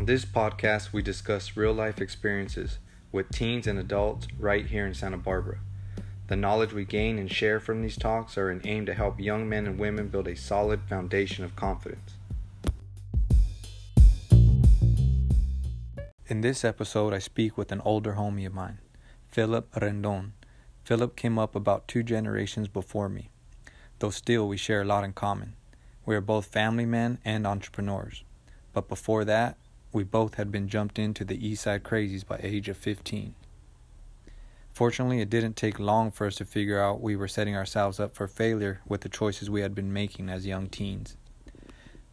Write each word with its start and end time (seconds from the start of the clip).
On 0.00 0.06
this 0.06 0.24
podcast, 0.24 0.94
we 0.94 1.02
discuss 1.02 1.58
real 1.58 1.74
life 1.74 2.00
experiences 2.00 2.78
with 3.12 3.28
teens 3.28 3.66
and 3.66 3.78
adults 3.78 4.26
right 4.38 4.64
here 4.64 4.86
in 4.86 4.94
Santa 4.94 5.18
Barbara. 5.18 5.58
The 6.28 6.36
knowledge 6.36 6.72
we 6.72 6.86
gain 6.86 7.18
and 7.18 7.30
share 7.30 7.60
from 7.60 7.82
these 7.82 7.98
talks 7.98 8.38
are 8.38 8.48
an 8.48 8.62
aim 8.64 8.86
to 8.86 8.94
help 8.94 9.20
young 9.20 9.46
men 9.46 9.66
and 9.66 9.78
women 9.78 10.08
build 10.08 10.26
a 10.26 10.34
solid 10.34 10.80
foundation 10.88 11.44
of 11.44 11.54
confidence. 11.54 12.14
In 16.28 16.40
this 16.40 16.64
episode, 16.64 17.12
I 17.12 17.18
speak 17.18 17.58
with 17.58 17.70
an 17.70 17.82
older 17.84 18.14
homie 18.14 18.46
of 18.46 18.54
mine, 18.54 18.78
Philip 19.28 19.70
Rendon. 19.72 20.30
Philip 20.82 21.14
came 21.14 21.38
up 21.38 21.54
about 21.54 21.86
two 21.86 22.02
generations 22.02 22.68
before 22.68 23.10
me, 23.10 23.28
though 23.98 24.08
still 24.08 24.48
we 24.48 24.56
share 24.56 24.80
a 24.80 24.86
lot 24.86 25.04
in 25.04 25.12
common. 25.12 25.56
We 26.06 26.16
are 26.16 26.22
both 26.22 26.46
family 26.46 26.86
men 26.86 27.18
and 27.22 27.46
entrepreneurs. 27.46 28.24
But 28.72 28.88
before 28.88 29.24
that, 29.24 29.58
we 29.92 30.04
both 30.04 30.36
had 30.36 30.52
been 30.52 30.68
jumped 30.68 30.98
into 30.98 31.24
the 31.24 31.46
East 31.46 31.64
Side 31.64 31.82
Crazies 31.82 32.26
by 32.26 32.38
age 32.42 32.68
of 32.68 32.76
15. 32.76 33.34
Fortunately, 34.72 35.20
it 35.20 35.30
didn't 35.30 35.56
take 35.56 35.80
long 35.80 36.10
for 36.10 36.26
us 36.26 36.36
to 36.36 36.44
figure 36.44 36.80
out 36.80 37.00
we 37.00 37.16
were 37.16 37.28
setting 37.28 37.56
ourselves 37.56 37.98
up 37.98 38.14
for 38.14 38.28
failure 38.28 38.80
with 38.86 39.00
the 39.00 39.08
choices 39.08 39.50
we 39.50 39.62
had 39.62 39.74
been 39.74 39.92
making 39.92 40.28
as 40.28 40.46
young 40.46 40.68
teens. 40.68 41.16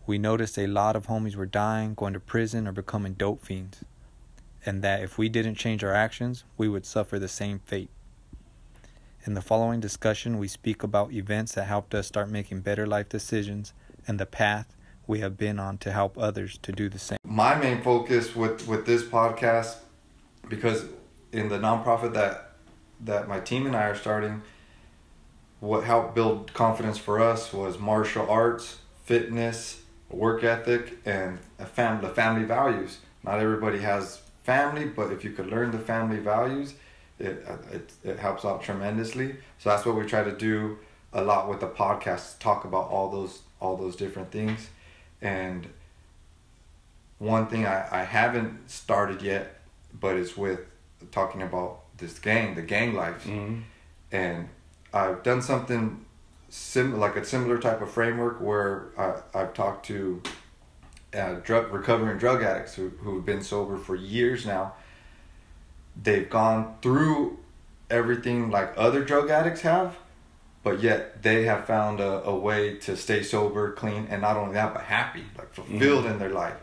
We 0.07 0.17
noticed 0.17 0.57
a 0.57 0.67
lot 0.67 0.95
of 0.95 1.07
homies 1.07 1.35
were 1.35 1.45
dying, 1.45 1.93
going 1.93 2.13
to 2.13 2.19
prison, 2.19 2.67
or 2.67 2.71
becoming 2.71 3.13
dope 3.13 3.45
fiends, 3.45 3.83
and 4.65 4.81
that 4.81 5.03
if 5.03 5.17
we 5.17 5.29
didn't 5.29 5.55
change 5.55 5.83
our 5.83 5.93
actions, 5.93 6.45
we 6.57 6.67
would 6.67 6.85
suffer 6.85 7.19
the 7.19 7.27
same 7.27 7.59
fate. 7.59 7.89
In 9.25 9.33
the 9.33 9.41
following 9.41 9.79
discussion, 9.79 10.39
we 10.39 10.47
speak 10.47 10.81
about 10.81 11.11
events 11.11 11.51
that 11.53 11.65
helped 11.65 11.93
us 11.93 12.07
start 12.07 12.29
making 12.29 12.61
better 12.61 12.87
life 12.87 13.09
decisions 13.09 13.73
and 14.07 14.19
the 14.19 14.25
path 14.25 14.73
we 15.05 15.19
have 15.19 15.37
been 15.37 15.59
on 15.59 15.77
to 15.79 15.91
help 15.91 16.17
others 16.17 16.57
to 16.63 16.71
do 16.71 16.89
the 16.89 16.99
same. 16.99 17.16
My 17.37 17.53
main 17.53 17.83
focus 17.83 18.35
with 18.35 18.67
with 18.67 18.87
this 18.87 19.03
podcast 19.03 19.75
because 20.49 20.85
in 21.31 21.49
the 21.49 21.59
nonprofit 21.59 22.15
that 22.15 22.53
that 23.01 23.27
my 23.27 23.39
team 23.39 23.67
and 23.67 23.75
I 23.75 23.83
are 23.83 23.95
starting 23.95 24.41
what 25.59 25.83
helped 25.83 26.15
build 26.15 26.51
confidence 26.55 26.97
for 26.97 27.21
us 27.21 27.53
was 27.53 27.77
martial 27.77 28.27
arts, 28.27 28.79
fitness, 29.03 29.81
work 30.09 30.43
ethic 30.43 30.97
and 31.05 31.37
a 31.59 31.67
fam- 31.67 32.01
the 32.01 32.09
family 32.09 32.43
values. 32.43 32.97
Not 33.23 33.39
everybody 33.39 33.77
has 33.81 34.19
family, 34.41 34.85
but 34.85 35.11
if 35.11 35.23
you 35.23 35.29
could 35.29 35.45
learn 35.45 35.69
the 35.69 35.77
family 35.77 36.17
values, 36.17 36.73
it, 37.19 37.45
it, 37.71 37.93
it 38.03 38.17
helps 38.17 38.45
out 38.45 38.63
tremendously. 38.63 39.35
So 39.59 39.69
that's 39.69 39.85
what 39.85 39.95
we 39.95 40.07
try 40.07 40.23
to 40.23 40.35
do 40.35 40.79
a 41.13 41.23
lot 41.23 41.47
with 41.47 41.59
the 41.59 41.67
podcast, 41.67 42.39
talk 42.39 42.65
about 42.65 42.89
all 42.89 43.11
those 43.11 43.43
all 43.61 43.77
those 43.77 43.95
different 43.95 44.31
things. 44.31 44.69
And 45.21 45.67
one 47.19 47.47
thing 47.47 47.65
I, 47.65 47.87
I 47.91 48.03
haven't 48.03 48.69
started 48.69 49.21
yet, 49.21 49.59
but 49.99 50.15
it's 50.15 50.37
with 50.37 50.61
talking 51.11 51.41
about 51.41 51.81
this 51.97 52.19
gang, 52.19 52.55
the 52.55 52.61
gang 52.61 52.93
life. 52.93 53.25
Mm-hmm. 53.25 53.61
And 54.11 54.49
I've 54.93 55.23
done 55.23 55.41
something 55.41 56.05
sim 56.49 56.97
like 56.99 57.15
a 57.15 57.25
similar 57.25 57.57
type 57.57 57.81
of 57.81 57.91
framework 57.91 58.39
where 58.39 58.87
I, 58.97 59.39
I've 59.39 59.53
talked 59.53 59.85
to 59.87 60.21
uh, 61.13 61.35
drug 61.35 61.71
recovering 61.73 62.17
drug 62.17 62.43
addicts 62.43 62.75
who, 62.75 62.89
who've 62.89 63.25
been 63.25 63.41
sober 63.41 63.77
for 63.77 63.95
years 63.95 64.45
now. 64.45 64.73
They've 66.01 66.29
gone 66.29 66.75
through 66.81 67.39
everything 67.89 68.51
like 68.51 68.73
other 68.77 69.03
drug 69.03 69.29
addicts 69.29 69.61
have, 69.61 69.97
but 70.63 70.81
yet 70.81 71.23
they 71.23 71.45
have 71.45 71.65
found 71.65 71.99
a, 71.99 72.23
a 72.23 72.35
way 72.35 72.75
to 72.77 72.95
stay 72.95 73.23
sober, 73.23 73.71
clean, 73.71 74.07
and 74.09 74.21
not 74.21 74.37
only 74.37 74.53
that, 74.53 74.73
but 74.73 74.83
happy, 74.83 75.23
like 75.37 75.53
fulfilled 75.53 76.03
mm-hmm. 76.03 76.13
in 76.13 76.19
their 76.19 76.29
life. 76.29 76.57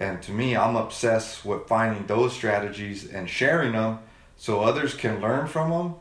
And 0.00 0.22
to 0.22 0.32
me, 0.32 0.56
I'm 0.56 0.76
obsessed 0.76 1.44
with 1.44 1.68
finding 1.68 2.06
those 2.06 2.32
strategies 2.32 3.08
and 3.08 3.28
sharing 3.28 3.72
them 3.72 3.98
so 4.36 4.62
others 4.62 4.94
can 4.94 5.20
learn 5.20 5.46
from 5.46 5.70
them 5.70 5.94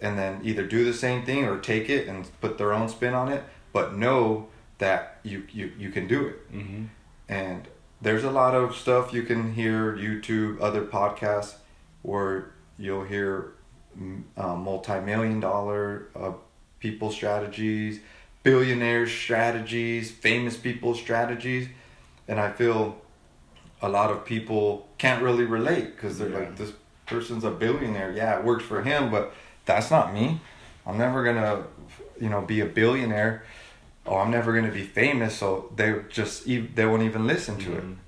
and 0.00 0.18
then 0.18 0.40
either 0.42 0.66
do 0.66 0.84
the 0.84 0.92
same 0.92 1.24
thing 1.24 1.44
or 1.44 1.60
take 1.60 1.88
it 1.88 2.08
and 2.08 2.28
put 2.40 2.58
their 2.58 2.72
own 2.72 2.88
spin 2.88 3.14
on 3.14 3.32
it, 3.32 3.44
but 3.72 3.96
know 3.96 4.48
that 4.78 5.20
you, 5.22 5.44
you, 5.52 5.72
you 5.78 5.90
can 5.90 6.08
do 6.08 6.26
it. 6.26 6.52
Mm-hmm. 6.52 6.84
And 7.28 7.68
there's 8.02 8.24
a 8.24 8.30
lot 8.30 8.56
of 8.56 8.74
stuff 8.74 9.12
you 9.12 9.22
can 9.22 9.54
hear, 9.54 9.96
YouTube, 9.96 10.60
other 10.60 10.84
podcasts, 10.84 11.54
where 12.02 12.50
you'll 12.76 13.04
hear 13.04 13.52
mm, 13.98 14.24
uh, 14.36 14.56
multi-million 14.56 15.38
dollar 15.38 16.08
uh, 16.16 16.32
people 16.80 17.12
strategies, 17.12 18.00
billionaires 18.42 19.12
strategies, 19.12 20.10
famous 20.10 20.56
people 20.56 20.94
strategies, 20.94 21.68
and 22.28 22.40
I 22.40 22.50
feel 22.50 22.98
a 23.86 23.88
lot 23.88 24.10
of 24.10 24.24
people 24.24 24.88
can't 24.98 25.22
really 25.22 25.44
relate 25.44 25.94
because 25.94 26.18
they're 26.18 26.30
yeah. 26.30 26.38
like 26.38 26.56
this 26.56 26.72
person's 27.06 27.44
a 27.44 27.50
billionaire. 27.50 28.12
Yeah, 28.12 28.38
it 28.38 28.44
works 28.44 28.64
for 28.64 28.82
him, 28.82 29.10
but 29.10 29.32
that's 29.66 29.90
not 29.90 30.12
me. 30.12 30.40
I'm 30.86 30.98
never 30.98 31.24
gonna, 31.24 31.64
you 32.20 32.28
know, 32.28 32.42
be 32.42 32.60
a 32.60 32.66
billionaire, 32.66 33.44
Oh, 34.06 34.16
I'm 34.16 34.30
never 34.30 34.52
gonna 34.54 34.72
be 34.72 34.82
famous. 34.82 35.36
So 35.36 35.72
they 35.74 35.96
just 36.10 36.46
they 36.46 36.86
won't 36.86 37.02
even 37.02 37.26
listen 37.26 37.56
to 37.58 37.70
mm-hmm. 37.70 37.92
it. 37.92 37.98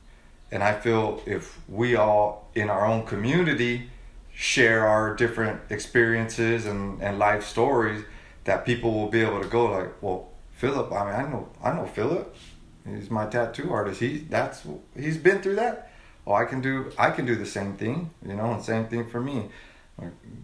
And 0.52 0.62
I 0.62 0.74
feel 0.74 1.22
if 1.26 1.58
we 1.68 1.96
all 1.96 2.48
in 2.54 2.70
our 2.70 2.86
own 2.86 3.04
community 3.06 3.90
share 4.32 4.86
our 4.86 5.14
different 5.14 5.60
experiences 5.70 6.66
and, 6.66 7.02
and 7.02 7.18
life 7.18 7.44
stories, 7.44 8.04
that 8.44 8.64
people 8.64 8.92
will 8.92 9.08
be 9.08 9.22
able 9.22 9.40
to 9.40 9.48
go 9.48 9.66
like, 9.66 10.02
well, 10.02 10.28
Philip. 10.52 10.92
I 10.92 11.04
mean, 11.04 11.26
I 11.26 11.30
know, 11.30 11.48
I 11.64 11.72
know 11.72 11.86
Philip. 11.86 12.34
He's 12.88 13.10
my 13.10 13.26
tattoo 13.26 13.72
artist. 13.72 14.00
He 14.00 14.18
that's 14.18 14.62
he's 14.96 15.18
been 15.18 15.42
through 15.42 15.56
that. 15.56 15.90
Oh, 16.26 16.34
I 16.34 16.44
can 16.44 16.60
do 16.60 16.92
I 16.98 17.10
can 17.10 17.26
do 17.26 17.34
the 17.34 17.46
same 17.46 17.74
thing. 17.74 18.10
You 18.26 18.34
know, 18.34 18.52
and 18.52 18.62
same 18.62 18.86
thing 18.86 19.08
for 19.08 19.20
me. 19.20 19.50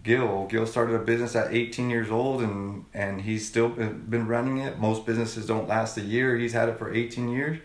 Gil, 0.01 0.47
Gil 0.47 0.65
started 0.65 0.95
a 0.95 0.99
business 0.99 1.35
at 1.35 1.53
18 1.53 1.89
years 1.89 2.09
old, 2.09 2.41
and 2.41 2.85
and 2.93 3.21
he's 3.21 3.47
still 3.47 3.69
been, 3.69 4.27
running 4.27 4.57
it. 4.57 4.79
Most 4.79 5.05
businesses 5.05 5.45
don't 5.45 5.67
last 5.67 5.97
a 5.97 6.01
year. 6.01 6.37
He's 6.37 6.53
had 6.53 6.69
it 6.69 6.79
for 6.79 6.91
18 6.91 7.29
years. 7.29 7.59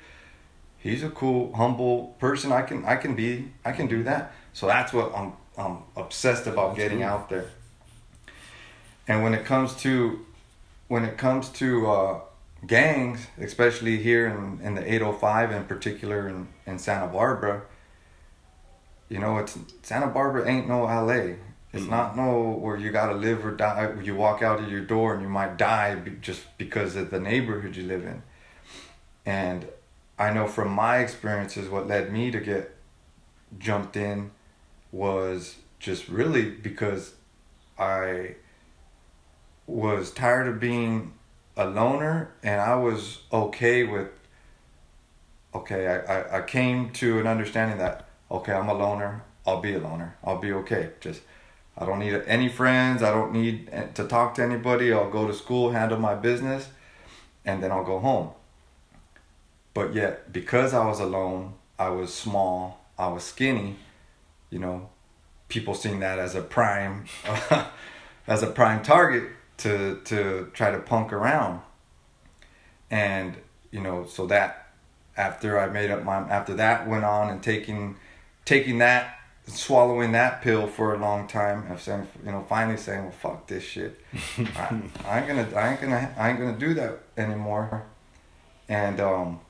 He's 0.76 1.02
a 1.02 1.10
cool, 1.10 1.52
humble 1.54 2.16
person. 2.18 2.52
I 2.52 2.62
can 2.62 2.84
I 2.84 2.96
can 2.96 3.14
be 3.14 3.52
I 3.64 3.72
can 3.72 3.86
do 3.86 4.02
that. 4.04 4.32
So 4.52 4.66
that's 4.66 4.92
what 4.92 5.14
I'm 5.16 5.32
I'm 5.56 5.78
obsessed 5.96 6.46
about 6.46 6.76
getting 6.76 7.02
out 7.02 7.30
there. 7.30 7.46
And 9.08 9.22
when 9.22 9.32
it 9.32 9.44
comes 9.46 9.74
to 9.76 10.24
when 10.88 11.04
it 11.04 11.16
comes 11.16 11.48
to 11.50 11.90
uh, 11.90 12.20
gangs, 12.66 13.26
especially 13.40 13.98
here 13.98 14.26
in, 14.26 14.60
in 14.62 14.74
the 14.74 14.94
805 14.94 15.52
in 15.52 15.64
particular 15.64 16.28
in, 16.28 16.48
in 16.66 16.78
Santa 16.78 17.06
Barbara, 17.06 17.62
you 19.08 19.18
know, 19.18 19.38
it's 19.38 19.58
Santa 19.82 20.08
Barbara 20.08 20.48
ain't 20.48 20.68
no 20.68 20.82
LA. 20.82 21.36
It's 21.72 21.82
mm-hmm. 21.82 21.90
not 21.90 22.16
no 22.16 22.50
where 22.50 22.76
you 22.76 22.90
gotta 22.90 23.14
live 23.14 23.44
or 23.44 23.52
die. 23.52 23.94
You 24.02 24.14
walk 24.16 24.42
out 24.42 24.60
of 24.60 24.70
your 24.70 24.80
door 24.80 25.14
and 25.14 25.22
you 25.22 25.28
might 25.28 25.56
die 25.56 25.96
just 26.20 26.42
because 26.58 26.96
of 26.96 27.10
the 27.10 27.20
neighborhood 27.20 27.76
you 27.76 27.84
live 27.84 28.04
in. 28.04 28.22
And 29.24 29.68
I 30.18 30.32
know 30.32 30.46
from 30.46 30.70
my 30.70 30.98
experiences, 30.98 31.68
what 31.68 31.86
led 31.86 32.12
me 32.12 32.30
to 32.30 32.40
get 32.40 32.74
jumped 33.58 33.96
in 33.96 34.30
was 34.90 35.56
just 35.78 36.08
really 36.08 36.50
because 36.50 37.14
I 37.78 38.36
was 39.66 40.10
tired 40.10 40.48
of 40.48 40.58
being 40.58 41.12
a 41.58 41.66
loner 41.66 42.30
and 42.42 42.60
I 42.60 42.76
was 42.76 43.18
okay 43.32 43.82
with 43.82 44.08
okay, 45.54 45.88
I, 45.88 45.98
I, 45.98 46.38
I 46.38 46.42
came 46.42 46.90
to 46.92 47.18
an 47.18 47.26
understanding 47.26 47.78
that 47.78 48.08
okay, 48.30 48.52
I'm 48.52 48.68
a 48.68 48.74
loner, 48.74 49.22
I'll 49.46 49.60
be 49.60 49.74
a 49.74 49.78
loner. 49.78 50.16
I'll 50.22 50.38
be 50.38 50.52
okay. 50.52 50.90
Just 51.00 51.22
I 51.76 51.84
don't 51.84 51.98
need 51.98 52.14
any 52.26 52.48
friends, 52.48 53.02
I 53.02 53.10
don't 53.10 53.32
need 53.32 53.70
to 53.94 54.04
talk 54.04 54.34
to 54.36 54.42
anybody. 54.42 54.92
I'll 54.92 55.10
go 55.10 55.26
to 55.26 55.34
school, 55.34 55.72
handle 55.72 55.98
my 55.98 56.14
business, 56.14 56.68
and 57.44 57.62
then 57.62 57.72
I'll 57.72 57.84
go 57.84 57.98
home. 57.98 58.30
But 59.74 59.94
yet, 59.94 60.32
because 60.32 60.74
I 60.74 60.84
was 60.86 61.00
alone, 61.00 61.54
I 61.78 61.88
was 61.90 62.12
small, 62.12 62.84
I 62.98 63.08
was 63.08 63.24
skinny, 63.24 63.76
you 64.50 64.58
know, 64.58 64.90
people 65.48 65.74
seeing 65.74 66.00
that 66.00 66.18
as 66.18 66.34
a 66.34 66.42
prime 66.42 67.06
as 68.26 68.42
a 68.42 68.48
prime 68.48 68.82
target 68.82 69.30
to 69.58 70.00
to 70.04 70.50
try 70.54 70.70
to 70.70 70.78
punk 70.78 71.12
around. 71.12 71.60
And 72.90 73.36
you 73.70 73.80
know 73.80 74.06
so 74.06 74.26
that 74.26 74.68
after 75.16 75.58
i 75.58 75.68
made 75.68 75.90
up 75.90 76.04
my 76.04 76.16
after 76.28 76.54
that 76.54 76.88
went 76.88 77.04
on 77.04 77.28
and 77.28 77.42
taking 77.42 77.96
taking 78.44 78.78
that 78.78 79.18
swallowing 79.46 80.12
that 80.12 80.42
pill 80.42 80.66
for 80.66 80.94
a 80.94 80.98
long 80.98 81.26
time 81.26 81.70
of 81.70 81.80
saying 81.80 82.06
you 82.24 82.30
know 82.30 82.44
finally 82.48 82.76
saying 82.76 83.02
well 83.02 83.10
fuck 83.10 83.46
this 83.46 83.64
shit. 83.64 83.98
I, 84.38 84.82
I, 85.06 85.18
ain't 85.18 85.28
gonna 85.28 85.48
i 85.56 85.70
ain't 85.70 85.80
gonna 85.80 86.14
i 86.18 86.30
ain't 86.30 86.38
gonna 86.38 86.58
do 86.58 86.74
that 86.74 87.00
anymore. 87.16 87.84
And 88.68 89.00
um 89.00 89.40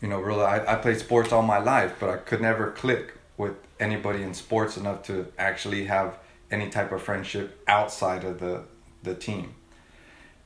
you 0.00 0.08
know 0.08 0.20
really 0.20 0.44
I, 0.44 0.74
I 0.74 0.76
played 0.76 0.98
sports 0.98 1.32
all 1.32 1.42
my 1.42 1.58
life 1.58 1.94
but 1.98 2.10
i 2.10 2.16
could 2.18 2.42
never 2.42 2.70
click 2.70 3.14
with 3.38 3.54
anybody 3.80 4.22
in 4.22 4.34
sports 4.34 4.76
enough 4.76 5.02
to 5.04 5.32
actually 5.38 5.86
have 5.86 6.18
any 6.50 6.68
type 6.68 6.92
of 6.92 7.02
friendship 7.02 7.62
outside 7.66 8.22
of 8.24 8.38
the 8.38 8.64
the 9.04 9.14
team. 9.14 9.54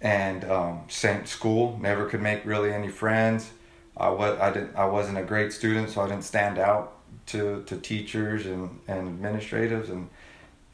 And 0.01 0.45
um, 0.45 0.83
same 0.89 1.27
school, 1.27 1.79
never 1.81 2.07
could 2.07 2.23
make 2.23 2.45
really 2.45 2.73
any 2.73 2.89
friends. 2.89 3.51
I 3.97 4.11
was 4.11 4.39
I 4.39 4.53
didn't 4.53 4.77
I 4.77 4.85
wasn't 4.85 5.19
a 5.19 5.25
great 5.25 5.53
student, 5.53 5.91
so 5.91 6.03
I 6.03 6.09
didn't 6.09 6.25
stand 6.25 6.59
out 6.59 6.99
to, 7.27 7.63
to 7.65 7.77
teachers 7.77 8.47
and, 8.47 8.79
and 8.89 9.21
administratives 9.21 9.91
and 9.91 10.09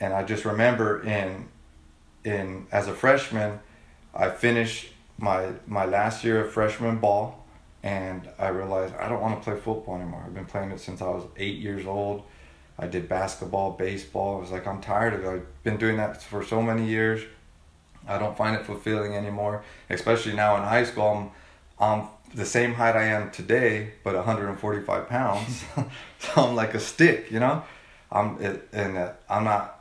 and 0.01 0.13
I 0.13 0.25
just 0.25 0.45
remember 0.45 1.03
in 1.03 1.49
in 2.25 2.67
as 2.71 2.89
a 2.89 2.95
freshman 2.95 3.61
I 4.15 4.31
finished 4.31 4.89
my 5.19 5.53
my 5.67 5.85
last 5.85 6.25
year 6.25 6.45
of 6.45 6.53
freshman 6.53 6.99
ball 6.99 7.45
and 7.83 8.29
I 8.39 8.49
realized 8.49 8.95
I 8.97 9.09
don't 9.09 9.21
want 9.21 9.41
to 9.41 9.45
play 9.45 9.61
football 9.61 9.97
anymore. 9.97 10.23
I've 10.25 10.35
been 10.35 10.47
playing 10.47 10.71
it 10.71 10.81
since 10.81 11.03
I 11.03 11.09
was 11.09 11.25
eight 11.37 11.59
years 11.59 11.87
old. 11.87 12.23
I 12.79 12.87
did 12.87 13.09
basketball, 13.09 13.73
baseball. 13.73 14.39
I 14.39 14.41
was 14.41 14.51
like, 14.51 14.67
I'm 14.67 14.81
tired 14.81 15.15
of 15.15 15.25
it. 15.25 15.29
I've 15.29 15.63
been 15.63 15.77
doing 15.77 15.99
that 15.99 16.23
for 16.23 16.43
so 16.43 16.63
many 16.63 16.87
years. 16.87 17.23
I 18.09 18.19
don't 18.19 18.37
find 18.37 18.57
it 18.57 18.67
fulfilling 18.67 19.15
anymore, 19.15 19.65
especially 19.91 20.35
now 20.35 20.57
in 20.57 20.63
high 20.63 20.85
school. 20.85 21.33
I'm, 21.81 22.01
I'm 22.01 22.09
the 22.35 22.45
same 22.45 22.75
height 22.75 22.97
I 22.97 23.05
am 23.05 23.31
today, 23.31 23.93
but 24.03 24.15
145 24.15 25.09
pounds. 25.09 25.65
so 26.19 26.31
I'm 26.37 26.55
like 26.55 26.75
a 26.75 26.81
stick, 26.81 27.31
you 27.31 27.41
know. 27.41 27.63
I'm 28.11 28.41
it, 28.41 28.69
and 28.73 28.97
uh, 28.97 29.13
I'm 29.29 29.45
not. 29.45 29.81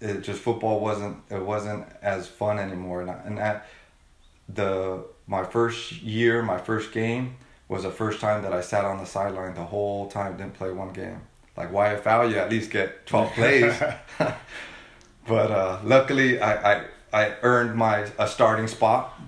It 0.00 0.22
just 0.22 0.40
football 0.40 0.80
wasn't 0.80 1.18
it 1.30 1.42
wasn't 1.42 1.86
as 2.00 2.26
fun 2.26 2.58
anymore, 2.58 3.02
and 3.02 3.10
I, 3.10 3.14
and 3.24 3.38
that 3.38 3.66
the 4.48 5.04
my 5.26 5.44
first 5.44 6.00
year, 6.02 6.42
my 6.42 6.58
first 6.58 6.92
game 6.92 7.36
was 7.68 7.84
the 7.84 7.90
first 7.90 8.20
time 8.20 8.42
that 8.42 8.52
I 8.52 8.60
sat 8.62 8.84
on 8.84 8.98
the 8.98 9.04
sideline 9.04 9.54
the 9.54 9.64
whole 9.64 10.10
time, 10.10 10.36
didn't 10.36 10.54
play 10.54 10.72
one 10.72 10.92
game. 10.92 11.20
Like 11.56 11.72
why 11.72 11.94
YFL, 11.94 12.30
you 12.30 12.38
at 12.38 12.50
least 12.50 12.70
get 12.70 13.06
12 13.06 13.32
plays. 13.32 13.82
but 15.26 15.50
uh, 15.50 15.80
luckily, 15.84 16.40
I, 16.40 16.72
I 16.72 16.84
I 17.12 17.34
earned 17.42 17.76
my 17.76 18.10
a 18.18 18.26
starting 18.28 18.68
spot, 18.68 19.18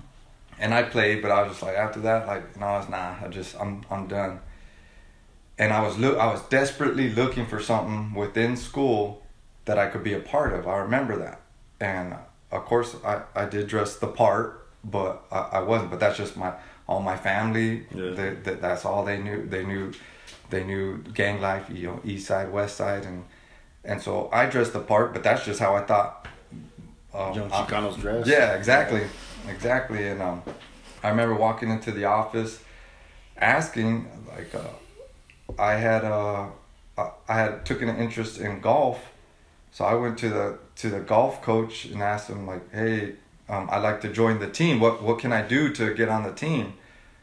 and 0.59 0.73
I 0.73 0.83
played. 0.83 1.21
But 1.21 1.31
I 1.31 1.43
was 1.43 1.51
just 1.51 1.63
like 1.63 1.75
after 1.75 1.99
that, 2.01 2.27
like 2.27 2.59
no, 2.59 2.77
it's 2.77 2.89
nah. 2.89 3.15
I 3.23 3.27
just 3.29 3.59
I'm 3.59 3.83
I'm 3.89 4.07
done. 4.07 4.39
And 5.57 5.71
I 5.71 5.81
was 5.81 5.97
look 5.97 6.17
I 6.17 6.27
was 6.31 6.41
desperately 6.43 7.09
looking 7.09 7.45
for 7.45 7.59
something 7.59 8.13
within 8.13 8.57
school 8.57 9.23
that 9.65 9.77
I 9.77 9.87
could 9.87 10.03
be 10.03 10.13
a 10.13 10.19
part 10.19 10.53
of. 10.53 10.67
I 10.67 10.77
remember 10.77 11.17
that, 11.17 11.41
and 11.79 12.13
uh, 12.13 12.17
of 12.51 12.65
course 12.65 12.95
I 13.05 13.21
I 13.35 13.45
did 13.45 13.67
dress 13.67 13.97
the 13.97 14.07
part, 14.07 14.67
but 14.83 15.23
I, 15.31 15.39
I 15.53 15.59
wasn't. 15.61 15.91
But 15.91 15.99
that's 15.99 16.17
just 16.17 16.35
my 16.37 16.53
all 16.87 17.01
my 17.01 17.17
family. 17.17 17.85
Yeah. 17.93 18.11
They, 18.11 18.29
that 18.43 18.61
that's 18.61 18.85
all 18.85 19.05
they 19.05 19.17
knew. 19.17 19.45
They 19.45 19.65
knew 19.65 19.91
they 20.49 20.63
knew 20.63 20.97
gang 21.13 21.41
life. 21.41 21.69
You 21.71 21.87
know, 21.87 22.01
east 22.03 22.27
side, 22.27 22.51
west 22.51 22.77
side, 22.77 23.05
and 23.05 23.25
and 23.83 24.01
so 24.01 24.29
I 24.31 24.45
dressed 24.47 24.73
the 24.73 24.79
part. 24.79 25.13
But 25.13 25.23
that's 25.23 25.45
just 25.45 25.59
how 25.59 25.75
I 25.75 25.81
thought 25.81 26.27
um, 27.13 27.33
Young 27.33 27.51
I- 27.51 27.95
dress. 27.99 28.27
yeah, 28.27 28.53
exactly, 28.53 29.03
exactly. 29.49 30.07
And 30.07 30.21
um, 30.21 30.41
I 31.03 31.09
remember 31.09 31.35
walking 31.35 31.69
into 31.69 31.91
the 31.91 32.05
office, 32.05 32.59
asking 33.37 34.07
like, 34.35 34.53
uh, 34.55 34.61
I 35.61 35.73
had 35.73 36.03
uh, 36.03 36.47
I 36.97 37.09
I 37.27 37.33
had 37.39 37.65
taken 37.65 37.89
an 37.89 37.97
interest 37.97 38.39
in 38.39 38.59
golf, 38.61 38.99
so 39.71 39.85
I 39.85 39.93
went 39.95 40.17
to 40.19 40.29
the 40.29 40.57
to 40.77 40.89
the 40.89 40.99
golf 40.99 41.41
coach 41.41 41.85
and 41.85 42.01
asked 42.01 42.29
him 42.29 42.47
like, 42.47 42.71
hey, 42.73 43.15
um, 43.49 43.69
I'd 43.71 43.83
like 43.83 44.01
to 44.01 44.09
join 44.09 44.39
the 44.39 44.49
team. 44.49 44.79
What 44.79 45.03
what 45.03 45.19
can 45.19 45.31
I 45.31 45.41
do 45.41 45.71
to 45.73 45.93
get 45.93 46.09
on 46.09 46.23
the 46.23 46.31
team? 46.33 46.73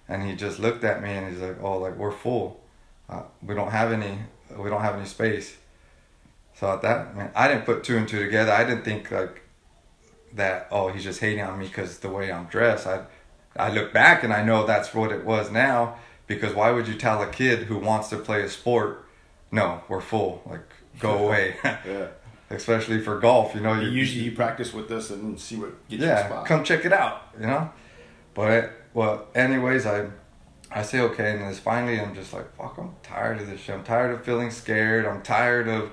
And 0.08 0.28
he 0.28 0.34
just 0.34 0.58
looked 0.58 0.82
at 0.84 1.02
me 1.02 1.10
and 1.10 1.28
he's 1.30 1.40
like, 1.40 1.62
oh, 1.62 1.78
like 1.78 1.96
we're 1.96 2.10
full, 2.10 2.60
uh, 3.08 3.22
we 3.42 3.54
don't 3.54 3.70
have 3.70 3.92
any 3.92 4.18
we 4.56 4.68
don't 4.68 4.82
have 4.82 4.96
any 4.96 5.06
space. 5.06 5.56
So 6.54 6.70
at 6.72 6.82
that, 6.82 7.16
man, 7.16 7.30
I 7.34 7.48
didn't 7.48 7.64
put 7.64 7.84
two 7.84 7.96
and 7.96 8.06
two 8.08 8.18
together. 8.18 8.52
I 8.52 8.64
didn't 8.64 8.84
think 8.84 9.10
like 9.10 9.42
that 10.34 10.68
oh 10.70 10.88
he's 10.88 11.04
just 11.04 11.20
hating 11.20 11.42
on 11.42 11.58
me 11.58 11.66
because 11.66 11.98
the 11.98 12.08
way 12.08 12.32
I'm 12.32 12.46
dressed. 12.46 12.86
I 12.86 13.04
I 13.56 13.70
look 13.70 13.92
back 13.92 14.22
and 14.22 14.32
I 14.32 14.42
know 14.42 14.66
that's 14.66 14.94
what 14.94 15.12
it 15.12 15.24
was 15.24 15.50
now 15.50 15.96
because 16.26 16.54
why 16.54 16.70
would 16.70 16.86
you 16.86 16.94
tell 16.94 17.20
a 17.22 17.26
kid 17.26 17.64
who 17.64 17.76
wants 17.76 18.08
to 18.10 18.16
play 18.16 18.42
a 18.42 18.48
sport, 18.48 19.04
no, 19.50 19.82
we're 19.88 20.00
full, 20.00 20.42
like 20.46 20.60
go 20.98 21.18
away. 21.26 21.56
Yeah. 21.64 22.08
Especially 22.50 23.00
for 23.00 23.20
golf, 23.20 23.54
you 23.54 23.60
know. 23.60 23.78
You 23.80 23.88
usually 23.88 24.24
you 24.24 24.32
practice 24.32 24.74
with 24.74 24.90
us 24.90 25.10
and 25.10 25.38
see 25.38 25.54
what 25.54 25.88
gets 25.88 26.02
you 26.02 26.08
yeah, 26.08 26.44
come 26.44 26.64
check 26.64 26.84
it 26.84 26.92
out, 26.92 27.28
you 27.38 27.46
know. 27.46 27.70
But 28.34 28.72
well, 28.92 29.28
anyways, 29.36 29.86
I 29.86 30.08
I 30.68 30.82
say 30.82 31.00
okay, 31.00 31.32
and 31.32 31.42
then 31.42 31.54
finally 31.54 32.00
I'm 32.00 32.12
just 32.12 32.32
like 32.32 32.52
fuck, 32.56 32.76
I'm 32.76 32.96
tired 33.04 33.40
of 33.40 33.46
this 33.46 33.60
shit. 33.60 33.76
I'm 33.76 33.84
tired 33.84 34.12
of 34.12 34.24
feeling 34.24 34.50
scared. 34.50 35.06
I'm 35.06 35.22
tired 35.22 35.68
of 35.68 35.92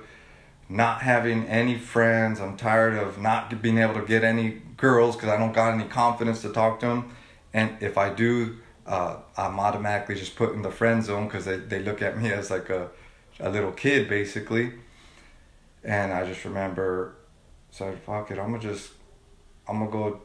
not 0.68 1.02
having 1.02 1.46
any 1.46 1.78
friends. 1.78 2.40
I'm 2.40 2.56
tired 2.56 2.94
of 2.94 3.18
not 3.18 3.62
being 3.62 3.78
able 3.78 3.94
to 3.94 4.06
get 4.06 4.24
any 4.24 4.62
girls 4.76 5.16
because 5.16 5.30
I 5.30 5.36
don't 5.36 5.52
got 5.52 5.74
any 5.74 5.84
confidence 5.84 6.42
to 6.42 6.52
talk 6.52 6.80
to 6.80 6.86
them. 6.86 7.14
And 7.52 7.76
if 7.80 7.96
I 7.96 8.12
do, 8.12 8.58
uh, 8.86 9.16
I'm 9.36 9.58
automatically 9.58 10.14
just 10.14 10.36
put 10.36 10.52
in 10.54 10.62
the 10.62 10.70
friend 10.70 11.02
zone 11.02 11.26
because 11.26 11.44
they, 11.44 11.56
they 11.56 11.80
look 11.80 12.02
at 12.02 12.18
me 12.18 12.30
as 12.32 12.50
like 12.50 12.70
a, 12.70 12.90
a 13.40 13.50
little 13.50 13.72
kid 13.72 14.08
basically. 14.08 14.72
And 15.84 16.12
I 16.12 16.26
just 16.26 16.44
remember, 16.44 17.14
said, 17.70 17.98
fuck 18.00 18.30
it, 18.30 18.38
I'm 18.38 18.50
gonna 18.50 18.62
just, 18.62 18.90
I'm 19.68 19.78
gonna 19.78 19.90
go 19.90 20.20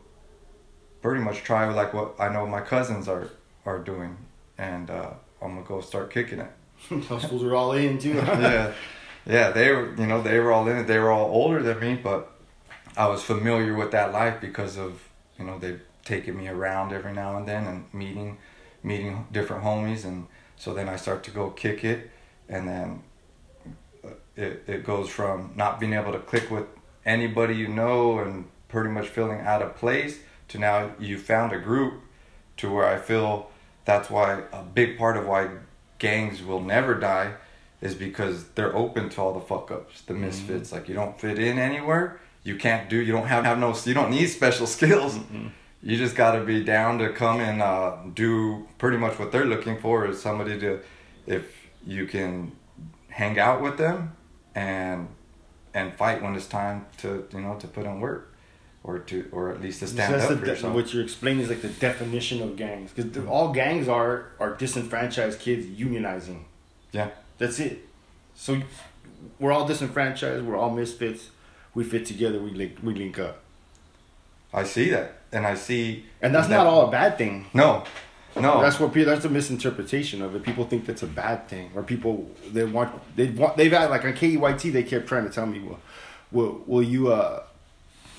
pretty 1.01 1.23
much 1.23 1.43
try 1.43 1.69
like 1.69 1.93
what 1.93 2.15
I 2.19 2.29
know 2.29 2.45
my 2.47 2.61
cousins 2.61 3.07
are, 3.07 3.29
are 3.65 3.79
doing. 3.79 4.17
And 4.57 4.89
uh, 4.89 5.11
I'm 5.41 5.55
gonna 5.55 5.65
go 5.65 5.79
start 5.79 6.11
kicking 6.11 6.39
it 6.39 6.51
Those 7.09 7.25
fools 7.25 7.43
are 7.43 7.55
all 7.55 7.71
in 7.73 7.97
too. 7.97 8.13
yeah, 8.13 8.73
yeah. 9.25 9.51
They 9.51 9.71
were, 9.71 9.93
you 9.95 10.05
know, 10.05 10.21
they 10.21 10.39
were 10.39 10.51
all 10.51 10.67
in 10.67 10.77
it. 10.77 10.87
They 10.87 10.99
were 10.99 11.11
all 11.11 11.29
older 11.29 11.61
than 11.61 11.79
me, 11.79 11.95
but 11.95 12.31
I 12.95 13.07
was 13.07 13.23
familiar 13.23 13.75
with 13.75 13.91
that 13.91 14.11
life 14.11 14.39
because 14.39 14.77
of, 14.77 15.01
you 15.37 15.45
know, 15.45 15.59
they 15.59 15.77
taking 16.05 16.37
me 16.37 16.47
around 16.47 16.93
every 16.93 17.13
now 17.13 17.37
and 17.37 17.47
then 17.47 17.65
and 17.65 17.85
meeting, 17.93 18.37
meeting 18.83 19.27
different 19.31 19.63
homies, 19.63 20.03
and 20.03 20.27
so 20.55 20.73
then 20.73 20.89
I 20.89 20.97
start 20.97 21.23
to 21.23 21.31
go 21.31 21.49
kick 21.49 21.83
it, 21.83 22.11
and 22.49 22.67
then 22.67 23.03
uh, 24.03 24.09
it 24.35 24.63
it 24.67 24.85
goes 24.85 25.09
from 25.09 25.53
not 25.55 25.79
being 25.79 25.93
able 25.93 26.11
to 26.11 26.19
click 26.19 26.51
with 26.51 26.65
anybody 27.05 27.55
you 27.55 27.67
know 27.67 28.19
and 28.19 28.45
pretty 28.69 28.89
much 28.89 29.07
feeling 29.07 29.39
out 29.41 29.61
of 29.61 29.75
place 29.75 30.19
to 30.47 30.57
now 30.57 30.91
you 30.99 31.17
found 31.17 31.51
a 31.51 31.59
group 31.59 32.01
to 32.57 32.73
where 32.73 32.87
I 32.87 32.97
feel 32.97 33.49
that's 33.85 34.09
why 34.09 34.43
a 34.51 34.63
big 34.63 34.97
part 34.97 35.17
of 35.17 35.27
why 35.27 35.49
gangs 35.99 36.41
will 36.41 36.61
never 36.61 36.95
die 36.95 37.33
is 37.83 37.93
because 38.07 38.35
they're 38.55 38.75
open 38.75 39.03
to 39.09 39.21
all 39.21 39.33
the 39.39 39.45
fuck 39.51 39.69
ups, 39.77 40.01
the 40.09 40.13
misfits. 40.13 40.71
Like 40.71 40.85
you 40.89 40.95
don't 40.95 41.15
fit 41.19 41.37
in 41.47 41.55
anywhere, 41.59 42.19
you 42.43 42.55
can't 42.65 42.89
do, 42.89 42.97
you 42.97 43.11
don't 43.17 43.27
have, 43.27 43.43
have 43.45 43.59
no, 43.59 43.75
you 43.85 43.93
don't 43.99 44.09
need 44.17 44.27
special 44.27 44.67
skills. 44.77 45.19
You 45.81 45.97
just 45.97 46.15
got 46.15 46.31
to 46.37 46.41
be 46.53 46.63
down 46.63 46.97
to 46.99 47.07
come 47.11 47.41
and 47.41 47.61
uh, 47.61 47.97
do 48.13 48.65
pretty 48.77 48.97
much 48.97 49.19
what 49.19 49.31
they're 49.33 49.45
looking 49.55 49.77
for 49.79 50.07
is 50.07 50.21
somebody 50.21 50.57
to, 50.61 50.79
if 51.27 51.43
you 51.85 52.05
can 52.07 52.53
hang 53.09 53.37
out 53.47 53.61
with 53.61 53.77
them 53.77 53.97
and 54.55 55.07
and 55.75 55.93
fight 55.95 56.21
when 56.23 56.35
it's 56.35 56.47
time 56.47 56.85
to 56.97 57.27
you 57.33 57.41
know 57.41 57.55
to 57.63 57.67
put 57.67 57.85
in 57.85 57.99
work 57.99 58.33
or 58.83 58.99
to 58.99 59.27
or 59.31 59.51
at 59.51 59.59
least 59.61 59.79
to 59.81 59.87
stand 59.87 60.13
That's 60.13 60.23
up 60.25 60.29
the 60.31 60.37
for 60.37 60.45
de- 60.45 60.51
yourself. 60.51 60.73
what 60.75 60.93
you're 60.93 61.03
explaining 61.03 61.41
is 61.43 61.49
like 61.49 61.61
the 61.61 61.75
definition 61.89 62.41
of 62.41 62.55
gangs 62.55 62.91
because 62.95 63.25
all 63.27 63.51
gangs 63.51 63.87
are 63.87 64.31
are 64.39 64.51
disenfranchised 64.55 65.39
kids 65.39 65.65
unionizing. 65.67 66.43
yeah. 66.91 67.09
That's 67.37 67.59
it. 67.59 67.85
So 68.35 68.61
we're 69.39 69.51
all 69.51 69.65
disenfranchised. 69.67 70.43
We're 70.45 70.57
all 70.57 70.69
misfits. 70.71 71.29
We 71.73 71.83
fit 71.83 72.05
together. 72.05 72.39
We 72.39 72.51
link. 72.51 72.77
We 72.83 72.93
link 72.93 73.19
up. 73.19 73.39
I 74.53 74.63
see 74.63 74.89
that, 74.91 75.17
and 75.31 75.47
I 75.47 75.55
see, 75.55 76.05
And 76.21 76.33
that's 76.35 76.47
that- 76.47 76.57
not 76.57 76.67
all 76.67 76.87
a 76.87 76.91
bad 76.91 77.17
thing. 77.17 77.47
No, 77.55 77.83
no. 78.35 78.61
That's 78.61 78.79
what 78.79 78.93
people. 78.93 79.11
That's 79.11 79.25
a 79.25 79.29
misinterpretation 79.29 80.21
of 80.21 80.35
it. 80.35 80.43
People 80.43 80.65
think 80.65 80.85
that's 80.85 81.01
a 81.01 81.07
bad 81.07 81.47
thing, 81.47 81.71
or 81.75 81.81
people 81.81 82.29
they 82.51 82.63
want 82.63 82.91
they 83.15 83.27
want 83.29 83.57
they've 83.57 83.71
had 83.71 83.89
like 83.89 84.05
on 84.05 84.13
KEYT 84.13 84.71
they 84.71 84.83
kept 84.83 85.07
trying 85.07 85.23
to 85.27 85.31
tell 85.31 85.47
me, 85.47 85.59
well, 85.59 85.79
will 86.31 86.61
will 86.67 86.83
you 86.83 87.11
uh, 87.11 87.41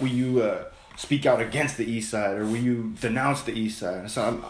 will 0.01 0.09
you 0.09 0.43
uh, 0.43 0.65
speak 0.97 1.25
out 1.25 1.41
against 1.41 1.77
the 1.77 1.85
East 1.89 2.11
Side, 2.11 2.37
or 2.37 2.45
will 2.45 2.57
you 2.57 2.95
denounce 3.01 3.43
the 3.43 3.53
East 3.53 3.79
Side? 3.79 4.11
So 4.11 4.23
I'm, 4.23 4.45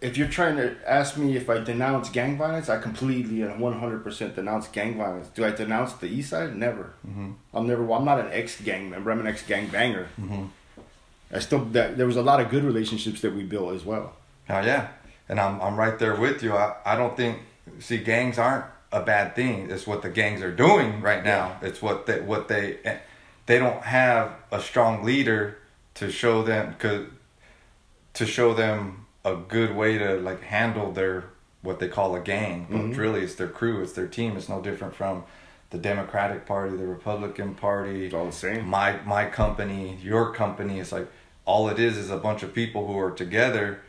if 0.00 0.16
you're 0.16 0.28
trying 0.28 0.56
to 0.56 0.76
ask 0.86 1.16
me 1.16 1.36
if 1.36 1.50
I 1.50 1.58
denounce 1.58 2.08
gang 2.08 2.38
violence, 2.38 2.68
I 2.68 2.78
completely 2.78 3.42
and 3.42 3.60
one 3.60 3.78
hundred 3.78 4.02
percent 4.02 4.34
denounce 4.34 4.66
gang 4.68 4.96
violence. 4.96 5.28
Do 5.34 5.44
I 5.44 5.50
denounce 5.50 5.92
the 5.94 6.06
East 6.06 6.30
Side? 6.30 6.56
Never. 6.56 6.92
Mhm. 7.06 7.34
I'm 7.52 7.66
never. 7.66 7.82
Well, 7.84 7.98
I'm 7.98 8.04
not 8.04 8.18
an 8.20 8.28
ex 8.32 8.60
gang 8.60 8.90
member. 8.90 9.10
I'm 9.10 9.20
an 9.20 9.26
ex 9.26 9.42
gang 9.42 9.68
banger. 9.68 10.08
Mhm. 10.20 10.48
I 11.32 11.38
still 11.38 11.64
that 11.76 11.96
there 11.96 12.06
was 12.06 12.16
a 12.16 12.22
lot 12.22 12.40
of 12.40 12.50
good 12.50 12.64
relationships 12.64 13.20
that 13.20 13.34
we 13.34 13.42
built 13.44 13.74
as 13.74 13.84
well. 13.84 14.14
Oh 14.48 14.60
yeah, 14.60 14.88
and 15.28 15.38
I'm 15.38 15.60
I'm 15.60 15.76
right 15.78 15.98
there 15.98 16.16
with 16.16 16.42
you. 16.42 16.54
I 16.54 16.74
I 16.84 16.96
don't 16.96 17.16
think 17.16 17.38
see 17.78 17.98
gangs 17.98 18.38
aren't 18.38 18.64
a 18.92 19.00
bad 19.02 19.36
thing. 19.36 19.70
It's 19.70 19.86
what 19.86 20.02
the 20.02 20.08
gangs 20.10 20.42
are 20.42 20.50
doing 20.50 21.00
right 21.02 21.22
now. 21.24 21.56
It's 21.62 21.80
what 21.82 22.06
they 22.06 22.20
what 22.20 22.48
they 22.48 22.78
they 23.46 23.58
don't 23.58 23.82
have 23.82 24.32
a 24.50 24.60
strong 24.60 25.04
leader 25.04 25.58
to 25.94 26.10
show 26.10 26.42
them 26.42 26.74
cause, 26.78 27.06
to 28.14 28.26
show 28.26 28.54
them 28.54 29.06
a 29.32 29.36
good 29.36 29.74
way 29.76 29.98
to 29.98 30.14
like 30.16 30.42
handle 30.42 30.92
their 30.92 31.24
what 31.62 31.78
they 31.78 31.88
call 31.88 32.14
a 32.16 32.20
gang. 32.20 32.66
But 32.70 32.78
Mhm. 32.80 32.96
really, 32.96 33.20
it's 33.22 33.34
their 33.34 33.48
crew. 33.48 33.82
It's 33.82 33.92
their 33.92 34.06
team. 34.06 34.36
It's 34.36 34.48
no 34.48 34.60
different 34.62 34.94
from 34.94 35.24
the 35.70 35.78
Democratic 35.78 36.46
Party, 36.46 36.76
the 36.76 36.86
Republican 36.86 37.54
Party, 37.54 38.06
It's 38.06 38.14
all 38.14 38.26
the 38.26 38.32
same. 38.32 38.66
my 38.66 38.96
my 39.04 39.24
company, 39.26 39.98
your 40.02 40.32
company. 40.32 40.80
It's 40.80 40.92
like 40.92 41.06
all 41.44 41.68
it 41.68 41.78
is 41.78 41.96
is 41.96 42.10
a 42.10 42.16
bunch 42.16 42.42
of 42.42 42.54
people 42.54 42.86
who 42.86 42.98
are 42.98 43.10
together 43.10 43.80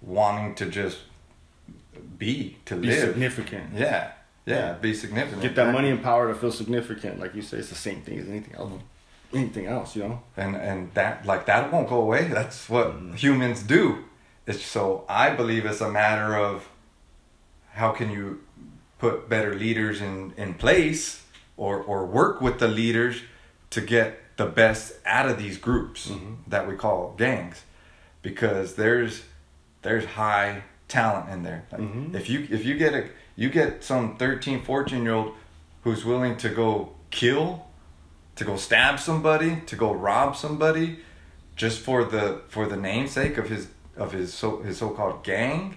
wanting 0.00 0.54
to 0.56 0.66
just 0.66 0.98
be 2.18 2.56
to 2.66 2.76
Be 2.76 2.88
live. 2.88 3.00
significant. 3.00 3.70
Yeah, 3.74 4.12
Yeah, 4.46 4.72
be 4.80 4.94
significant. 4.94 5.42
Get 5.42 5.54
that 5.56 5.72
money 5.72 5.90
and 5.90 6.02
power 6.02 6.28
to 6.28 6.34
feel 6.34 6.50
significant. 6.52 7.20
Like 7.20 7.34
you 7.34 7.42
say, 7.42 7.58
it's 7.58 7.68
the 7.68 7.74
same 7.74 8.00
thing 8.00 8.18
as 8.18 8.28
anything 8.28 8.54
else. 8.54 8.72
Anything 9.34 9.66
else, 9.66 9.94
you 9.94 10.04
know. 10.04 10.22
and 10.38 10.56
and 10.56 10.90
that 10.94 11.26
like 11.26 11.44
that 11.46 11.70
won't 11.72 11.88
go 11.88 12.00
away. 12.00 12.24
That's 12.28 12.68
what 12.70 12.94
humans 13.14 13.62
do. 13.62 14.04
It's 14.48 14.64
so 14.64 15.04
I 15.08 15.30
believe 15.30 15.66
it's 15.66 15.82
a 15.82 15.90
matter 15.90 16.34
of 16.36 16.66
how 17.72 17.92
can 17.92 18.10
you 18.10 18.40
put 18.98 19.28
better 19.28 19.54
leaders 19.54 20.00
in 20.00 20.32
in 20.36 20.54
place 20.54 21.22
or 21.56 21.74
or 21.82 22.06
work 22.06 22.40
with 22.40 22.58
the 22.58 22.66
leaders 22.68 23.16
to 23.70 23.80
get 23.82 24.08
the 24.38 24.46
best 24.46 24.94
out 25.04 25.28
of 25.28 25.36
these 25.38 25.58
groups 25.58 26.10
that 26.46 26.66
we 26.66 26.74
call 26.76 27.14
gangs. 27.18 27.62
Because 28.22 28.74
there's 28.76 29.22
there's 29.82 30.04
high 30.06 30.62
talent 30.88 31.28
in 31.28 31.42
there. 31.42 31.64
Like, 31.70 31.82
Mhm. 31.82 32.14
if 32.14 32.30
you 32.30 32.46
if 32.50 32.64
you 32.64 32.74
get 32.78 32.94
a 32.94 33.02
you 33.36 33.50
get 33.50 33.84
some 33.84 34.16
13 34.16 34.62
14 34.64 35.02
year 35.04 35.12
old 35.14 35.34
who's 35.84 36.04
willing 36.06 36.36
to 36.38 36.48
go 36.48 36.94
kill 37.10 37.66
to 38.36 38.44
go 38.44 38.56
stab 38.56 38.98
somebody 38.98 39.60
to 39.66 39.76
go 39.76 39.92
rob 39.92 40.36
somebody 40.36 41.00
just 41.54 41.80
for 41.80 42.04
the 42.04 42.40
for 42.48 42.66
the 42.66 42.76
namesake 42.76 43.36
of 43.36 43.48
his 43.50 43.68
of 43.98 44.12
his 44.12 44.32
so 44.32 44.62
his 44.62 44.78
so-called 44.78 45.24
gang? 45.24 45.76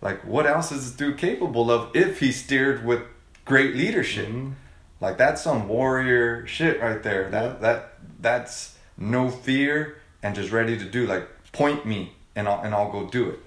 Like 0.00 0.24
what 0.24 0.46
else 0.46 0.70
is 0.72 0.84
this 0.84 0.96
dude 0.96 1.18
capable 1.18 1.70
of 1.70 1.94
if 1.96 2.20
he's 2.20 2.42
steered 2.44 2.84
with 2.84 3.02
great 3.44 3.74
leadership? 3.74 4.28
Mhm. 4.28 4.54
like 5.00 5.18
that's 5.18 5.42
some 5.42 5.68
warrior 5.68 6.46
shit 6.46 6.80
right 6.80 7.02
there. 7.02 7.28
That 7.30 7.60
that 7.60 7.94
that's 8.20 8.76
no 8.96 9.28
fear 9.28 9.96
and 10.22 10.34
just 10.34 10.50
ready 10.52 10.78
to 10.78 10.84
do 10.84 11.06
like 11.06 11.28
point 11.52 11.84
me 11.84 12.12
and 12.36 12.48
I'll, 12.48 12.60
and 12.62 12.74
I'll 12.74 12.90
go 12.90 13.06
do 13.06 13.28
it. 13.30 13.38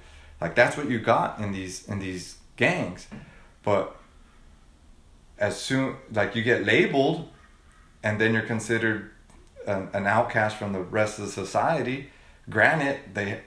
Like 0.42 0.54
that's 0.56 0.78
what 0.78 0.90
you 0.90 1.00
got 1.00 1.40
in 1.40 1.52
these 1.52 1.88
in 1.88 2.00
these 2.00 2.38
gangs. 2.58 3.08
But 3.64 3.96
as 5.40 5.60
soon 5.60 5.96
like 6.14 6.36
you 6.36 6.44
get 6.44 6.66
labeled 6.66 7.30
and 8.04 8.20
then 8.20 8.34
you're 8.34 8.44
considered 8.56 9.12
an, 9.68 9.90
an 9.94 10.08
outcast 10.08 10.58
from 10.58 10.74
the 10.74 10.82
rest 10.82 11.20
of 11.20 11.26
the 11.26 11.32
society 11.32 12.10
granted 12.50 13.00
they 13.14 13.42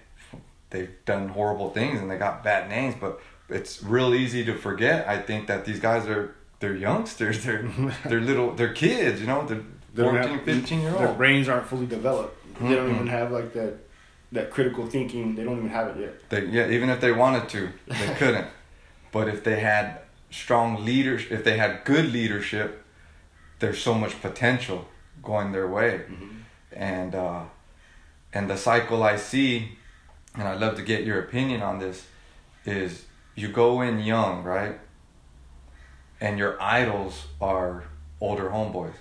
they've 0.71 0.91
done 1.05 1.29
horrible 1.29 1.71
things 1.71 2.00
and 2.00 2.11
they 2.11 2.17
got 2.19 2.43
bad 2.45 2.69
names 2.69 2.95
but 3.00 3.21
it's 3.49 3.83
real 3.83 4.15
easy 4.15 4.45
to 4.45 4.55
forget 4.55 5.09
i 5.09 5.19
think 5.19 5.47
that 5.49 5.65
these 5.65 5.81
guys 5.81 6.07
are 6.07 6.35
they're 6.61 6.77
youngsters 6.77 7.45
they're 7.47 7.69
they're 8.07 8.21
little 8.21 8.53
they're 8.55 8.73
kids 8.73 9.21
you 9.21 9.27
know 9.27 9.45
they're 9.47 9.62
They 9.95 10.03
don't 10.05 10.15
14 10.15 10.31
have- 10.37 10.45
15 10.45 10.81
year 10.81 10.91
old. 10.91 11.00
Their 11.00 11.15
brains 11.15 11.49
aren't 11.49 11.67
fully 11.67 11.87
developed. 11.87 12.37
They 12.61 12.75
don't 12.77 12.95
even 12.95 13.07
have 13.09 13.33
like 13.33 13.53
that 13.55 13.75
that 14.33 14.50
critical 14.55 14.87
thinking. 14.87 15.35
They 15.35 15.43
don't 15.45 15.59
even 15.59 15.71
have 15.71 15.89
it 15.93 15.97
yet. 16.05 16.12
They, 16.31 16.43
yeah, 16.57 16.69
even 16.77 16.89
if 16.95 17.00
they 17.00 17.11
wanted 17.11 17.49
to, 17.55 17.61
they 17.89 18.15
couldn't. 18.21 18.47
but 19.11 19.27
if 19.35 19.43
they 19.43 19.59
had 19.59 19.85
strong 20.31 20.85
leaders, 20.85 21.23
if 21.37 21.43
they 21.43 21.57
had 21.57 21.85
good 21.85 22.07
leadership, 22.12 22.69
there's 23.59 23.81
so 23.83 23.95
much 23.95 24.15
potential 24.23 24.87
going 25.31 25.50
their 25.50 25.67
way. 25.67 26.03
And 26.73 27.15
uh, 27.17 27.43
and 28.33 28.49
the 28.49 28.57
cycle 28.57 29.03
I 29.03 29.17
see, 29.17 29.79
and 30.35 30.45
I'd 30.45 30.61
love 30.61 30.77
to 30.77 30.83
get 30.83 31.05
your 31.05 31.21
opinion 31.21 31.63
on 31.63 31.79
this, 31.79 32.07
is 32.65 33.07
you 33.35 33.49
go 33.49 33.81
in 33.81 33.99
young, 34.01 34.45
right? 34.45 34.79
And 36.21 36.39
your 36.39 36.61
idols 36.61 37.27
are 37.41 37.85
older 38.21 38.51
homeboys. 38.51 38.95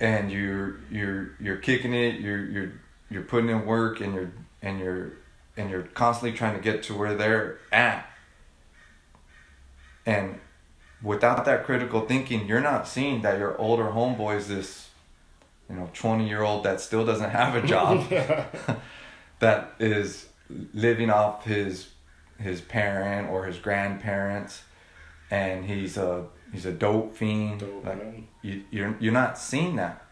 And 0.00 0.32
you're 0.32 0.80
you're 0.90 1.30
you're 1.38 1.58
kicking 1.58 1.92
it, 1.92 2.20
you're 2.20 2.44
you're 2.44 2.72
you're 3.10 3.22
putting 3.22 3.50
in 3.50 3.66
work 3.66 4.00
and 4.00 4.14
you're 4.14 4.32
and 4.62 4.78
you're 4.78 5.12
and 5.56 5.70
you're 5.70 5.82
constantly 5.82 6.36
trying 6.36 6.56
to 6.56 6.60
get 6.60 6.82
to 6.84 6.94
where 6.94 7.14
they're 7.14 7.58
at. 7.70 8.06
And 10.06 10.40
without 11.02 11.44
that 11.44 11.64
critical 11.64 12.02
thinking, 12.06 12.46
you're 12.46 12.60
not 12.60 12.88
seeing 12.88 13.22
that 13.22 13.38
your 13.38 13.56
older 13.58 13.84
homeboy 13.84 14.38
is 14.38 14.48
this, 14.48 14.89
you 15.70 15.76
know, 15.76 15.88
20 15.94 16.28
year 16.28 16.42
old 16.42 16.64
that 16.64 16.80
still 16.80 17.06
doesn't 17.06 17.30
have 17.30 17.54
a 17.54 17.66
job, 17.66 18.08
that 19.38 19.72
is 19.78 20.28
living 20.74 21.10
off 21.10 21.44
his 21.44 21.90
his 22.38 22.60
parent 22.60 23.28
or 23.30 23.44
his 23.46 23.58
grandparents, 23.58 24.62
and 25.30 25.64
he's 25.66 25.96
a 25.96 26.26
he's 26.52 26.66
a 26.66 26.72
dope 26.72 27.16
fiend. 27.16 27.60
Dope, 27.60 27.84
like 27.86 27.98
man. 27.98 28.26
you 28.42 28.64
you're 28.70 28.96
you're 28.98 29.12
not 29.12 29.38
seeing 29.38 29.76
that. 29.76 30.04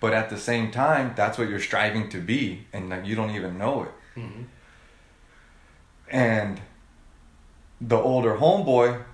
But 0.00 0.14
at 0.14 0.30
the 0.30 0.38
same 0.38 0.70
time, 0.70 1.12
that's 1.14 1.36
what 1.36 1.50
you're 1.50 1.60
striving 1.60 2.08
to 2.08 2.20
be, 2.20 2.66
and 2.72 2.88
like 2.88 3.04
you 3.04 3.14
don't 3.14 3.30
even 3.30 3.58
know 3.58 3.82
it. 3.82 3.90
Mhm. 4.18 4.46
And 6.10 6.60
the 7.80 7.96
older 7.96 8.36
homeboy, 8.38 9.04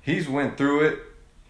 he's 0.00 0.28
went 0.28 0.56
through 0.56 0.86
it. 0.86 0.98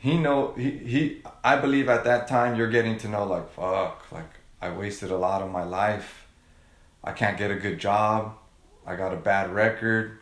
He 0.02 0.18
know 0.18 0.52
he 0.54 0.70
he. 0.70 1.22
I 1.44 1.54
believe 1.54 1.88
at 1.88 2.02
that 2.02 2.26
time 2.26 2.56
you're 2.56 2.70
getting 2.70 2.98
to 2.98 3.08
know 3.08 3.24
like 3.24 3.48
fuck, 3.52 4.10
like 4.10 4.30
I 4.60 4.70
wasted 4.70 5.12
a 5.12 5.16
lot 5.16 5.42
of 5.42 5.50
my 5.52 5.62
life. 5.62 6.26
I 7.04 7.12
can't 7.12 7.38
get 7.38 7.52
a 7.52 7.54
good 7.54 7.78
job. 7.78 8.34
I 8.84 8.96
got 8.96 9.14
a 9.14 9.16
bad 9.16 9.54
record. 9.54 10.18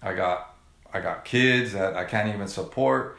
I 0.00 0.14
got 0.14 0.54
I 0.94 1.00
got 1.00 1.24
kids 1.24 1.72
that 1.72 1.96
I 1.96 2.04
can't 2.04 2.32
even 2.32 2.46
support. 2.46 3.18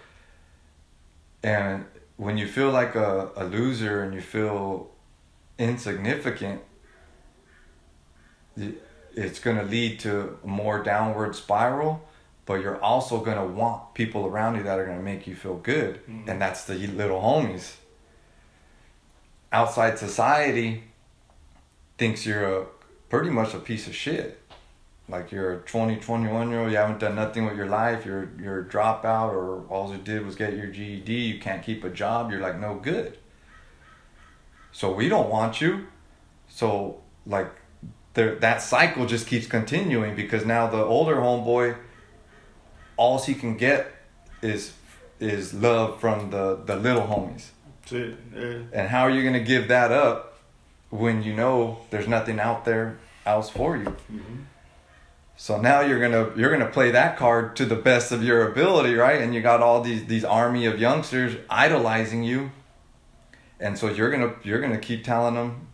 And 1.43 1.83
when 2.15 2.37
you 2.37 2.47
feel 2.47 2.71
like 2.71 2.95
a, 2.95 3.31
a 3.35 3.43
loser 3.43 4.03
and 4.03 4.13
you 4.13 4.21
feel 4.21 4.89
insignificant, 5.59 6.61
it's 8.55 9.39
going 9.39 9.57
to 9.57 9.63
lead 9.63 9.99
to 9.99 10.37
a 10.45 10.47
more 10.47 10.81
downward 10.81 11.35
spiral 11.35 12.07
but 12.45 12.55
you're 12.55 12.81
also 12.81 13.19
going 13.23 13.37
to 13.37 13.45
want 13.45 13.93
people 13.93 14.25
around 14.25 14.55
you 14.55 14.63
that 14.63 14.77
are 14.79 14.85
going 14.85 14.97
to 14.97 15.03
make 15.03 15.25
you 15.27 15.35
feel 15.35 15.55
good 15.55 16.05
Mhm. 16.07 16.27
and 16.27 16.41
that's 16.41 16.65
the 16.65 16.75
little 16.75 17.21
homies. 17.21 17.75
Outside 19.51 19.99
society 19.99 20.83
thinks 21.97 22.25
you're 22.25 22.61
a 22.61 22.65
pretty 23.09 23.29
much 23.29 23.53
a 23.53 23.59
piece 23.59 23.87
of 23.87 23.95
shit. 23.95 24.39
Like 25.07 25.31
you're 25.31 25.53
a 25.53 25.57
20 25.59 25.97
21 25.97 26.49
year 26.49 26.61
old 26.61 26.71
you 26.71 26.77
haven't 26.77 26.99
done 26.99 27.15
nothing 27.15 27.45
with 27.45 27.57
your 27.57 27.67
life 27.67 28.05
you're 28.05 28.29
you're 28.41 28.61
a 28.61 28.65
dropout 28.65 29.31
or 29.33 29.63
all 29.69 29.91
you 29.91 29.97
did 29.97 30.25
was 30.25 30.35
get 30.35 30.53
your 30.55 30.67
ged 30.67 31.09
you 31.09 31.39
can't 31.39 31.61
keep 31.61 31.83
a 31.83 31.89
job 31.89 32.31
you're 32.31 32.39
like 32.39 32.57
no 32.57 32.75
good. 32.75 33.17
So 34.71 34.91
we 34.93 35.09
don't 35.09 35.29
want 35.29 35.61
you. 35.61 35.87
So 36.47 37.01
like 37.27 37.51
there 38.15 38.35
that 38.35 38.61
cycle 38.61 39.05
just 39.05 39.27
keeps 39.27 39.45
continuing 39.45 40.15
because 40.15 40.45
now 40.45 40.67
the 40.67 40.83
older 40.83 41.17
homeboy 41.17 41.75
all 42.97 43.19
he 43.19 43.33
can 43.33 43.57
get 43.57 43.91
is 44.41 44.73
is 45.19 45.53
love 45.53 45.99
from 45.99 46.29
the 46.31 46.55
the 46.65 46.75
little 46.75 47.03
homies 47.03 47.45
That's 47.81 47.93
it. 47.93 48.15
Yeah. 48.35 48.59
and 48.79 48.89
how 48.89 49.01
are 49.03 49.09
you 49.09 49.21
going 49.21 49.33
to 49.33 49.47
give 49.53 49.67
that 49.69 49.91
up 49.91 50.37
when 50.89 51.23
you 51.23 51.33
know 51.33 51.79
there's 51.89 52.07
nothing 52.07 52.39
out 52.39 52.65
there 52.65 52.97
else 53.25 53.49
for 53.49 53.77
you 53.77 53.95
Mhm. 54.11 54.45
so 55.37 55.59
now 55.61 55.79
you're 55.81 55.99
gonna 55.99 56.29
you're 56.35 56.51
gonna 56.51 56.69
play 56.71 56.91
that 56.91 57.17
card 57.17 57.55
to 57.55 57.65
the 57.65 57.75
best 57.75 58.11
of 58.11 58.21
your 58.23 58.47
ability, 58.51 58.93
right? 58.95 59.21
And 59.21 59.33
you 59.33 59.41
got 59.41 59.61
all 59.61 59.81
these 59.81 60.05
these 60.05 60.25
army 60.25 60.65
of 60.65 60.77
youngsters 60.79 61.35
idolizing 61.49 62.23
you, 62.23 62.51
and 63.59 63.77
so 63.77 63.89
you're 63.89 64.11
gonna 64.11 64.33
you're 64.43 64.59
gonna 64.61 64.77
keep 64.89 65.03
telling 65.03 65.35
them 65.35 65.67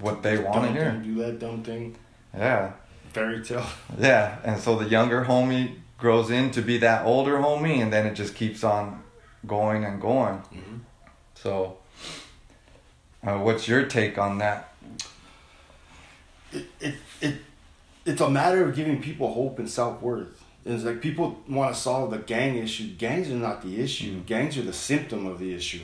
what 0.00 0.22
they 0.22 0.36
want 0.38 0.66
to 0.66 0.72
hear. 0.72 0.90
thing, 0.90 1.02
Do 1.02 1.14
that 1.22 1.38
dumb 1.38 1.62
thing. 1.62 1.96
Yeah, 2.36 2.72
Fairy 3.12 3.40
tale. 3.42 3.64
yeah. 3.98 4.36
And 4.44 4.60
so 4.60 4.76
the 4.76 4.88
younger 4.88 5.24
homie 5.24 5.76
grows 5.98 6.30
in 6.30 6.50
to 6.52 6.62
be 6.62 6.78
that 6.78 7.06
older 7.06 7.38
homie, 7.38 7.80
and 7.82 7.92
then 7.92 8.06
it 8.06 8.14
just 8.14 8.34
keeps 8.34 8.64
on 8.64 9.02
going 9.46 9.84
and 9.84 10.00
going. 10.00 10.42
Mhm. 10.52 10.80
So, 11.34 11.78
uh, 13.26 13.38
what's 13.38 13.68
your 13.68 13.84
take 13.86 14.18
on 14.18 14.38
that? 14.38 14.70
it, 16.52 16.66
it, 16.80 16.94
it 17.20 17.34
it's 18.04 18.20
a 18.20 18.30
matter 18.30 18.64
of 18.64 18.76
giving 18.76 19.00
people 19.00 19.32
hope 19.32 19.58
and 19.58 19.68
self 19.68 20.00
worth. 20.02 20.44
It's 20.64 20.84
like 20.84 21.00
people 21.00 21.42
want 21.48 21.74
to 21.74 21.80
solve 21.80 22.10
the 22.10 22.18
gang 22.18 22.56
issue. 22.56 22.94
Gangs 22.94 23.30
are 23.30 23.34
not 23.34 23.62
the 23.62 23.80
issue. 23.80 24.20
Gangs 24.20 24.56
are 24.56 24.62
the 24.62 24.72
symptom 24.72 25.26
of 25.26 25.38
the 25.38 25.54
issue. 25.54 25.82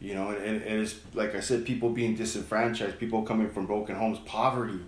You 0.00 0.14
know, 0.14 0.30
and, 0.30 0.42
and, 0.42 0.62
and 0.62 0.80
it's 0.80 0.96
like 1.14 1.34
I 1.34 1.40
said, 1.40 1.64
people 1.64 1.90
being 1.90 2.16
disenfranchised, 2.16 2.98
people 2.98 3.22
coming 3.22 3.48
from 3.48 3.66
broken 3.66 3.96
homes, 3.96 4.18
poverty, 4.26 4.80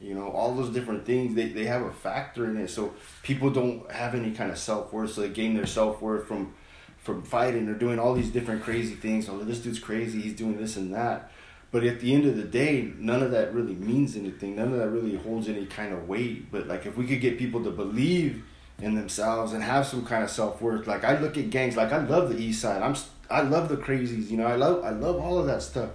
you 0.00 0.14
know, 0.14 0.28
all 0.28 0.54
those 0.54 0.70
different 0.70 1.04
things, 1.04 1.34
they, 1.34 1.48
they 1.48 1.66
have 1.66 1.82
a 1.82 1.92
factor 1.92 2.46
in 2.46 2.56
it. 2.56 2.68
So 2.68 2.94
people 3.22 3.50
don't 3.50 3.90
have 3.92 4.14
any 4.14 4.32
kind 4.32 4.50
of 4.50 4.58
self 4.58 4.92
worth. 4.92 5.12
So 5.12 5.20
they 5.20 5.28
gain 5.28 5.54
their 5.54 5.66
self 5.66 6.00
worth 6.00 6.26
from 6.26 6.54
from 6.98 7.22
fighting 7.22 7.66
or 7.68 7.74
doing 7.74 7.98
all 7.98 8.14
these 8.14 8.30
different 8.30 8.62
crazy 8.62 8.94
things. 8.94 9.28
Oh, 9.28 9.38
this 9.38 9.60
dude's 9.60 9.78
crazy, 9.78 10.20
he's 10.20 10.36
doing 10.36 10.58
this 10.58 10.76
and 10.76 10.92
that. 10.94 11.30
But 11.70 11.84
at 11.84 12.00
the 12.00 12.12
end 12.14 12.26
of 12.26 12.36
the 12.36 12.42
day, 12.42 12.92
none 12.98 13.22
of 13.22 13.30
that 13.30 13.54
really 13.54 13.74
means 13.74 14.16
anything. 14.16 14.56
None 14.56 14.72
of 14.72 14.78
that 14.78 14.90
really 14.90 15.16
holds 15.16 15.48
any 15.48 15.66
kind 15.66 15.92
of 15.92 16.08
weight. 16.08 16.50
But 16.50 16.66
like 16.66 16.86
if 16.86 16.96
we 16.96 17.06
could 17.06 17.20
get 17.20 17.38
people 17.38 17.62
to 17.64 17.70
believe 17.70 18.44
in 18.80 18.94
themselves 18.94 19.52
and 19.52 19.62
have 19.62 19.86
some 19.86 20.04
kind 20.04 20.24
of 20.24 20.30
self 20.30 20.60
worth, 20.60 20.86
like 20.86 21.04
I 21.04 21.18
look 21.18 21.36
at 21.38 21.50
gangs, 21.50 21.76
like 21.76 21.92
I 21.92 22.04
love 22.04 22.30
the 22.30 22.38
East 22.38 22.62
Side. 22.62 22.82
I'm 22.82 22.96
I 23.30 23.42
love 23.42 23.68
the 23.68 23.76
crazies. 23.76 24.30
You 24.30 24.38
know, 24.38 24.46
I 24.46 24.56
love 24.56 24.84
I 24.84 24.90
love 24.90 25.16
all 25.16 25.38
of 25.38 25.46
that 25.46 25.62
stuff. 25.62 25.90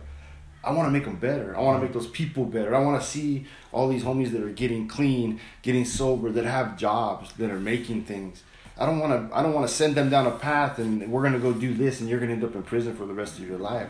I 0.66 0.72
want 0.72 0.88
to 0.88 0.92
make 0.92 1.06
them 1.06 1.18
better. 1.18 1.56
I 1.56 1.62
want 1.62 1.80
to 1.80 1.84
make 1.84 1.94
those 1.94 2.08
people 2.08 2.46
better. 2.46 2.76
I 2.76 2.80
want 2.80 3.00
to 3.02 3.08
see 3.08 3.46
all 3.72 3.88
these 3.88 4.04
homies 4.04 4.32
that 4.32 4.42
are 4.42 4.50
getting 4.50 4.88
clean, 4.88 5.40
getting 5.62 5.86
sober, 5.86 6.32
that 6.32 6.46
have 6.46 6.78
jobs, 6.78 7.32
that 7.34 7.52
are 7.52 7.60
making 7.60 8.04
things. 8.06 8.44
I 8.78 8.86
don't 8.86 9.00
want 9.00 9.30
to. 9.30 9.36
I 9.38 9.42
don't 9.44 9.54
want 9.54 9.68
to 9.70 9.74
send 9.74 9.96
them 9.96 10.10
down 10.10 10.28
a 10.28 10.32
path 10.32 10.80
and 10.80 11.10
we're 11.12 11.24
gonna 11.24 11.40
go 11.40 11.54
do 11.54 11.74
this 11.74 12.02
and 12.02 12.10
you're 12.10 12.20
gonna 12.20 12.34
end 12.34 12.44
up 12.44 12.56
in 12.56 12.64
prison 12.64 12.96
for 12.96 13.06
the 13.06 13.14
rest 13.14 13.40
of 13.40 13.48
your 13.48 13.58
life, 13.58 13.88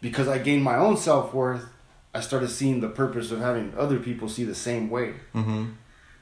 because 0.00 0.26
I 0.26 0.38
gained 0.38 0.64
my 0.64 0.76
own 0.76 0.96
self 0.96 1.32
worth. 1.32 1.64
I 2.12 2.20
started 2.20 2.48
seeing 2.48 2.80
the 2.80 2.88
purpose 2.88 3.30
of 3.30 3.40
having 3.40 3.74
other 3.76 3.98
people 3.98 4.28
see 4.28 4.44
the 4.44 4.54
same 4.54 4.88
way. 4.90 5.14
Mm-hmm. 5.34 5.64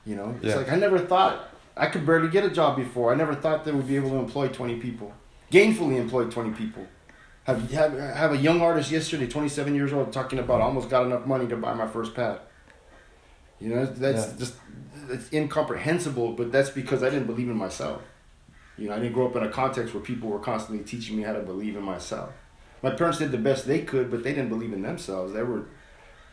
You 0.04 0.16
know, 0.16 0.34
it's 0.42 0.44
Yeah. 0.46 0.56
like 0.56 0.70
I 0.72 0.76
never 0.76 0.98
thought 0.98 1.48
I 1.76 1.86
could 1.86 2.04
barely 2.04 2.28
get 2.28 2.44
a 2.44 2.50
job 2.50 2.76
before. 2.76 3.12
I 3.12 3.14
never 3.14 3.34
thought 3.34 3.64
they 3.64 3.72
would 3.72 3.88
be 3.88 3.96
able 3.96 4.10
to 4.10 4.16
employ 4.16 4.48
twenty 4.48 4.76
people, 4.78 5.12
gainfully 5.50 5.96
employ 5.96 6.24
twenty 6.28 6.50
people. 6.50 6.86
Have 7.44 7.70
have 7.72 7.98
have 7.98 8.32
a 8.32 8.36
young 8.36 8.60
artist 8.60 8.90
yesterday, 8.90 9.26
twenty 9.26 9.48
seven 9.48 9.74
years 9.74 9.92
old, 9.92 10.12
talking 10.12 10.38
about 10.38 10.60
I 10.60 10.64
almost 10.64 10.88
got 10.88 11.04
enough 11.06 11.26
money 11.26 11.46
to 11.48 11.56
buy 11.56 11.74
my 11.74 11.88
first 11.88 12.14
pad. 12.14 12.38
You 13.60 13.70
know, 13.70 13.84
that's 13.86 14.28
Yeah. 14.28 14.38
just 14.38 14.54
it's 15.10 15.32
incomprehensible. 15.32 16.32
But 16.32 16.52
that's 16.52 16.70
because 16.70 17.02
I 17.02 17.10
didn't 17.10 17.26
believe 17.26 17.48
in 17.48 17.56
myself. 17.56 18.02
You 18.78 18.88
know, 18.88 18.94
I 18.94 18.98
didn't 19.00 19.12
grow 19.12 19.26
up 19.28 19.36
in 19.36 19.42
a 19.42 19.48
context 19.48 19.92
where 19.92 20.02
people 20.02 20.28
were 20.30 20.38
constantly 20.38 20.84
teaching 20.84 21.16
me 21.16 21.24
how 21.24 21.32
to 21.32 21.40
believe 21.40 21.76
in 21.76 21.82
myself. 21.82 22.30
My 22.82 22.90
parents 22.90 23.18
did 23.18 23.30
the 23.30 23.38
best 23.38 23.66
they 23.66 23.80
could, 23.82 24.10
but 24.10 24.22
they 24.24 24.32
didn't 24.32 24.48
believe 24.48 24.72
in 24.72 24.82
themselves. 24.82 25.32
They 25.32 25.42
were, 25.42 25.66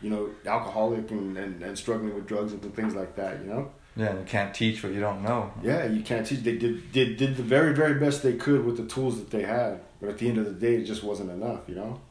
you 0.02 0.10
know, 0.10 0.30
alcoholic 0.46 1.12
and, 1.12 1.38
and, 1.38 1.62
and 1.62 1.78
struggling 1.78 2.16
with 2.16 2.26
drugs 2.28 2.54
and 2.54 2.76
things 2.76 2.96
like 2.96 3.16
that, 3.18 3.40
you 3.42 3.48
know? 3.48 3.72
Yeah, 3.96 4.08
and 4.08 4.20
you 4.20 4.26
can't 4.26 4.54
teach 4.54 4.82
what 4.84 4.94
you 4.94 5.00
don't 5.00 5.22
know. 5.22 5.52
Yeah, 5.62 5.86
you 5.86 6.02
can't 6.02 6.26
teach. 6.26 6.40
They 6.40 6.58
did, 6.58 6.92
did 6.92 7.18
did 7.18 7.36
the 7.36 7.44
very 7.44 7.74
very 7.74 7.96
best 8.00 8.24
they 8.24 8.34
could 8.34 8.64
with 8.66 8.78
the 8.78 8.86
tools 8.86 9.20
that 9.20 9.30
they 9.30 9.44
had, 9.44 9.82
but 10.00 10.10
at 10.10 10.18
the 10.18 10.28
end 10.30 10.38
of 10.38 10.46
the 10.46 10.52
day, 10.52 10.76
it 10.76 10.86
just 10.86 11.04
wasn't 11.04 11.32
enough. 11.32 11.62
You 11.68 11.76
know. 11.76 12.02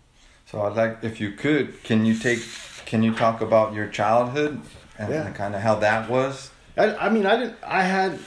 So 0.46 0.62
I'd 0.62 0.76
like, 0.76 0.98
if 1.04 1.20
you 1.20 1.32
could, 1.32 1.82
can 1.84 2.06
you 2.06 2.14
take, 2.14 2.40
can 2.86 3.02
you 3.02 3.14
talk 3.14 3.42
about 3.42 3.74
your 3.74 3.86
childhood 3.86 4.60
and, 4.98 5.12
Yeah. 5.12 5.30
kind 5.32 5.54
of 5.54 5.60
how 5.60 5.74
that 5.76 6.08
was? 6.08 6.50
I, 6.76 6.94
I 6.96 7.08
mean, 7.10 7.26
I 7.26 7.36
didn't. 7.36 7.56
I 7.62 7.82
had 7.82 8.18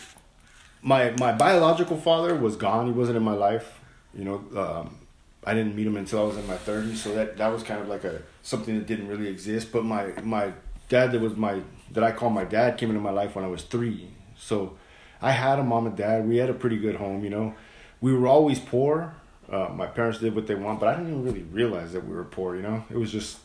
my 0.82 1.12
my 1.20 1.32
biological 1.32 1.98
father 1.98 2.36
was 2.36 2.56
gone. 2.56 2.86
He 2.88 2.91
wasn't 2.91 3.18
in 3.18 3.24
my 3.24 3.34
life. 3.34 3.80
You 4.13 4.25
know, 4.25 4.44
um, 4.62 4.98
I 5.46 5.53
didn't 5.53 5.75
meet 5.75 5.88
him 5.88 5.98
until 5.98 6.20
I 6.22 6.24
was 6.25 6.38
in 6.38 6.46
my 6.48 6.58
thirties. 6.58 7.01
So 7.01 7.13
that 7.15 7.38
that 7.38 7.48
was 7.48 7.63
kind 7.63 7.82
of 7.82 7.88
like 7.88 8.03
a 8.03 8.22
something 8.44 8.75
that 8.77 8.86
didn't 8.88 9.08
really 9.08 9.27
exist. 9.27 9.72
But 9.72 9.86
my 9.86 10.08
my 10.24 10.53
dad 10.89 11.12
that 11.13 11.22
was 11.22 11.36
my 11.36 11.62
that 11.91 12.03
I 12.03 12.12
call 12.12 12.30
my 12.30 12.44
dad 12.44 12.77
came 12.77 12.89
into 12.89 13.01
my 13.01 13.12
life 13.12 13.36
when 13.36 13.46
I 13.46 13.48
was 13.48 13.63
three. 13.63 14.10
So 14.38 14.77
I 15.22 15.32
had 15.32 15.60
a 15.60 15.63
mom 15.63 15.88
and 15.88 15.96
dad. 15.96 16.27
We 16.27 16.38
had 16.38 16.50
a 16.50 16.53
pretty 16.53 16.77
good 16.77 16.96
home. 16.96 17.24
You 17.24 17.30
know, 17.30 17.56
we 18.01 18.13
were 18.13 18.27
always 18.27 18.60
poor. 18.60 19.15
Uh, 19.51 19.70
my 19.74 19.86
parents 19.86 20.20
did 20.20 20.34
what 20.34 20.48
they 20.48 20.55
want, 20.55 20.79
but 20.79 20.88
I 20.89 20.96
didn't 20.96 21.10
even 21.10 21.24
really 21.24 21.43
realize 21.43 21.91
that 21.93 22.05
we 22.08 22.15
were 22.15 22.24
poor. 22.24 22.55
You 22.55 22.62
know, 22.62 22.86
it 22.89 22.98
was 22.98 23.12
just 23.12 23.39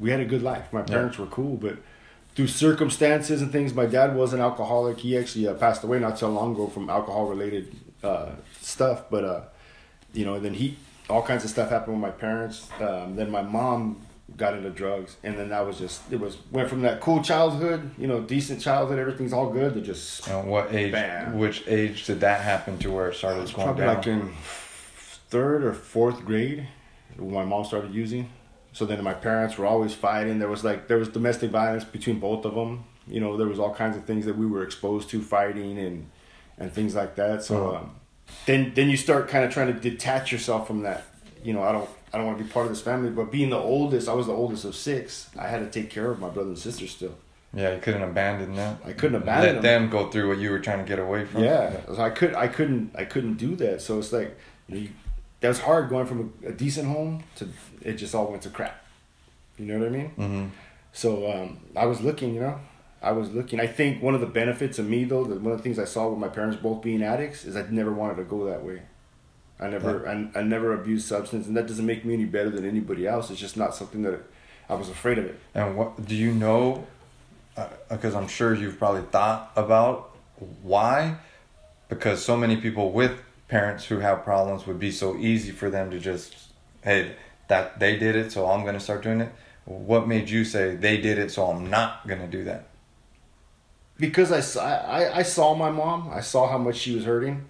we 0.00 0.10
had 0.10 0.20
a 0.20 0.24
good 0.24 0.42
life. 0.42 0.72
My 0.72 0.82
parents 0.82 1.18
were 1.18 1.26
cool, 1.26 1.56
but 1.56 1.76
through 2.34 2.48
circumstances 2.48 3.42
and 3.42 3.52
things, 3.52 3.72
my 3.74 3.86
dad 3.86 4.16
was 4.16 4.32
an 4.32 4.40
alcoholic. 4.40 4.98
He 4.98 5.16
actually 5.16 5.46
uh, 5.46 5.54
passed 5.54 5.84
away 5.84 6.00
not 6.00 6.18
so 6.18 6.28
long 6.30 6.52
ago 6.54 6.66
from 6.66 6.90
alcohol 6.90 7.26
related 7.26 7.74
uh, 8.02 8.30
stuff. 8.60 9.04
But 9.10 9.24
uh, 9.24 9.40
you 10.12 10.24
know, 10.24 10.40
then 10.40 10.54
he 10.54 10.76
all 11.08 11.22
kinds 11.22 11.44
of 11.44 11.50
stuff 11.50 11.70
happened 11.70 11.94
with 11.94 12.02
my 12.02 12.10
parents. 12.18 12.68
Um, 12.80 13.16
then 13.16 13.30
my 13.30 13.42
mom 13.42 14.00
got 14.36 14.54
into 14.54 14.70
drugs, 14.70 15.16
and 15.22 15.38
then 15.38 15.50
that 15.50 15.66
was 15.66 15.78
just 15.78 16.00
it 16.10 16.18
was 16.18 16.38
went 16.50 16.68
from 16.68 16.82
that 16.82 17.00
cool 17.00 17.22
childhood, 17.22 17.90
you 17.98 18.06
know, 18.06 18.20
decent 18.20 18.60
childhood, 18.60 18.98
everything's 18.98 19.32
all 19.32 19.50
good, 19.50 19.74
to 19.74 19.80
just 19.80 20.26
And 20.28 20.48
what 20.48 20.74
age, 20.74 20.92
Bam. 20.92 21.38
which 21.38 21.62
age 21.68 22.06
did 22.06 22.20
that 22.20 22.40
happen 22.40 22.78
to 22.78 22.90
where 22.90 23.08
it 23.10 23.14
started 23.14 23.44
going 23.54 23.66
probably 23.66 23.84
down? 23.84 23.96
like 23.96 24.06
in 24.06 24.32
third 25.32 25.64
or 25.64 25.72
fourth 25.74 26.24
grade 26.24 26.68
when 27.16 27.32
my 27.34 27.44
mom 27.44 27.64
started 27.64 27.92
using. 27.94 28.24
So 28.72 28.86
then 28.86 29.02
my 29.04 29.14
parents 29.14 29.58
were 29.58 29.66
always 29.66 29.92
fighting. 29.94 30.38
There 30.38 30.48
was 30.48 30.62
like 30.64 30.80
there 30.88 30.98
was 30.98 31.08
domestic 31.08 31.50
violence 31.50 31.84
between 31.84 32.18
both 32.20 32.44
of 32.44 32.54
them. 32.54 32.84
You 33.06 33.20
know, 33.20 33.36
there 33.36 33.48
was 33.48 33.58
all 33.58 33.74
kinds 33.74 33.96
of 33.98 34.04
things 34.04 34.24
that 34.26 34.36
we 34.42 34.46
were 34.46 34.62
exposed 34.62 35.10
to, 35.10 35.20
fighting 35.20 35.78
and 35.86 35.96
and 36.58 36.72
things 36.72 36.94
like 36.94 37.12
that. 37.16 37.42
So 37.44 37.54
Uh-huh. 37.56 37.76
um, 37.78 37.90
then 38.46 38.72
then 38.76 38.88
you 38.92 38.96
start 38.96 39.28
kind 39.28 39.44
of 39.44 39.50
trying 39.52 39.70
to 39.74 39.78
detach 39.90 40.32
yourself 40.32 40.66
from 40.66 40.82
that. 40.88 41.00
You 41.44 41.52
know, 41.54 41.62
I 41.62 41.72
don't 41.72 41.88
I 42.12 42.18
don't 42.18 42.26
want 42.26 42.38
to 42.38 42.44
be 42.44 42.50
part 42.56 42.66
of 42.66 42.72
this 42.72 42.82
family, 42.90 43.10
but 43.10 43.26
being 43.38 43.50
the 43.50 43.62
oldest, 43.74 44.08
I 44.08 44.14
was 44.20 44.26
the 44.26 44.32
oldest 44.42 44.64
of 44.64 44.74
six. 44.74 45.28
I 45.44 45.46
had 45.52 45.60
to 45.60 45.68
take 45.80 45.88
care 45.90 46.08
of 46.10 46.18
my 46.24 46.28
brother 46.34 46.50
and 46.50 46.58
sister 46.58 46.86
still. 46.86 47.14
yeah, 47.54 47.74
you 47.74 47.80
couldn't 47.84 48.02
abandon 48.12 48.54
them. 48.54 48.78
I 48.90 48.92
couldn't 49.00 49.16
abandon 49.22 49.54
Let 49.56 49.62
them. 49.62 49.82
them 49.82 49.90
go 49.96 50.00
through 50.10 50.28
what 50.30 50.38
you 50.42 50.50
were 50.54 50.60
trying 50.66 50.78
to 50.84 50.88
get 50.92 50.98
away 50.98 51.24
from. 51.26 51.44
Yeah, 51.44 51.66
so 51.94 52.00
I 52.00 52.10
could 52.18 52.32
I 52.44 52.48
couldn't 52.56 52.84
I 53.02 53.04
couldn't 53.12 53.36
do 53.46 53.50
that. 53.56 53.82
So 53.82 53.98
it's 53.98 54.12
like 54.18 54.30
you 54.68 54.74
know, 54.74 54.80
you, 54.84 54.88
that 55.42 55.48
was 55.48 55.60
hard 55.60 55.90
going 55.90 56.06
from 56.06 56.32
a, 56.42 56.48
a 56.48 56.52
decent 56.52 56.88
home 56.88 57.24
to 57.36 57.48
it 57.82 57.94
just 57.94 58.14
all 58.14 58.28
went 58.28 58.42
to 58.42 58.48
crap. 58.48 58.82
You 59.58 59.66
know 59.66 59.78
what 59.78 59.88
I 59.88 59.90
mean? 59.90 60.08
Mm-hmm. 60.10 60.46
So 60.92 61.30
um, 61.30 61.60
I 61.76 61.86
was 61.86 62.00
looking, 62.00 62.34
you 62.34 62.40
know, 62.40 62.58
I 63.02 63.12
was 63.12 63.30
looking. 63.32 63.60
I 63.60 63.66
think 63.66 64.02
one 64.02 64.14
of 64.14 64.20
the 64.20 64.26
benefits 64.26 64.78
of 64.78 64.88
me 64.88 65.04
though, 65.04 65.24
that 65.24 65.40
one 65.40 65.52
of 65.52 65.58
the 65.58 65.62
things 65.62 65.78
I 65.78 65.84
saw 65.84 66.08
with 66.08 66.18
my 66.18 66.28
parents 66.28 66.56
both 66.56 66.82
being 66.82 67.02
addicts 67.02 67.44
is 67.44 67.56
I 67.56 67.66
never 67.68 67.92
wanted 67.92 68.16
to 68.16 68.24
go 68.24 68.46
that 68.46 68.64
way. 68.64 68.82
I 69.60 69.68
never 69.68 70.08
I, 70.08 70.40
I 70.40 70.42
never 70.42 70.72
abused 70.72 71.06
substance, 71.06 71.46
and 71.46 71.56
that 71.56 71.66
doesn't 71.66 71.86
make 71.86 72.04
me 72.04 72.14
any 72.14 72.24
better 72.24 72.50
than 72.50 72.64
anybody 72.64 73.06
else. 73.06 73.30
It's 73.30 73.40
just 73.40 73.56
not 73.56 73.74
something 73.74 74.02
that 74.02 74.20
I 74.68 74.74
was 74.74 74.88
afraid 74.88 75.18
of 75.18 75.26
it. 75.26 75.38
And 75.54 75.76
what 75.76 76.06
do 76.06 76.14
you 76.14 76.32
know? 76.32 76.86
Because 77.90 78.14
I'm 78.14 78.28
sure 78.28 78.54
you've 78.54 78.78
probably 78.78 79.02
thought 79.02 79.52
about 79.56 80.16
why. 80.62 81.16
Because 81.88 82.24
so 82.24 82.36
many 82.36 82.56
people 82.56 82.90
with 82.90 83.20
parents 83.52 83.84
who 83.84 83.98
have 83.98 84.24
problems 84.24 84.66
would 84.66 84.78
be 84.78 84.90
so 84.90 85.14
easy 85.16 85.52
for 85.52 85.68
them 85.68 85.90
to 85.90 85.98
just, 85.98 86.34
hey, 86.82 87.14
that 87.48 87.78
they 87.78 87.98
did 87.98 88.16
it, 88.16 88.32
so 88.32 88.48
I'm 88.50 88.64
gonna 88.64 88.80
start 88.80 89.02
doing 89.02 89.20
it. 89.20 89.30
What 89.66 90.08
made 90.08 90.30
you 90.30 90.42
say 90.44 90.74
they 90.74 90.96
did 90.96 91.18
it, 91.18 91.30
so 91.30 91.46
I'm 91.50 91.68
not 91.68 92.08
gonna 92.08 92.26
do 92.26 92.44
that? 92.44 92.68
because 93.98 94.32
I, 94.32 94.40
saw- 94.40 94.64
I, 94.64 95.18
I 95.18 95.22
saw 95.22 95.54
my 95.54 95.70
mom, 95.70 96.10
I 96.12 96.22
saw 96.22 96.48
how 96.48 96.58
much 96.58 96.76
she 96.76 96.94
was 96.94 97.04
hurting, 97.04 97.44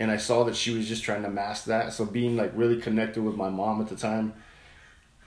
and 0.00 0.10
I 0.10 0.16
saw 0.16 0.42
that 0.44 0.56
she 0.56 0.74
was 0.76 0.88
just 0.88 1.04
trying 1.04 1.22
to 1.22 1.30
mask 1.30 1.66
that. 1.66 1.92
So 1.92 2.04
being 2.04 2.36
like 2.36 2.50
really 2.54 2.80
connected 2.80 3.22
with 3.22 3.36
my 3.36 3.50
mom 3.50 3.80
at 3.80 3.88
the 3.88 3.94
time, 3.94 4.32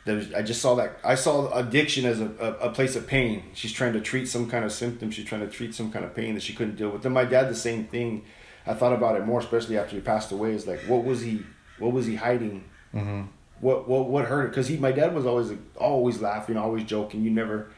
there 0.05 0.15
was, 0.17 0.33
I 0.33 0.41
just 0.41 0.61
saw 0.61 0.75
that 0.75 0.97
I 1.03 1.15
saw 1.15 1.49
addiction 1.53 2.05
as 2.05 2.19
a, 2.19 2.29
a, 2.39 2.69
a 2.69 2.71
place 2.71 2.95
of 2.97 3.07
pain. 3.07 3.43
She's 3.53 3.71
trying 3.71 3.93
to 3.93 4.01
treat 4.01 4.27
some 4.27 4.49
kind 4.49 4.65
of 4.65 4.71
symptom. 4.71 5.11
She's 5.11 5.25
trying 5.25 5.41
to 5.41 5.49
treat 5.49 5.73
some 5.75 5.91
kind 5.91 6.03
of 6.03 6.13
pain 6.15 6.33
that 6.33 6.43
she 6.43 6.53
couldn't 6.53 6.75
deal 6.75 6.89
with. 6.89 7.03
Then 7.03 7.13
my 7.13 7.25
dad, 7.25 7.47
the 7.49 7.55
same 7.55 7.85
thing. 7.85 8.25
I 8.69 8.73
thought 8.75 8.93
about 8.93 9.15
it 9.15 9.25
more, 9.25 9.39
especially 9.39 9.77
after 9.77 9.95
he 9.95 10.01
passed 10.01 10.31
away. 10.31 10.53
Is 10.53 10.67
like, 10.67 10.81
what 10.81 11.03
was 11.03 11.21
he? 11.21 11.43
What 11.79 11.91
was 11.91 12.05
he 12.05 12.15
hiding? 12.15 12.63
Mm-hmm. 12.93 13.23
what 13.61 13.87
what 13.87 14.09
what 14.09 14.25
hurt 14.25 14.49
because 14.49 14.67
he 14.67 14.77
my 14.77 14.91
dad 14.91 15.13
was 15.13 15.25
always 15.25 15.51
always 15.77 16.19
laughing 16.21 16.57
always 16.57 16.83
joking 16.83 17.23
you 17.23 17.29
never 17.29 17.69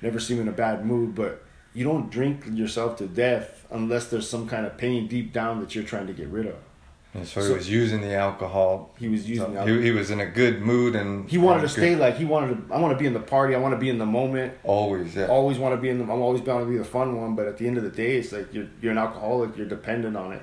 never 0.00 0.20
see 0.20 0.34
him 0.34 0.42
in 0.42 0.46
a 0.46 0.52
bad 0.52 0.86
mood 0.86 1.12
but 1.12 1.42
you 1.74 1.82
don't 1.82 2.08
drink 2.08 2.44
yourself 2.52 2.96
to 2.98 3.08
death 3.08 3.66
unless 3.72 4.06
there's 4.06 4.30
some 4.30 4.46
kind 4.46 4.64
of 4.64 4.76
pain 4.76 5.08
deep 5.08 5.32
down 5.32 5.58
that 5.58 5.74
you're 5.74 5.82
trying 5.82 6.06
to 6.06 6.12
get 6.12 6.28
rid 6.28 6.46
of 6.46 6.54
And 7.12 7.26
so, 7.26 7.40
So- 7.40 7.48
he 7.48 7.54
was 7.54 7.68
using 7.68 8.00
the 8.02 8.14
alcohol. 8.14 8.90
he 8.98 9.08
was 9.08 9.28
using 9.28 9.44
So 9.46 9.58
alcohol. 9.58 9.78
he, 9.78 9.82
he 9.82 9.90
was 9.90 10.10
in 10.12 10.20
a 10.20 10.26
good 10.26 10.62
mood 10.62 10.94
and 10.94 11.28
he 11.28 11.38
wanted 11.38 11.62
to 11.62 11.68
stay 11.68 11.96
like 11.96 12.16
he 12.16 12.24
wanted 12.24 12.68
to 12.68 12.74
i 12.74 12.78
want 12.78 12.92
to 12.96 12.98
be 13.02 13.06
in 13.06 13.14
the 13.14 13.18
party 13.34 13.54
i 13.56 13.58
want 13.58 13.74
to 13.74 13.78
be 13.80 13.88
in 13.88 13.98
the 13.98 14.06
moment 14.06 14.52
always. 14.62 15.16
Yeah. 15.16 15.26
always 15.26 15.58
want 15.58 15.74
to 15.74 15.80
be 15.80 15.88
in 15.88 15.98
the 15.98 16.04
i'm 16.04 16.22
always 16.22 16.40
bound 16.40 16.64
to 16.64 16.70
be 16.70 16.78
the 16.78 16.84
fun 16.84 17.20
one 17.20 17.34
but 17.34 17.46
at 17.48 17.56
the 17.58 17.66
end 17.66 17.76
of 17.78 17.82
the 17.82 17.90
day 17.90 18.16
it's 18.18 18.30
like 18.32 18.54
you're, 18.54 18.68
you're 18.80 18.92
an 18.92 18.98
alcoholic 18.98 19.56
you're 19.56 19.66
dependent 19.66 20.16
on 20.16 20.32
it 20.32 20.42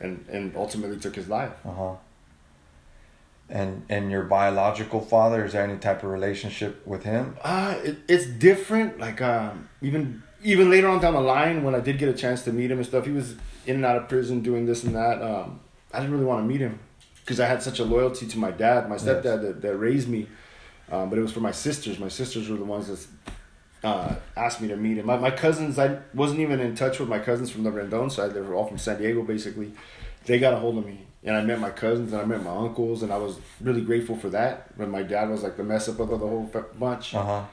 and 0.00 0.24
and 0.28 0.56
ultimately 0.56 0.96
took 0.98 1.14
his 1.14 1.28
life 1.28 1.52
Uh 1.64 1.72
huh. 1.72 1.92
And 3.48 3.84
and 3.88 4.10
your 4.10 4.22
biological 4.24 5.00
father 5.00 5.44
is 5.44 5.52
there 5.54 5.64
any 5.64 5.76
type 5.78 6.02
of 6.04 6.10
relationship 6.10 6.86
with 6.86 7.02
him? 7.04 7.36
Uh, 7.42 7.74
it, 7.82 7.96
it's 8.08 8.26
different. 8.26 8.98
Like 9.00 9.20
um, 9.20 9.68
even 9.82 10.22
even 10.42 10.70
later 10.70 10.88
on 10.88 11.00
down 11.00 11.14
the 11.14 11.20
line, 11.20 11.64
when 11.64 11.74
I 11.74 11.80
did 11.80 11.98
get 11.98 12.08
a 12.08 12.12
chance 12.12 12.42
to 12.44 12.52
meet 12.52 12.70
him 12.70 12.78
and 12.78 12.86
stuff, 12.86 13.06
he 13.06 13.12
was 13.12 13.34
in 13.66 13.74
and 13.76 13.84
out 13.84 13.96
of 13.96 14.08
prison 14.08 14.40
doing 14.40 14.66
this 14.66 14.84
and 14.84 14.94
that. 14.94 15.20
Um, 15.20 15.60
I 15.92 15.98
didn't 15.98 16.12
really 16.12 16.24
want 16.24 16.42
to 16.42 16.48
meet 16.48 16.60
him 16.60 16.78
because 17.20 17.40
I 17.40 17.46
had 17.46 17.62
such 17.62 17.78
a 17.78 17.84
loyalty 17.84 18.26
to 18.26 18.38
my 18.38 18.50
dad, 18.50 18.88
my 18.88 18.96
stepdad 18.96 19.42
that, 19.42 19.62
that 19.62 19.76
raised 19.76 20.08
me. 20.08 20.26
Um, 20.90 21.08
but 21.08 21.18
it 21.18 21.22
was 21.22 21.32
for 21.32 21.40
my 21.40 21.52
sisters. 21.52 21.98
My 21.98 22.08
sisters 22.08 22.48
were 22.48 22.56
the 22.56 22.64
ones 22.64 22.88
that 22.88 23.86
uh, 23.86 24.14
asked 24.36 24.60
me 24.60 24.68
to 24.68 24.76
meet 24.76 24.98
him. 24.98 25.06
My, 25.06 25.16
my 25.16 25.30
cousins, 25.30 25.78
I 25.78 25.98
wasn't 26.14 26.40
even 26.40 26.60
in 26.60 26.74
touch 26.74 26.98
with 26.98 27.08
my 27.08 27.18
cousins 27.18 27.50
from 27.50 27.62
the 27.62 27.70
Rendon 27.70 28.10
side. 28.10 28.34
They 28.34 28.40
were 28.40 28.54
all 28.54 28.66
from 28.66 28.78
San 28.78 28.98
Diego, 28.98 29.22
basically. 29.22 29.72
They 30.26 30.38
got 30.38 30.52
a 30.52 30.56
hold 30.56 30.78
of 30.78 30.86
me, 30.86 31.06
and 31.24 31.36
I 31.36 31.42
met 31.42 31.60
my 31.60 31.70
cousins 31.70 32.12
and 32.12 32.20
I 32.20 32.24
met 32.24 32.42
my 32.42 32.54
uncles, 32.54 33.02
and 33.02 33.12
I 33.12 33.16
was 33.16 33.38
really 33.60 33.80
grateful 33.82 34.16
for 34.16 34.28
that. 34.30 34.68
When 34.76 34.90
my 34.90 35.02
dad 35.02 35.30
was 35.30 35.42
like 35.42 35.56
the 35.56 35.64
mess 35.64 35.88
up 35.88 36.00
of 36.00 36.10
the 36.10 36.18
whole 36.18 36.50
bunch. 36.78 37.14
Uh 37.14 37.22
huh. 37.22 37.44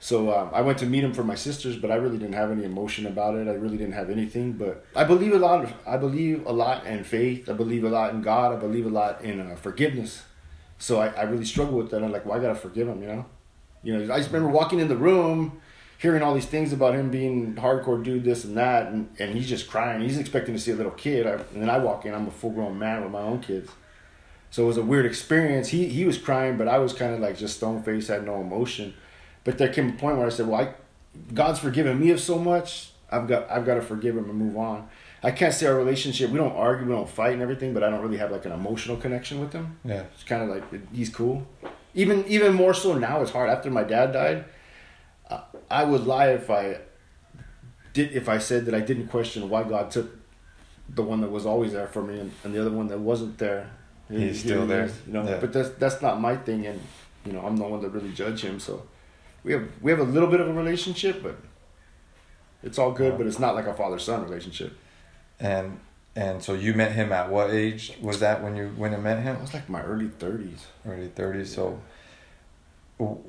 So 0.00 0.32
um, 0.32 0.50
I 0.52 0.60
went 0.60 0.78
to 0.78 0.86
meet 0.86 1.02
him 1.02 1.12
for 1.12 1.24
my 1.24 1.34
sisters, 1.34 1.76
but 1.76 1.90
I 1.90 1.96
really 1.96 2.18
didn't 2.18 2.34
have 2.34 2.50
any 2.50 2.64
emotion 2.64 3.06
about 3.06 3.34
it. 3.34 3.48
I 3.48 3.54
really 3.54 3.76
didn't 3.76 3.94
have 3.94 4.10
anything. 4.10 4.52
But 4.52 4.84
I 4.94 5.04
believe 5.04 5.32
a 5.32 5.38
lot. 5.38 5.64
Of, 5.64 5.74
I 5.86 5.96
believe 5.96 6.46
a 6.46 6.52
lot 6.52 6.86
in 6.86 7.02
faith. 7.02 7.48
I 7.48 7.52
believe 7.52 7.84
a 7.84 7.88
lot 7.88 8.14
in 8.14 8.22
God. 8.22 8.52
I 8.52 8.56
believe 8.56 8.86
a 8.86 8.90
lot 8.90 9.22
in 9.22 9.40
uh, 9.40 9.56
forgiveness. 9.56 10.22
So 10.78 11.00
I, 11.00 11.08
I 11.08 11.22
really 11.22 11.44
struggle 11.44 11.76
with 11.76 11.90
that. 11.90 12.02
I'm 12.04 12.12
like, 12.12 12.24
well, 12.24 12.38
I 12.38 12.42
gotta 12.42 12.54
forgive 12.54 12.86
him, 12.86 13.02
you 13.02 13.08
know. 13.08 13.26
You 13.82 13.98
know, 13.98 14.14
I 14.14 14.18
just 14.18 14.30
remember 14.32 14.52
walking 14.52 14.78
in 14.78 14.88
the 14.88 14.96
room, 14.96 15.60
hearing 15.98 16.22
all 16.22 16.34
these 16.34 16.46
things 16.46 16.72
about 16.72 16.94
him 16.94 17.10
being 17.10 17.54
hardcore 17.54 18.02
dude, 18.02 18.24
this 18.24 18.44
and 18.44 18.56
that, 18.56 18.88
and, 18.88 19.08
and 19.18 19.34
he's 19.34 19.48
just 19.48 19.68
crying. 19.68 20.00
He's 20.00 20.18
expecting 20.18 20.54
to 20.54 20.60
see 20.60 20.70
a 20.70 20.76
little 20.76 20.92
kid, 20.92 21.26
I, 21.26 21.32
and 21.32 21.62
then 21.62 21.70
I 21.70 21.78
walk 21.78 22.04
in. 22.04 22.14
I'm 22.14 22.28
a 22.28 22.30
full 22.30 22.50
grown 22.50 22.78
man 22.78 23.02
with 23.02 23.10
my 23.10 23.20
own 23.20 23.40
kids. 23.40 23.70
So 24.50 24.64
it 24.64 24.66
was 24.66 24.76
a 24.76 24.82
weird 24.82 25.06
experience. 25.06 25.68
He 25.68 25.88
he 25.88 26.04
was 26.04 26.16
crying, 26.16 26.56
but 26.56 26.68
I 26.68 26.78
was 26.78 26.92
kind 26.92 27.14
of 27.14 27.20
like 27.20 27.36
just 27.36 27.56
stone 27.56 27.82
faced, 27.82 28.08
had 28.08 28.24
no 28.24 28.40
emotion. 28.40 28.94
But 29.44 29.58
there 29.58 29.72
came 29.72 29.90
a 29.90 29.92
point 29.92 30.18
where 30.18 30.26
I 30.26 30.30
said, 30.30 30.46
"Well, 30.46 30.60
I, 30.60 30.74
God's 31.32 31.58
forgiven 31.58 31.98
me 31.98 32.10
of 32.10 32.20
so 32.20 32.38
much. 32.38 32.90
I've 33.10 33.26
got 33.26 33.50
I've 33.50 33.64
got 33.64 33.74
to 33.74 33.82
forgive 33.82 34.16
him 34.16 34.28
and 34.30 34.38
move 34.38 34.56
on." 34.56 34.88
I 35.22 35.32
can't 35.32 35.52
say 35.52 35.66
our 35.66 35.74
relationship. 35.74 36.30
We 36.30 36.38
don't 36.38 36.54
argue, 36.54 36.86
we 36.86 36.92
don't 36.92 37.08
fight 37.08 37.32
and 37.32 37.42
everything, 37.42 37.74
but 37.74 37.82
I 37.82 37.90
don't 37.90 38.00
really 38.00 38.18
have 38.18 38.30
like 38.30 38.44
an 38.44 38.52
emotional 38.52 38.96
connection 38.96 39.40
with 39.40 39.52
him. 39.52 39.78
Yeah. 39.84 40.04
It's 40.14 40.22
kind 40.22 40.42
of 40.42 40.48
like 40.48 40.94
he's 40.94 41.10
cool. 41.10 41.46
Even 41.94 42.24
even 42.28 42.54
more 42.54 42.74
so 42.74 42.96
now. 42.96 43.20
It's 43.22 43.32
hard 43.32 43.50
after 43.50 43.70
my 43.70 43.82
dad 43.82 44.12
died. 44.12 44.44
Uh, 45.28 45.40
I 45.70 45.84
would 45.84 46.06
lie 46.06 46.28
if 46.28 46.50
I 46.50 46.78
did 47.92 48.12
if 48.12 48.28
I 48.28 48.38
said 48.38 48.66
that 48.66 48.74
I 48.74 48.80
didn't 48.80 49.08
question 49.08 49.48
why 49.48 49.64
God 49.64 49.90
took 49.90 50.16
the 50.88 51.02
one 51.02 51.20
that 51.20 51.30
was 51.30 51.44
always 51.44 51.72
there 51.72 51.88
for 51.88 52.02
me 52.02 52.20
and, 52.20 52.32
and 52.44 52.54
the 52.54 52.60
other 52.60 52.70
one 52.70 52.86
that 52.88 52.98
wasn't 52.98 53.38
there. 53.38 53.70
He's 54.08 54.40
still 54.40 54.62
he 54.62 54.68
there. 54.68 54.84
is, 54.84 54.94
you 55.06 55.12
know. 55.12 55.24
Yeah. 55.24 55.38
But 55.38 55.52
that's 55.52 55.70
that's 55.70 56.00
not 56.00 56.20
my 56.20 56.36
thing, 56.36 56.66
and 56.66 56.80
you 57.26 57.32
know 57.32 57.40
I'm 57.40 57.56
the 57.56 57.64
one 57.64 57.80
to 57.82 57.88
really 57.88 58.12
judge 58.12 58.42
him. 58.42 58.60
So 58.60 58.86
we 59.44 59.52
have 59.52 59.68
we 59.80 59.90
have 59.90 60.00
a 60.00 60.04
little 60.04 60.28
bit 60.28 60.40
of 60.40 60.48
a 60.48 60.52
relationship, 60.52 61.22
but 61.22 61.36
it's 62.62 62.78
all 62.78 62.92
good. 62.92 63.16
But 63.18 63.26
it's 63.26 63.38
not 63.38 63.54
like 63.54 63.66
a 63.66 63.74
father 63.74 63.98
son 63.98 64.22
relationship. 64.24 64.76
And 65.40 65.80
and 66.16 66.42
so 66.42 66.54
you 66.54 66.74
met 66.74 66.92
him 66.92 67.12
at 67.12 67.30
what 67.30 67.50
age 67.50 67.92
was 68.00 68.20
that 68.20 68.42
when 68.42 68.56
you 68.56 68.68
when 68.76 68.92
you 68.92 68.98
met 68.98 69.22
him? 69.22 69.40
was 69.40 69.54
like 69.54 69.68
my 69.68 69.82
early 69.82 70.08
thirties. 70.08 70.66
Early 70.86 71.08
thirties. 71.08 71.54
So, 71.54 71.80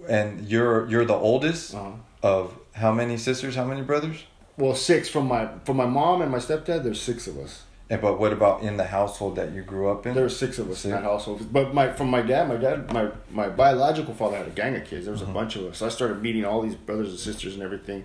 and 0.07 0.47
you're 0.47 0.87
you're 0.89 1.05
the 1.05 1.13
oldest 1.13 1.75
Uh-huh. 1.75 1.91
of 2.23 2.57
how 2.73 2.91
many 2.91 3.17
sisters? 3.17 3.55
How 3.55 3.65
many 3.65 3.81
brothers? 3.81 4.23
Well, 4.57 4.75
six 4.75 5.07
from 5.07 5.27
my 5.27 5.49
from 5.65 5.77
my 5.77 5.85
mom 5.85 6.21
and 6.21 6.31
my 6.31 6.39
stepdad. 6.39 6.83
There's 6.83 7.01
six 7.01 7.27
of 7.27 7.37
us. 7.37 7.63
And 7.91 8.01
but 8.01 8.19
what 8.19 8.31
about 8.31 8.61
in 8.61 8.77
the 8.77 8.83
household 8.85 9.35
that 9.37 9.51
you 9.51 9.63
grew 9.63 9.89
up 9.89 10.05
in? 10.05 10.13
There 10.13 10.23
were 10.23 10.29
six 10.29 10.59
of 10.59 10.67
us 10.69 10.85
in 10.85 10.91
Six. 10.91 10.93
that 10.93 11.03
household. 11.03 11.51
But 11.51 11.73
my 11.73 11.91
from 11.91 12.09
my 12.09 12.21
dad, 12.21 12.47
my 12.47 12.57
dad, 12.57 12.93
my 12.93 13.09
my 13.31 13.49
biological 13.49 14.13
father 14.13 14.37
had 14.37 14.47
a 14.47 14.51
gang 14.51 14.75
of 14.75 14.85
kids. 14.85 15.05
There 15.05 15.11
was 15.11 15.21
Mhm. 15.23 15.29
a 15.31 15.33
bunch 15.33 15.55
of 15.55 15.63
us. 15.65 15.77
So 15.79 15.87
I 15.87 15.89
started 15.89 16.21
meeting 16.21 16.45
all 16.45 16.61
these 16.61 16.75
brothers 16.75 17.09
and 17.09 17.17
sisters 17.19 17.55
and 17.55 17.63
everything. 17.63 18.03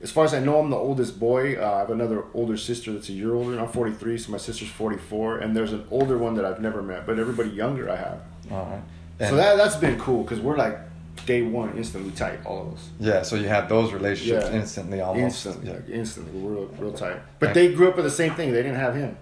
As 0.00 0.10
far 0.12 0.24
as 0.24 0.32
I 0.32 0.38
know, 0.38 0.58
I'm 0.60 0.70
the 0.70 0.76
oldest 0.76 1.18
boy. 1.20 1.56
Uh, 1.60 1.72
I 1.74 1.78
have 1.80 1.90
another 1.90 2.24
older 2.32 2.56
sister 2.56 2.92
that's 2.92 3.08
a 3.08 3.12
year 3.12 3.34
older. 3.34 3.58
I'm 3.58 3.66
43, 3.68 4.16
so 4.16 4.30
my 4.30 4.38
sister's 4.38 4.68
44, 4.68 5.38
and 5.38 5.56
there's 5.56 5.72
an 5.72 5.84
older 5.90 6.16
one 6.16 6.34
that 6.36 6.44
I've 6.44 6.60
never 6.60 6.80
met. 6.82 7.04
But 7.04 7.18
everybody 7.18 7.50
younger 7.50 7.90
I 7.90 7.96
have. 7.96 8.20
All 8.50 8.64
right. 9.18 9.28
so 9.28 9.34
that 9.36 9.56
that's 9.56 9.74
been 9.76 9.98
cool 9.98 10.22
because 10.22 10.38
we're 10.40 10.56
like 10.56 10.78
day 11.28 11.42
one 11.42 11.76
instantly 11.76 12.10
tight, 12.12 12.38
all 12.46 12.62
of 12.62 12.74
us. 12.74 12.88
Yeah, 12.98 13.20
so 13.22 13.36
you 13.36 13.48
had 13.48 13.68
those 13.68 13.92
relationships 13.92 14.46
Yeah. 14.50 14.58
instantly 14.60 15.00
almost. 15.02 15.44
Instantly, 15.46 15.68
Yeah. 15.70 15.76
like, 15.76 15.88
instantly, 15.90 16.40
real, 16.40 16.66
real 16.78 16.92
tight. 16.92 17.18
But 17.38 17.52
they 17.52 17.74
grew 17.74 17.88
up 17.90 17.96
with 17.96 18.06
the 18.06 18.10
same 18.22 18.34
thing. 18.34 18.50
They 18.52 18.62
didn't 18.62 18.80
have 18.80 18.94
him. 18.96 19.16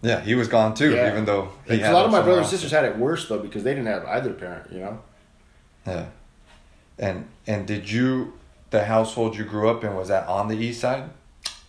yeah, 0.00 0.20
he 0.20 0.34
was 0.34 0.48
gone 0.48 0.72
too, 0.74 0.92
Yeah. 0.94 1.10
even 1.10 1.24
though 1.26 1.48
he 1.66 1.78
had 1.78 1.92
a 1.92 1.94
lot 1.94 2.06
of 2.06 2.10
my 2.12 2.22
brothers 2.22 2.44
and 2.46 2.50
sisters 2.50 2.70
had 2.70 2.84
it 2.86 2.96
worse 2.96 3.28
though 3.28 3.40
because 3.40 3.62
they 3.64 3.74
didn't 3.74 3.88
have 3.88 4.04
either 4.06 4.32
parent. 4.32 4.64
You 4.72 4.80
know. 4.80 4.98
Yeah. 5.86 6.04
And 6.98 7.26
and 7.46 7.66
did 7.66 7.90
you 7.90 8.32
the 8.70 8.84
household 8.84 9.36
you 9.36 9.44
grew 9.44 9.68
up 9.68 9.84
in 9.84 9.94
was 9.94 10.08
that 10.08 10.26
on 10.28 10.48
the 10.48 10.56
east 10.56 10.80
side? 10.80 11.04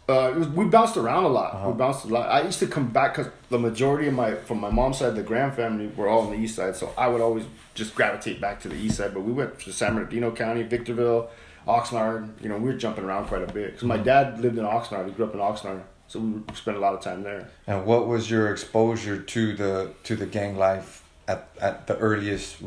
Uh, 0.10 0.32
it 0.32 0.38
was, 0.38 0.48
we 0.48 0.66
bounced 0.66 0.98
around 0.98 1.24
a 1.24 1.28
lot. 1.28 1.54
Uh-huh. 1.54 1.70
We 1.70 1.78
bounced 1.78 2.06
a 2.06 2.08
lot. 2.08 2.30
I 2.30 2.42
used 2.42 2.58
to 2.60 2.68
come 2.68 2.88
back 2.88 3.16
because 3.16 3.32
the 3.50 3.60
majority 3.60 4.08
of 4.08 4.16
my 4.16 4.34
from 4.36 4.60
my 4.60 4.72
mom's 4.72 4.98
side, 4.98 5.16
the 5.16 5.22
grand 5.22 5.54
family 5.54 5.88
were 5.96 6.08
all 6.08 6.22
on 6.22 6.32
the 6.32 6.38
east 6.38 6.56
side. 6.56 6.76
So 6.76 6.92
I 6.98 7.08
would 7.08 7.22
always 7.22 7.46
just 7.76 7.94
gravitate 7.94 8.42
back 8.42 8.60
to 8.62 8.70
the 8.70 8.76
east 8.76 8.98
side. 8.98 9.14
But 9.14 9.22
we 9.22 9.32
went 9.32 9.60
to 9.60 9.72
San 9.72 9.94
Bernardino 9.94 10.32
County, 10.32 10.64
Victorville, 10.64 11.30
Oxnard. 11.68 12.42
You 12.42 12.50
know, 12.50 12.58
we 12.58 12.72
were 12.72 12.78
jumping 12.78 13.04
around 13.04 13.28
quite 13.28 13.44
a 13.44 13.54
bit 13.54 13.74
because 13.74 13.84
my 13.84 13.98
dad 13.98 14.40
lived 14.40 14.58
in 14.58 14.66
Oxnard. 14.66 15.06
He 15.06 15.12
grew 15.12 15.26
up 15.26 15.34
in 15.36 15.40
Oxnard, 15.40 15.84
so 16.08 16.20
we 16.20 16.56
spent 16.56 16.76
a 16.76 16.80
lot 16.80 16.96
of 16.96 17.02
time 17.02 17.22
there. 17.22 17.48
And 17.68 17.86
what 17.86 18.08
was 18.08 18.32
your 18.32 18.52
exposure 18.52 19.22
to 19.22 19.56
the 19.56 19.94
to 20.06 20.16
the 20.16 20.26
gang 20.26 20.58
life 20.58 21.04
at 21.28 21.50
at 21.62 21.86
the 21.86 21.96
earliest 21.98 22.58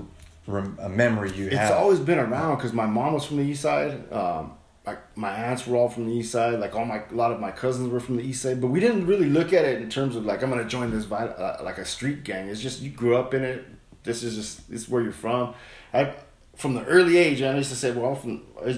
rem, 0.47 0.79
uh, 0.81 0.89
memory 0.89 1.33
you 1.33 1.49
It's 1.49 1.73
always 1.73 1.99
been 1.99 2.19
around 2.19 2.57
because 2.57 2.73
my 2.73 2.87
mom 2.87 3.15
was 3.15 3.25
from 3.25 3.39
the 3.39 3.45
east 3.45 3.63
side. 3.63 4.13
Um, 4.13 4.53
like 4.87 5.17
my 5.17 5.31
aunts 5.31 5.67
were 5.67 5.77
all 5.77 5.89
from 5.89 6.07
the 6.07 6.13
east 6.13 6.33
side. 6.33 6.59
Like 6.59 6.75
all 6.75 6.85
my 6.85 7.03
a 7.11 7.15
lot 7.15 7.31
of 7.33 7.39
my 7.41 7.51
cousins 7.51 7.89
were 7.89 8.01
from 8.01 8.17
the 8.17 8.23
east 8.25 8.43
side. 8.43 8.61
But 8.61 8.69
we 8.69 8.81
didn't 8.81 9.07
really 9.07 9.29
look 9.29 9.53
at 9.53 9.65
it 9.65 9.81
in 9.81 9.89
terms 9.89 10.17
of 10.17 10.25
like 10.27 10.43
I'm 10.43 10.51
gonna 10.51 10.65
join 10.65 10.91
this 10.91 11.11
uh, 11.11 11.61
like 11.63 11.79
a 11.79 11.85
street 11.85 12.25
gang. 12.25 12.49
It's 12.49 12.61
just 12.61 12.81
you 12.83 12.91
grew 12.91 13.17
up 13.17 13.33
in 13.35 13.45
it. 13.45 13.65
This 14.03 14.23
is 14.23 14.35
just 14.35 14.69
this 14.71 14.83
is 14.83 14.89
where 14.89 15.03
you're 15.03 15.13
from. 15.13 15.55
I 15.95 16.13
from 16.57 16.75
the 16.75 16.85
early 16.85 17.17
age 17.17 17.41
I 17.43 17.57
used 17.57 17.71
to 17.71 17.77
say, 17.77 17.93
well, 17.93 18.11
I'm 18.11 18.17
from 18.17 18.43
uh, 18.61 18.73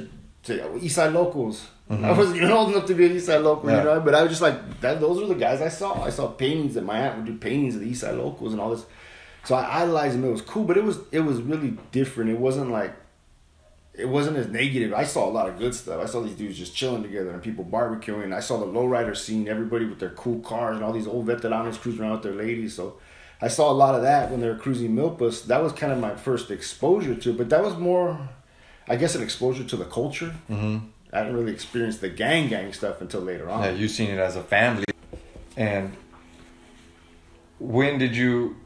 to 0.44 0.62
"Oh, 0.62 0.78
east 0.80 0.96
side 0.96 1.12
locals. 1.12 1.66
Mm-hmm. 1.90 2.04
I 2.10 2.12
wasn't 2.12 2.36
even 2.36 2.50
old 2.50 2.70
enough 2.70 2.86
to 2.86 2.94
be 2.94 3.06
an 3.06 3.12
east 3.12 3.26
side 3.26 3.40
local, 3.40 3.70
Yeah. 3.70 3.78
you 3.78 3.84
know. 3.84 4.00
But 4.00 4.14
I 4.14 4.22
was 4.22 4.30
just 4.30 4.42
like 4.42 4.80
that. 4.80 5.00
Those 5.00 5.22
are 5.22 5.26
the 5.26 5.34
guys 5.34 5.62
I 5.62 5.68
saw. 5.68 6.02
I 6.02 6.10
saw 6.10 6.28
paintings 6.28 6.74
that 6.74 6.84
my 6.84 6.98
aunt 6.98 7.16
would 7.16 7.26
do 7.26 7.36
paintings 7.38 7.74
of 7.76 7.80
the 7.80 7.88
east 7.88 8.02
side 8.02 8.14
locals 8.16 8.52
and 8.52 8.60
all 8.60 8.70
this. 8.70 8.84
So 9.44 9.54
I 9.54 9.82
idolized 9.82 10.14
them. 10.14 10.24
It 10.24 10.30
was 10.32 10.42
cool, 10.42 10.64
but 10.64 10.76
it 10.76 10.84
was 10.84 10.98
it 11.12 11.20
was 11.20 11.40
really 11.40 11.76
different. 11.92 12.30
It 12.30 12.38
wasn't 12.38 12.70
like 12.70 12.94
it 13.96 14.08
wasn't 14.08 14.36
as 14.36 14.48
negative. 14.48 14.92
I 14.92 15.04
saw 15.04 15.28
a 15.28 15.30
lot 15.30 15.48
of 15.48 15.58
good 15.58 15.74
stuff. 15.74 16.02
I 16.02 16.06
saw 16.06 16.20
these 16.20 16.34
dudes 16.34 16.58
just 16.58 16.74
chilling 16.74 17.02
together 17.02 17.30
and 17.30 17.42
people 17.42 17.64
barbecuing. 17.64 18.34
I 18.34 18.40
saw 18.40 18.58
the 18.58 18.66
lowrider 18.66 19.16
scene, 19.16 19.46
everybody 19.48 19.84
with 19.84 20.00
their 20.00 20.10
cool 20.10 20.40
cars 20.40 20.76
and 20.76 20.84
all 20.84 20.92
these 20.92 21.06
old 21.06 21.26
veteranos 21.26 21.80
cruising 21.80 22.02
around 22.02 22.12
with 22.12 22.22
their 22.22 22.34
ladies. 22.34 22.74
So 22.74 22.96
I 23.40 23.48
saw 23.48 23.70
a 23.70 23.72
lot 23.72 23.94
of 23.94 24.02
that 24.02 24.30
when 24.30 24.40
they 24.40 24.48
were 24.48 24.56
cruising 24.56 24.94
Milpas. 24.94 25.46
That 25.46 25.62
was 25.62 25.72
kind 25.72 25.92
of 25.92 25.98
my 26.00 26.16
first 26.16 26.50
exposure 26.50 27.14
to 27.14 27.30
it, 27.30 27.38
but 27.38 27.50
that 27.50 27.62
was 27.62 27.76
more, 27.76 28.28
I 28.88 28.96
guess, 28.96 29.14
an 29.14 29.22
exposure 29.22 29.64
to 29.64 29.76
the 29.76 29.84
culture. 29.84 30.34
hmm 30.48 30.78
I 31.12 31.22
didn't 31.22 31.36
really 31.36 31.52
experience 31.52 31.98
the 31.98 32.08
gang 32.08 32.48
gang 32.48 32.72
stuff 32.72 33.00
until 33.00 33.20
later 33.20 33.48
on. 33.48 33.62
Yeah, 33.62 33.70
you've 33.70 33.92
seen 33.92 34.10
it 34.10 34.18
as 34.18 34.34
a 34.34 34.42
family. 34.42 34.84
And 35.56 35.96
when 37.60 37.98
did 37.98 38.16
you? 38.16 38.56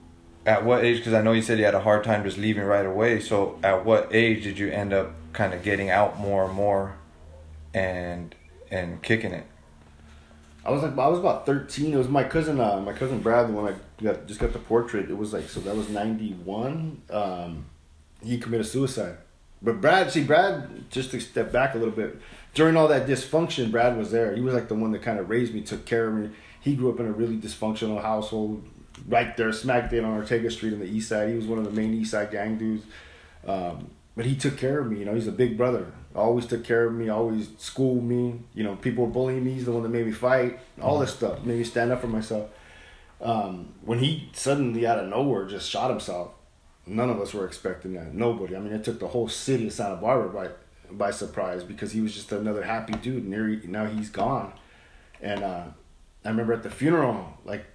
At 0.46 0.64
what 0.64 0.82
age? 0.82 0.96
Because 0.96 1.12
I 1.12 1.20
know 1.20 1.32
you 1.32 1.42
said 1.42 1.58
you 1.58 1.66
had 1.66 1.74
a 1.74 1.80
hard 1.80 2.04
time 2.04 2.24
just 2.24 2.38
leaving 2.38 2.64
right 2.64 2.86
away. 2.86 3.20
So 3.20 3.58
at 3.62 3.84
what 3.84 4.14
age 4.14 4.44
did 4.44 4.58
you 4.58 4.70
end 4.70 4.94
up 4.94 5.12
kind 5.38 5.54
of 5.54 5.62
getting 5.62 5.88
out 5.88 6.18
more 6.18 6.44
and 6.46 6.52
more, 6.52 6.96
and 7.72 8.34
and 8.72 9.00
kicking 9.02 9.32
it? 9.32 9.46
I 10.64 10.70
was 10.72 10.82
like, 10.82 10.98
I 10.98 11.06
was 11.06 11.20
about 11.20 11.46
thirteen. 11.46 11.94
It 11.94 11.96
was 11.96 12.08
my 12.08 12.24
cousin, 12.24 12.60
uh, 12.60 12.80
my 12.80 12.92
cousin 12.92 13.20
Brad, 13.20 13.48
the 13.48 13.52
one 13.52 13.72
I 13.72 14.02
got 14.02 14.26
just 14.26 14.40
got 14.40 14.52
the 14.52 14.58
portrait. 14.58 15.08
It 15.08 15.16
was 15.16 15.32
like, 15.32 15.48
so 15.48 15.60
that 15.60 15.76
was 15.76 15.88
ninety 15.88 16.32
one. 16.32 17.02
Um, 17.08 17.66
he 18.20 18.36
committed 18.38 18.66
suicide, 18.66 19.16
but 19.62 19.80
Brad, 19.80 20.10
see, 20.10 20.24
Brad, 20.24 20.90
just 20.90 21.12
to 21.12 21.20
step 21.20 21.52
back 21.52 21.76
a 21.76 21.78
little 21.78 21.94
bit, 21.94 22.20
during 22.52 22.76
all 22.76 22.88
that 22.88 23.06
dysfunction, 23.06 23.70
Brad 23.70 23.96
was 23.96 24.10
there. 24.10 24.34
He 24.34 24.40
was 24.40 24.54
like 24.54 24.66
the 24.66 24.74
one 24.74 24.90
that 24.90 25.02
kind 25.02 25.20
of 25.20 25.30
raised 25.30 25.54
me, 25.54 25.62
took 25.62 25.86
care 25.86 26.08
of 26.08 26.14
me. 26.14 26.30
He 26.60 26.74
grew 26.74 26.90
up 26.92 26.98
in 26.98 27.06
a 27.06 27.12
really 27.12 27.36
dysfunctional 27.36 28.02
household, 28.02 28.64
right 29.06 29.36
there, 29.36 29.52
smack 29.52 29.88
dead 29.88 30.02
on 30.02 30.14
Ortega 30.14 30.50
Street 30.50 30.72
on 30.72 30.80
the 30.80 30.90
east 30.96 31.08
side. 31.08 31.28
He 31.28 31.36
was 31.36 31.46
one 31.46 31.60
of 31.60 31.64
the 31.64 31.70
main 31.70 31.94
east 31.94 32.10
side 32.10 32.32
gang 32.32 32.58
dudes. 32.58 32.84
Um, 33.46 33.90
but 34.18 34.26
he 34.26 34.34
took 34.34 34.56
care 34.56 34.80
of 34.80 34.90
me. 34.90 34.98
You 34.98 35.04
know, 35.04 35.14
he's 35.14 35.28
a 35.28 35.32
big 35.32 35.56
brother. 35.56 35.92
Always 36.12 36.44
took 36.44 36.64
care 36.64 36.86
of 36.86 36.92
me. 36.92 37.08
Always 37.08 37.50
schooled 37.56 38.02
me. 38.02 38.40
You 38.52 38.64
know, 38.64 38.74
people 38.74 39.06
were 39.06 39.12
bullying 39.12 39.44
me. 39.44 39.52
He's 39.52 39.64
the 39.64 39.70
one 39.70 39.84
that 39.84 39.90
made 39.90 40.06
me 40.06 40.10
fight. 40.10 40.58
All 40.82 40.98
this 40.98 41.14
stuff 41.14 41.44
made 41.44 41.58
me 41.58 41.62
stand 41.62 41.92
up 41.92 42.00
for 42.00 42.08
myself. 42.08 42.50
Um, 43.20 43.74
when 43.82 44.00
he 44.00 44.28
suddenly 44.32 44.84
out 44.88 44.98
of 44.98 45.08
nowhere 45.08 45.46
just 45.46 45.70
shot 45.70 45.88
himself, 45.90 46.32
none 46.84 47.10
of 47.10 47.20
us 47.20 47.32
were 47.32 47.46
expecting 47.46 47.94
that. 47.94 48.12
Nobody. 48.12 48.56
I 48.56 48.58
mean, 48.58 48.72
it 48.72 48.82
took 48.82 48.98
the 48.98 49.06
whole 49.06 49.28
city 49.28 49.68
of 49.68 49.72
Santa 49.72 49.94
Barbara 49.94 50.30
by 50.30 50.48
by 50.90 51.12
surprise 51.12 51.62
because 51.62 51.92
he 51.92 52.00
was 52.00 52.12
just 52.12 52.32
another 52.32 52.64
happy 52.64 52.94
dude. 52.94 53.22
And 53.22 53.68
now 53.68 53.86
he's 53.86 54.10
gone. 54.10 54.52
And 55.22 55.44
uh, 55.44 55.64
I 56.24 56.28
remember 56.28 56.54
at 56.54 56.64
the 56.64 56.70
funeral, 56.70 57.34
like 57.44 57.66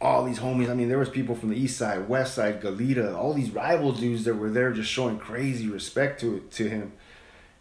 all 0.00 0.24
these 0.24 0.38
homies. 0.38 0.70
I 0.70 0.74
mean, 0.74 0.88
there 0.88 0.98
was 0.98 1.08
people 1.10 1.34
from 1.34 1.50
the 1.50 1.56
east 1.56 1.76
side, 1.76 2.08
west 2.08 2.34
side, 2.34 2.60
Goleta, 2.62 3.14
all 3.14 3.34
these 3.34 3.50
rival 3.50 3.92
dudes 3.92 4.24
that 4.24 4.34
were 4.34 4.50
there 4.50 4.72
just 4.72 4.90
showing 4.90 5.18
crazy 5.18 5.68
respect 5.68 6.20
to 6.20 6.36
it 6.36 6.50
to 6.52 6.68
him. 6.68 6.92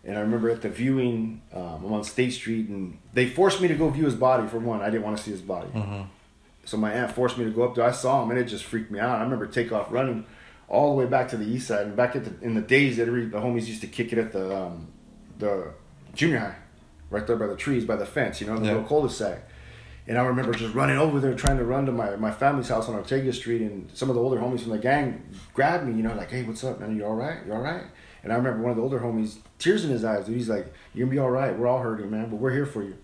And 0.06 0.18
I 0.18 0.22
remember 0.22 0.50
at 0.50 0.62
the 0.62 0.70
viewing, 0.70 1.42
um, 1.54 1.84
I'm 1.86 1.94
on 1.94 2.04
State 2.06 2.32
Street, 2.32 2.70
and 2.70 2.98
they 3.14 3.28
forced 3.28 3.60
me 3.60 3.68
to 3.68 3.76
go 3.76 3.90
view 3.90 4.06
his 4.06 4.16
body. 4.16 4.48
For 4.48 4.58
one, 4.58 4.82
I 4.82 4.90
didn't 4.90 5.04
want 5.04 5.18
to 5.18 5.24
see 5.24 5.32
his 5.32 5.42
body, 5.42 5.68
Mm-hmm. 5.76 6.04
so 6.64 6.78
my 6.78 6.94
aunt 6.94 7.12
forced 7.12 7.38
me 7.38 7.44
to 7.44 7.52
go 7.52 7.64
up 7.64 7.76
there. 7.76 7.84
I 7.84 7.92
saw 7.92 8.24
him, 8.24 8.30
and 8.32 8.40
it 8.40 8.46
just 8.46 8.64
freaked 8.64 8.90
me 8.92 9.00
out. 9.00 9.20
I 9.20 9.24
remember 9.24 9.46
take 9.46 9.74
off 9.74 9.92
running 9.92 10.26
all 10.70 10.92
the 10.92 10.96
way 10.96 11.06
back 11.06 11.28
to 11.30 11.38
the 11.38 11.46
east 11.46 11.68
side, 11.68 11.88
and 11.88 11.96
back 11.98 12.16
at 12.16 12.24
the 12.24 12.46
in 12.46 12.54
the 12.56 12.62
days 12.62 12.96
that 12.98 13.08
every, 13.10 13.26
the 13.26 13.40
homies 13.40 13.68
used 13.68 13.82
to 13.82 13.88
kick 13.88 14.14
it 14.14 14.18
at 14.20 14.32
the 14.32 14.56
um, 14.58 14.88
the 15.38 15.74
junior 16.14 16.40
high, 16.40 16.56
right 17.10 17.28
there 17.28 17.36
by 17.36 17.48
the 17.48 17.58
trees, 17.58 17.84
by 17.84 17.98
the 17.98 18.06
fence, 18.06 18.40
you 18.40 18.48
know, 18.48 18.58
the 18.58 18.66
Yeah. 18.66 18.72
little 18.76 18.88
cul-de-sac. 18.88 19.44
And 20.10 20.18
I 20.18 20.24
remember 20.24 20.54
just 20.54 20.74
running 20.74 20.98
over 20.98 21.20
there, 21.20 21.36
trying 21.36 21.60
to 21.60 21.64
run 21.64 21.86
to 21.86 21.92
my, 21.92 22.16
my 22.16 22.32
family's 22.32 22.68
house 22.68 22.90
on 22.90 22.96
Ortega 22.96 23.32
Street, 23.32 23.62
and 23.62 23.88
some 23.94 24.10
of 24.10 24.16
the 24.16 24.22
older 24.22 24.38
homies 24.38 24.62
from 24.62 24.72
the 24.72 24.80
gang 24.80 25.24
grabbed 25.54 25.86
me, 25.86 25.94
you 25.94 26.02
know, 26.02 26.16
like, 26.16 26.32
"Hey, 26.32 26.42
what's 26.42 26.64
up, 26.64 26.80
man? 26.80 26.98
You 26.98 27.06
all 27.06 27.14
right? 27.14 27.46
You 27.46 27.54
all 27.54 27.62
right?" 27.62 27.84
And 28.24 28.34
I 28.34 28.36
remember 28.36 28.64
one 28.64 28.72
of 28.72 28.78
the 28.78 28.82
older 28.82 29.00
homies, 29.00 29.38
tears 29.60 29.86
in 29.86 29.92
his 29.92 30.04
eyes, 30.04 30.26
dude. 30.26 30.36
He's 30.36 30.50
like, 30.50 30.74
"You're 30.96 31.06
gonna 31.06 31.14
be 31.16 31.20
all 31.20 31.30
right. 31.30 31.56
We're 31.56 31.68
all 31.68 31.78
hurting, 31.78 32.10
man, 32.10 32.32
but 32.32 32.38
we're 32.38 32.54
here 32.54 32.66
for 32.66 32.82
you." 32.82 32.98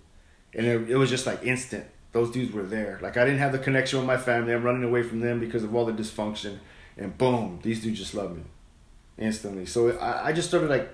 And 0.55 0.65
it, 0.65 0.89
it 0.89 0.95
was 0.95 1.11
just 1.11 1.27
like 1.27 1.43
instant. 1.43 1.85
Those 2.11 2.31
dudes 2.31 2.51
were 2.51 2.63
there. 2.63 2.97
Like 3.03 3.17
I 3.17 3.23
didn't 3.23 3.39
have 3.39 3.51
the 3.51 3.59
connection 3.59 3.99
with 3.99 4.07
my 4.07 4.17
family. 4.17 4.51
I'm 4.51 4.63
running 4.63 4.83
away 4.83 5.03
from 5.03 5.19
them 5.19 5.39
because 5.39 5.63
of 5.63 5.75
all 5.75 5.85
the 5.85 5.93
dysfunction, 5.93 6.57
and 6.97 7.15
boom, 7.15 7.59
these 7.61 7.83
dudes 7.83 7.99
just 7.99 8.15
love 8.15 8.35
me 8.35 8.41
instantly. 9.19 9.67
So 9.67 9.91
I, 9.99 10.29
I 10.29 10.33
just 10.33 10.47
started 10.47 10.71
like 10.71 10.91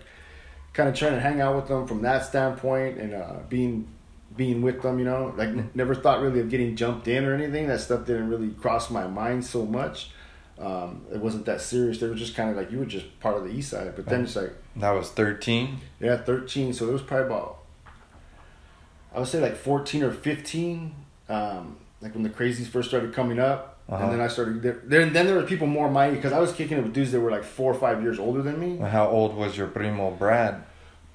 kind 0.74 0.90
of 0.90 0.96
trying 0.96 1.14
to 1.14 1.22
hang 1.22 1.40
out 1.40 1.56
with 1.56 1.70
them 1.70 1.88
from 1.88 2.02
that 2.02 2.26
standpoint 2.26 2.98
and 2.98 3.14
uh, 3.14 3.36
being 3.48 3.88
being 4.36 4.62
with 4.62 4.82
them. 4.82 5.00
You 5.00 5.06
know, 5.06 5.34
like 5.38 5.50
n- 5.50 5.70
never 5.74 5.94
thought 5.96 6.22
really 6.22 6.40
of 6.40 6.50
getting 6.50 6.76
jumped 6.76 7.08
in 7.08 7.26
or 7.26 7.34
anything. 7.34 7.68
That 7.68 7.80
stuff 7.82 8.06
didn't 8.06 8.30
really 8.30 8.50
cross 8.50 8.90
my 8.90 9.08
mind 9.08 9.46
so 9.46 9.66
much. 9.66 10.12
Um, 10.60 11.02
it 11.12 11.20
wasn't 11.20 11.46
that 11.48 11.60
serious. 11.62 12.00
They 12.00 12.08
were 12.08 12.16
just 12.16 12.36
kind 12.36 12.50
of 12.52 12.56
like 12.58 12.72
you 12.72 12.80
were 12.80 12.86
just 12.86 13.20
part 13.20 13.36
of 13.36 13.44
the 13.44 13.50
East 13.50 13.72
Side. 13.72 13.96
But 13.96 14.06
then 14.06 14.24
it's 14.24 14.36
like 14.36 14.54
That 14.76 14.92
was 14.92 15.10
13. 15.10 15.80
yeah, 16.00 16.18
thirteen. 16.18 16.74
So 16.74 16.88
it 16.90 16.94
was 16.94 17.02
probably 17.02 17.26
about 17.28 17.58
I 19.14 19.20
would 19.20 19.28
say 19.28 19.40
like 19.42 19.56
fourteen 19.58 20.04
or 20.04 20.12
fifteen. 20.12 20.94
Um, 21.30 21.78
like 22.02 22.14
when 22.14 22.24
the 22.24 22.30
crazies 22.30 22.68
first 22.68 22.90
started 22.90 23.14
coming 23.14 23.40
up, 23.40 23.80
Uh-huh. 23.90 24.04
and 24.04 24.14
then 24.14 24.22
I 24.22 24.28
started. 24.28 24.62
There, 24.62 24.82
there, 24.84 25.06
then 25.10 25.26
there 25.28 25.36
were 25.36 25.44
people 25.44 25.68
more 25.68 25.90
my 25.90 26.10
because 26.12 26.32
I 26.34 26.40
was 26.40 26.52
kicking 26.52 26.78
it 26.78 26.84
with 26.84 26.94
dudes 26.94 27.12
that 27.12 27.20
were 27.20 27.32
like 27.32 27.44
four 27.44 27.72
or 27.72 27.76
five 27.80 28.02
years 28.02 28.20
older 28.20 28.42
than 28.42 28.60
me. 28.60 28.78
How 28.78 29.08
old 29.08 29.36
was 29.36 29.58
your 29.58 29.68
primo 29.68 30.12
Brad? 30.12 30.64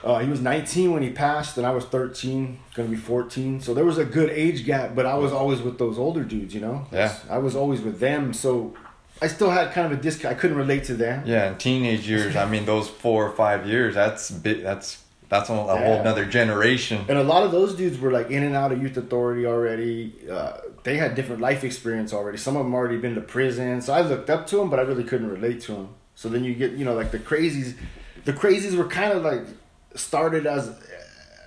Uh, 0.04 0.18
he 0.18 0.28
was 0.28 0.40
19 0.40 0.92
when 0.92 1.02
he 1.02 1.10
passed, 1.10 1.56
and 1.56 1.66
I 1.66 1.70
was 1.70 1.84
13, 1.84 2.58
gonna 2.74 2.88
be 2.88 2.96
14. 2.96 3.60
So 3.60 3.74
there 3.74 3.84
was 3.84 3.98
a 3.98 4.04
good 4.04 4.30
age 4.30 4.64
gap, 4.64 4.94
but 4.94 5.06
I 5.06 5.14
was 5.14 5.32
always 5.32 5.60
with 5.62 5.78
those 5.78 5.98
older 5.98 6.22
dudes, 6.22 6.54
you 6.54 6.60
know. 6.60 6.86
Yeah. 6.92 7.16
I 7.30 7.38
was 7.38 7.56
always 7.56 7.80
with 7.80 7.98
them, 7.98 8.32
so 8.32 8.74
I 9.22 9.28
still 9.28 9.50
had 9.50 9.72
kind 9.72 9.90
of 9.90 9.98
a 9.98 10.02
disc. 10.02 10.24
I 10.24 10.34
couldn't 10.34 10.56
relate 10.56 10.84
to 10.84 10.94
them. 10.94 11.22
Yeah, 11.26 11.50
in 11.50 11.56
teenage 11.56 12.08
years, 12.08 12.36
I 12.36 12.46
mean, 12.48 12.66
those 12.66 12.88
four 12.88 13.26
or 13.26 13.32
five 13.32 13.66
years, 13.66 13.94
that's 13.94 14.30
bit, 14.30 14.62
that's 14.62 15.02
that's 15.28 15.48
a, 15.48 15.52
a 15.54 15.56
whole 15.56 16.00
another 16.00 16.26
generation. 16.26 17.04
And 17.08 17.18
a 17.18 17.22
lot 17.24 17.42
of 17.42 17.50
those 17.50 17.74
dudes 17.74 17.98
were 17.98 18.12
like 18.12 18.30
in 18.30 18.42
and 18.42 18.54
out 18.54 18.72
of 18.72 18.82
youth 18.82 18.96
authority 18.96 19.46
already. 19.46 20.14
Uh, 20.30 20.58
they 20.84 20.98
had 20.98 21.14
different 21.14 21.40
life 21.40 21.64
experience 21.64 22.12
already. 22.12 22.38
Some 22.38 22.56
of 22.56 22.64
them 22.64 22.74
already 22.74 22.98
been 22.98 23.14
to 23.14 23.20
prison. 23.20 23.80
So 23.80 23.92
I 23.92 24.02
looked 24.02 24.30
up 24.30 24.46
to 24.48 24.56
them, 24.56 24.70
but 24.70 24.78
I 24.78 24.82
really 24.82 25.04
couldn't 25.04 25.30
relate 25.30 25.62
to 25.62 25.72
them. 25.72 25.88
So 26.14 26.28
then 26.28 26.44
you 26.44 26.54
get, 26.54 26.72
you 26.72 26.84
know, 26.84 26.94
like 26.94 27.10
the 27.10 27.18
crazies. 27.18 27.74
The 28.24 28.32
crazies 28.32 28.76
were 28.76 28.86
kind 28.86 29.12
of 29.12 29.22
like 29.22 29.46
started 29.96 30.46
as 30.46 30.74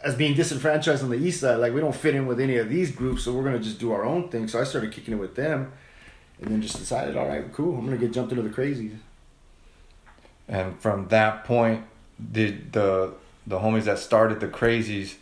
as 0.04 0.16
being 0.16 0.34
disenfranchised 0.34 1.04
on 1.04 1.10
the 1.10 1.18
east 1.18 1.42
side. 1.42 1.58
Like 1.58 1.74
we 1.74 1.82
don't 1.82 1.96
fit 1.96 2.16
in 2.16 2.26
with 2.26 2.40
any 2.40 2.58
of 2.58 2.70
these 2.70 2.92
groups, 2.92 3.24
so 3.24 3.34
we're 3.34 3.44
gonna 3.44 3.60
just 3.60 3.80
do 3.80 3.92
our 3.92 4.06
own 4.06 4.30
thing. 4.30 4.48
So 4.48 4.60
I 4.60 4.64
started 4.64 4.92
kicking 4.92 5.14
it 5.14 5.18
with 5.18 5.36
them, 5.36 5.72
and 6.42 6.52
then 6.52 6.62
just 6.62 6.78
decided, 6.78 7.18
all 7.18 7.28
right, 7.28 7.52
cool, 7.54 7.78
I'm 7.78 7.86
gonna 7.86 7.98
get 7.98 8.14
jumped 8.14 8.32
into 8.32 8.44
the 8.44 8.50
crazies. 8.50 8.98
And 10.48 10.80
from 10.80 11.08
that 11.10 11.44
point, 11.44 11.84
did 12.32 12.74
the 12.74 13.14
the 13.46 13.60
homies 13.60 13.84
that 13.84 14.00
started 14.00 14.40
the 14.40 14.48
crazies 14.48 15.16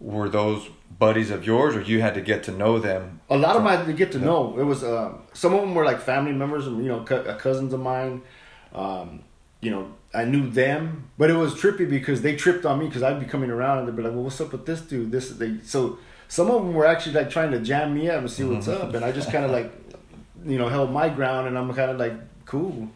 were 0.00 0.28
those 0.28 0.68
buddies 0.98 1.30
of 1.30 1.46
yours, 1.46 1.74
or 1.74 1.80
you 1.80 2.00
had 2.00 2.14
to 2.14 2.20
get 2.20 2.42
to 2.44 2.52
know 2.52 2.78
them? 2.78 3.20
A 3.30 3.36
lot 3.36 3.56
of 3.56 3.62
them 3.62 3.66
I 3.66 3.76
had 3.76 3.86
to 3.86 3.92
get 3.92 4.12
to 4.12 4.18
know. 4.18 4.58
It 4.58 4.64
was 4.64 4.82
um, 4.84 5.22
some 5.32 5.54
of 5.54 5.60
them 5.60 5.74
were 5.74 5.84
like 5.84 6.00
family 6.00 6.32
members, 6.32 6.66
and 6.66 6.78
you 6.78 6.88
know, 6.88 7.00
uh, 7.00 7.36
cousins 7.36 7.72
of 7.72 7.80
mine. 7.80 8.22
Um, 8.74 9.22
you 9.60 9.70
know, 9.70 9.92
I 10.14 10.24
knew 10.24 10.48
them, 10.50 11.10
but 11.16 11.30
it 11.30 11.34
was 11.34 11.54
trippy 11.54 11.88
because 11.88 12.20
they 12.22 12.36
tripped 12.36 12.66
on 12.66 12.78
me 12.78 12.86
because 12.86 13.02
I'd 13.02 13.18
be 13.18 13.26
coming 13.26 13.50
around 13.50 13.78
and 13.78 13.88
they'd 13.88 13.96
be 13.96 14.02
like, 14.02 14.12
"Well, 14.12 14.24
what's 14.24 14.40
up 14.40 14.52
with 14.52 14.66
this 14.66 14.82
dude?" 14.82 15.10
This 15.10 15.30
they 15.30 15.58
so 15.64 15.98
some 16.28 16.50
of 16.50 16.62
them 16.62 16.74
were 16.74 16.86
actually 16.86 17.14
like 17.14 17.30
trying 17.30 17.50
to 17.52 17.60
jam 17.60 17.94
me 17.94 18.10
up 18.10 18.20
and 18.20 18.30
see 18.30 18.44
what's 18.44 18.66
mm-hmm. 18.66 18.88
up, 18.88 18.94
and 18.94 19.04
I 19.04 19.12
just 19.12 19.30
kind 19.30 19.44
of 19.44 19.50
like, 19.50 19.72
you 20.44 20.58
know, 20.58 20.68
held 20.68 20.90
my 20.90 21.08
ground, 21.08 21.48
and 21.48 21.56
I'm 21.56 21.72
kind 21.74 21.90
of 21.90 21.98
like 21.98 22.14
cool. 22.44 22.88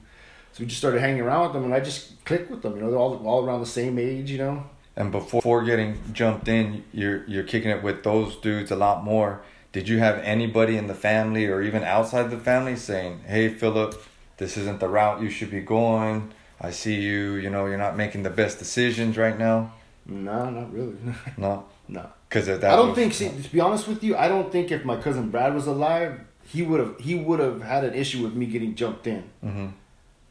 So 0.53 0.61
we 0.61 0.67
just 0.67 0.79
started 0.79 1.01
hanging 1.01 1.23
around 1.23 1.45
with 1.45 1.53
them, 1.55 1.65
and 1.65 1.75
I 1.75 1.81
just 1.81 2.23
clicked 2.25 2.51
with 2.51 2.63
them. 2.63 2.77
You 2.77 2.83
know, 2.83 2.91
they're 2.91 2.99
all 2.99 3.27
all 3.27 3.45
around 3.45 3.61
the 3.61 3.67
same 3.67 3.99
age. 3.99 4.31
You 4.31 4.39
know, 4.39 4.65
And 4.95 5.11
before 5.11 5.65
getting 5.65 5.99
jumped 6.13 6.49
in, 6.49 6.85
you're 6.93 7.25
you're 7.27 7.45
kicking 7.45 7.71
it 7.71 7.83
with 7.83 8.05
those 8.05 8.37
dudes 8.37 8.71
a 8.71 8.77
lot 8.77 9.05
more. 9.05 9.41
Did 9.73 9.89
you 9.89 9.99
have 9.99 10.19
anybody 10.19 10.77
in 10.77 10.87
the 10.87 10.95
family 10.95 11.47
or 11.47 11.63
even 11.63 11.83
outside 11.83 12.31
the 12.31 12.39
family 12.39 12.77
saying, 12.77 13.21
"Hey, 13.27 13.49
Philip, 13.49 14.03
this 14.37 14.57
isn't 14.59 14.81
the 14.81 14.89
route 14.89 15.23
you 15.23 15.31
should 15.31 15.51
be 15.51 15.61
going. 15.61 16.33
I 16.61 16.71
see 16.71 16.95
you. 17.01 17.35
You 17.35 17.51
know, 17.51 17.67
you're 17.67 17.79
not 17.79 17.97
making 17.97 18.23
the 18.23 18.31
best 18.31 18.59
decisions 18.59 19.17
right 19.17 19.39
now." 19.39 19.73
no, 20.09 20.51
not 20.51 20.73
really, 20.73 20.95
No, 21.37 21.65
no. 21.89 22.09
because 22.29 22.49
at 22.49 22.61
that 22.61 22.73
I 22.73 22.77
don't 22.77 22.89
was- 22.91 22.97
think. 22.99 23.13
See, 23.13 23.29
to 23.29 23.53
be 23.53 23.61
honest 23.61 23.89
with 23.89 24.05
you, 24.05 24.17
I 24.17 24.29
don't 24.29 24.53
think 24.53 24.71
if 24.71 24.85
my 24.85 24.97
cousin 24.97 25.31
Brad 25.31 25.53
was 25.55 25.67
alive, 25.67 26.21
he 26.45 26.63
would 26.63 26.79
have 26.81 26.95
he 27.01 27.15
would 27.17 27.41
have 27.41 27.61
had 27.63 27.83
an 27.85 27.95
issue 27.95 28.23
with 28.23 28.35
me 28.35 28.47
getting 28.47 28.75
jumped 28.77 29.07
in. 29.07 29.25
Mhm. 29.45 29.73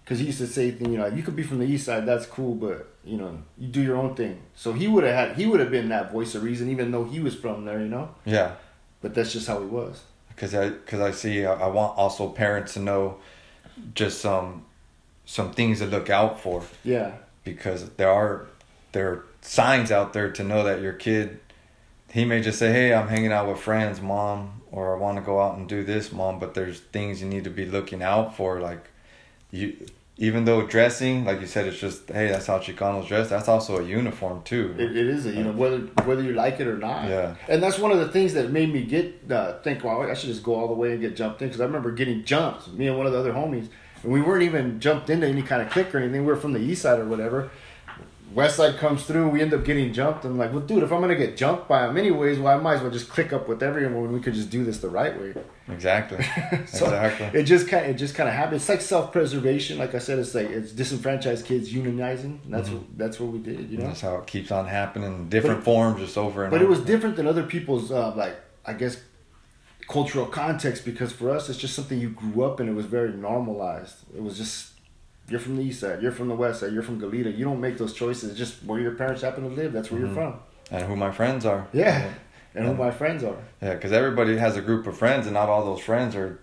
Because 0.03 0.19
he 0.19 0.27
used 0.27 0.37
to 0.37 0.47
say, 0.47 0.67
you 0.79 0.97
know, 0.99 1.07
you 1.07 1.23
could 1.23 1.35
be 1.35 1.41
from 1.43 1.57
the 1.59 1.65
east 1.65 1.85
side, 1.87 2.05
that's 2.05 2.25
cool, 2.27 2.53
but 2.55 2.87
you 3.03 3.17
know, 3.17 3.39
you 3.57 3.67
do 3.67 3.81
your 3.81 3.97
own 3.97 4.15
thing. 4.15 4.39
So 4.55 4.71
he 4.71 4.87
would 4.87 5.03
have 5.03 5.13
had 5.15 5.35
he 5.37 5.45
would 5.45 5.59
have 5.59 5.71
been 5.71 5.89
that 5.89 6.11
voice 6.11 6.35
of 6.35 6.43
reason, 6.43 6.69
even 6.69 6.91
though 6.91 7.03
he 7.03 7.19
was 7.19 7.35
from 7.35 7.65
there, 7.65 7.79
you 7.81 7.87
know. 7.89 8.09
Yeah, 8.23 8.51
But 9.01 9.13
that's 9.15 9.33
just 9.33 9.47
how 9.47 9.59
he 9.59 9.65
was. 9.65 10.03
because 10.29 10.53
I 10.55 10.69
because 10.69 11.01
I 11.01 11.11
see 11.11 11.43
I, 11.45 11.53
I 11.53 11.67
want 11.67 11.97
also 11.97 12.29
parents 12.29 12.73
to 12.75 12.79
know 12.79 13.17
just 13.93 14.21
some 14.21 14.63
some 15.25 15.51
things 15.51 15.79
to 15.79 15.85
look 15.85 16.09
out 16.09 16.39
for 16.39 16.63
Yeah, 16.83 17.13
because 17.43 17.89
there 17.91 18.09
are 18.09 18.47
there 18.91 19.09
are 19.09 19.25
signs 19.41 19.91
out 19.91 20.13
there 20.13 20.31
to 20.31 20.43
know 20.43 20.63
that 20.63 20.81
your 20.81 20.93
kid 20.93 21.39
he 22.11 22.25
may 22.25 22.41
just 22.41 22.57
say 22.57 22.71
hey 22.71 22.93
i'm 22.93 23.07
hanging 23.07 23.31
out 23.31 23.47
with 23.47 23.59
friends 23.59 24.01
mom 24.01 24.61
or 24.71 24.95
i 24.95 24.99
want 24.99 25.17
to 25.17 25.21
go 25.21 25.39
out 25.39 25.57
and 25.57 25.67
do 25.69 25.83
this 25.83 26.11
mom 26.11 26.39
but 26.39 26.53
there's 26.53 26.79
things 26.79 27.21
you 27.21 27.27
need 27.27 27.43
to 27.43 27.49
be 27.49 27.65
looking 27.65 28.01
out 28.01 28.35
for 28.35 28.59
like 28.59 28.89
you 29.51 29.75
even 30.17 30.45
though 30.45 30.65
dressing 30.65 31.25
like 31.25 31.41
you 31.41 31.45
said 31.45 31.67
it's 31.67 31.77
just 31.77 32.07
hey 32.09 32.27
that's 32.27 32.47
how 32.47 32.57
chicanos 32.57 33.07
dress 33.07 33.29
that's 33.29 33.49
also 33.49 33.77
a 33.77 33.83
uniform 33.83 34.41
too 34.43 34.73
it, 34.79 34.95
it 34.95 35.07
is, 35.07 35.25
a, 35.25 35.31
you 35.31 35.43
know, 35.43 35.51
whether 35.51 35.79
whether 36.05 36.23
you 36.23 36.33
like 36.33 36.59
it 36.59 36.67
or 36.67 36.77
not. 36.77 37.09
Yeah. 37.09 37.35
And 37.47 37.61
that's 37.61 37.77
one 37.77 37.91
of 37.91 37.99
the 37.99 38.07
things 38.07 38.33
that 38.33 38.51
made 38.51 38.71
me 38.71 38.83
get 38.83 39.29
uh, 39.29 39.59
think, 39.59 39.83
well, 39.83 40.01
I 40.01 40.13
should 40.13 40.29
just 40.29 40.43
go 40.43 40.55
all 40.55 40.67
the 40.67 40.73
way 40.73 40.93
and 40.93 41.01
get 41.01 41.15
jumped 41.15 41.41
in 41.41 41.49
because 41.49 41.61
I 41.61 41.65
remember 41.65 41.91
getting 41.91 42.23
jumped, 42.23 42.69
me 42.69 42.87
and 42.87 42.97
one 42.97 43.07
of 43.07 43.13
the 43.13 43.19
other 43.19 43.33
homies, 43.33 43.67
and 44.05 44.13
we 44.13 44.21
weren't 44.21 44.43
even 44.43 44.79
jumped 44.79 45.09
into 45.09 45.27
any 45.27 45.41
kind 45.41 45.61
of 45.61 45.69
clique 45.69 45.93
or 45.93 45.97
anything. 45.97 46.21
We 46.21 46.27
were 46.27 46.35
from 46.37 46.53
the 46.53 46.59
east 46.59 46.83
side 46.83 46.99
or 46.99 47.05
whatever. 47.05 47.49
West 48.33 48.57
side 48.57 48.77
comes 48.77 49.03
through, 49.05 49.29
we 49.29 49.41
end 49.41 49.53
up 49.53 49.63
getting 49.63 49.93
jumped. 49.93 50.25
I'm 50.25 50.37
like, 50.37 50.51
well, 50.51 50.59
dude, 50.59 50.83
if 50.83 50.91
I'm 50.91 50.99
gonna 50.99 51.15
get 51.15 51.37
jumped 51.37 51.69
by 51.69 51.87
him 51.87 51.95
anyways, 51.95 52.37
well, 52.37 52.57
I 52.57 52.61
might 52.61 52.75
as 52.75 52.81
well 52.81 52.91
just 52.91 53.07
click 53.07 53.31
up 53.31 53.47
with 53.47 53.63
everyone 53.63 54.01
when 54.01 54.11
we 54.11 54.19
could 54.19 54.33
just 54.33 54.49
do 54.49 54.65
this 54.65 54.79
the 54.79 54.89
right 54.89 55.17
way. 55.17 55.33
exactly 55.69 56.17
So 56.67 56.85
exactly 56.85 57.39
it 57.39 57.43
just 57.43 57.67
kind, 57.69 57.85
it 57.85 57.93
just 57.93 58.13
kind 58.13 58.27
of 58.27 58.35
happened. 58.35 58.57
It's 58.57 58.67
like 58.67 58.81
self 58.81 59.11
preservation. 59.13 59.77
Like 59.77 59.95
I 59.95 59.99
said, 59.99 60.19
it's 60.19 60.35
like 60.35 60.49
it's 60.49 60.71
disenfranchised 60.73 61.45
kids 61.45 61.71
unionizing. 61.71 62.39
That's 62.49 62.69
what 62.69 62.81
that's 62.97 63.19
what 63.21 63.31
we 63.31 63.39
did, 63.39 63.69
you 63.69 63.77
know. 63.77 63.85
that's 63.85 64.01
how 64.01 64.17
it 64.17 64.27
keeps 64.27 64.51
on 64.51 64.65
happening 64.67 65.29
different 65.29 65.59
But- 65.59 65.65
forms 65.65 65.99
just 66.01 66.17
over 66.17 66.43
and 66.43 66.51
But 66.51 66.61
it 66.61 66.67
was 66.67 66.81
different 66.81 67.15
than 67.15 67.27
other 67.27 67.43
people's, 67.43 67.89
uh, 67.91 68.13
like 68.15 68.35
I 68.65 68.73
guess, 68.73 68.97
cultural 69.87 70.25
context 70.25 70.83
because 70.85 71.11
for 71.11 71.29
us 71.29 71.49
it's 71.49 71.59
just 71.59 71.75
something 71.75 71.99
you 71.99 72.09
grew 72.09 72.43
up 72.43 72.59
in. 72.59 72.67
It 72.69 72.73
was 72.73 72.85
very 72.85 73.11
normalized. 73.13 73.95
It 74.15 74.21
was 74.23 74.37
just 74.37 74.71
you're 75.27 75.39
from 75.39 75.55
the 75.57 75.63
east 75.63 75.79
side, 75.81 76.01
you're 76.01 76.11
from 76.11 76.27
the 76.27 76.35
west 76.35 76.59
side, 76.59 76.71
you're 76.71 76.83
from 76.83 76.99
Goleta. 77.01 77.35
You 77.35 77.45
don't 77.45 77.59
make 77.61 77.77
those 77.77 77.93
choices. 77.93 78.29
It's 78.29 78.37
just 78.37 78.63
where 78.63 78.79
your 78.79 78.91
parents 78.93 79.21
happen 79.21 79.43
to 79.43 79.49
live. 79.49 79.73
That's 79.73 79.89
where 79.91 79.99
you're 79.99 80.13
from. 80.13 80.35
and 80.71 80.83
who 80.87 80.95
my 80.95 81.11
friends 81.11 81.45
are 81.45 81.67
Yeah, 81.73 82.11
and 82.53 82.65
who 82.65 82.73
my 82.75 82.91
friends 82.91 83.23
are. 83.23 83.37
Yeah, 83.61 83.73
because 83.73 83.91
everybody 83.91 84.37
has 84.37 84.55
a 84.57 84.61
group 84.61 84.87
of 84.87 84.97
friends, 84.97 85.25
and 85.25 85.33
not 85.33 85.49
all 85.49 85.65
those 85.65 85.83
friends 85.83 86.15
are 86.15 86.39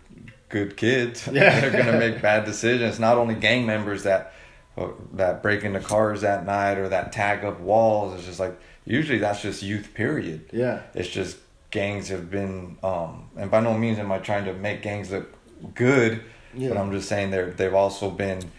good 0.49 0.77
kids. 0.77 1.29
Yeah. 1.33 1.61
they're 1.61 1.71
gonna 1.71 1.99
make 1.99 2.21
bad 2.21 2.45
decisions. 2.45 2.99
Not 2.99 3.19
only 3.19 3.35
gang 3.35 3.67
members 3.67 4.03
that 4.03 4.35
uh, 4.77 4.89
that 5.15 5.43
break 5.43 5.65
into 5.65 5.81
cars 5.81 6.25
at 6.25 6.47
night 6.47 6.79
or 6.79 6.89
that 6.89 7.13
tag 7.13 7.45
up 7.45 7.61
walls. 7.61 8.15
It's 8.15 8.25
just 8.27 8.41
like 8.41 8.59
usually 8.85 9.19
that's 9.19 9.43
just 9.43 9.63
youth. 9.63 9.93
Period. 9.95 10.49
Yeah, 10.53 10.81
It's 10.95 11.09
just 11.09 11.37
gangs 11.73 12.09
have 12.09 12.31
been, 12.31 12.77
um, 12.85 13.29
and 13.37 13.51
by 13.51 13.59
no 13.61 13.77
means 13.77 13.99
am 13.99 14.13
I 14.13 14.19
trying 14.19 14.45
to 14.45 14.53
make 14.53 14.83
gangs 14.83 15.11
look 15.11 15.29
good, 15.75 16.23
Yeah. 16.55 16.69
but 16.69 16.79
I'm 16.79 16.93
just 16.93 17.09
saying 17.09 17.31
they're 17.33 17.51
they've 17.51 17.75
also 17.75 18.09
been. 18.11 18.51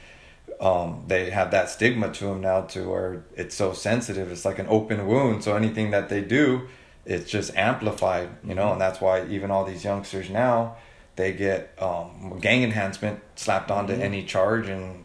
Um, 0.59 1.03
they 1.07 1.29
have 1.29 1.51
that 1.51 1.69
stigma 1.69 2.11
to 2.13 2.25
them 2.25 2.41
now 2.41 2.61
to 2.61 2.87
where 2.89 3.23
it's 3.35 3.55
so 3.55 3.73
sensitive. 3.73 4.31
It's 4.31 4.45
like 4.45 4.59
an 4.59 4.67
open 4.69 5.07
wound. 5.07 5.43
So 5.43 5.55
anything 5.57 5.91
that 5.91 6.07
they 6.09 6.21
do, 6.21 6.67
it's 7.05 7.29
just 7.29 7.53
amplified, 7.57 8.29
you 8.45 8.53
know, 8.55 8.71
and 8.71 8.79
that's 8.79 9.01
why 9.01 9.25
even 9.27 9.51
all 9.51 9.65
these 9.65 9.83
youngsters 9.83 10.29
now, 10.29 10.75
they 11.17 11.33
get 11.33 11.73
um, 11.81 12.39
gang 12.39 12.63
enhancement 12.63 13.19
slapped 13.35 13.71
onto 13.71 13.93
any 13.93 14.23
charge 14.23 14.69
and. 14.69 15.03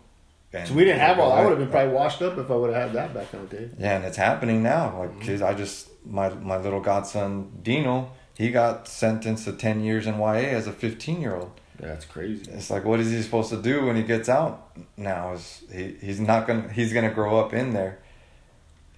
and 0.53 0.69
so 0.69 0.75
we 0.75 0.85
didn't 0.85 1.01
have 1.01 1.19
all. 1.19 1.33
I 1.33 1.41
would 1.43 1.51
have 1.51 1.59
been 1.59 1.71
probably 1.71 1.93
washed 1.95 2.23
up 2.23 2.39
if 2.39 2.51
I 2.51 2.55
would 2.55 2.73
have 2.73 2.83
had 2.91 2.93
that 2.93 3.15
back 3.15 3.35
in 3.35 3.41
the 3.49 3.57
day. 3.57 3.69
yeah, 3.79 3.97
and 3.97 4.05
it's 4.05 4.17
happening 4.19 4.63
now. 4.63 4.97
Like, 5.01 5.11
Mm-hmm. 5.11 5.21
kids, 5.23 5.43
I 5.43 5.55
just 5.55 5.88
my 6.09 6.29
my 6.31 6.57
little 6.57 6.81
godson 6.81 7.51
Dino, 7.63 8.11
he 8.37 8.51
got 8.51 8.89
sentenced 8.89 9.45
to 9.45 9.53
ten 9.53 9.83
years 9.85 10.07
in 10.07 10.19
YA 10.19 10.33
as 10.59 10.67
a 10.67 10.73
fifteen 10.73 11.21
year 11.21 11.37
old. 11.37 11.53
Yeah, 11.81 11.89
that's 11.89 12.05
crazy. 12.07 12.51
It's 12.51 12.71
like, 12.71 12.85
what 12.85 12.99
is 12.99 13.11
he 13.13 13.23
supposed 13.23 13.51
to 13.51 13.63
do 13.63 13.87
when 13.87 13.95
he 13.95 14.03
gets 14.03 14.29
out? 14.29 14.77
Now 14.97 15.33
is 15.35 15.63
he 15.73 15.95
he's 16.01 16.19
not 16.21 16.47
gonna 16.47 16.69
he's 16.73 16.93
gonna 16.93 17.11
grow 17.13 17.39
up 17.39 17.53
in 17.55 17.73
there, 17.73 17.99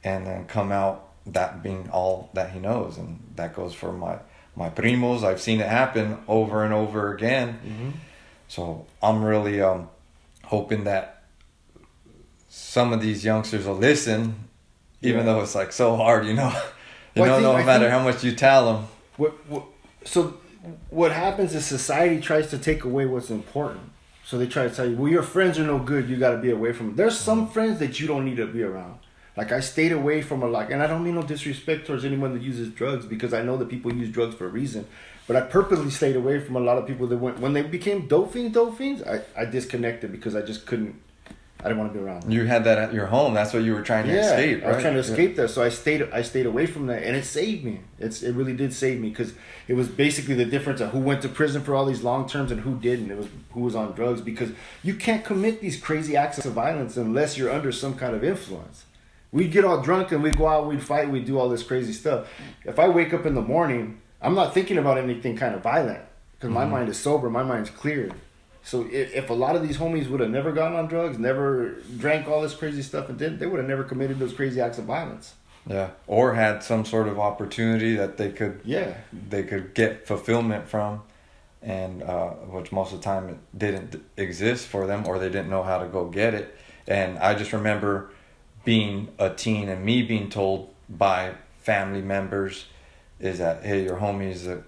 and 0.05 0.27
then 0.27 0.47
come 0.47 0.73
out 0.73 1.09
that 1.27 1.63
being 1.63 1.91
all 1.93 2.31
that 2.35 2.51
he 2.53 2.59
knows, 2.59 2.97
and 2.97 3.21
that 3.37 3.55
goes 3.55 3.75
for 3.75 3.93
my 3.93 4.19
my 4.57 4.71
primos. 4.71 5.23
I've 5.25 5.41
seen 5.41 5.61
it 5.61 5.69
happen 5.69 6.19
over 6.27 6.65
and 6.65 6.73
over 6.73 7.13
again. 7.15 7.59
Mm-hmm. 7.67 7.91
So 8.49 8.87
I'm 9.03 9.23
really 9.23 9.61
um, 9.61 9.89
hoping 10.45 10.85
that 10.85 11.23
some 12.49 12.93
of 12.93 13.01
these 13.01 13.25
youngsters 13.25 13.65
will 13.67 13.77
listen, 13.77 14.49
even 15.03 15.21
Yeah. 15.27 15.33
though 15.35 15.41
it's 15.43 15.55
like 15.55 15.73
so 15.73 15.97
hard, 15.97 16.27
you 16.27 16.35
know. 16.35 16.53
You 17.15 17.23
Well, 17.23 17.33
think- 17.37 17.43
know 17.43 17.57
no 17.59 17.65
matter 17.65 17.85
think- 17.85 17.93
how 17.93 18.03
much 18.05 18.23
you 18.25 18.33
tell 18.35 18.73
them. 18.73 18.87
What, 19.17 19.33
what, 19.49 19.65
so 20.05 20.35
what 20.91 21.13
happens 21.13 21.55
is 21.55 21.65
society 21.67 22.21
tries 22.21 22.49
to 22.51 22.59
take 22.59 22.85
away 22.85 23.07
what's 23.07 23.31
important. 23.31 23.81
So 24.25 24.39
they 24.39 24.47
try 24.47 24.69
to 24.69 24.75
tell 24.75 24.87
you, 24.89 24.97
well, 24.97 25.11
your 25.11 25.23
friends 25.25 25.59
are 25.59 25.65
no 25.65 25.79
good. 25.79 26.09
You 26.09 26.17
got 26.17 26.31
to 26.31 26.39
be 26.39 26.51
away 26.51 26.73
from 26.73 26.87
them. 26.89 26.97
There's 26.97 27.19
some 27.19 27.49
friends 27.49 27.79
that 27.81 27.99
you 27.99 28.07
don't 28.07 28.25
need 28.25 28.37
to 28.37 28.47
be 28.47 28.63
around. 28.63 28.99
Like 29.37 29.51
I 29.53 29.61
stayed 29.61 29.93
away 29.93 30.23
from 30.23 30.43
a 30.43 30.47
lot, 30.47 30.71
and 30.71 30.83
I 30.83 30.87
don't 30.87 31.03
mean 31.03 31.15
no 31.17 31.23
disrespect 31.23 31.87
towards 31.87 32.05
anyone 32.05 32.33
that 32.35 32.43
uses 32.43 32.69
drugs 32.69 33.07
because 33.07 33.33
I 33.35 33.43
know 33.43 33.57
that 33.57 33.69
people 33.69 33.93
use 33.93 34.11
drugs 34.11 34.35
for 34.35 34.47
a 34.47 34.49
reason. 34.49 34.87
But 35.27 35.37
I 35.37 35.43
purposely 35.43 35.91
stayed 35.91 36.17
away 36.17 36.41
from 36.41 36.57
a 36.57 36.61
lot 36.61 36.79
of 36.79 36.87
people 36.87 37.07
that 37.09 37.17
went 37.17 37.39
when 37.41 37.53
they 37.53 37.63
became 37.63 38.07
dope 38.07 38.33
fiends. 38.33 38.55
Dope 38.55 38.77
fiends, 38.77 39.03
I, 39.03 39.21
I 39.37 39.45
disconnected 39.47 40.13
because 40.13 40.35
I 40.37 40.43
just 40.43 40.67
couldn't. 40.67 40.95
I 41.63 41.65
didn't 41.65 41.79
want 41.79 41.93
to 41.93 41.99
be 41.99 42.05
around. 42.05 42.23
Them. 42.23 42.31
You 42.31 42.47
had 42.47 42.65
that 42.65 42.79
at 42.79 42.95
your 42.95 43.07
home. 43.07 43.35
That's 43.35 43.53
what 43.53 43.63
you 43.63 43.75
were 43.75 43.83
trying 43.83 44.07
to 44.07 44.13
yeah, 44.13 44.31
escape, 44.31 44.65
I 44.65 44.73
was 44.73 44.83
trying 44.83 44.95
to 44.95 45.01
Yeah. 45.01 45.11
escape 45.11 45.37
that, 45.37 45.51
so 45.51 45.63
I 45.63 45.69
stayed. 45.69 46.09
I 46.11 46.23
stayed 46.23 46.47
away 46.47 46.67
from 46.67 46.87
that, 46.87 47.03
and 47.03 47.15
it 47.15 47.25
saved 47.25 47.65
me. 47.65 47.81
It's 47.99 48.23
it 48.23 48.33
really 48.35 48.55
did 48.55 48.73
save 48.73 48.99
me 49.01 49.11
because 49.11 49.35
it 49.69 49.75
was 49.75 49.89
basically 49.89 50.35
the 50.35 50.47
difference 50.47 50.81
of 50.81 50.91
who 50.91 51.01
went 51.01 51.21
to 51.23 51.29
prison 51.29 51.63
for 51.63 51.75
all 51.75 51.85
these 51.85 52.03
long 52.03 52.27
terms 52.29 52.51
and 52.51 52.63
who 52.63 52.77
didn't. 52.77 53.11
It 53.11 53.19
was 53.19 53.29
who 53.53 53.61
was 53.61 53.75
on 53.75 53.93
drugs 53.93 54.23
because 54.23 54.51
you 54.83 54.95
can't 54.95 55.25
commit 55.25 55.61
these 55.61 55.79
crazy 55.79 56.17
acts 56.17 56.45
of 56.45 56.53
violence 56.53 56.97
unless 56.97 57.37
you're 57.37 57.53
under 57.53 57.73
some 57.73 57.95
kind 57.95 58.15
of 58.15 58.25
influence. 58.25 58.85
We'd 59.33 59.53
get 59.53 59.65
all 59.65 59.81
drunk 59.81 60.11
and 60.13 60.23
we'd 60.23 60.37
go 60.37 60.49
out, 60.49 60.67
we'd 60.67 60.83
fight, 60.83 61.09
we'd 61.09 61.25
do 61.25 61.39
all 61.39 61.49
this 61.49 61.63
crazy 61.63 61.93
stuff. 61.93 62.29
If 62.65 62.79
I 62.79 62.89
wake 62.89 63.15
up 63.15 63.27
in 63.27 63.35
the 63.35 63.43
morning, 63.43 64.01
I'm 64.21 64.35
not 64.35 64.55
thinking 64.55 64.77
about 64.77 64.99
anything 64.99 65.37
kind 65.37 65.55
of 65.55 65.63
violent 65.63 66.01
because 66.35 66.51
my 66.51 66.63
mm-hmm. 66.63 66.73
mind 66.73 66.89
is 66.89 66.99
sober, 66.99 67.31
my 67.31 67.43
mind's 67.43 67.71
clear. 67.71 68.11
So 68.63 68.87
if, 68.91 69.15
if 69.15 69.31
a 69.31 69.35
lot 69.35 69.57
of 69.57 69.67
these 69.67 69.79
homies 69.79 70.09
would 70.09 70.21
have 70.21 70.31
never 70.31 70.53
gotten 70.53 70.77
on 70.77 70.87
drugs, 70.87 71.19
never 71.19 71.77
drank 71.99 72.29
all 72.29 72.43
this 72.43 72.55
crazy 72.55 72.83
stuff 72.83 73.09
and 73.09 73.19
didn't, 73.19 73.39
they 73.39 73.47
would 73.47 73.59
have 73.59 73.69
never 73.69 73.85
committed 73.85 74.19
those 74.19 74.33
crazy 74.33 74.61
acts 74.61 74.79
of 74.79 74.85
violence. 74.85 75.35
Yeah, 75.67 75.91
or 76.07 76.35
had 76.35 76.63
some 76.63 76.85
sort 76.85 77.07
of 77.09 77.19
opportunity 77.19 77.95
that 77.97 78.17
they 78.17 78.31
could 78.31 78.61
Yeah. 78.65 78.95
they 79.29 79.43
could 79.43 79.75
get 79.75 80.07
fulfillment 80.07 80.69
from, 80.69 81.03
and 81.63 82.03
uh, 82.03 82.31
which 82.31 82.73
most 82.73 82.93
of 82.93 83.01
the 83.01 83.05
time 83.05 83.29
it 83.29 83.37
didn't 83.57 84.03
exist 84.17 84.67
for 84.69 84.87
them, 84.87 85.07
or 85.07 85.19
they 85.19 85.29
didn't 85.29 85.51
know 85.51 85.63
how 85.63 85.79
to 85.79 85.87
go 85.87 86.07
get 86.07 86.33
it. 86.35 86.57
And 86.87 87.19
I 87.19 87.35
just 87.35 87.53
remember 87.53 88.11
being 88.65 89.09
a 89.19 89.31
teen 89.31 89.69
and 89.69 89.85
me 89.85 90.03
being 90.03 90.31
told 90.31 90.71
by 90.89 91.35
family 91.61 92.03
members 92.03 92.67
is 93.19 93.39
that 93.39 93.63
hey, 93.63 93.85
your 93.85 93.97
homies 93.99 94.45
that 94.45 94.63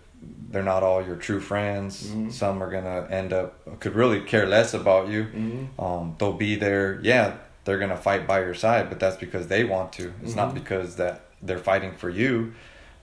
they're 0.51 0.63
not 0.63 0.83
all 0.83 1.05
your 1.05 1.17
true 1.17 1.41
friends. 1.41 2.09
Mhm. 2.11 2.31
Some 2.33 2.63
are 2.63 2.71
gonna 2.71 3.07
end 3.11 3.33
up 3.33 3.81
could 3.81 3.95
really 3.95 4.21
care 4.21 4.47
less 4.47 4.75
about 4.75 5.09
you. 5.09 5.25
Mhm. 5.35 5.83
Um, 5.83 6.15
they'll 6.19 6.33
be 6.33 6.55
there. 6.57 6.99
Yeah, 7.03 7.35
they're 7.65 7.79
gonna 7.79 7.97
fight 7.97 8.27
by 8.27 8.41
your 8.41 8.55
side, 8.55 8.89
but 8.89 9.01
that's 9.01 9.17
because 9.17 9.47
they 9.49 9.65
want 9.65 9.93
to. 9.95 10.13
It's 10.23 10.37
not 10.37 10.51
Mhm. 10.51 10.55
because 10.55 10.97
that 10.97 11.21
they're 11.43 11.59
fighting 11.59 11.93
for 11.93 12.09
you, 12.11 12.53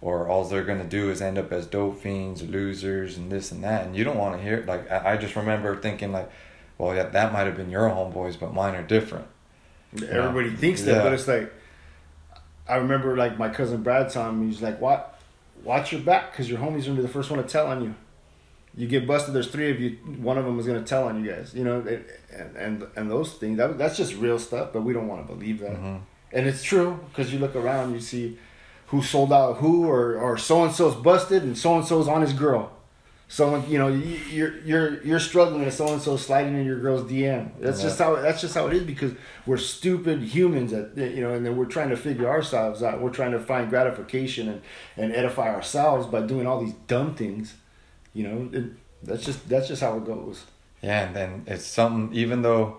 or 0.01 0.27
all 0.29 0.43
they're 0.45 0.63
gonna 0.63 0.83
do 0.85 1.09
is 1.09 1.21
end 1.21 1.37
up 1.37 1.51
as 1.51 1.65
dope 1.65 1.99
fiends, 2.01 2.43
losers, 2.43 3.17
and 3.17 3.31
this 3.31 3.51
and 3.51 3.63
that. 3.63 3.85
And 3.85 3.95
you 3.95 4.03
don't 4.03 4.17
want 4.17 4.37
to 4.37 4.41
hear. 4.41 4.55
It. 4.59 4.65
Like 4.67 4.89
I, 4.91 5.13
I 5.13 5.17
just 5.17 5.35
remember 5.35 5.75
thinking 5.75 6.11
like, 6.11 6.29
well, 6.77 6.95
yeah, 6.95 7.03
that 7.03 7.33
might 7.33 7.47
have 7.47 7.57
been 7.57 7.69
your 7.71 7.89
homeboys, 7.89 8.39
but 8.39 8.53
mine 8.53 8.75
are 8.75 8.83
different. 8.83 9.25
Everybody 10.09 10.51
thinks 10.51 10.83
that, 10.83 10.97
Yeah. 10.97 11.03
but 11.03 11.13
it's 11.13 11.27
like 11.27 11.51
I 12.67 12.75
remember 12.75 13.17
like 13.17 13.39
my 13.39 13.49
cousin 13.49 13.81
Brad 13.81 14.09
telling 14.11 14.39
me 14.39 14.45
he's 14.47 14.61
like, 14.61 14.79
"What? 14.79 15.08
Watch 15.63 15.91
your 15.91 16.01
back, 16.01 16.31
because 16.31 16.49
your 16.49 16.59
homies 16.59 16.83
are 16.83 16.87
gonna 16.87 16.95
be 16.97 17.01
the 17.01 17.07
first 17.07 17.29
one 17.29 17.41
to 17.41 17.47
tell 17.47 17.67
on 17.67 17.83
you. 17.83 17.93
You 18.75 18.87
get 18.87 19.05
busted. 19.07 19.33
There's 19.33 19.49
three 19.49 19.71
of 19.71 19.79
you. 19.79 19.97
One 20.21 20.37
of 20.37 20.45
them 20.45 20.57
is 20.59 20.65
gonna 20.65 20.83
tell 20.83 21.07
on 21.07 21.23
you 21.23 21.31
guys. 21.31 21.53
You 21.53 21.63
know, 21.63 21.79
and 22.31 22.55
and 22.55 22.87
and 22.95 23.11
those 23.11 23.33
things. 23.33 23.57
That 23.57 23.77
that's 23.77 23.97
just 23.97 24.15
real 24.15 24.39
stuff, 24.39 24.69
but 24.73 24.83
we 24.83 24.93
don't 24.93 25.07
want 25.07 25.27
to 25.27 25.33
believe 25.33 25.59
that. 25.59 25.75
Mhm. 25.75 25.99
And 26.31 26.47
it's 26.47 26.63
true 26.63 26.99
because 27.09 27.33
you 27.33 27.39
look 27.39 27.55
around, 27.55 27.93
you 27.93 27.99
see 27.99 28.37
who 28.87 29.01
sold 29.01 29.33
out 29.33 29.57
who, 29.57 29.85
or 29.85 30.15
or 30.15 30.37
so 30.37 30.63
and 30.63 30.73
so's 30.73 30.95
busted, 30.95 31.43
and 31.43 31.57
so 31.57 31.75
and 31.75 31.85
so's 31.85 32.07
on 32.07 32.21
his 32.21 32.33
girl. 32.33 32.71
Someone, 33.31 33.63
you 33.69 33.77
know, 33.77 33.89
you- 33.89 34.19
you're 34.31 34.57
you're 34.65 35.03
you're 35.03 35.19
struggling, 35.19 35.61
and 35.61 35.71
so 35.71 35.87
and 35.93 36.01
so 36.01 36.17
sliding 36.17 36.55
in 36.57 36.65
your 36.65 36.79
girl's 36.79 37.03
DM. 37.09 37.51
That's 37.59 37.77
Yeah. 37.79 37.85
just 37.89 37.99
how 37.99 38.15
that's 38.15 38.41
just 38.41 38.55
how 38.55 38.65
it 38.65 38.73
is 38.73 38.81
because 38.83 39.11
we're 39.45 39.57
stupid 39.57 40.23
humans, 40.23 40.71
that 40.71 40.97
you 41.15 41.21
know, 41.21 41.33
and 41.35 41.45
then 41.45 41.55
we're 41.55 41.65
trying 41.65 41.89
to 41.89 41.95
figure 41.97 42.27
ourselves 42.27 42.81
out. 42.81 42.99
We're 43.01 43.11
trying 43.11 43.31
to 43.33 43.39
find 43.39 43.69
gratification 43.69 44.49
and 44.49 44.61
and 44.97 45.13
edify 45.13 45.53
ourselves 45.53 46.07
by 46.07 46.21
doing 46.21 46.47
all 46.47 46.59
these 46.59 46.73
dumb 46.87 47.13
things. 47.13 47.53
You 48.15 48.23
know, 48.27 48.49
it, 48.51 48.63
that's 49.03 49.23
just 49.25 49.47
that's 49.47 49.67
just 49.67 49.81
how 49.83 49.95
it 49.97 50.05
goes. 50.05 50.45
Yeah, 50.81 51.05
and 51.05 51.15
then 51.15 51.43
it's 51.45 51.65
something. 51.65 52.09
Even 52.17 52.41
though 52.41 52.77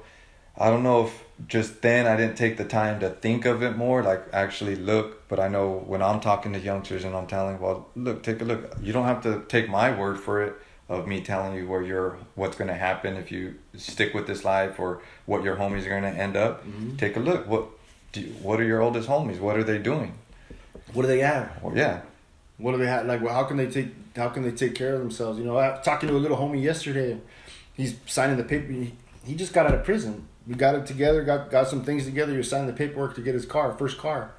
I 0.59 0.69
don't 0.69 0.83
know 0.83 1.05
if 1.07 1.13
just 1.48 1.83
then 1.83 2.07
I 2.07 2.16
didn't 2.16 2.37
take 2.37 2.57
the 2.57 2.64
time 2.64 3.00
to 3.00 3.11
think 3.11 3.44
of 3.46 3.62
it 3.62 3.76
more, 3.76 4.03
like 4.03 4.22
actually 4.33 4.76
look. 4.76 5.29
But 5.29 5.40
I 5.40 5.48
know 5.48 5.83
when 5.87 6.03
I'm 6.03 6.20
talking 6.20 6.53
to 6.53 6.59
youngsters 6.59 7.05
and 7.05 7.14
I'm 7.16 7.26
telling, 7.26 7.59
well, 7.61 7.88
look, 7.96 8.22
take 8.22 8.40
a 8.40 8.44
look. 8.44 8.74
You 8.83 8.92
don't 8.92 9.07
have 9.07 9.22
to 9.22 9.42
take 9.48 9.68
my 9.68 9.96
word 9.96 10.18
for 10.20 10.42
it 10.42 10.55
of 10.88 11.07
me 11.07 11.20
telling 11.20 11.55
you 11.57 11.68
where 11.68 11.83
you're, 11.83 12.18
what's 12.35 12.57
going 12.57 12.66
to 12.68 12.74
happen 12.74 13.16
if 13.16 13.31
you 13.31 13.55
stick 13.76 14.12
with 14.12 14.26
this 14.26 14.44
life 14.44 14.81
or 14.81 15.00
what 15.26 15.44
your 15.44 15.57
homies 15.57 15.87
are 15.87 15.90
going 15.90 16.03
to 16.03 16.09
end 16.20 16.37
up. 16.37 16.66
Mhm. 16.66 16.98
Take 16.98 17.16
a 17.16 17.20
look. 17.20 17.46
What 17.46 17.66
do 18.12 18.20
you, 18.22 18.33
what 18.42 18.61
are 18.61 18.64
your 18.64 18.83
oldest 18.83 19.09
homies? 19.09 19.38
What 19.38 19.57
are 19.57 19.62
they 19.64 19.79
doing? 19.79 20.14
What 20.92 21.03
do 21.03 21.09
they 21.09 21.20
have? 21.20 21.50
Well, 21.62 21.76
yeah, 21.76 22.00
What 22.59 22.72
do 22.72 22.79
they 22.79 22.87
have? 22.88 23.07
Like, 23.07 23.22
well, 23.22 23.33
how 23.33 23.44
can 23.44 23.57
they 23.57 23.68
take? 23.68 23.88
How 24.16 24.29
can 24.29 24.42
they 24.42 24.50
take 24.50 24.74
care 24.74 24.94
of 24.94 25.00
themselves? 25.00 25.38
You 25.38 25.44
know, 25.44 25.57
I 25.57 25.70
was 25.70 25.85
talking 25.85 26.09
to 26.09 26.16
a 26.16 26.18
little 26.18 26.37
homie 26.37 26.61
yesterday. 26.62 27.16
He's 27.74 27.94
signing 28.07 28.37
the 28.37 28.42
paper. 28.44 28.70
He, 28.72 28.92
he 29.24 29.35
just 29.37 29.53
got 29.55 29.66
out 29.66 29.74
of 29.74 29.85
prison. 29.85 30.26
We 30.46 30.55
got 30.55 30.74
it 30.74 30.87
together. 30.87 31.22
Got 31.22 31.50
got 31.50 31.68
some 31.68 31.85
things 31.85 32.05
together. 32.05 32.33
You 32.33 32.42
signed 32.42 32.68
the 32.68 32.72
paperwork 32.72 33.14
to 33.16 33.20
get 33.20 33.35
his 33.35 33.46
car, 33.46 33.72
first 33.76 33.98
car. 33.98 34.33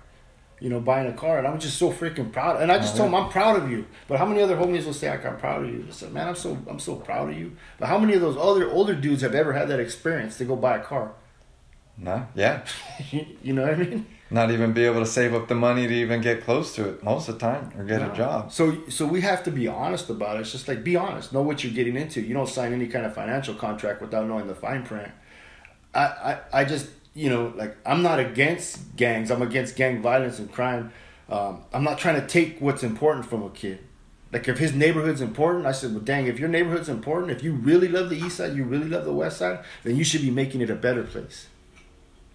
You 0.59 0.69
know, 0.69 0.79
buying 0.79 1.07
a 1.07 1.13
car, 1.13 1.39
and 1.39 1.47
I'm 1.47 1.59
just 1.59 1.77
so 1.79 1.91
freaking 1.91 2.31
proud. 2.31 2.61
And 2.61 2.71
I 2.71 2.77
just 2.77 2.93
Oh, 2.93 2.99
told 2.99 3.09
him. 3.09 3.15
I'm 3.15 3.29
proud 3.31 3.57
of 3.63 3.71
you. 3.71 3.87
But 4.07 4.19
how 4.19 4.27
many 4.27 4.43
other 4.43 4.55
homies 4.55 4.85
will 4.85 4.93
say 4.93 5.09
like, 5.09 5.25
I'm 5.25 5.37
proud 5.37 5.63
of 5.63 5.69
you? 5.71 5.85
I 5.87 5.91
said, 5.91 6.13
man, 6.13 6.27
I'm 6.27 6.35
so 6.35 6.57
I'm 6.69 6.79
so 6.79 6.95
proud 6.97 7.29
of 7.31 7.37
you. 7.37 7.55
But 7.79 7.87
how 7.87 7.97
many 7.97 8.13
of 8.13 8.21
those 8.21 8.37
other 8.37 8.69
older 8.69 8.93
dudes 8.93 9.21
have 9.23 9.33
ever 9.33 9.53
had 9.53 9.69
that 9.69 9.79
experience 9.79 10.37
to 10.37 10.45
go 10.45 10.55
buy 10.55 10.77
a 10.77 10.83
car? 10.83 11.13
no, 11.97 12.25
yeah. 12.35 12.63
you 13.43 13.53
know 13.53 13.63
what 13.63 13.73
I 13.73 13.75
mean? 13.75 14.05
Not 14.29 14.49
even 14.49 14.71
be 14.71 14.85
able 14.85 15.01
to 15.01 15.05
save 15.05 15.33
up 15.35 15.47
the 15.49 15.55
money 15.55 15.87
to 15.87 15.93
even 15.93 16.21
get 16.21 16.43
close 16.43 16.73
to 16.75 16.87
it 16.89 17.03
most 17.03 17.27
of 17.27 17.35
the 17.37 17.39
time 17.41 17.71
or 17.77 17.83
get 17.83 17.99
No. 18.01 18.11
a 18.11 18.15
job. 18.15 18.51
So 18.51 18.77
so 18.87 19.05
we 19.05 19.21
have 19.21 19.43
to 19.43 19.51
be 19.51 19.67
honest 19.67 20.09
about 20.09 20.37
it. 20.37 20.41
It's 20.41 20.51
just 20.51 20.67
like 20.67 20.83
be 20.83 20.95
honest. 20.95 21.33
Know 21.33 21.41
what 21.41 21.63
you're 21.63 21.73
getting 21.73 21.97
into. 21.97 22.21
You 22.21 22.33
don't 22.33 22.47
sign 22.47 22.71
any 22.71 22.87
kind 22.87 23.05
of 23.05 23.13
financial 23.15 23.55
contract 23.55 23.99
without 24.01 24.27
knowing 24.27 24.47
the 24.47 24.55
fine 24.55 24.83
print. 24.83 25.11
I, 25.93 26.01
I, 26.01 26.37
I 26.53 26.65
just 26.65 26.87
you 27.13 27.29
know 27.29 27.53
like 27.55 27.75
I'm 27.85 28.01
not 28.03 28.19
against 28.19 28.95
gangs. 28.95 29.31
I'm 29.31 29.41
against 29.41 29.75
gang 29.75 30.01
violence 30.01 30.39
and 30.39 30.51
crime. 30.51 30.91
Um, 31.29 31.61
I'm 31.73 31.83
not 31.83 31.97
trying 31.97 32.19
to 32.19 32.27
take 32.27 32.59
what's 32.59 32.83
important 32.83 33.25
from 33.25 33.43
a 33.43 33.49
kid. 33.49 33.79
Like 34.33 34.47
if 34.47 34.57
his 34.59 34.73
neighborhood's 34.73 35.19
important, 35.21 35.65
I 35.65 35.71
said, 35.73 35.91
well, 35.91 35.99
dang, 36.01 36.27
if 36.27 36.39
your 36.39 36.47
neighborhood's 36.49 36.87
important, 36.89 37.31
if 37.31 37.43
you 37.43 37.53
really 37.53 37.87
love 37.89 38.09
the 38.09 38.17
east 38.17 38.37
side, 38.37 38.55
you 38.55 38.63
really 38.63 38.87
love 38.87 39.03
the 39.05 39.11
west 39.13 39.37
side, 39.37 39.59
then 39.83 39.95
you 39.97 40.03
should 40.05 40.21
be 40.21 40.31
making 40.31 40.61
it 40.61 40.69
a 40.69 40.75
better 40.75 41.03
place. 41.03 41.47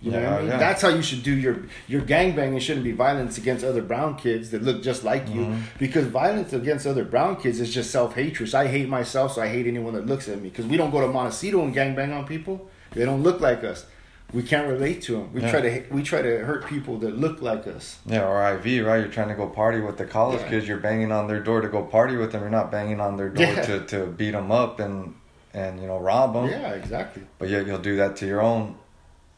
You 0.02 0.10
know 0.12 0.20
what 0.22 0.32
I 0.32 0.38
mean? 0.40 0.48
yeah. 0.50 0.58
That's 0.58 0.82
how 0.82 0.88
you 0.90 1.00
should 1.02 1.22
do 1.22 1.32
your 1.34 1.62
your 1.88 2.02
gangbanging. 2.02 2.60
Shouldn't 2.60 2.84
be 2.84 2.92
violence 2.92 3.38
against 3.38 3.64
other 3.64 3.80
brown 3.80 4.16
kids 4.16 4.50
that 4.50 4.62
look 4.62 4.82
just 4.82 5.04
like 5.04 5.26
you, 5.30 5.40
Mm-hmm. 5.46 5.60
because 5.78 6.06
violence 6.06 6.52
against 6.52 6.86
other 6.86 7.04
brown 7.04 7.36
kids 7.36 7.60
is 7.60 7.72
just 7.72 7.90
self 7.90 8.14
hatred. 8.14 8.54
I 8.54 8.66
hate 8.66 8.90
myself, 8.90 9.32
so 9.32 9.40
I 9.40 9.48
hate 9.48 9.66
anyone 9.66 9.94
that 9.94 10.04
looks 10.06 10.28
at 10.28 10.40
me. 10.42 10.50
Because 10.50 10.66
we 10.66 10.76
don't 10.76 10.90
go 10.90 11.00
to 11.00 11.08
Montecito 11.08 11.62
and 11.64 11.74
gangbang 11.74 12.14
on 12.14 12.26
people. 12.26 12.68
They 12.96 13.04
don't 13.04 13.22
look 13.22 13.40
like 13.40 13.62
us. 13.62 13.86
We 14.32 14.42
can't 14.42 14.66
relate 14.68 15.02
to 15.02 15.12
them. 15.12 15.32
We 15.32 15.42
Yeah. 15.42 15.50
try 15.52 15.60
to 15.60 15.82
we 15.92 16.02
try 16.02 16.20
to 16.22 16.38
hurt 16.44 16.66
people 16.66 16.98
that 16.98 17.16
look 17.16 17.40
like 17.42 17.66
us. 17.68 17.98
Yeah, 18.06 18.26
or 18.26 18.42
IV, 18.54 18.84
right? 18.84 18.98
You're 18.98 19.08
trying 19.18 19.28
to 19.28 19.34
go 19.34 19.46
party 19.46 19.80
with 19.80 19.98
the 19.98 20.04
college 20.06 20.40
Yeah. 20.40 20.48
kids. 20.50 20.66
You're 20.68 20.78
banging 20.88 21.12
on 21.12 21.28
their 21.28 21.38
door 21.40 21.60
to 21.60 21.68
go 21.68 21.82
party 21.82 22.16
with 22.16 22.32
them. 22.32 22.40
You're 22.40 22.50
not 22.50 22.72
banging 22.72 23.00
on 23.00 23.16
their 23.16 23.28
door 23.28 23.46
Yeah. 23.46 23.62
to, 23.62 23.80
to 23.92 24.06
beat 24.06 24.32
them 24.32 24.50
up 24.50 24.80
and 24.80 25.14
and 25.54 25.80
you 25.80 25.86
know 25.86 25.98
rob 25.98 26.32
them. 26.34 26.48
Yeah, 26.48 26.72
exactly. 26.72 27.22
But 27.38 27.48
yet 27.50 27.66
you'll 27.66 27.78
do 27.90 27.96
that 27.96 28.16
to 28.16 28.26
your 28.26 28.40
own 28.42 28.74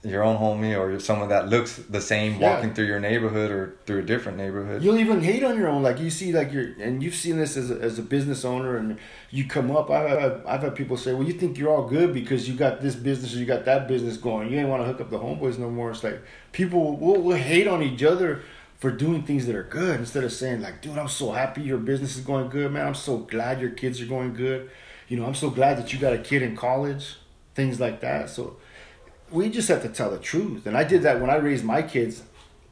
your 0.09 0.23
own 0.23 0.37
homie 0.39 0.79
or 0.79 0.99
someone 1.01 1.29
that 1.29 1.49
looks 1.49 1.77
the 1.77 2.01
same 2.01 2.41
Yeah. 2.41 2.55
walking 2.55 2.75
through 2.75 2.87
your 2.87 3.01
neighborhood 3.01 3.51
or 3.51 3.75
through 3.87 4.01
a 4.01 4.03
different 4.03 4.39
neighborhood. 4.39 4.83
You'll 4.83 4.99
even 4.99 5.23
hate 5.23 5.43
on 5.43 5.57
your 5.57 5.69
own. 5.69 5.83
Like 5.83 5.99
you 6.01 6.11
see, 6.11 6.33
like 6.33 6.53
you're, 6.53 6.71
and 6.81 7.03
you've 7.03 7.15
seen 7.15 7.39
this 7.39 7.57
as 7.57 7.71
a, 7.71 7.75
as 7.81 7.99
a 7.99 8.03
business 8.03 8.45
owner, 8.45 8.77
and 8.77 8.99
you 9.31 9.45
come 9.47 9.71
up. 9.71 9.91
I've 9.91 10.09
had, 10.09 10.43
I've 10.47 10.63
had 10.63 10.75
people 10.75 10.97
say, 10.97 11.15
"Well, 11.15 11.27
you 11.27 11.35
think 11.35 11.59
you're 11.59 11.71
all 11.71 11.87
good 11.87 12.13
because 12.15 12.49
you 12.49 12.55
got 12.55 12.81
this 12.81 12.95
business 12.95 13.35
or 13.35 13.39
you 13.39 13.47
got 13.47 13.65
that 13.67 13.89
business 13.89 14.17
going. 14.17 14.51
You 14.53 14.59
ain't 14.59 14.69
want 14.69 14.83
to 14.83 14.87
hook 14.87 15.01
up 15.01 15.11
the 15.11 15.19
homeboys 15.19 15.59
no 15.59 15.71
more." 15.71 15.91
It's 15.91 16.05
like 16.05 16.21
people 16.53 16.97
will, 16.97 17.21
will 17.21 17.37
hate 17.37 17.67
on 17.67 17.83
each 17.83 18.03
other 18.03 18.41
for 18.79 18.91
doing 18.93 19.23
things 19.25 19.47
that 19.47 19.57
are 19.57 19.65
good 19.65 19.99
instead 19.99 20.23
of 20.25 20.33
saying 20.33 20.61
like, 20.63 20.81
"Dude, 20.83 20.97
I'm 20.97 21.09
so 21.09 21.33
happy 21.33 21.63
your 21.63 21.79
business 21.79 22.17
is 22.17 22.25
going 22.25 22.49
good, 22.49 22.71
man. 22.73 22.87
I'm 22.87 22.95
so 22.95 23.19
glad 23.19 23.61
your 23.61 23.71
kids 23.71 24.01
are 24.01 24.07
going 24.07 24.35
good. 24.35 24.71
You 25.09 25.17
know, 25.19 25.27
I'm 25.27 25.35
so 25.35 25.51
glad 25.51 25.79
that 25.79 25.93
you 25.93 25.99
got 25.99 26.13
a 26.13 26.19
kid 26.19 26.43
in 26.43 26.57
college." 26.57 27.17
Things 27.55 27.81
like 27.81 28.01
that. 28.03 28.31
So 28.31 28.57
we 29.31 29.51
just 29.51 29.69
have 29.69 29.83
to 29.83 29.89
tell 29.89 30.11
the 30.11 30.19
truth. 30.19 30.67
And 30.67 30.77
I 30.77 30.85
did 30.85 31.03
that 31.03 31.21
when 31.21 31.31
I 31.31 31.37
raised 31.37 31.65
my 31.65 31.83
kids. 31.83 32.23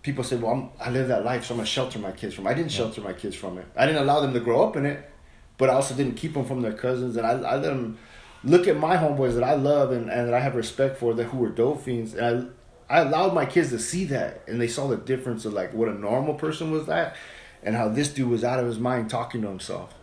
People 0.03 0.23
say, 0.23 0.37
"Well, 0.37 0.53
I'm, 0.53 0.71
I 0.81 0.91
live 0.91 1.09
that 1.09 1.25
life, 1.25 1.45
so 1.45 1.55
I'm 1.55 1.59
gonna 1.59 1.67
shelter 1.67 1.99
my 1.99 2.13
kids 2.13 2.35
from." 2.35 2.47
it." 2.47 2.51
I 2.51 2.55
didn't 2.55 2.71
shelter 2.71 3.01
my 3.01 3.13
kids 3.13 3.35
from 3.35 3.59
it. 3.59 3.67
I 3.77 3.87
didn't 3.87 4.03
allow 4.03 4.21
them 4.21 4.33
to 4.35 4.41
grow 4.41 4.67
up 4.67 4.77
in 4.77 4.87
it, 4.87 5.11
but 5.59 5.69
I 5.69 5.75
also 5.75 5.95
didn't 5.95 6.15
keep 6.15 6.35
them 6.35 6.45
from 6.45 6.63
their 6.63 6.73
cousins. 6.73 7.17
And 7.17 7.27
I, 7.27 7.33
I 7.33 7.57
let 7.57 7.63
them 7.63 7.99
look 8.45 8.69
at 8.69 8.79
my 8.79 8.97
homeboys 8.97 9.35
that 9.35 9.43
I 9.43 9.55
love 9.55 9.91
and, 9.91 10.09
and 10.09 10.29
that 10.29 10.35
I 10.35 10.41
have 10.41 10.55
respect 10.55 10.99
for, 10.99 11.13
that 11.15 11.25
who 11.25 11.39
were 11.39 11.49
dope 11.49 11.83
fiends. 11.83 12.15
And 12.15 12.53
I, 12.89 12.99
I 12.99 13.01
allowed 13.01 13.35
my 13.35 13.47
kids 13.47 13.71
to 13.71 13.79
see 13.79 14.05
that, 14.07 14.43
and 14.47 14.61
they 14.61 14.69
saw 14.69 14.87
the 14.87 14.97
difference 14.97 15.45
of 15.45 15.53
like 15.53 15.75
what 15.75 15.89
a 15.89 15.95
normal 15.95 16.35
person 16.35 16.71
was 16.71 16.89
at, 16.89 17.17
and 17.63 17.75
how 17.75 17.89
this 17.89 18.13
dude 18.13 18.29
was 18.29 18.45
out 18.45 18.61
of 18.61 18.67
his 18.67 18.79
mind 18.79 19.11
talking 19.11 19.43
to 19.43 19.49
himself. 19.49 19.95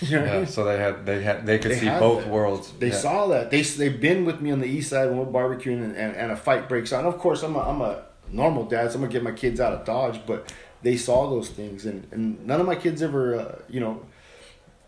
You 0.00 0.16
know 0.16 0.20
what 0.22 0.28
I 0.30 0.32
Yeah, 0.34 0.38
mean? 0.40 0.46
so 0.48 0.64
they 0.64 0.78
had 0.78 1.06
they 1.06 1.22
had 1.22 1.46
they 1.46 1.58
could 1.58 1.70
They 1.72 1.78
see 1.78 1.88
both 1.88 2.24
that. 2.24 2.30
worlds. 2.32 2.72
They 2.78 2.88
yeah. 2.88 2.94
saw 2.96 3.26
that. 3.28 3.50
They 3.50 3.62
they've 3.62 4.00
been 4.00 4.24
with 4.24 4.40
me 4.40 4.50
on 4.50 4.60
the 4.60 4.66
east 4.68 4.90
side 4.90 5.08
when 5.10 5.18
we're 5.18 5.26
barbecuing 5.26 5.82
and, 5.84 5.96
and, 5.96 6.14
and 6.16 6.32
a 6.32 6.36
fight 6.36 6.68
breaks 6.68 6.92
out. 6.92 7.04
And 7.04 7.08
of 7.08 7.18
course, 7.18 7.42
I'm 7.42 7.56
a 7.56 7.60
I'm 7.60 7.80
a 7.80 8.02
normal 8.30 8.64
dad, 8.64 8.90
so 8.90 8.96
I'm 8.96 9.02
gonna 9.02 9.12
get 9.12 9.22
my 9.22 9.32
kids 9.32 9.60
out 9.60 9.72
of 9.72 9.84
Dodge, 9.84 10.20
but 10.26 10.52
they 10.82 10.96
saw 10.96 11.28
those 11.30 11.48
things, 11.48 11.86
and, 11.86 12.06
and 12.12 12.46
none 12.46 12.60
of 12.60 12.66
my 12.66 12.76
kids 12.76 13.02
ever, 13.02 13.34
uh, 13.40 13.58
you 13.68 13.80
know, 13.80 14.00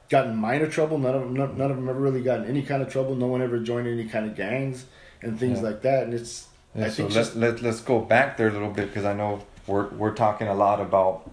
got 0.09 0.27
in 0.27 0.37
minor 0.37 0.67
trouble. 0.69 0.99
None 0.99 1.15
of 1.15 1.21
them, 1.23 1.35
none, 1.35 1.59
none 1.59 1.71
of 1.71 1.77
them 1.77 1.89
ever 1.89 1.99
really 1.99 2.23
got 2.23 2.41
in 2.41 2.45
any 2.47 2.63
kind 2.63 2.83
of 2.83 2.93
trouble. 2.93 3.15
No 3.17 3.27
one 3.27 3.43
ever 3.43 3.59
joined 3.59 3.89
any 3.89 4.05
kind 4.05 4.27
of 4.27 4.37
gangs 4.37 4.85
and 5.23 5.39
things 5.39 5.59
Yeah. 5.61 5.65
like 5.69 5.83
that. 5.83 6.05
And 6.05 6.15
it's, 6.15 6.47
Yeah, 6.75 6.87
I 6.87 6.89
so 6.89 6.95
think, 6.95 7.09
let, 7.11 7.15
just, 7.15 7.37
let, 7.37 7.63
let's 7.63 7.81
go 7.81 7.99
back 8.01 8.37
there 8.37 8.49
a 8.49 8.53
little 8.53 8.71
bit 8.71 8.87
because 8.89 9.05
I 9.05 9.15
know 9.15 9.43
we're, 9.67 9.89
we're 9.89 10.15
talking 10.15 10.47
a 10.49 10.55
lot 10.55 10.81
about 10.81 11.29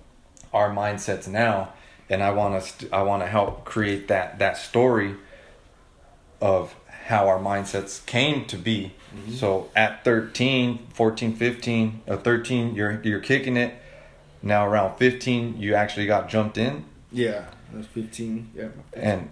our 0.54 0.72
mindsets 0.72 1.28
now 1.28 1.74
and 2.10 2.24
I 2.24 2.32
want 2.32 2.56
us 2.56 2.72
to, 2.78 2.96
I 2.96 3.02
want 3.04 3.24
to 3.24 3.28
help 3.28 3.66
create 3.66 4.08
that 4.08 4.40
that 4.40 4.58
story 4.58 5.16
of 6.42 6.76
how 7.06 7.28
our 7.28 7.40
mindsets 7.40 8.06
came 8.06 8.46
to 8.46 8.58
be. 8.58 8.94
Mm-hmm. 9.16 9.34
So 9.34 9.70
at 9.76 10.04
13, 10.04 10.88
14, 10.94 11.36
15, 11.36 12.02
or 12.08 12.18
13 12.18 12.76
you're 12.76 13.02
you're 13.04 13.20
kicking 13.20 13.58
it. 13.58 13.76
Now 14.42 14.68
around 14.68 14.98
15 14.98 15.58
you 15.58 15.74
actually 15.74 16.06
got 16.06 16.30
jumped 16.30 16.58
in 16.58 16.86
yeah, 17.12 17.46
was 17.74 17.88
15. 17.88 18.52
Yeah, 18.56 18.68
and 18.94 19.30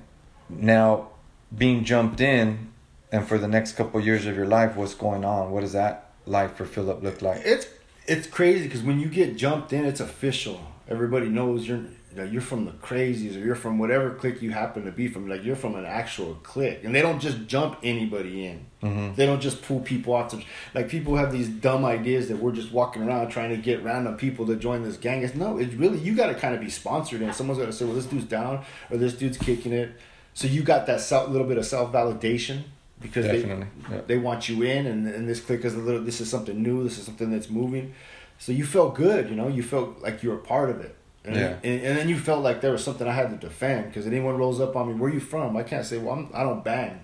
now 0.50 1.10
being 1.56 1.84
jumped 1.84 2.22
in 2.22 2.72
and 3.12 3.28
for 3.28 3.38
the 3.38 3.48
next 3.48 3.74
couple 3.74 4.00
years 4.00 4.26
of 4.26 4.36
your 4.36 4.48
life 4.48 4.76
what's 4.76 4.94
going 4.94 5.24
on? 5.24 5.52
What 5.52 5.62
does 5.62 5.74
that 5.74 6.12
life 6.26 6.56
for 6.56 6.66
Philip 6.66 7.04
look 7.04 7.22
like? 7.22 7.42
it's 7.46 7.68
it's 8.08 8.28
crazy 8.28 8.66
because 8.66 8.84
when 8.84 9.00
you 9.00 9.08
get 9.08 9.36
jumped 9.36 9.74
in, 9.74 9.84
it's 9.84 10.00
official. 10.00 10.62
Everybody 10.88 11.28
knows 11.28 11.68
you're 11.68 11.86
know, 12.16 12.24
you're 12.24 12.42
from 12.42 12.66
the 12.66 12.72
crazies 12.72 13.36
or 13.36 13.40
you're 13.40 13.56
from 13.56 13.78
whatever 13.78 14.12
clique 14.12 14.42
you 14.42 14.52
happen 14.52 14.86
to 14.86 14.92
be 14.92 15.08
from. 15.08 15.28
Like 15.28 15.44
you're 15.44 15.56
from 15.56 15.76
an 15.76 15.86
actual 15.86 16.36
clique, 16.44 16.84
and 16.84 16.94
they 16.94 17.02
don't 17.02 17.20
just 17.20 17.48
jump 17.48 17.78
anybody 17.84 18.46
in. 18.46 18.66
Mhm. 18.82 19.16
They 19.16 19.26
don't 19.26 19.42
just 19.42 19.62
pull 19.62 19.80
people 19.80 20.14
off. 20.14 20.32
To, 20.32 20.42
like 20.74 20.90
people 20.90 21.16
have 21.16 21.32
these 21.32 21.50
dumb 21.50 21.86
ideas 21.86 22.28
that 22.30 22.38
we're 22.38 22.52
just 22.52 22.72
walking 22.72 23.04
around 23.04 23.30
trying 23.30 23.50
to 23.50 23.58
get 23.58 23.84
random 23.84 24.18
people 24.18 24.46
to 24.48 24.56
join 24.56 24.84
this 24.84 24.98
gang. 24.98 25.24
It's 25.24 25.36
no, 25.36 25.58
it's 25.58 25.74
really 25.74 26.00
you 26.00 26.16
got 26.16 26.28
to 26.28 26.36
kind 26.36 26.56
of 26.56 26.62
be 26.62 26.70
sponsored, 26.70 27.22
and 27.22 27.34
someone's 27.34 27.60
got 27.60 27.68
to 27.68 27.74
say, 27.74 27.86
well, 27.86 27.96
this 27.96 28.06
dude's 28.06 28.26
down 28.26 28.64
or 28.90 28.98
this 28.98 29.14
dude's 29.14 29.38
kicking 29.38 29.74
it. 29.74 29.92
So 30.34 30.48
you 30.48 30.64
got 30.64 30.86
that 30.88 31.02
self, 31.02 31.30
little 31.30 31.48
bit 31.48 31.58
of 31.58 31.66
self 31.66 31.92
validation 31.92 32.64
because 33.02 33.26
they, 33.26 33.42
yeah. 33.42 34.02
they 34.08 34.18
want 34.18 34.50
you 34.50 34.64
in 34.64 34.86
and, 34.88 35.08
and 35.08 35.28
this 35.28 35.40
clique 35.40 35.66
is 35.66 35.76
a 35.76 35.80
little 35.80 36.02
this 36.02 36.22
is 36.22 36.30
something 36.30 36.62
new 36.62 36.84
this 36.84 36.98
is 36.98 37.06
something 37.06 37.30
that's 37.30 37.50
moving 37.50 37.94
so 38.38 38.52
you 38.52 38.66
felt 38.66 38.96
good 38.96 39.30
you 39.30 39.36
know 39.36 39.48
you 39.48 39.62
felt 39.62 40.00
like 40.02 40.24
you 40.24 40.30
were 40.30 40.38
part 40.38 40.70
of 40.70 40.80
it 40.80 40.96
and, 41.26 41.36
Yeah. 41.36 41.56
and, 41.64 41.82
and 41.84 41.98
then 41.98 42.10
you 42.10 42.18
felt 42.18 42.44
like 42.44 42.62
there 42.62 42.72
was 42.72 42.84
something 42.84 43.08
i 43.08 43.12
had 43.14 43.30
to 43.30 43.38
defend 43.38 43.88
because 43.88 44.06
anyone 44.08 44.38
rolls 44.38 44.60
up 44.62 44.76
on 44.76 44.88
me 44.90 44.94
where 44.94 45.12
you 45.12 45.20
from 45.20 45.56
i 45.58 45.64
can't 45.64 45.86
say 45.86 45.98
well 45.98 46.14
I'm, 46.16 46.30
i 46.34 46.44
don't 46.44 46.64
bang 46.64 47.00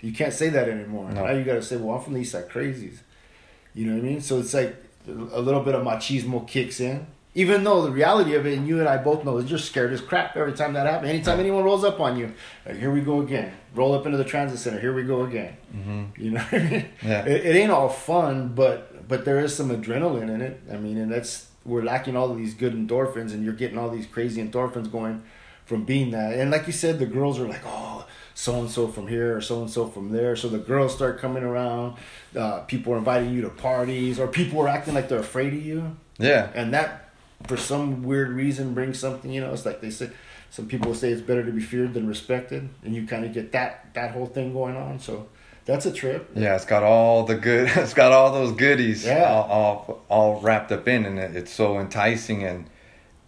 you 0.00 0.12
can't 0.12 0.32
say 0.32 0.48
that 0.50 0.68
anymore 0.68 1.10
No. 1.10 1.24
now 1.26 1.32
you 1.32 1.44
got 1.44 1.54
to 1.54 1.62
say 1.62 1.76
well 1.76 1.96
i'm 1.96 2.02
from 2.04 2.14
the 2.14 2.20
east 2.20 2.32
side 2.32 2.48
crazies 2.48 2.98
you 3.74 3.86
know 3.86 3.94
what 3.94 4.04
i 4.04 4.08
mean 4.08 4.20
so 4.20 4.38
it's 4.38 4.54
like 4.54 4.76
a 5.08 5.40
little 5.40 5.62
bit 5.62 5.74
of 5.74 5.84
machismo 5.84 6.46
kicks 6.46 6.80
in 6.80 7.06
even 7.34 7.64
though 7.64 7.80
the 7.82 7.90
reality 7.90 8.34
of 8.34 8.44
it 8.46 8.56
and 8.58 8.68
you 8.68 8.78
and 8.78 8.88
i 8.88 8.96
both 8.98 9.24
know 9.24 9.38
is 9.38 9.48
you're 9.50 9.58
scared 9.58 9.92
as 9.92 10.00
crap 10.00 10.36
every 10.36 10.52
time 10.52 10.74
that 10.74 10.86
happens 10.86 11.08
anytime 11.08 11.40
anyone 11.40 11.64
rolls 11.64 11.82
up 11.84 11.98
on 12.00 12.18
you 12.18 12.32
like, 12.66 12.76
here 12.76 12.90
we 12.90 13.00
go 13.00 13.20
again 13.22 13.52
roll 13.74 13.94
up 13.94 14.04
into 14.04 14.18
the 14.18 14.24
transit 14.24 14.58
center 14.58 14.78
here 14.80 14.92
we 14.94 15.02
go 15.02 15.22
again 15.24 15.56
Mm-hmm. 15.74 16.22
you 16.22 16.30
know 16.32 16.40
what 16.42 16.60
I 16.62 16.64
mean? 16.70 16.84
Yeah. 17.02 17.24
It, 17.24 17.46
it 17.46 17.56
ain't 17.56 17.70
all 17.72 17.88
fun, 17.88 18.48
but 18.54 19.08
but 19.08 19.24
there 19.24 19.40
is 19.40 19.56
some 19.56 19.70
adrenaline 19.70 20.28
in 20.28 20.42
it. 20.42 20.60
I 20.70 20.76
mean, 20.76 20.98
and 20.98 21.10
that's 21.10 21.46
we're 21.64 21.82
lacking 21.82 22.16
all 22.16 22.30
of 22.30 22.36
these 22.38 22.54
good 22.54 22.74
endorphins, 22.74 23.32
and 23.32 23.44
you're 23.44 23.52
getting 23.54 23.78
all 23.78 23.90
these 23.90 24.06
crazy 24.06 24.42
endorphins 24.42 24.90
going 24.90 25.22
from 25.64 25.84
being 25.84 26.10
that. 26.10 26.34
And 26.34 26.50
like 26.50 26.66
you 26.66 26.72
said, 26.72 26.98
the 26.98 27.06
girls 27.06 27.38
are 27.38 27.46
like, 27.48 27.62
oh, 27.64 28.06
so 28.34 28.58
and 28.60 28.70
so 28.70 28.88
from 28.88 29.06
here 29.08 29.36
or 29.36 29.40
so 29.40 29.60
and 29.62 29.70
so 29.70 29.86
from 29.86 30.10
there. 30.10 30.34
So 30.36 30.48
the 30.48 30.58
girls 30.58 30.94
start 30.94 31.20
coming 31.20 31.42
around. 31.44 31.96
Uh, 32.36 32.60
people 32.60 32.94
are 32.94 32.98
inviting 32.98 33.32
you 33.32 33.42
to 33.42 33.48
parties, 33.50 34.18
or 34.18 34.26
people 34.26 34.60
are 34.60 34.68
acting 34.68 34.94
like 34.94 35.08
they're 35.08 35.18
afraid 35.20 35.52
of 35.52 35.64
you, 35.64 35.96
Yeah. 36.18 36.50
and 36.54 36.72
that 36.74 37.10
for 37.46 37.56
some 37.56 38.02
weird 38.02 38.30
reason 38.30 38.74
brings 38.74 38.98
something. 38.98 39.30
You 39.30 39.40
know, 39.42 39.52
it's 39.52 39.66
like 39.66 39.80
they 39.80 39.90
say. 39.90 40.10
Some 40.50 40.66
people 40.68 40.94
say 40.94 41.10
it's 41.10 41.22
better 41.22 41.42
to 41.42 41.50
be 41.50 41.62
feared 41.62 41.94
than 41.94 42.06
respected, 42.06 42.68
and 42.84 42.94
you 42.94 43.06
kind 43.06 43.24
of 43.24 43.32
get 43.32 43.52
that 43.52 43.94
that 43.94 44.10
whole 44.10 44.26
thing 44.26 44.52
going 44.52 44.76
on. 44.76 44.98
So 44.98 45.28
that's 45.64 45.86
a 45.86 45.92
trip. 45.92 46.30
Yeah, 46.34 46.56
it's 46.56 46.64
got 46.64 46.82
all 46.82 47.24
the 47.24 47.36
good. 47.36 47.70
It's 47.76 47.94
got 47.94 48.12
all 48.12 48.32
those 48.32 48.52
goodies. 48.52 49.04
Yeah. 49.04 49.24
All, 49.24 49.50
all, 49.50 50.04
all 50.08 50.40
wrapped 50.40 50.72
up 50.72 50.88
in, 50.88 51.04
and 51.04 51.18
it, 51.18 51.36
it's 51.36 51.52
so 51.52 51.78
enticing 51.78 52.44
and 52.44 52.68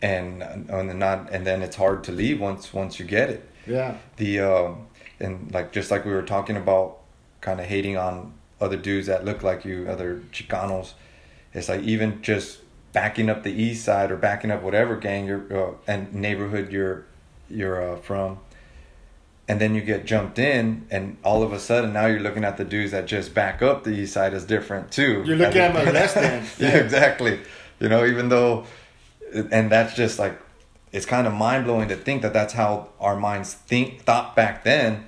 and 0.02 0.42
and 0.42 0.88
then 0.88 0.98
not 0.98 1.32
and 1.32 1.46
then 1.46 1.62
it's 1.62 1.76
hard 1.76 2.04
to 2.04 2.12
leave 2.12 2.40
once 2.40 2.72
once 2.72 2.98
you 2.98 3.04
get 3.04 3.30
it. 3.30 3.48
Yeah. 3.66 3.96
The 4.16 4.40
um 4.40 4.86
and 5.20 5.52
like 5.52 5.72
just 5.72 5.90
like 5.90 6.04
we 6.04 6.12
were 6.12 6.22
talking 6.22 6.56
about, 6.56 6.98
kind 7.40 7.60
of 7.60 7.66
hating 7.66 7.96
on 7.96 8.34
other 8.60 8.76
dudes 8.76 9.06
that 9.06 9.24
look 9.24 9.42
like 9.42 9.64
you, 9.64 9.86
other 9.88 10.22
Chicanos. 10.32 10.94
It's 11.52 11.68
like 11.68 11.82
even 11.82 12.20
just 12.22 12.58
backing 12.92 13.30
up 13.30 13.42
the 13.42 13.52
east 13.52 13.84
side 13.84 14.10
or 14.10 14.16
backing 14.16 14.50
up 14.50 14.62
whatever 14.62 14.96
gang 14.96 15.26
you're 15.26 15.68
uh, 15.68 15.74
and 15.86 16.12
neighborhood 16.14 16.72
you're 16.72 17.04
you're 17.48 17.92
uh, 17.92 17.96
from 17.96 18.38
and 19.48 19.60
then 19.60 19.74
you 19.74 19.80
get 19.82 20.06
jumped 20.06 20.38
in 20.38 20.86
and 20.90 21.16
all 21.22 21.42
of 21.42 21.52
a 21.52 21.58
sudden 21.60 21.92
now 21.92 22.06
you're 22.06 22.20
looking 22.20 22.44
at 22.44 22.56
the 22.56 22.64
dudes 22.64 22.92
that 22.92 23.06
just 23.06 23.34
back 23.34 23.60
up 23.62 23.84
the 23.84 23.90
east 23.90 24.12
side 24.14 24.32
is 24.34 24.44
different 24.44 24.90
too 24.90 25.22
You're 25.26 25.36
looking 25.36 25.60
at 25.60 25.76
as 25.76 25.92
less 25.92 26.14
than. 26.14 26.44
yeah 26.58 26.76
exactly 26.78 27.40
you 27.80 27.88
know 27.88 28.04
even 28.06 28.28
though 28.30 28.64
and 29.50 29.70
that's 29.70 29.94
just 29.94 30.18
like 30.18 30.38
it's 30.92 31.06
kind 31.06 31.26
of 31.26 31.32
mind-blowing 31.34 31.88
to 31.88 31.96
think 31.96 32.22
that 32.22 32.32
that's 32.32 32.52
how 32.52 32.88
our 33.00 33.16
minds 33.16 33.52
think 33.54 34.00
thought 34.02 34.34
back 34.36 34.64
then 34.64 35.06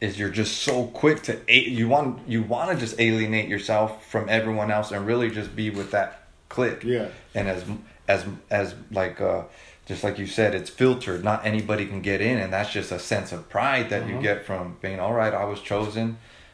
is 0.00 0.18
you're 0.18 0.30
just 0.30 0.62
so 0.62 0.86
quick 0.86 1.22
to 1.24 1.38
you 1.48 1.88
want 1.88 2.26
you 2.28 2.42
want 2.42 2.70
to 2.70 2.76
just 2.76 2.98
alienate 3.00 3.48
yourself 3.48 4.06
from 4.06 4.28
everyone 4.28 4.70
else 4.70 4.90
and 4.92 5.06
really 5.06 5.30
just 5.30 5.54
be 5.54 5.68
with 5.68 5.90
that 5.90 6.22
clique 6.48 6.82
Yeah. 6.84 7.08
and 7.34 7.48
as 7.48 7.64
as 8.08 8.24
as 8.50 8.74
like 8.90 9.20
uh 9.20 9.42
just 9.90 10.04
like 10.06 10.18
you 10.22 10.26
said 10.38 10.54
it's 10.54 10.70
filtered. 10.70 11.20
Not 11.30 11.38
anybody 11.52 11.84
can 11.92 12.00
get 12.10 12.20
in 12.20 12.36
and 12.42 12.50
that's 12.54 12.72
just 12.78 12.90
a 12.92 12.98
sense 13.12 13.32
of 13.36 13.40
pride 13.56 13.86
that 13.92 14.02
you 14.08 14.14
Uh-huh. 14.14 14.22
get 14.28 14.38
from 14.48 14.64
being 14.84 15.00
all 15.04 15.14
right 15.22 15.34
i 15.42 15.44
was 15.52 15.60
chosen. 15.72 16.06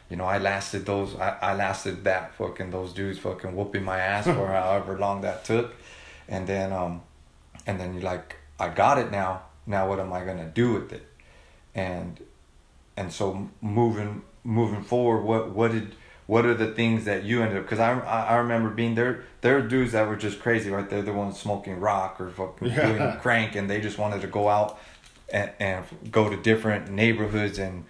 You 0.09 0.15
know 0.19 0.27
i 0.35 0.37
lasted 0.51 0.81
those 0.91 1.09
i, 1.25 1.29
I 1.49 1.51
lasted 1.65 1.95
that 2.09 2.25
fucking 2.39 2.69
those 2.77 2.91
dudes 2.99 3.19
fucking 3.19 3.51
whooping 3.57 3.83
my 3.93 3.99
ass 4.13 4.25
for 4.37 4.47
however 4.59 4.97
long 5.05 5.17
that 5.27 5.37
took. 5.51 5.67
And 6.33 6.43
then 6.51 6.69
um 6.81 6.93
and 7.67 7.75
then 7.79 7.89
you're 7.93 8.09
like 8.15 8.27
i 8.59 8.67
got 8.83 8.95
it 9.03 9.09
now. 9.21 9.31
Now 9.75 9.83
what 9.89 9.99
am 10.03 10.11
i 10.19 10.21
gonna 10.27 10.51
do 10.63 10.67
with 10.77 10.89
it? 10.97 11.05
And 11.75 12.11
and 12.99 13.07
so 13.19 13.25
moving 13.61 14.23
moving 14.43 14.83
forward 14.91 15.21
what 15.29 15.43
what 15.57 15.69
did 15.75 15.87
what 16.27 16.45
are 16.45 16.53
the 16.53 16.67
things 16.73 17.05
that 17.05 17.23
you 17.23 17.41
ended 17.41 17.57
up 17.57 17.63
because 17.63 17.79
I, 17.79 17.97
I 17.99 18.35
remember 18.37 18.69
being 18.69 18.95
there 18.95 19.23
there 19.41 19.57
are 19.57 19.61
dudes 19.61 19.93
that 19.93 20.07
were 20.07 20.15
just 20.17 20.39
crazy 20.39 20.69
right 20.69 20.87
they're 20.89 21.01
the 21.01 21.13
ones 21.13 21.39
smoking 21.39 21.79
rock 21.79 22.19
or 22.21 22.29
fucking 22.29 22.67
Yeah. 22.69 22.91
doing 22.91 23.17
crank 23.19 23.55
and 23.55 23.69
they 23.69 23.79
just 23.81 23.97
wanted 23.97 24.21
to 24.21 24.27
go 24.27 24.47
out 24.49 24.77
and, 25.29 25.51
and 25.59 25.83
go 26.11 26.29
to 26.29 26.37
different 26.37 26.89
neighborhoods 26.91 27.57
and 27.59 27.85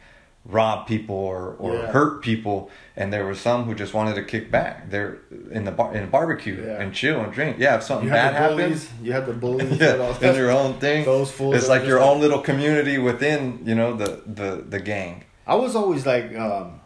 rob 0.46 0.88
people 0.88 1.16
or, 1.16 1.56
or 1.60 1.74
Yeah. 1.76 1.88
hurt 1.92 2.22
people 2.22 2.70
and 2.96 3.12
there 3.12 3.26
were 3.26 3.36
some 3.36 3.66
who 3.66 3.76
just 3.76 3.94
wanted 3.94 4.16
to 4.16 4.24
kick 4.24 4.50
back 4.50 4.90
they're 4.92 5.18
in 5.52 5.66
the 5.66 5.72
bar 5.72 5.94
in 5.94 6.04
a 6.06 6.08
barbecue 6.08 6.64
Yeah. 6.64 6.80
and 6.82 6.94
chill 6.94 7.20
and 7.20 7.34
drink 7.34 7.58
yeah 7.60 7.76
if 7.76 7.84
something 7.84 8.08
bad 8.10 8.34
happens. 8.34 8.88
You 9.04 9.12
had 9.12 9.26
the 9.26 9.34
bullies. 9.44 9.78
yeah, 9.80 10.30
in 10.30 10.36
your 10.36 10.52
own 10.52 10.80
thing. 10.80 11.04
Those 11.06 11.32
fools 11.32 11.56
It's 11.56 11.68
like 11.68 11.86
your 11.86 12.00
own 12.02 12.22
little 12.22 12.40
community 12.40 12.98
within, 12.98 13.62
you 13.66 13.76
know, 13.76 13.94
the 13.98 14.22
the 14.26 14.64
the 14.70 14.80
gang. 14.80 15.24
I 15.46 15.56
was 15.56 15.76
always 15.76 16.06
like, 16.06 16.34
um, 16.38 16.77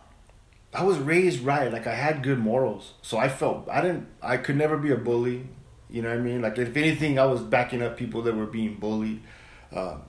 I 0.73 0.83
was 0.83 0.97
raised 0.97 1.41
right. 1.41 1.71
Like 1.71 1.87
I 1.87 1.95
had 1.95 2.23
good 2.23 2.39
morals, 2.39 2.93
so 3.01 3.17
I 3.17 3.27
felt 3.29 3.67
I 3.69 3.81
didn't. 3.81 4.07
I 4.21 4.37
could 4.37 4.55
never 4.55 4.77
be 4.77 4.91
a 4.91 4.97
bully. 4.97 5.47
You 5.89 6.01
know 6.01 6.09
what 6.09 6.19
I 6.19 6.21
mean? 6.21 6.41
Like 6.41 6.57
if 6.57 6.75
anything, 6.77 7.19
I 7.19 7.25
was 7.25 7.41
backing 7.41 7.81
up 7.81 7.97
people 7.97 8.21
that 8.23 8.35
were 8.35 8.45
being 8.45 8.75
bullied. 8.75 9.21
Um, 9.73 10.03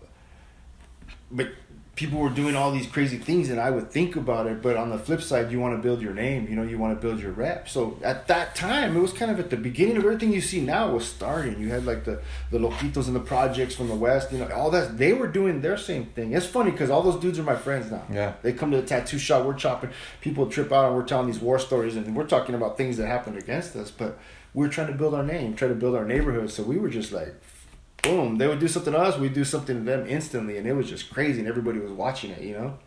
but 1.31 1.49
people 1.95 2.19
were 2.19 2.31
doing 2.31 2.57
all 2.57 2.73
these 2.73 2.87
crazy 2.87 3.19
things, 3.19 3.51
and 3.51 3.61
I 3.61 3.71
would 3.71 3.91
think 3.91 4.17
about 4.17 4.47
it. 4.47 4.63
But 4.63 4.77
on 4.77 4.89
the 4.89 4.99
flip 4.99 5.21
side, 5.21 5.53
you 5.53 5.61
want 5.61 5.77
to 5.77 5.83
build 5.83 6.01
your 6.01 6.15
name. 6.15 6.49
You 6.49 6.57
know, 6.57 6.63
you 6.63 6.79
want 6.79 6.99
to 6.99 7.01
build 7.01 7.21
your 7.21 7.33
rep. 7.33 7.69
So 7.69 7.99
at 8.03 8.27
that 8.29 8.55
time, 8.55 8.97
it 8.97 9.01
was 9.01 9.13
kind 9.13 9.31
of 9.31 9.39
at 9.39 9.51
the 9.51 9.57
beginning 9.57 9.99
of 9.99 10.05
everything 10.05 10.33
you 10.33 10.41
see 10.41 10.61
now 10.61 10.91
was 10.91 11.05
starting. 11.05 11.61
You 11.61 11.69
had 11.69 11.85
like 11.85 12.05
the 12.05 12.23
the 12.51 12.59
loquitos 12.59 13.07
and 13.09 13.17
the 13.17 13.21
projects 13.21 13.75
from 13.75 13.89
the 13.89 13.95
west. 13.95 14.33
You 14.33 14.39
know, 14.39 14.49
all 14.55 14.71
that 14.71 14.97
they 14.97 15.13
were 15.13 15.29
doing 15.29 15.61
their 15.61 15.77
same 15.77 16.07
thing. 16.07 16.33
It's 16.33 16.47
funny 16.47 16.71
because 16.71 16.89
all 16.89 17.03
those 17.03 17.21
dudes 17.21 17.39
are 17.39 17.45
my 17.45 17.57
friends 17.57 17.91
now. 17.91 18.05
Yeah. 18.11 18.35
They 18.43 18.53
come 18.53 18.71
to 18.71 18.81
the 18.81 18.87
tattoo 18.87 19.19
shop, 19.19 19.45
we're 19.45 19.55
chopping, 19.55 19.91
people 20.21 20.47
trip 20.47 20.73
out 20.73 20.87
and 20.87 20.97
we're 20.97 21.05
telling 21.05 21.27
these 21.27 21.41
war 21.41 21.59
stories 21.59 21.97
and 21.97 22.17
we're 22.17 22.27
talking 22.27 22.55
about 22.55 22.77
things 22.77 22.97
that 22.97 23.07
happened 23.07 23.37
against 23.37 23.77
us, 23.77 23.91
but 23.91 24.19
we're 24.55 24.69
trying 24.69 24.89
to 24.89 24.95
build 24.95 25.15
our 25.15 25.23
name, 25.23 25.55
try 25.55 25.69
to 25.69 25.75
build 25.75 25.95
our 25.95 26.05
neighborhood. 26.05 26.51
So 26.51 26.63
we 26.63 26.79
were 26.79 26.89
just 26.89 27.13
like, 27.13 27.35
boom, 28.03 28.37
they 28.37 28.47
would 28.49 28.59
do 28.59 28.69
something 28.69 28.93
to 28.93 28.99
us, 28.99 29.17
we'd 29.19 29.33
do 29.35 29.45
something 29.45 29.77
to 29.79 29.83
them 29.83 30.07
instantly, 30.07 30.59
and 30.59 30.67
it 30.67 30.73
was 30.75 30.89
just 30.89 31.11
crazy 31.13 31.39
and 31.41 31.49
everybody 31.49 31.79
was 31.79 31.93
watching 31.93 32.31
it, 32.33 32.43
you 32.43 32.55
know? 32.55 32.79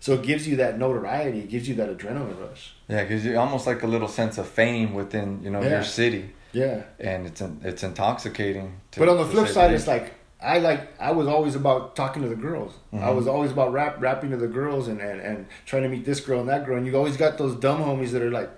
So 0.00 0.12
it 0.14 0.22
gives 0.22 0.46
you 0.46 0.56
that 0.56 0.78
notoriety, 0.78 1.38
it 1.40 1.48
gives 1.48 1.68
you 1.68 1.76
that 1.76 1.96
adrenaline 1.96 2.38
rush. 2.40 2.74
Yeah, 2.88 3.02
because 3.02 3.24
you're 3.24 3.38
almost 3.38 3.66
like 3.66 3.82
a 3.82 3.86
little 3.86 4.08
sense 4.08 4.36
of 4.36 4.46
fame 4.48 4.92
within, 4.92 5.42
you 5.42 5.50
know, 5.50 5.62
Yeah. 5.62 5.68
your 5.70 5.84
city, 5.84 6.30
Yeah. 6.52 6.82
and 6.98 7.26
it's 7.26 7.40
it's 7.62 7.82
intoxicating. 7.82 8.74
To, 8.92 9.00
But 9.00 9.08
on 9.08 9.16
the 9.16 9.24
flip 9.24 9.48
side, 9.48 9.72
it's 9.72 9.86
like 9.86 10.12
I 10.42 10.58
like 10.58 11.00
I 11.00 11.12
was 11.12 11.26
always 11.26 11.54
about 11.54 11.96
talking 11.96 12.20
to 12.22 12.28
the 12.28 12.36
girls. 12.36 12.74
I 12.92 12.96
Mhm. 12.96 13.16
was 13.16 13.26
always 13.26 13.50
about 13.50 13.72
rap 13.72 13.96
rapping 14.00 14.30
to 14.32 14.36
the 14.36 14.46
girls 14.48 14.88
and, 14.88 15.00
and, 15.00 15.18
and 15.20 15.46
trying 15.64 15.84
to 15.84 15.88
meet 15.88 16.04
this 16.04 16.20
girl 16.20 16.40
and 16.40 16.48
that 16.50 16.66
girl. 16.66 16.76
And 16.76 16.86
you 16.86 16.94
always 16.96 17.16
got 17.16 17.38
those 17.38 17.54
dumb 17.54 17.80
homies 17.82 18.10
that 18.10 18.20
are 18.20 18.30
like, 18.30 18.50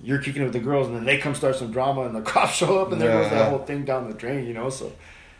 you're 0.00 0.20
kicking 0.20 0.42
it 0.42 0.44
with 0.44 0.52
the 0.52 0.60
girls, 0.60 0.86
and 0.86 0.94
then 0.94 1.04
they 1.04 1.18
come 1.18 1.34
start 1.34 1.56
some 1.56 1.72
drama, 1.72 2.02
and 2.02 2.14
the 2.14 2.20
cops 2.32 2.52
show 2.52 2.78
up, 2.80 2.92
and 2.92 3.00
there 3.00 3.10
goes 3.10 3.30
that 3.30 3.48
whole 3.48 3.64
thing 3.64 3.84
down 3.84 4.06
the 4.06 4.14
drain, 4.14 4.46
you 4.46 4.54
know. 4.54 4.70
So 4.70 4.92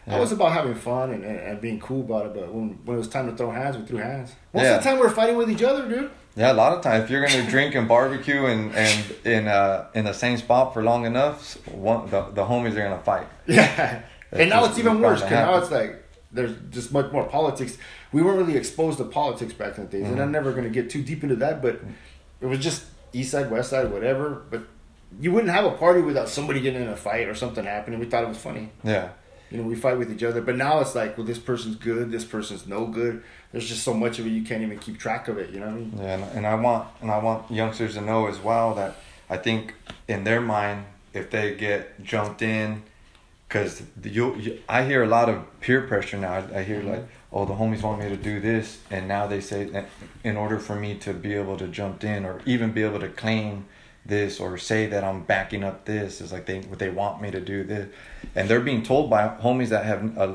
Yeah. 0.06 0.16
I 0.16 0.20
was 0.20 0.32
about 0.32 0.52
having 0.52 0.74
fun 0.74 1.10
and, 1.10 1.24
and, 1.24 1.38
and 1.38 1.60
being 1.60 1.80
cool 1.80 2.00
about 2.02 2.26
it. 2.26 2.34
But 2.34 2.52
when 2.52 2.78
when 2.84 2.96
it 2.96 2.98
was 2.98 3.08
time 3.08 3.28
to 3.30 3.36
throw 3.36 3.50
hands, 3.50 3.76
we 3.76 3.84
threw 3.84 3.98
hands. 3.98 4.32
Most 4.54 4.62
Yeah. 4.62 4.76
of 4.76 4.82
the 4.84 4.88
time, 4.90 4.98
we're 5.00 5.10
fighting 5.10 5.36
with 5.36 5.50
each 5.50 5.62
other, 5.62 5.88
dude. 5.88 6.10
Yeah, 6.36 6.52
a 6.52 6.54
lot 6.54 6.72
of 6.76 6.82
times 6.82 7.04
if 7.04 7.10
you're 7.10 7.26
gonna 7.26 7.48
drink 7.50 7.74
and 7.74 7.88
barbecue 7.88 8.44
and 8.46 8.74
and 8.74 9.10
in 9.24 9.48
uh 9.48 9.86
in 9.94 10.04
the 10.04 10.12
same 10.12 10.36
spot 10.38 10.74
for 10.74 10.82
long 10.82 11.06
enough, 11.06 11.54
one 11.68 12.08
the, 12.10 12.22
the 12.34 12.44
homies 12.44 12.72
are 12.76 12.82
gonna 12.88 13.02
fight. 13.02 13.26
Yeah, 13.46 14.02
That's 14.30 14.40
and 14.42 14.50
now 14.50 14.60
just 14.60 14.70
it's 14.70 14.78
even 14.80 15.00
worse 15.00 15.22
because 15.22 15.30
now 15.46 15.56
it's 15.58 15.70
like 15.70 16.02
there's 16.32 16.54
just 16.70 16.92
much 16.92 17.10
more 17.12 17.24
politics. 17.24 17.78
We 18.12 18.22
weren't 18.22 18.38
really 18.38 18.56
exposed 18.56 18.98
to 18.98 19.04
politics 19.04 19.52
back 19.54 19.78
in 19.78 19.84
the 19.86 19.90
days, 19.90 20.02
and 20.04 20.12
Mm-hmm. 20.12 20.22
I'm 20.22 20.32
never 20.32 20.52
going 20.52 20.64
to 20.64 20.70
get 20.70 20.90
too 20.90 21.02
deep 21.02 21.22
into 21.22 21.36
that. 21.36 21.62
But 21.62 21.80
it 22.40 22.46
was 22.46 22.58
just 22.58 22.84
east 23.12 23.30
side, 23.30 23.50
west 23.50 23.70
side, 23.70 23.90
whatever. 23.90 24.42
But 24.50 24.62
you 25.20 25.32
wouldn't 25.32 25.52
have 25.52 25.64
a 25.64 25.70
party 25.70 26.00
without 26.02 26.28
somebody 26.28 26.60
getting 26.60 26.82
in 26.82 26.88
a 26.88 26.96
fight 26.96 27.26
or 27.28 27.34
something 27.34 27.64
happening. 27.64 27.98
We 28.00 28.06
thought 28.06 28.24
it 28.24 28.28
was 28.28 28.36
funny. 28.38 28.70
Yeah, 28.84 29.08
You 29.50 29.58
know, 29.58 29.64
we 29.64 29.76
fight 29.76 29.98
with 29.98 30.12
each 30.12 30.22
other. 30.22 30.40
But 30.42 30.56
now 30.56 30.80
it's 30.80 30.94
like, 30.94 31.16
well, 31.16 31.26
this 31.26 31.38
person's 31.38 31.76
good, 31.76 32.10
this 32.10 32.24
person's 32.24 32.66
no 32.66 32.86
good. 32.86 33.22
There's 33.52 33.68
just 33.68 33.82
so 33.82 33.94
much 33.94 34.18
of 34.18 34.26
it 34.26 34.30
you 34.30 34.42
can't 34.42 34.62
even 34.62 34.78
keep 34.78 34.98
track 34.98 35.28
of 35.28 35.38
it. 35.38 35.50
You 35.50 35.60
know 35.60 35.66
what 35.66 35.74
I 35.74 35.78
mean? 35.78 35.92
yeah, 35.96 36.14
and, 36.14 36.24
and 36.38 36.46
I 36.46 36.54
want 36.54 36.88
and 37.00 37.10
I 37.10 37.18
want 37.18 37.50
youngsters 37.50 37.94
to 37.94 38.00
know 38.00 38.26
as 38.26 38.38
well 38.38 38.74
that 38.74 38.96
I 39.30 39.36
think 39.36 39.74
in 40.08 40.24
their 40.24 40.40
mind 40.40 40.86
if 41.12 41.30
they 41.30 41.54
get 41.54 42.02
jumped 42.02 42.42
in, 42.42 42.82
because 43.48 43.82
you, 44.02 44.34
you 44.36 44.62
I 44.68 44.84
hear 44.84 45.02
a 45.02 45.08
lot 45.08 45.28
of 45.28 45.44
peer 45.60 45.82
pressure 45.82 46.18
now. 46.18 46.34
I, 46.34 46.58
I 46.58 46.62
hear 46.62 46.80
mm-hmm. 46.80 46.90
like, 46.90 47.08
oh, 47.32 47.44
the 47.44 47.54
homies 47.54 47.82
want 47.82 48.00
me 48.00 48.08
to 48.08 48.16
do 48.16 48.40
this, 48.40 48.80
and 48.90 49.08
now 49.08 49.26
they 49.26 49.40
say 49.40 49.64
that 49.64 49.88
in 50.24 50.36
order 50.36 50.58
for 50.58 50.74
me 50.74 50.96
to 50.98 51.12
be 51.12 51.34
able 51.34 51.56
to 51.56 51.68
jump 51.68 52.04
in 52.04 52.24
or 52.24 52.40
even 52.44 52.72
be 52.72 52.82
able 52.82 53.00
to 53.00 53.08
claim 53.08 53.66
this 54.06 54.40
or 54.40 54.56
say 54.58 54.86
that 54.86 55.02
I'm 55.04 55.22
backing 55.22 55.64
up 55.64 55.84
this 55.84 56.20
is 56.20 56.32
like 56.32 56.46
they 56.46 56.60
what 56.60 56.78
they 56.78 56.90
want 56.90 57.20
me 57.22 57.30
to 57.30 57.40
do 57.40 57.64
this, 57.64 57.88
and 58.34 58.48
they're 58.48 58.60
being 58.60 58.82
told 58.82 59.10
by 59.10 59.28
homies 59.28 59.68
that 59.68 59.84
have 59.84 60.16
uh, 60.18 60.34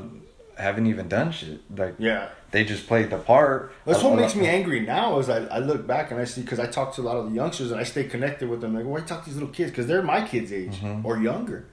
haven't 0.58 0.86
even 0.86 1.08
done 1.08 1.32
shit. 1.32 1.60
Like 1.76 1.94
Yeah. 1.98 2.28
they 2.50 2.64
just 2.64 2.86
played 2.86 3.08
the 3.10 3.16
part. 3.18 3.72
That's 3.86 4.02
what 4.02 4.16
makes 4.16 4.34
me 4.34 4.46
angry 4.46 4.80
now 4.80 5.18
is 5.18 5.28
I, 5.30 5.38
I 5.46 5.58
look 5.58 5.86
back 5.86 6.10
and 6.10 6.20
I 6.20 6.24
see 6.24 6.42
because 6.42 6.60
I 6.60 6.66
talk 6.66 6.94
to 6.96 7.00
a 7.00 7.06
lot 7.10 7.16
of 7.16 7.30
the 7.30 7.34
youngsters 7.34 7.70
and 7.72 7.80
I 7.80 7.84
stay 7.84 8.04
connected 8.04 8.48
with 8.48 8.60
them 8.60 8.74
like 8.74 8.84
why 8.84 9.00
talk 9.00 9.20
to 9.24 9.26
these 9.30 9.36
little 9.38 9.48
kids 9.48 9.70
because 9.70 9.86
they're 9.86 10.02
my 10.02 10.26
kids 10.26 10.52
age 10.52 10.74
Mm-hmm. 10.80 11.06
or 11.06 11.18
younger, 11.18 11.66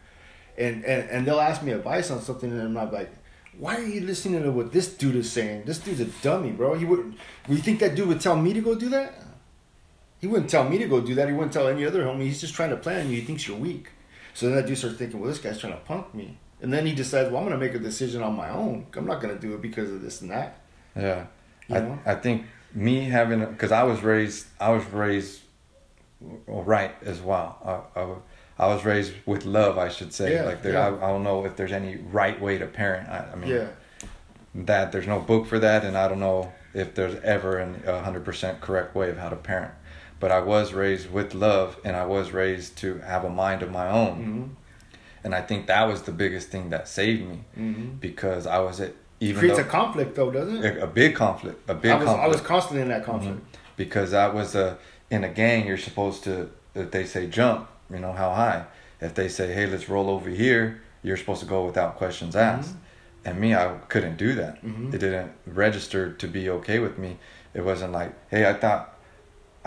and, 0.58 0.84
and 0.86 1.10
and 1.10 1.28
they'll 1.28 1.40
ask 1.42 1.62
me 1.64 1.72
advice 1.74 2.10
on 2.12 2.22
something 2.22 2.50
and 2.52 2.62
I'm 2.62 2.74
not 2.74 2.94
like 2.94 3.12
why 3.58 3.76
are 3.76 3.84
you 3.84 4.02
listening 4.02 4.42
to 4.44 4.52
what 4.52 4.72
this 4.72 4.88
dude 4.94 5.16
is 5.18 5.30
saying 5.30 5.64
this 5.66 5.80
dude's 5.80 6.00
a 6.00 6.06
dummy 6.24 6.52
bro 6.52 6.76
he 6.76 6.86
would 6.86 7.14
you 7.50 7.58
think 7.58 7.80
that 7.82 7.94
dude 7.96 8.08
would 8.08 8.22
tell 8.22 8.38
me 8.38 8.54
to 8.54 8.62
go 8.62 8.74
do 8.76 8.88
that 8.90 9.16
he 10.20 10.28
wouldn't 10.28 10.50
tell 10.50 10.68
me 10.68 10.78
to 10.78 10.88
go 10.88 11.02
do 11.02 11.16
that 11.16 11.28
he 11.28 11.34
wouldn't 11.34 11.54
tell 11.54 11.68
any 11.68 11.86
other 11.86 12.04
homie 12.04 12.24
he's 12.24 12.42
just 12.42 12.54
trying 12.54 12.70
to 12.70 12.78
play 12.78 13.00
on 13.00 13.10
you 13.10 13.16
he 13.18 13.22
thinks 13.22 13.48
you're 13.48 13.58
weak 13.58 13.90
so 14.34 14.46
then 14.48 14.56
that 14.56 14.68
dude 14.68 14.78
starts 14.78 14.98
thinking 14.98 15.20
well 15.20 15.30
this 15.30 15.40
guy's 15.40 15.60
trying 15.60 15.74
to 15.74 15.80
punk 15.80 16.14
me 16.14 16.38
and 16.62 16.72
then 16.74 16.86
he 16.86 16.94
decides 16.94 17.30
well 17.30 17.42
I'm 17.42 17.46
gonna 17.46 17.58
make 17.58 17.74
a 17.74 17.80
decision 17.80 18.22
on 18.22 18.36
my 18.36 18.50
own 18.50 18.86
I'm 18.96 19.06
not 19.06 19.22
gonna 19.22 19.40
do 19.40 19.54
it 19.54 19.62
because 19.62 19.90
of 19.92 20.02
this 20.02 20.22
and 20.22 20.32
that 20.32 20.60
Yeah, 20.96 21.26
You 21.68 21.76
I, 21.76 21.80
know? 21.80 22.00
I 22.06 22.16
think 22.16 22.46
me 22.74 23.02
having 23.02 23.46
because 23.46 23.72
I 23.72 23.84
was 23.84 24.02
raised 24.02 24.48
I 24.60 24.72
was 24.72 24.86
raised 24.88 25.42
right 26.48 26.94
as 27.04 27.22
well. 27.22 27.58
I, 27.96 28.00
I, 28.02 28.16
I 28.66 28.68
was 28.68 28.84
raised 28.84 29.14
with 29.26 29.46
love, 29.46 29.78
I 29.78 29.88
should 29.88 30.14
say. 30.14 30.34
Yeah, 30.34 30.44
like 30.44 30.62
there, 30.62 30.74
yeah. 30.74 30.88
I, 30.88 31.08
I 31.08 31.12
don't 31.12 31.24
know 31.24 31.46
if 31.46 31.56
there's 31.56 31.72
any 31.72 31.96
right 31.96 32.40
way 32.42 32.58
to 32.58 32.66
parent. 32.68 33.08
I, 33.08 33.30
I 33.32 33.36
mean, 33.36 33.50
yeah 33.50 33.68
that 34.56 34.92
there's 34.92 35.08
no 35.08 35.20
book 35.20 35.46
for 35.46 35.60
that, 35.60 35.86
and 35.86 35.98
I 35.98 36.08
don't 36.08 36.20
know 36.20 36.52
if 36.74 36.96
there's 36.96 37.16
ever 37.24 37.60
a 37.60 38.02
hundred 38.02 38.26
percent 38.26 38.62
correct 38.62 38.96
way 38.96 39.10
of 39.10 39.18
how 39.18 39.30
to 39.30 39.36
parent. 39.36 39.74
But 40.20 40.32
I 40.32 40.40
was 40.42 40.74
raised 40.74 41.12
with 41.12 41.34
love, 41.34 41.78
and 41.86 41.96
I 41.96 42.06
was 42.06 42.32
raised 42.32 42.78
to 42.80 42.98
have 43.00 43.24
a 43.24 43.30
mind 43.30 43.64
of 43.64 43.72
my 43.72 43.90
own, 43.90 44.18
mm-hmm. 44.18 44.44
and 45.24 45.34
I 45.34 45.42
think 45.42 45.68
that 45.68 45.88
was 45.88 46.02
the 46.04 46.12
biggest 46.12 46.50
thing 46.50 46.70
that 46.72 46.88
saved 46.88 47.28
me 47.28 47.40
Mm-hmm. 47.58 47.96
because 48.00 48.46
I 48.46 48.60
was 48.60 48.80
at 48.82 48.94
even 49.22 49.40
creates 49.40 49.58
though, 49.58 49.64
a 49.66 49.68
conflict 49.68 50.16
though, 50.16 50.32
doesn't 50.32 50.64
it? 50.64 50.78
a, 50.78 50.84
a 50.84 50.88
big 50.88 51.16
conflict, 51.16 51.70
a 51.70 51.74
big 51.74 51.92
I 51.92 51.96
was 51.96 52.06
conflict. 52.06 52.24
I 52.26 52.28
was 52.28 52.42
constantly 52.42 52.82
in 52.82 52.88
that 52.90 53.04
conflict. 53.06 53.40
because 53.78 54.14
I 54.14 54.28
was 54.28 54.56
uh, 54.56 54.76
in 55.10 55.24
a 55.24 55.30
gang. 55.30 55.66
You're 55.68 55.78
supposed 55.78 56.24
to, 56.26 56.50
if 56.76 56.92
they 56.92 57.06
say 57.06 57.28
jump, 57.28 57.68
you 57.92 58.00
know 58.00 58.14
how 58.14 58.34
high. 58.34 58.66
If 59.02 59.14
they 59.16 59.28
say, 59.30 59.54
hey, 59.54 59.66
let's 59.68 59.88
roll 59.90 60.10
over 60.10 60.30
here, 60.30 60.82
you're 61.04 61.18
supposed 61.18 61.40
to 61.42 61.46
go 61.46 61.66
without 61.66 61.96
questions 61.98 62.36
asked. 62.36 62.76
And 63.26 63.40
me, 63.40 63.54
I 63.54 63.76
couldn't 63.90 64.18
do 64.18 64.34
that. 64.36 64.64
Mhm. 64.64 64.94
It 64.94 65.00
didn't 65.00 65.32
register 65.46 66.12
to 66.14 66.28
be 66.28 66.50
okay 66.50 66.80
with 66.80 66.98
me. 66.98 67.18
It 67.54 67.64
wasn't 67.66 67.92
like, 67.94 68.14
hey, 68.30 68.50
I 68.50 68.54
thought, 68.54 68.99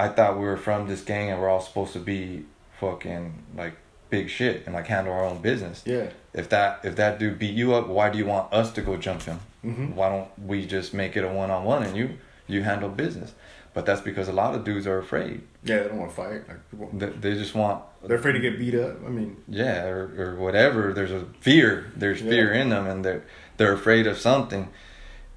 I 0.04 0.08
thought 0.08 0.34
we 0.38 0.44
were 0.44 0.56
from 0.68 0.88
this 0.88 1.02
gang 1.02 1.30
and 1.30 1.40
we're 1.40 1.48
all 1.48 1.60
supposed 1.60 1.92
to 1.92 1.98
be 2.00 2.44
fucking 2.80 3.24
like 3.56 3.74
big 4.10 4.28
shit 4.28 4.64
and 4.66 4.74
like 4.74 4.86
handle 4.86 5.12
our 5.12 5.24
own 5.24 5.40
business. 5.40 5.82
Yeah. 5.86 6.08
If 6.34 6.48
that 6.48 6.80
if 6.84 6.96
that 6.96 7.18
dude 7.18 7.38
beat 7.38 7.54
you 7.54 7.74
up, 7.74 7.86
why 7.88 8.10
do 8.10 8.18
you 8.18 8.26
want 8.26 8.52
us 8.52 8.72
to 8.72 8.80
go 8.82 8.96
jump 8.96 9.22
him? 9.22 9.38
Mhm. 9.64 9.94
Why 9.94 10.08
don't 10.08 10.28
we 10.50 10.66
just 10.66 10.92
make 10.92 11.16
it 11.16 11.24
a 11.24 11.28
one 11.28 11.50
on 11.50 11.64
one 11.64 11.82
and 11.84 11.96
you 11.96 12.06
you 12.46 12.62
handle 12.62 12.88
business? 12.88 13.32
But 13.74 13.86
that's 13.86 14.02
because 14.02 14.28
a 14.28 14.32
lot 14.32 14.54
of 14.54 14.64
dudes 14.64 14.86
are 14.86 14.98
afraid. 14.98 15.40
Yeah, 15.64 15.78
they 15.82 15.88
don't 15.88 15.98
want 15.98 16.10
to 16.10 16.16
fight. 16.16 16.40
Like, 16.48 16.98
They, 17.00 17.06
they 17.30 17.34
just 17.38 17.54
want 17.54 17.82
they're 18.04 18.18
afraid 18.18 18.32
to 18.32 18.40
get 18.40 18.58
beat 18.58 18.74
up. 18.74 18.96
I 19.06 19.08
mean, 19.08 19.36
yeah 19.48 19.84
or, 19.84 20.02
or 20.22 20.36
whatever. 20.36 20.92
There's 20.92 21.12
a 21.12 21.24
fear. 21.40 21.90
There's 21.96 22.20
fear 22.20 22.52
in 22.52 22.68
them 22.70 22.86
and 22.86 23.04
they're 23.04 23.22
they're 23.56 23.72
afraid 23.72 24.06
of 24.06 24.18
something. 24.18 24.68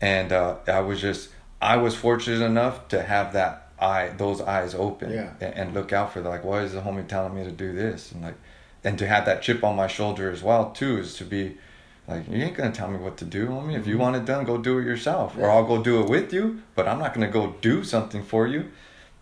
And 0.01 0.31
uh, 0.33 0.55
I 0.67 0.79
was 0.79 0.99
just 1.01 1.29
I 1.61 1.77
was 1.77 1.95
fortunate 1.95 2.43
enough 2.43 2.87
to 2.89 3.03
have 3.03 3.31
that 3.33 3.64
eye 3.79 4.09
those 4.17 4.41
eyes 4.41 4.73
open 4.75 5.11
Yeah. 5.11 5.31
and, 5.41 5.53
and 5.55 5.73
look 5.73 5.91
out 5.93 6.13
for 6.13 6.21
the, 6.21 6.29
like 6.29 6.43
why 6.43 6.61
is 6.61 6.73
the 6.73 6.81
homie 6.81 7.05
telling 7.07 7.35
me 7.35 7.43
to 7.43 7.51
do 7.51 7.73
this? 7.73 8.11
And 8.11 8.21
like 8.23 8.35
and 8.83 8.97
to 8.99 9.07
have 9.07 9.25
that 9.25 9.41
chip 9.41 9.63
on 9.63 9.75
my 9.75 9.87
shoulder 9.87 10.29
as 10.31 10.41
well 10.43 10.71
too 10.71 10.97
is 10.99 11.15
to 11.17 11.23
be 11.25 11.57
like 12.07 12.27
you 12.29 12.43
ain't 12.43 12.55
gonna 12.55 12.71
tell 12.71 12.89
me 12.89 12.97
what 12.97 13.17
to 13.17 13.25
do 13.25 13.47
homie. 13.47 13.77
If 13.77 13.87
you 13.87 13.97
want 13.97 14.15
it 14.15 14.25
done 14.25 14.45
go 14.45 14.57
do 14.57 14.77
it 14.79 14.85
yourself 14.85 15.35
or 15.35 15.41
Mm-hmm. 15.41 15.51
I'll 15.51 15.65
go 15.65 15.81
do 15.83 16.01
it 16.01 16.09
with 16.09 16.31
you 16.33 16.61
but 16.75 16.87
I'm 16.87 16.99
not 16.99 17.13
gonna 17.13 17.29
go 17.31 17.55
do 17.61 17.83
something 17.83 18.23
for 18.23 18.47
you. 18.47 18.71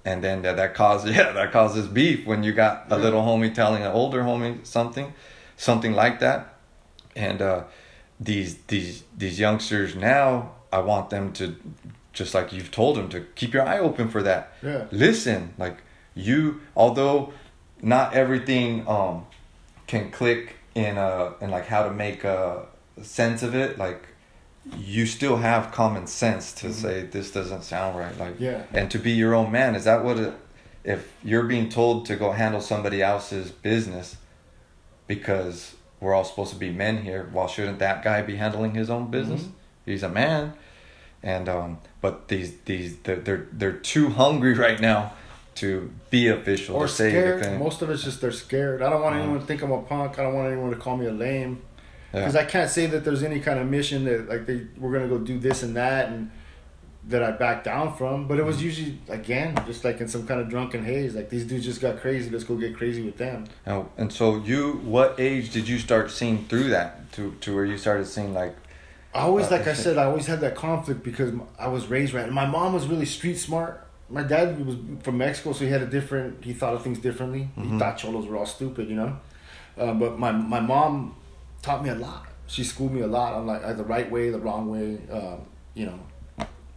And 0.05 0.23
then 0.23 0.41
that, 0.41 0.57
that 0.57 0.73
causes 0.75 1.15
yeah 1.15 1.31
that 1.31 1.51
causes 1.51 1.87
beef 1.87 2.25
when 2.25 2.43
you 2.43 2.51
got 2.53 2.85
a 2.91 2.97
little 2.97 3.21
homie 3.23 3.53
telling 3.53 3.83
an 3.83 3.91
older 3.91 4.21
homie 4.23 4.65
something 4.65 5.13
something 5.57 5.93
like 5.93 6.19
that. 6.19 6.55
And 7.15 7.41
uh 7.41 7.63
these 8.19 8.57
these 8.67 9.03
these 9.17 9.39
youngsters 9.39 9.95
now 9.95 10.51
I 10.71 10.79
want 10.79 11.09
them 11.09 11.31
to 11.33 11.55
just 12.13 12.33
like 12.33 12.53
you've 12.53 12.71
told 12.71 12.97
him 12.97 13.09
to 13.09 13.21
keep 13.35 13.53
your 13.53 13.63
eye 13.67 13.79
open 13.79 14.07
for 14.07 14.21
that 14.23 14.53
Yeah. 14.61 14.85
listen 14.91 15.53
like 15.57 15.77
you 16.15 16.61
although 16.75 17.33
not 17.81 18.13
everything 18.13 18.87
um 18.87 19.25
can 19.87 20.11
click 20.11 20.55
in 20.75 20.97
uh 20.97 21.31
in 21.41 21.49
like 21.51 21.65
how 21.67 21.83
to 21.83 21.91
make 21.91 22.23
a 22.23 22.65
sense 23.01 23.41
of 23.43 23.53
it 23.55 23.77
like 23.77 24.07
you 24.77 25.05
still 25.05 25.37
have 25.37 25.71
common 25.73 26.07
sense 26.07 26.53
to 26.53 26.71
say 26.71 27.01
this 27.01 27.31
doesn't 27.31 27.63
sound 27.63 27.97
right 27.97 28.17
like 28.17 28.39
Yeah. 28.39 28.63
and 28.71 28.89
to 28.91 28.99
be 28.99 29.11
your 29.11 29.33
own 29.35 29.51
man 29.51 29.75
is 29.75 29.83
that 29.83 30.03
what 30.05 30.17
it 30.19 30.33
if 30.83 31.11
you're 31.23 31.43
being 31.43 31.69
told 31.69 32.05
to 32.05 32.15
go 32.15 32.31
handle 32.31 32.61
somebody 32.61 33.01
else's 33.01 33.51
business 33.51 34.17
because 35.07 35.75
we're 35.99 36.13
all 36.13 36.23
supposed 36.23 36.53
to 36.53 36.59
be 36.59 36.69
men 36.71 37.03
here 37.03 37.29
well 37.33 37.47
shouldn't 37.47 37.79
that 37.79 38.03
guy 38.03 38.21
be 38.21 38.35
handling 38.35 38.73
his 38.75 38.89
own 38.89 39.09
business 39.09 39.43
Mhm. 39.43 39.51
he's 39.85 40.03
a 40.03 40.09
man 40.09 40.53
and 41.23 41.49
um 41.49 41.79
but 42.01 42.27
these 42.27 42.55
these 42.65 42.97
they're 42.99 43.15
they're, 43.15 43.47
they're 43.51 43.71
too 43.71 44.09
hungry 44.09 44.53
right 44.53 44.79
now 44.79 45.13
to 45.55 45.91
be 46.09 46.27
official 46.27 46.75
or 46.75 46.87
say 46.87 47.09
scared. 47.09 47.41
anything 47.41 47.59
Most 47.59 47.81
of 47.81 47.89
it's 47.89 48.03
just 48.03 48.21
they're 48.21 48.31
scared. 48.31 48.81
I 48.81 48.89
don't 48.89 49.01
want 49.01 49.15
anyone 49.15 49.39
to 49.39 49.45
think 49.45 49.61
I'm 49.61 49.71
a 49.71 49.81
punk. 49.81 50.19
I 50.19 50.23
don't 50.23 50.33
want 50.33 50.51
anyone 50.51 50.71
to 50.71 50.75
call 50.75 50.97
me 50.97 51.05
a 51.05 51.11
lame. 51.11 51.61
Because 52.11 52.35
yeah. 52.35 52.41
I 52.41 52.45
can't 52.45 52.69
say 52.69 52.85
that 52.87 53.03
there's 53.03 53.23
any 53.23 53.39
kind 53.39 53.59
of 53.59 53.67
mission 53.67 54.05
that 54.05 54.29
like 54.29 54.45
they 54.45 54.67
we're 54.77 54.91
gonna 54.91 55.07
go 55.07 55.17
do 55.17 55.39
this 55.39 55.63
and 55.63 55.75
that 55.75 56.09
and 56.09 56.31
that 57.05 57.21
I 57.21 57.31
backed 57.31 57.65
down 57.65 57.95
from. 57.95 58.27
But 58.27 58.39
it 58.39 58.45
was 58.45 58.63
usually 58.63 58.99
again 59.09 59.55
just 59.65 59.83
like 59.83 59.99
in 59.99 60.07
some 60.07 60.27
kind 60.27 60.39
of 60.39 60.49
drunken 60.49 60.83
haze. 60.83 61.15
Like 61.15 61.29
these 61.29 61.45
dudes 61.45 61.65
just 61.65 61.81
got 61.81 61.99
crazy. 61.99 62.29
Let's 62.29 62.43
go 62.43 62.55
get 62.55 62.75
crazy 62.75 63.03
with 63.03 63.17
them. 63.17 63.45
and, 63.65 63.85
and 63.97 64.13
so 64.13 64.37
you 64.37 64.73
what 64.83 65.19
age 65.19 65.51
did 65.51 65.67
you 65.67 65.79
start 65.79 66.11
seeing 66.11 66.45
through 66.45 66.69
that 66.69 67.11
to 67.13 67.31
to 67.41 67.55
where 67.55 67.65
you 67.65 67.77
started 67.77 68.05
seeing 68.05 68.33
like 68.33 68.55
I 69.15 69.19
always, 69.21 69.47
Uh, 69.47 69.57
like 69.57 69.67
I 69.67 69.73
said, 69.73 69.97
I 69.97 70.05
always 70.05 70.25
had 70.27 70.41
that 70.41 70.55
conflict 70.55 71.03
because 71.03 71.33
I 71.59 71.67
was 71.67 71.87
raised 71.87 72.13
right. 72.13 72.25
And 72.25 72.33
my 72.33 72.45
mom 72.45 72.73
was 72.73 72.87
really 72.87 73.05
street 73.05 73.37
smart. 73.37 73.85
My 74.09 74.23
dad 74.23 74.65
was 74.65 74.75
from 75.01 75.17
Mexico, 75.17 75.53
so 75.53 75.65
he 75.65 75.71
had 75.71 75.81
a 75.81 75.85
different. 75.87 76.43
He 76.43 76.53
thought 76.53 76.73
of 76.73 76.83
things 76.83 76.99
differently. 76.99 77.49
He 77.55 77.77
thought 77.79 77.97
cholos 77.97 78.25
were 78.27 78.37
all 78.37 78.45
stupid, 78.45 78.89
you 78.89 78.95
know. 78.95 79.17
Uh, 79.77 79.93
but 79.93 80.19
my 80.19 80.31
my 80.31 80.59
mom 80.59 81.15
taught 81.61 81.83
me 81.83 81.89
a 81.89 81.95
lot. 81.95 82.27
She 82.47 82.63
schooled 82.63 82.91
me 82.91 83.01
a 83.01 83.07
lot 83.07 83.33
on 83.33 83.47
like 83.47 83.63
uh, 83.63 83.73
the 83.73 83.83
right 83.85 84.09
way, 84.11 84.29
the 84.29 84.39
wrong 84.39 84.69
way, 84.69 84.99
um, 85.11 85.41
you 85.73 85.85
know. 85.85 85.99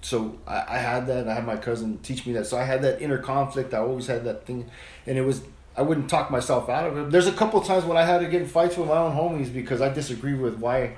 So 0.01 0.39
I, 0.47 0.65
I 0.69 0.79
had 0.79 1.07
that. 1.09 1.29
I 1.29 1.35
had 1.35 1.45
my 1.45 1.57
cousin 1.57 1.99
teach 2.03 2.27
me 2.27 2.33
that. 2.35 2.47
So 2.47 2.57
I 2.57 2.63
had 2.65 2.81
that 2.83 3.03
inner 3.03 3.19
conflict. 3.19 3.75
I 3.75 3.79
always 3.79 4.07
had 4.07 4.25
that 4.25 4.47
thing, 4.47 4.71
and 5.07 5.19
it 5.19 5.23
was. 5.23 5.43
I 5.77 5.83
wouldn't 5.83 6.09
talk 6.09 6.31
myself 6.31 6.71
out 6.71 6.87
of 6.87 6.97
it. 6.97 7.11
There's 7.11 7.27
a 7.27 7.33
couple 7.33 7.61
times 7.61 7.85
when 7.85 7.99
I 7.99 8.05
had 8.05 8.21
to 8.21 8.27
get 8.29 8.41
in 8.41 8.49
fights 8.49 8.79
with 8.79 8.89
my 8.89 8.97
own 8.97 9.13
homies 9.15 9.53
because 9.53 9.83
I 9.83 9.91
disagree 9.93 10.33
with 10.33 10.55
why, 10.59 10.95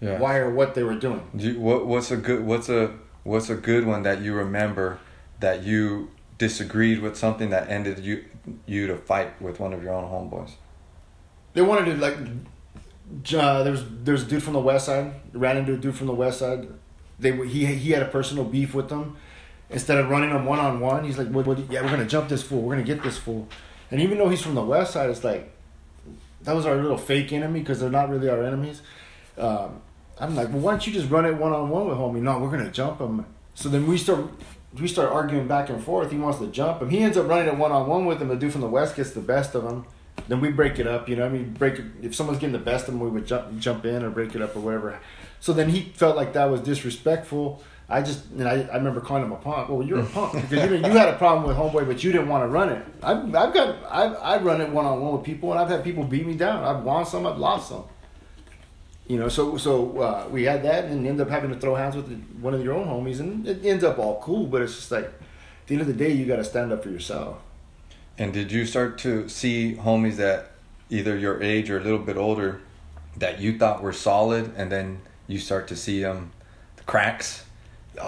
yeah 0.00 0.18
why 0.18 0.36
or 0.36 0.50
what 0.50 0.74
they 0.74 0.82
were 0.82 0.94
doing. 0.94 1.22
Do 1.34 1.52
you, 1.52 1.60
what 1.60 1.86
what's 1.86 2.10
a 2.10 2.16
good 2.16 2.44
what's 2.44 2.68
a 2.68 2.94
what's 3.24 3.50
a 3.50 3.54
good 3.54 3.86
one 3.86 4.02
that 4.02 4.22
you 4.22 4.34
remember 4.34 4.98
that 5.40 5.62
you 5.62 6.10
disagreed 6.38 7.00
with 7.00 7.16
something 7.16 7.50
that 7.50 7.68
ended 7.68 7.98
you 8.00 8.24
you 8.66 8.86
to 8.86 8.96
fight 8.96 9.40
with 9.40 9.60
one 9.60 9.72
of 9.72 9.82
your 9.82 9.94
own 9.94 10.04
homeboys? 10.04 10.52
They 11.54 11.62
wanted 11.62 11.86
to 11.86 11.96
like. 11.96 12.16
Uh, 13.34 13.62
there 13.62 13.72
was 13.72 13.84
there's 14.04 14.22
a 14.22 14.26
dude 14.26 14.42
from 14.42 14.52
the 14.52 14.60
west 14.60 14.84
side 14.86 15.14
ran 15.32 15.56
into 15.56 15.72
a 15.72 15.76
dude 15.78 15.96
from 15.96 16.06
the 16.06 16.14
west 16.14 16.40
side. 16.40 16.68
They 17.18 17.32
he 17.46 17.66
he 17.66 17.90
had 17.92 18.02
a 18.02 18.06
personal 18.08 18.44
beef 18.44 18.74
with 18.74 18.88
them. 18.88 19.16
Instead 19.70 19.98
of 19.98 20.08
running 20.08 20.30
them 20.30 20.46
one 20.46 20.58
on 20.58 20.80
one, 20.80 21.04
he's 21.04 21.18
like, 21.18 21.28
what, 21.28 21.46
what, 21.46 21.58
"Yeah, 21.70 21.82
we're 21.82 21.90
gonna 21.90 22.06
jump 22.06 22.28
this 22.28 22.42
fool. 22.42 22.62
We're 22.62 22.74
gonna 22.74 22.86
get 22.86 23.02
this 23.02 23.18
fool." 23.18 23.48
And 23.90 24.00
even 24.00 24.16
though 24.18 24.28
he's 24.28 24.40
from 24.40 24.54
the 24.54 24.62
west 24.62 24.92
side, 24.92 25.10
it's 25.10 25.24
like 25.24 25.50
that 26.42 26.54
was 26.54 26.66
our 26.66 26.76
little 26.76 26.96
fake 26.98 27.32
enemy 27.32 27.60
because 27.60 27.80
they're 27.80 27.90
not 27.90 28.08
really 28.08 28.28
our 28.28 28.42
enemies. 28.42 28.82
Um, 29.36 29.80
I'm 30.20 30.34
like, 30.34 30.48
well, 30.48 30.60
why 30.60 30.72
don't 30.72 30.86
you 30.86 30.92
just 30.92 31.10
run 31.10 31.24
it 31.26 31.36
one 31.36 31.52
on 31.52 31.68
one 31.68 31.88
with 31.88 31.96
homie? 31.96 32.20
No, 32.20 32.38
we're 32.38 32.50
gonna 32.50 32.70
jump 32.70 33.00
him. 33.00 33.24
So 33.54 33.68
then 33.68 33.86
we 33.86 33.98
start 33.98 34.26
we 34.78 34.88
start 34.88 35.12
arguing 35.12 35.48
back 35.48 35.70
and 35.70 35.82
forth. 35.82 36.10
He 36.10 36.18
wants 36.18 36.38
to 36.38 36.46
jump 36.48 36.82
him. 36.82 36.90
He 36.90 36.98
ends 36.98 37.16
up 37.16 37.28
running 37.28 37.48
it 37.48 37.56
one 37.56 37.72
on 37.72 37.88
one 37.88 38.06
with 38.06 38.20
him. 38.20 38.28
The 38.28 38.36
dude 38.36 38.52
from 38.52 38.60
the 38.60 38.68
west 38.68 38.96
gets 38.96 39.12
the 39.12 39.20
best 39.20 39.54
of 39.54 39.64
him. 39.64 39.86
Then 40.26 40.40
we 40.40 40.50
break 40.50 40.78
it 40.78 40.86
up. 40.86 41.08
You 41.08 41.16
know, 41.16 41.24
I 41.24 41.28
mean, 41.28 41.54
break 41.54 41.78
it. 41.78 41.86
If 42.02 42.14
someone's 42.14 42.38
getting 42.38 42.52
the 42.52 42.58
best 42.58 42.88
of 42.88 42.94
him, 42.94 43.00
we 43.00 43.08
would 43.08 43.26
jump 43.26 43.58
jump 43.58 43.84
in 43.84 44.02
or 44.02 44.10
break 44.10 44.34
it 44.34 44.42
up 44.42 44.54
or 44.56 44.60
whatever. 44.60 44.98
So 45.40 45.52
then 45.52 45.68
he 45.68 45.92
felt 45.94 46.16
like 46.16 46.32
that 46.34 46.46
was 46.46 46.60
disrespectful. 46.60 47.62
I 47.88 48.02
just 48.02 48.30
and 48.32 48.46
I, 48.46 48.68
I 48.70 48.76
remember 48.76 49.00
calling 49.00 49.22
him 49.24 49.32
a 49.32 49.36
punk. 49.36 49.70
Well, 49.70 49.82
you're 49.82 50.00
a 50.00 50.06
punk 50.16 50.34
because 50.34 50.70
you 50.70 50.76
you 50.76 50.92
had 50.92 51.08
a 51.08 51.16
problem 51.16 51.46
with 51.46 51.56
homeboy, 51.56 51.86
but 51.86 52.04
you 52.04 52.12
didn't 52.12 52.28
want 52.28 52.44
to 52.44 52.48
run 52.48 52.68
it. 52.68 52.84
I've 53.02 53.34
I've 53.34 53.54
got 53.54 53.76
I've 53.90 54.16
I 54.16 54.42
run 54.42 54.60
it 54.60 54.68
one 54.68 54.84
on 54.84 55.00
one 55.00 55.14
with 55.14 55.24
people, 55.24 55.52
and 55.52 55.60
I've 55.60 55.70
had 55.70 55.82
people 55.82 56.04
beat 56.04 56.26
me 56.26 56.34
down. 56.34 56.64
I've 56.64 56.84
won 56.84 57.06
some, 57.06 57.26
I've 57.26 57.38
lost 57.38 57.70
some. 57.70 57.84
You 59.08 59.18
know, 59.18 59.28
so 59.28 59.56
so 59.56 59.98
uh, 59.98 60.28
we 60.30 60.44
had 60.44 60.62
that, 60.64 60.84
and 60.84 61.06
end 61.06 61.20
up 61.20 61.30
having 61.30 61.50
to 61.50 61.58
throw 61.58 61.74
hands 61.74 61.96
with 61.96 62.08
one 62.40 62.52
of 62.52 62.62
your 62.62 62.74
own 62.74 62.86
homies, 62.86 63.20
and 63.20 63.46
it 63.48 63.64
ends 63.64 63.82
up 63.82 63.98
all 63.98 64.20
cool. 64.20 64.46
But 64.46 64.60
it's 64.62 64.76
just 64.76 64.90
like, 64.90 65.06
at 65.06 65.66
the 65.66 65.74
end 65.74 65.80
of 65.80 65.86
the 65.86 65.94
day, 65.94 66.12
you 66.12 66.26
got 66.26 66.36
to 66.36 66.44
stand 66.44 66.72
up 66.72 66.82
for 66.82 66.90
yourself. 66.90 67.38
And 68.18 68.34
did 68.34 68.52
you 68.52 68.66
start 68.66 68.98
to 68.98 69.28
see 69.28 69.76
homies 69.76 70.16
that 70.16 70.50
either 70.90 71.16
your 71.16 71.42
age 71.42 71.70
or 71.70 71.78
a 71.78 71.82
little 71.82 71.98
bit 71.98 72.16
older 72.16 72.60
that 73.16 73.40
you 73.40 73.58
thought 73.58 73.82
were 73.82 73.94
solid, 73.94 74.52
and 74.56 74.70
then 74.70 75.00
you 75.26 75.38
start 75.38 75.68
to 75.68 75.76
see 75.76 76.02
them 76.02 76.32
the 76.76 76.82
cracks 76.82 77.44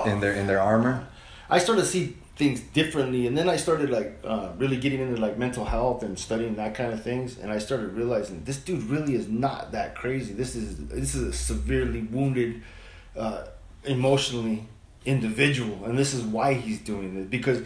in 0.04 0.20
their 0.20 0.34
in 0.34 0.46
their 0.46 0.60
armor? 0.60 1.06
I 1.48 1.58
started 1.58 1.82
to 1.82 1.88
see 1.88 2.16
things 2.40 2.60
differently, 2.60 3.26
and 3.26 3.36
then 3.36 3.50
I 3.50 3.56
started 3.56 3.90
like 3.90 4.18
uh, 4.24 4.48
really 4.56 4.78
getting 4.78 5.00
into 5.00 5.20
like 5.20 5.36
mental 5.36 5.66
health 5.66 6.02
and 6.02 6.18
studying 6.18 6.54
that 6.56 6.74
kind 6.74 6.90
of 6.90 7.02
things, 7.02 7.36
and 7.38 7.52
I 7.52 7.58
started 7.58 7.92
realizing 7.92 8.42
this 8.44 8.56
dude 8.56 8.82
really 8.84 9.14
is 9.14 9.28
not 9.28 9.72
that 9.72 9.94
crazy. 9.94 10.32
This 10.32 10.56
is 10.56 10.78
this 10.88 11.14
is 11.14 11.22
a 11.22 11.32
severely 11.34 12.00
wounded, 12.00 12.62
uh, 13.14 13.44
emotionally 13.84 14.64
individual, 15.04 15.84
and 15.84 15.98
this 15.98 16.14
is 16.14 16.22
why 16.22 16.54
he's 16.54 16.80
doing 16.80 17.14
it 17.20 17.28
because 17.28 17.60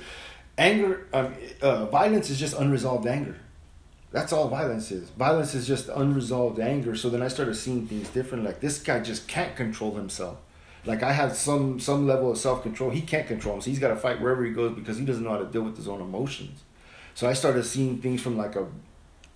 anger, 0.58 1.06
um, 1.12 1.32
uh, 1.62 1.86
violence 1.86 2.28
is 2.28 2.40
just 2.40 2.58
unresolved 2.58 3.06
anger. 3.06 3.36
That's 4.10 4.32
all 4.32 4.48
violence 4.48 4.90
is. 4.90 5.08
Violence 5.10 5.54
is 5.54 5.68
just 5.68 5.88
unresolved 5.88 6.58
anger. 6.58 6.96
So 6.96 7.10
then 7.10 7.22
I 7.22 7.28
started 7.28 7.54
seeing 7.54 7.86
things 7.86 8.08
different. 8.08 8.44
Like 8.44 8.58
this 8.60 8.78
guy 8.80 8.98
just 9.00 9.28
can't 9.28 9.54
control 9.54 9.94
himself 9.94 10.38
like 10.86 11.02
I 11.02 11.12
have 11.12 11.36
some 11.36 11.80
some 11.80 12.06
level 12.06 12.30
of 12.30 12.38
self 12.38 12.62
control. 12.62 12.90
He 12.90 13.00
can't 13.00 13.26
control 13.26 13.56
him, 13.56 13.60
so 13.60 13.70
he's 13.70 13.78
got 13.78 13.88
to 13.88 13.96
fight 13.96 14.20
wherever 14.20 14.44
he 14.44 14.52
goes 14.52 14.74
because 14.74 14.98
he 14.98 15.04
doesn't 15.04 15.24
know 15.24 15.30
how 15.30 15.38
to 15.38 15.46
deal 15.46 15.62
with 15.62 15.76
his 15.76 15.88
own 15.88 16.00
emotions. 16.00 16.62
So 17.14 17.28
I 17.28 17.32
started 17.32 17.64
seeing 17.64 17.98
things 17.98 18.20
from 18.20 18.36
like 18.36 18.56
a 18.56 18.66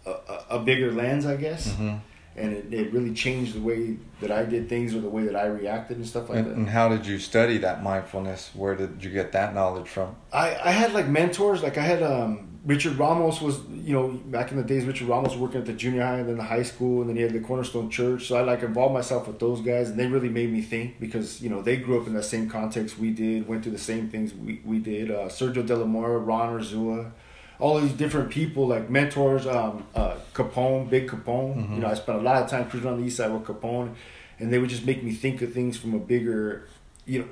a, 0.07 0.45
a 0.51 0.59
bigger 0.59 0.93
lens, 0.93 1.27
I 1.27 1.37
guess, 1.37 1.69
mm-hmm. 1.69 1.97
and 2.37 2.53
it, 2.53 2.73
it 2.73 2.93
really 2.93 3.15
changed 3.15 3.55
the 3.55 3.61
way 3.61 3.97
that 4.21 4.31
I 4.31 4.45
did 4.45 4.69
things 4.69 4.95
or 4.95 5.01
the 5.01 5.09
way 5.09 5.25
that 5.25 5.37
I 5.37 5.47
reacted 5.47 5.97
and 5.97 6.07
stuff 6.07 6.29
like 6.29 6.39
and, 6.39 6.47
that. 6.49 6.57
And 6.57 6.69
how 6.69 6.89
did 6.89 7.07
you 7.07 7.19
study 7.19 7.59
that 7.59 7.83
mindfulness? 7.83 8.51
Where 8.55 8.75
did 8.75 9.03
you 9.03 9.11
get 9.11 9.33
that 9.33 9.55
knowledge 9.55 9.89
from? 9.89 10.17
I 10.33 10.57
I 10.63 10.71
had 10.71 10.93
like 10.93 11.09
mentors. 11.09 11.63
Like 11.63 11.79
I 11.79 11.83
had 11.83 12.03
um 12.03 12.48
Richard 12.69 12.99
Ramos 12.99 13.41
was, 13.41 13.61
you 13.71 13.95
know, 13.95 14.09
back 14.09 14.51
in 14.51 14.59
the 14.59 14.63
days, 14.63 14.85
Richard 14.85 15.09
Ramos 15.09 15.31
was 15.31 15.39
working 15.39 15.59
at 15.59 15.65
the 15.65 15.73
junior 15.73 16.05
high 16.05 16.19
and 16.19 16.29
then 16.29 16.37
the 16.37 16.45
high 16.45 16.63
school, 16.63 17.01
and 17.01 17.09
then 17.09 17.17
he 17.17 17.23
had 17.23 17.33
the 17.33 17.41
Cornerstone 17.41 17.89
Church. 17.89 18.27
So 18.27 18.37
I 18.37 18.43
like 18.43 18.63
involved 18.63 18.93
myself 18.93 19.27
with 19.27 19.39
those 19.39 19.63
guys, 19.63 19.89
and 19.89 19.99
they 19.99 20.07
really 20.07 20.29
made 20.29 20.53
me 20.53 20.61
think 20.61 21.01
because 21.01 21.41
you 21.41 21.49
know 21.49 21.63
they 21.63 21.79
grew 21.79 21.99
up 21.99 22.07
in 22.07 22.13
the 22.13 22.23
same 22.23 22.47
context 22.47 22.99
we 22.99 23.11
did, 23.11 23.49
went 23.49 23.63
through 23.63 23.73
the 23.73 23.79
same 23.79 24.11
things 24.11 24.35
we 24.35 24.61
we 24.67 24.81
did. 24.81 25.11
Uh, 25.11 25.29
Sergio 25.29 25.67
De 25.67 25.75
La 25.75 25.87
Mora, 25.87 26.19
Ron 26.19 26.61
Urzua, 26.61 27.11
all 27.59 27.81
these 27.81 27.95
different 27.95 28.29
people 28.29 28.67
like 28.67 28.91
mentors. 28.91 29.47
Um, 29.47 29.87
uh, 29.95 30.17
Capone, 30.35 30.91
Big 30.91 31.09
Capone. 31.09 31.57
Mm-hmm. 31.57 31.75
You 31.77 31.81
know, 31.81 31.89
I 31.89 31.95
spent 31.95 32.19
a 32.19 32.23
lot 32.23 32.43
of 32.43 32.51
time 32.51 32.69
cruising 32.69 32.91
on 32.91 33.01
the 33.01 33.07
east 33.07 33.17
side 33.17 33.33
with 33.33 33.45
Capone, 33.45 33.95
and 34.39 34.53
they 34.53 34.59
would 34.59 34.69
just 34.69 34.85
make 34.85 35.03
me 35.03 35.13
think 35.13 35.41
of 35.41 35.55
things 35.55 35.79
from 35.79 35.95
a 35.95 35.99
bigger, 35.99 36.69
you 37.07 37.21
know, 37.21 37.29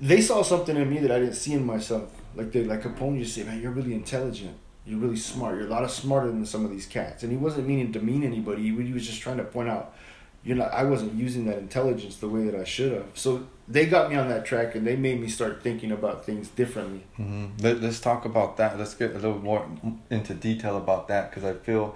they 0.00 0.22
saw 0.22 0.42
something 0.42 0.74
in 0.74 0.88
me 0.88 0.98
that 1.00 1.10
I 1.10 1.18
didn't 1.18 1.34
see 1.34 1.52
in 1.52 1.66
myself. 1.66 2.10
Like 2.34 2.52
they 2.52 2.64
like 2.64 2.80
Capone 2.80 3.18
just 3.18 3.34
say, 3.34 3.42
man, 3.42 3.60
you're 3.60 3.70
really 3.70 3.92
intelligent 3.92 4.56
you're 4.88 4.98
really 4.98 5.16
smart. 5.16 5.58
You're 5.58 5.66
a 5.66 5.70
lot 5.70 5.84
of 5.84 5.90
smarter 5.90 6.28
than 6.28 6.46
some 6.46 6.64
of 6.64 6.70
these 6.70 6.86
cats. 6.86 7.22
And 7.22 7.30
he 7.30 7.36
wasn't 7.36 7.68
meaning 7.68 7.92
to 7.92 7.98
demean 7.98 8.24
anybody. 8.24 8.62
He 8.62 8.92
was 8.92 9.06
just 9.06 9.20
trying 9.20 9.36
to 9.36 9.44
point 9.44 9.68
out, 9.68 9.94
you 10.42 10.54
know. 10.54 10.64
I 10.64 10.84
wasn't 10.84 11.12
using 11.12 11.44
that 11.44 11.58
intelligence 11.58 12.16
the 12.16 12.28
way 12.28 12.44
that 12.44 12.54
I 12.54 12.64
should 12.64 12.92
have. 12.92 13.06
So 13.12 13.46
they 13.68 13.84
got 13.84 14.08
me 14.10 14.16
on 14.16 14.30
that 14.30 14.46
track, 14.46 14.74
and 14.74 14.86
they 14.86 14.96
made 14.96 15.20
me 15.20 15.28
start 15.28 15.62
thinking 15.62 15.92
about 15.92 16.24
things 16.24 16.48
differently. 16.48 17.04
Mm-hmm. 17.18 17.58
Let, 17.60 17.84
us 17.84 18.00
talk 18.00 18.24
about 18.24 18.56
that. 18.56 18.78
Let's 18.78 18.94
get 18.94 19.10
a 19.10 19.14
little 19.14 19.38
more 19.38 19.68
into 20.08 20.32
detail 20.32 20.78
about 20.78 21.06
that 21.08 21.30
because 21.30 21.44
I 21.44 21.52
feel 21.52 21.94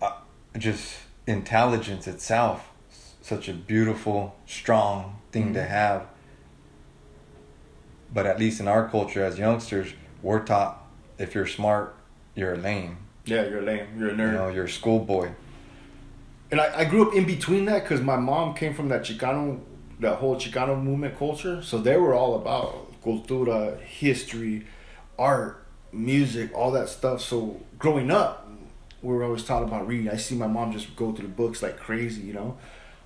uh, 0.00 0.12
just 0.56 0.96
intelligence 1.26 2.06
itself, 2.06 2.70
such 3.20 3.50
a 3.50 3.52
beautiful, 3.52 4.36
strong 4.46 5.20
thing 5.32 5.44
mm-hmm. 5.44 5.54
to 5.54 5.64
have. 5.64 6.06
But 8.12 8.24
at 8.24 8.38
least 8.38 8.58
in 8.58 8.68
our 8.68 8.88
culture 8.88 9.22
as 9.22 9.38
youngsters, 9.38 9.92
we're 10.22 10.44
taught 10.44 10.83
if 11.18 11.34
you're 11.34 11.46
smart, 11.46 11.94
you're 12.34 12.56
lame. 12.56 12.98
Yeah, 13.24 13.46
you're 13.48 13.62
lame. 13.62 13.86
You're 13.98 14.10
a 14.10 14.14
nerd. 14.14 14.32
You 14.32 14.38
know, 14.38 14.48
you're 14.48 14.64
a 14.64 14.68
schoolboy. 14.68 15.30
And 16.50 16.60
I, 16.60 16.80
I 16.80 16.84
grew 16.84 17.08
up 17.08 17.14
in 17.14 17.24
between 17.24 17.64
that 17.66 17.82
because 17.82 18.00
my 18.00 18.16
mom 18.16 18.54
came 18.54 18.74
from 18.74 18.88
that 18.88 19.02
Chicano, 19.02 19.60
that 20.00 20.16
whole 20.16 20.36
Chicano 20.36 20.80
movement 20.80 21.18
culture. 21.18 21.62
So 21.62 21.78
they 21.78 21.96
were 21.96 22.14
all 22.14 22.36
about 22.36 23.00
cultura, 23.02 23.80
history, 23.80 24.66
art, 25.18 25.64
music, 25.92 26.52
all 26.54 26.70
that 26.72 26.88
stuff. 26.88 27.20
So 27.20 27.60
growing 27.78 28.10
up, 28.10 28.48
we 29.02 29.14
were 29.14 29.24
always 29.24 29.44
taught 29.44 29.62
about 29.62 29.86
reading. 29.86 30.08
I 30.08 30.16
see 30.16 30.34
my 30.34 30.46
mom 30.46 30.72
just 30.72 30.94
go 30.96 31.12
through 31.12 31.26
the 31.28 31.34
books 31.34 31.62
like 31.62 31.78
crazy, 31.78 32.22
you 32.22 32.32
know. 32.32 32.56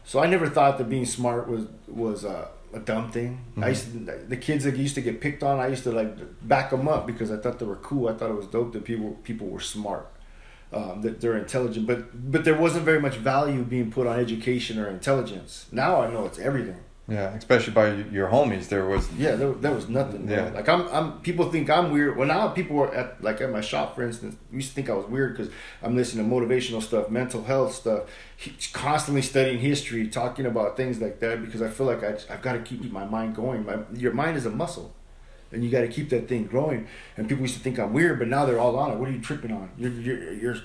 So 0.04 0.20
I 0.20 0.26
never 0.26 0.48
thought 0.48 0.78
that 0.78 0.88
being 0.88 1.04
smart 1.04 1.48
was 1.48 1.66
was 1.86 2.24
uh, 2.24 2.48
a 2.72 2.78
dumb 2.80 3.10
thing. 3.10 3.44
Mm-hmm. 3.52 3.64
I 3.64 3.68
used 3.68 3.92
to, 3.92 3.98
the 4.28 4.36
kids 4.36 4.64
that 4.64 4.76
used 4.76 4.94
to 4.96 5.00
get 5.00 5.20
picked 5.20 5.42
on. 5.42 5.58
I 5.58 5.68
used 5.68 5.84
to 5.84 5.92
like 5.92 6.16
back 6.46 6.70
them 6.70 6.88
up 6.88 7.06
because 7.06 7.30
I 7.30 7.36
thought 7.36 7.58
they 7.58 7.66
were 7.66 7.76
cool. 7.76 8.08
I 8.08 8.14
thought 8.14 8.30
it 8.30 8.36
was 8.36 8.46
dope 8.46 8.72
that 8.72 8.84
people 8.84 9.18
people 9.22 9.46
were 9.48 9.60
smart, 9.60 10.10
um, 10.72 11.02
that 11.02 11.20
they're 11.20 11.38
intelligent. 11.38 11.86
But 11.86 12.30
but 12.30 12.44
there 12.44 12.56
wasn't 12.56 12.84
very 12.84 13.00
much 13.00 13.16
value 13.16 13.62
being 13.62 13.90
put 13.90 14.06
on 14.06 14.18
education 14.18 14.78
or 14.78 14.88
intelligence. 14.88 15.66
Now 15.72 16.02
I 16.02 16.10
know 16.10 16.26
it's 16.26 16.38
everything. 16.38 16.80
Yeah, 17.08 17.30
especially 17.30 17.72
by 17.72 17.94
your 17.94 18.28
homies. 18.28 18.68
There 18.68 18.84
was 18.84 19.10
yeah, 19.14 19.34
there, 19.34 19.52
there 19.52 19.72
was 19.72 19.88
nothing. 19.88 20.28
Yeah, 20.28 20.50
like 20.50 20.68
I'm, 20.68 20.86
I'm. 20.88 21.20
People 21.20 21.50
think 21.50 21.70
I'm 21.70 21.90
weird. 21.90 22.18
Well, 22.18 22.28
now 22.28 22.48
people 22.48 22.78
are 22.80 22.94
at 22.94 23.24
like 23.24 23.40
at 23.40 23.50
my 23.50 23.62
shop, 23.62 23.94
for 23.94 24.02
instance, 24.02 24.36
used 24.52 24.68
to 24.68 24.74
think 24.74 24.90
I 24.90 24.92
was 24.92 25.06
weird 25.06 25.34
because 25.34 25.50
I'm 25.82 25.96
listening 25.96 26.28
to 26.28 26.36
motivational 26.36 26.82
stuff, 26.82 27.08
mental 27.08 27.42
health 27.44 27.74
stuff, 27.74 28.02
constantly 28.74 29.22
studying 29.22 29.58
history, 29.58 30.06
talking 30.08 30.44
about 30.44 30.76
things 30.76 31.00
like 31.00 31.18
that 31.20 31.42
because 31.42 31.62
I 31.62 31.70
feel 31.70 31.86
like 31.86 32.04
I, 32.04 32.18
I've 32.28 32.42
got 32.42 32.52
to 32.52 32.58
keep 32.58 32.92
my 32.92 33.06
mind 33.06 33.34
going. 33.34 33.64
My 33.64 33.78
your 33.94 34.12
mind 34.12 34.36
is 34.36 34.44
a 34.44 34.50
muscle, 34.50 34.94
and 35.50 35.64
you 35.64 35.70
got 35.70 35.80
to 35.80 35.88
keep 35.88 36.10
that 36.10 36.28
thing 36.28 36.44
growing. 36.44 36.88
And 37.16 37.26
people 37.26 37.40
used 37.40 37.54
to 37.54 37.60
think 37.60 37.78
I'm 37.78 37.94
weird, 37.94 38.18
but 38.18 38.28
now 38.28 38.44
they're 38.44 38.60
all 38.60 38.76
on 38.76 38.90
it. 38.90 38.98
What 38.98 39.08
are 39.08 39.12
you 39.12 39.22
tripping 39.22 39.52
on? 39.52 39.70
You're 39.78 39.92
you're 39.92 40.32
you're. 40.34 40.56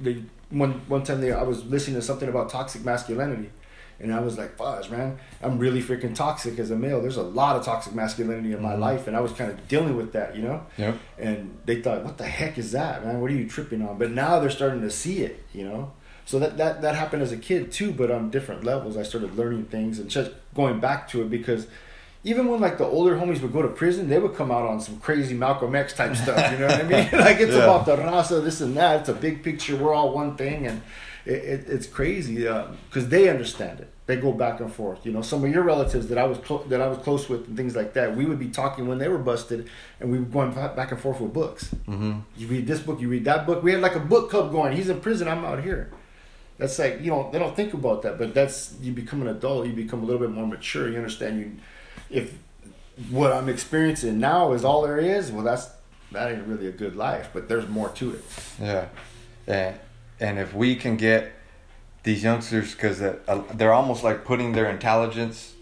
They, 0.00 0.24
one 0.48 0.80
one 0.88 1.02
time 1.02 1.20
they, 1.20 1.30
I 1.30 1.42
was 1.42 1.66
listening 1.66 1.96
to 1.96 2.02
something 2.02 2.28
about 2.28 2.48
toxic 2.48 2.86
masculinity 2.86 3.50
and 4.00 4.12
I 4.14 4.20
was 4.20 4.38
like, 4.38 4.56
fudge, 4.56 4.90
man, 4.90 5.18
I'm 5.42 5.58
really 5.58 5.82
freaking 5.82 6.14
toxic 6.14 6.58
as 6.58 6.70
a 6.70 6.76
male. 6.76 7.02
There's 7.02 7.16
a 7.16 7.22
lot 7.22 7.56
of 7.56 7.64
toxic 7.64 7.94
masculinity 7.94 8.52
in 8.52 8.62
my 8.62 8.72
mm-hmm. 8.72 8.80
life, 8.80 9.06
and 9.06 9.16
I 9.16 9.20
was 9.20 9.32
kind 9.32 9.50
of 9.50 9.68
dealing 9.68 9.96
with 9.96 10.12
that, 10.12 10.34
you 10.34 10.42
know. 10.42 10.64
Yep. 10.78 10.98
And 11.18 11.58
they 11.66 11.82
thought, 11.82 12.04
what 12.04 12.18
the 12.18 12.26
heck 12.26 12.58
is 12.58 12.72
that, 12.72 13.04
man? 13.04 13.20
What 13.20 13.30
are 13.30 13.34
you 13.34 13.48
tripping 13.48 13.86
on? 13.86 13.98
But 13.98 14.10
now 14.10 14.40
they're 14.40 14.50
starting 14.50 14.80
to 14.82 14.90
see 14.90 15.20
it, 15.20 15.44
you 15.52 15.64
know. 15.64 15.92
So 16.24 16.38
that 16.38 16.58
that 16.58 16.82
that 16.82 16.94
happened 16.94 17.22
as 17.22 17.32
a 17.32 17.36
kid 17.36 17.72
too, 17.72 17.90
but 17.90 18.10
on 18.10 18.30
different 18.30 18.62
levels. 18.62 18.96
I 18.96 19.02
started 19.02 19.36
learning 19.36 19.64
things 19.64 19.98
and 19.98 20.08
just 20.08 20.30
going 20.54 20.78
back 20.78 21.08
to 21.08 21.22
it 21.22 21.30
because 21.30 21.66
even 22.22 22.48
when 22.48 22.60
like 22.60 22.78
the 22.78 22.84
older 22.84 23.16
homies 23.16 23.40
would 23.42 23.52
go 23.52 23.62
to 23.62 23.68
prison, 23.68 24.08
they 24.08 24.18
would 24.18 24.34
come 24.34 24.50
out 24.50 24.66
on 24.66 24.80
some 24.80 25.00
crazy 25.00 25.34
Malcolm 25.34 25.74
X 25.74 25.94
type 25.94 26.14
stuff. 26.14 26.52
You 26.52 26.58
know 26.58 26.66
what 26.66 26.80
I 26.80 26.82
mean? 26.82 27.08
like 27.12 27.40
it's 27.40 27.52
yeah. 27.56 27.64
about 27.64 27.86
the 27.86 27.96
raza, 27.96 28.44
this 28.44 28.60
and 28.60 28.76
that. 28.76 29.00
It's 29.00 29.08
a 29.08 29.14
big 29.14 29.42
picture. 29.42 29.76
We're 29.76 29.94
all 29.94 30.12
one 30.12 30.36
thing, 30.36 30.66
and 30.66 30.82
it, 31.30 31.44
it, 31.44 31.68
it's 31.68 31.86
crazy 31.86 32.36
because 32.38 33.04
uh, 33.04 33.08
they 33.08 33.28
understand 33.28 33.78
it. 33.78 33.88
They 34.06 34.16
go 34.16 34.32
back 34.32 34.58
and 34.58 34.72
forth. 34.72 35.06
You 35.06 35.12
know, 35.12 35.22
some 35.22 35.44
of 35.44 35.50
your 35.50 35.62
relatives 35.62 36.08
that 36.08 36.18
I 36.18 36.24
was 36.24 36.38
clo- 36.38 36.64
that 36.64 36.80
I 36.80 36.88
was 36.88 36.98
close 36.98 37.28
with 37.28 37.46
and 37.46 37.56
things 37.56 37.76
like 37.76 37.92
that. 37.92 38.16
We 38.16 38.24
would 38.24 38.40
be 38.40 38.48
talking 38.48 38.88
when 38.88 38.98
they 38.98 39.08
were 39.08 39.18
busted, 39.18 39.70
and 40.00 40.10
we 40.10 40.18
were 40.18 40.24
going 40.24 40.52
back 40.52 40.90
and 40.90 41.00
forth 41.00 41.20
with 41.20 41.32
books. 41.32 41.72
Mm-hmm. 41.86 42.18
You 42.36 42.46
read 42.48 42.66
this 42.66 42.80
book, 42.80 43.00
you 43.00 43.08
read 43.08 43.24
that 43.26 43.46
book. 43.46 43.62
We 43.62 43.70
had 43.70 43.80
like 43.80 43.94
a 43.94 44.00
book 44.00 44.30
club 44.30 44.50
going. 44.50 44.76
He's 44.76 44.88
in 44.88 45.00
prison. 45.00 45.28
I'm 45.28 45.44
out 45.44 45.62
here. 45.62 45.92
That's 46.58 46.76
like 46.78 47.00
you 47.00 47.12
know 47.12 47.30
they 47.32 47.38
don't 47.38 47.54
think 47.54 47.72
about 47.72 48.02
that, 48.02 48.18
but 48.18 48.34
that's 48.34 48.74
you 48.82 48.92
become 48.92 49.22
an 49.22 49.28
adult. 49.28 49.66
You 49.66 49.72
become 49.72 50.02
a 50.02 50.04
little 50.04 50.20
bit 50.20 50.30
more 50.30 50.46
mature. 50.46 50.88
You 50.88 50.96
understand 50.96 51.38
you 51.38 51.52
if 52.10 52.36
what 53.10 53.32
I'm 53.32 53.48
experiencing 53.48 54.18
now 54.18 54.52
is 54.52 54.64
all 54.64 54.82
there 54.82 54.98
is. 54.98 55.30
Well, 55.30 55.44
that's 55.44 55.70
that 56.10 56.32
ain't 56.32 56.46
really 56.48 56.66
a 56.66 56.72
good 56.72 56.96
life. 56.96 57.30
But 57.32 57.48
there's 57.48 57.68
more 57.68 57.90
to 57.90 58.14
it. 58.14 58.24
Yeah, 58.60 58.88
and 59.46 59.78
and 60.20 60.38
if 60.38 60.54
we 60.54 60.76
can 60.76 60.96
get 60.96 61.32
these 62.02 62.22
youngsters, 62.22 62.74
because 62.74 63.00
uh, 63.02 63.42
they're 63.54 63.72
almost 63.72 64.02
like 64.04 64.24
putting 64.24 64.52
their 64.52 64.70
intelligence, 64.70 65.54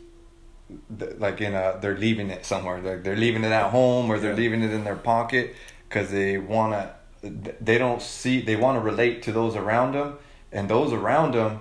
like 0.91 1.41
in 1.41 1.55
a, 1.55 1.79
they're 1.81 1.97
leaving 1.97 2.31
it 2.31 2.45
somewhere. 2.45 2.81
Like 2.81 3.03
they're 3.03 3.17
leaving 3.17 3.45
it 3.45 3.53
at 3.53 3.71
home 3.71 4.11
or 4.11 4.19
they're 4.19 4.35
leaving 4.35 4.63
it 4.63 4.71
in 4.71 4.85
their 4.85 4.97
pocket 4.97 5.55
because 5.89 6.11
they 6.11 6.39
wanna, 6.39 6.95
they 7.23 7.79
don't 7.79 8.03
see, 8.03 8.41
they 8.41 8.57
want 8.57 8.77
to 8.77 8.81
relate 8.81 9.23
to 9.23 9.33
those 9.33 9.57
around 9.57 9.93
them, 9.93 10.19
and 10.53 10.69
those 10.69 10.93
around 10.93 11.35
them. 11.35 11.61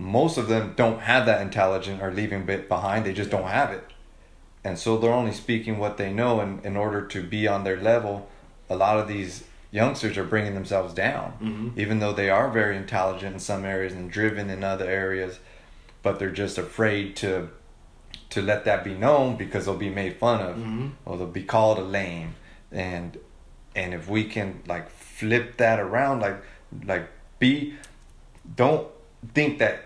Most 0.00 0.38
of 0.38 0.46
them 0.46 0.74
don't 0.76 1.00
have 1.00 1.26
that 1.26 1.40
intelligence 1.40 2.00
or 2.00 2.12
leaving 2.12 2.46
bit 2.46 2.68
behind. 2.68 3.04
They 3.04 3.12
just 3.12 3.30
don't 3.30 3.48
have 3.48 3.72
it 3.72 3.84
and 4.64 4.78
so 4.78 4.98
they're 4.98 5.12
only 5.12 5.32
speaking 5.32 5.78
what 5.78 5.96
they 5.96 6.12
know 6.12 6.40
and 6.40 6.64
in 6.64 6.76
order 6.76 7.06
to 7.06 7.22
be 7.22 7.46
on 7.46 7.64
their 7.64 7.80
level 7.80 8.28
a 8.68 8.76
lot 8.76 8.98
of 8.98 9.08
these 9.08 9.44
youngsters 9.70 10.16
are 10.16 10.24
bringing 10.24 10.54
themselves 10.54 10.94
down 10.94 11.32
Mhm. 11.40 11.78
even 11.78 11.98
though 11.98 12.12
they 12.12 12.30
are 12.30 12.50
very 12.50 12.76
intelligent 12.76 13.34
in 13.34 13.40
some 13.40 13.64
areas 13.64 13.92
and 13.92 14.10
driven 14.10 14.48
in 14.50 14.64
other 14.64 14.86
areas 14.88 15.38
but 16.02 16.18
they're 16.18 16.30
just 16.30 16.56
afraid 16.58 17.14
to 17.16 17.50
to 18.30 18.40
let 18.42 18.64
that 18.64 18.84
be 18.84 18.94
known 18.94 19.36
because 19.36 19.64
they'll 19.66 19.76
be 19.76 19.90
made 19.90 20.16
fun 20.16 20.40
of 20.40 20.56
Mhm. 20.56 20.90
or 21.04 21.16
they'll 21.16 21.26
be 21.26 21.42
called 21.42 21.78
a 21.78 21.82
lame 21.82 22.34
and 22.72 23.18
and 23.76 23.92
if 23.94 24.08
we 24.08 24.24
can 24.24 24.60
like 24.66 24.88
flip 24.90 25.56
that 25.58 25.78
around 25.78 26.20
like 26.20 26.42
like 26.84 27.08
be 27.38 27.74
don't 28.56 28.86
think 29.34 29.58
that 29.58 29.80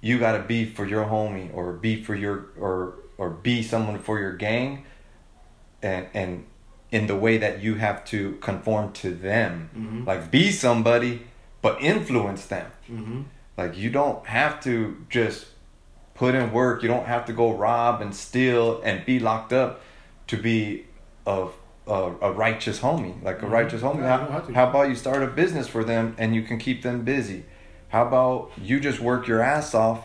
you 0.00 0.18
got 0.18 0.32
to 0.32 0.42
be 0.42 0.64
for 0.64 0.86
your 0.86 1.04
homie 1.04 1.50
or 1.54 1.72
be 1.72 2.02
for 2.02 2.14
your 2.14 2.46
or 2.58 2.94
or 3.18 3.30
be 3.30 3.62
someone 3.62 3.98
for 3.98 4.18
your 4.18 4.32
gang 4.32 4.84
and 5.82 6.06
and 6.14 6.44
in 6.92 7.06
the 7.06 7.16
way 7.16 7.36
that 7.38 7.60
you 7.62 7.74
have 7.74 8.04
to 8.04 8.32
conform 8.40 8.92
to 8.92 9.10
them 9.10 9.70
Mhm. 9.76 10.06
like 10.06 10.30
be 10.30 10.50
somebody 10.50 11.22
but 11.62 11.80
influence 11.82 12.46
them 12.46 12.70
Mm-hmm. 12.90 13.20
like 13.56 13.76
you 13.76 13.90
don't 13.90 14.24
have 14.26 14.60
to 14.62 14.96
just 15.10 15.46
put 16.14 16.34
in 16.34 16.52
work 16.52 16.82
you 16.82 16.88
don't 16.88 17.06
have 17.06 17.24
to 17.26 17.32
go 17.32 17.52
rob 17.52 18.00
and 18.00 18.14
steal 18.14 18.80
and 18.84 19.04
be 19.04 19.18
locked 19.18 19.52
up 19.52 19.80
to 20.28 20.36
be 20.36 20.84
a 21.26 21.46
a, 21.88 22.12
a 22.20 22.32
righteous 22.32 22.80
homie 22.80 23.14
like 23.22 23.42
a 23.42 23.46
Mhm. 23.46 23.50
righteous 23.50 23.80
homie 23.82 24.00
Yeah, 24.02 24.18
how, 24.30 24.40
how 24.54 24.70
about 24.70 24.88
you 24.88 24.94
start 24.96 25.22
a 25.22 25.26
business 25.28 25.68
for 25.68 25.84
them 25.84 26.14
and 26.18 26.34
you 26.34 26.42
can 26.42 26.58
keep 26.58 26.82
them 26.82 27.02
busy 27.02 27.44
how 27.90 28.06
about 28.06 28.50
you 28.60 28.80
just 28.80 28.98
work 29.00 29.28
your 29.28 29.40
ass 29.40 29.72
off 29.74 30.00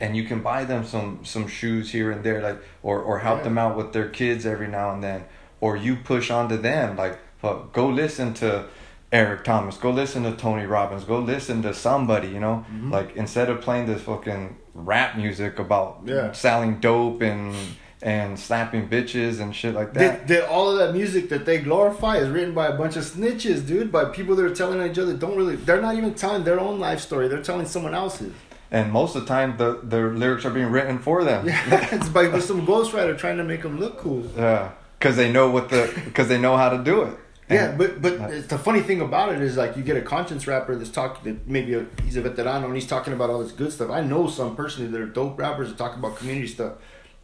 and 0.00 0.16
you 0.16 0.24
can 0.24 0.40
buy 0.40 0.64
them 0.64 0.82
some 0.84 1.20
some 1.24 1.46
shoes 1.46 1.92
here 1.92 2.10
and 2.10 2.24
there 2.24 2.40
like 2.42 2.58
or 2.82 3.00
or 3.00 3.18
help 3.20 3.38
Yeah. 3.38 3.44
them 3.44 3.58
out 3.58 3.76
with 3.76 3.92
their 3.92 4.08
kids 4.08 4.44
every 4.46 4.66
now 4.68 4.92
and 4.94 5.02
then 5.02 5.24
or 5.60 5.76
you 5.76 5.96
push 5.96 6.30
onto 6.30 6.56
them 6.56 6.96
like 6.96 7.18
fuck, 7.38 7.72
go 7.72 7.88
listen 7.88 8.34
to 8.34 8.64
Eric 9.12 9.44
Thomas 9.44 9.76
go 9.76 9.90
listen 9.90 10.22
to 10.24 10.32
Tony 10.32 10.66
Robbins 10.66 11.04
go 11.04 11.18
listen 11.18 11.62
to 11.62 11.72
somebody 11.74 12.28
you 12.28 12.40
know 12.40 12.64
Mhm. 12.72 12.90
like 12.90 13.14
instead 13.16 13.48
of 13.50 13.60
playing 13.60 13.86
this 13.86 14.02
fucking 14.02 14.56
rap 14.74 15.16
music 15.16 15.58
about 15.58 16.00
Yeah. 16.04 16.32
selling 16.32 16.80
dope 16.80 17.22
and 17.22 17.54
and 18.02 18.38
slapping 18.38 18.86
bitches 18.88 19.40
and 19.40 19.54
shit 19.56 19.74
like 19.74 19.94
that 19.94 20.26
That, 20.28 20.48
all 20.50 20.68
of 20.70 20.76
that 20.78 20.92
music 20.92 21.30
that 21.30 21.46
they 21.46 21.58
glorify 21.58 22.16
is 22.16 22.28
written 22.28 22.52
by 22.52 22.66
a 22.66 22.72
bunch 22.76 22.96
of 22.96 23.04
snitches, 23.04 23.66
dude. 23.66 23.90
By 23.90 24.04
people 24.06 24.36
that 24.36 24.44
are 24.44 24.54
telling 24.54 24.82
each 24.90 24.98
other 24.98 25.14
don't 25.14 25.36
really. 25.38 25.56
They're 25.56 25.80
not 25.80 25.94
even 25.94 26.12
telling 26.12 26.44
their 26.44 26.60
own 26.60 26.78
life 26.80 27.00
story. 27.00 27.28
They're 27.28 27.40
telling 27.42 27.64
someone 27.64 27.94
else's. 27.94 28.32
and 28.70 28.90
most 28.92 29.14
of 29.16 29.22
the 29.22 29.28
time 29.28 29.54
the 29.56 29.78
their 29.84 30.08
lyrics 30.10 30.44
are 30.44 30.50
being 30.50 30.70
written 30.70 30.98
for 30.98 31.22
them 31.24 31.46
Yeah, 31.46 31.88
it's 31.96 32.08
by 32.10 32.24
some 32.50 32.66
ghostwriter 32.66 33.16
trying 33.16 33.36
to 33.38 33.44
make 33.44 33.62
them 33.62 33.78
look 33.78 33.96
cool. 33.98 34.22
yeah 34.36 34.70
because 35.04 35.16
they 35.18 35.30
know 35.30 35.50
what 35.50 35.68
the 35.68 35.92
because 36.06 36.28
they 36.28 36.38
know 36.38 36.56
how 36.56 36.70
to 36.70 36.82
do 36.82 37.02
it 37.02 37.14
Yeah, 37.50 37.72
but 37.76 38.00
but 38.00 38.14
it's 38.32 38.46
the 38.46 38.56
funny 38.56 38.80
thing 38.80 39.02
about 39.02 39.34
it 39.34 39.42
is 39.42 39.54
like 39.54 39.76
you 39.76 39.82
get 39.82 39.98
a 39.98 40.00
conscience 40.00 40.46
rapper 40.46 40.74
that's 40.76 40.88
talking 40.88 41.22
that 41.24 41.46
maybe 41.46 41.74
a, 41.74 41.84
he's 42.02 42.16
a 42.16 42.22
veterano 42.22 42.64
and 42.64 42.74
he's 42.74 42.86
talking 42.86 43.12
about 43.12 43.28
all 43.28 43.40
this 43.40 43.52
good 43.52 43.70
stuff. 43.70 43.90
I 43.90 44.00
know 44.00 44.28
some 44.28 44.56
personally 44.56 44.90
that 44.90 44.98
are 44.98 45.12
dope 45.20 45.38
rappers 45.38 45.68
that 45.68 45.76
talk 45.76 45.94
about 45.94 46.16
community 46.16 46.46
stuff. 46.46 46.72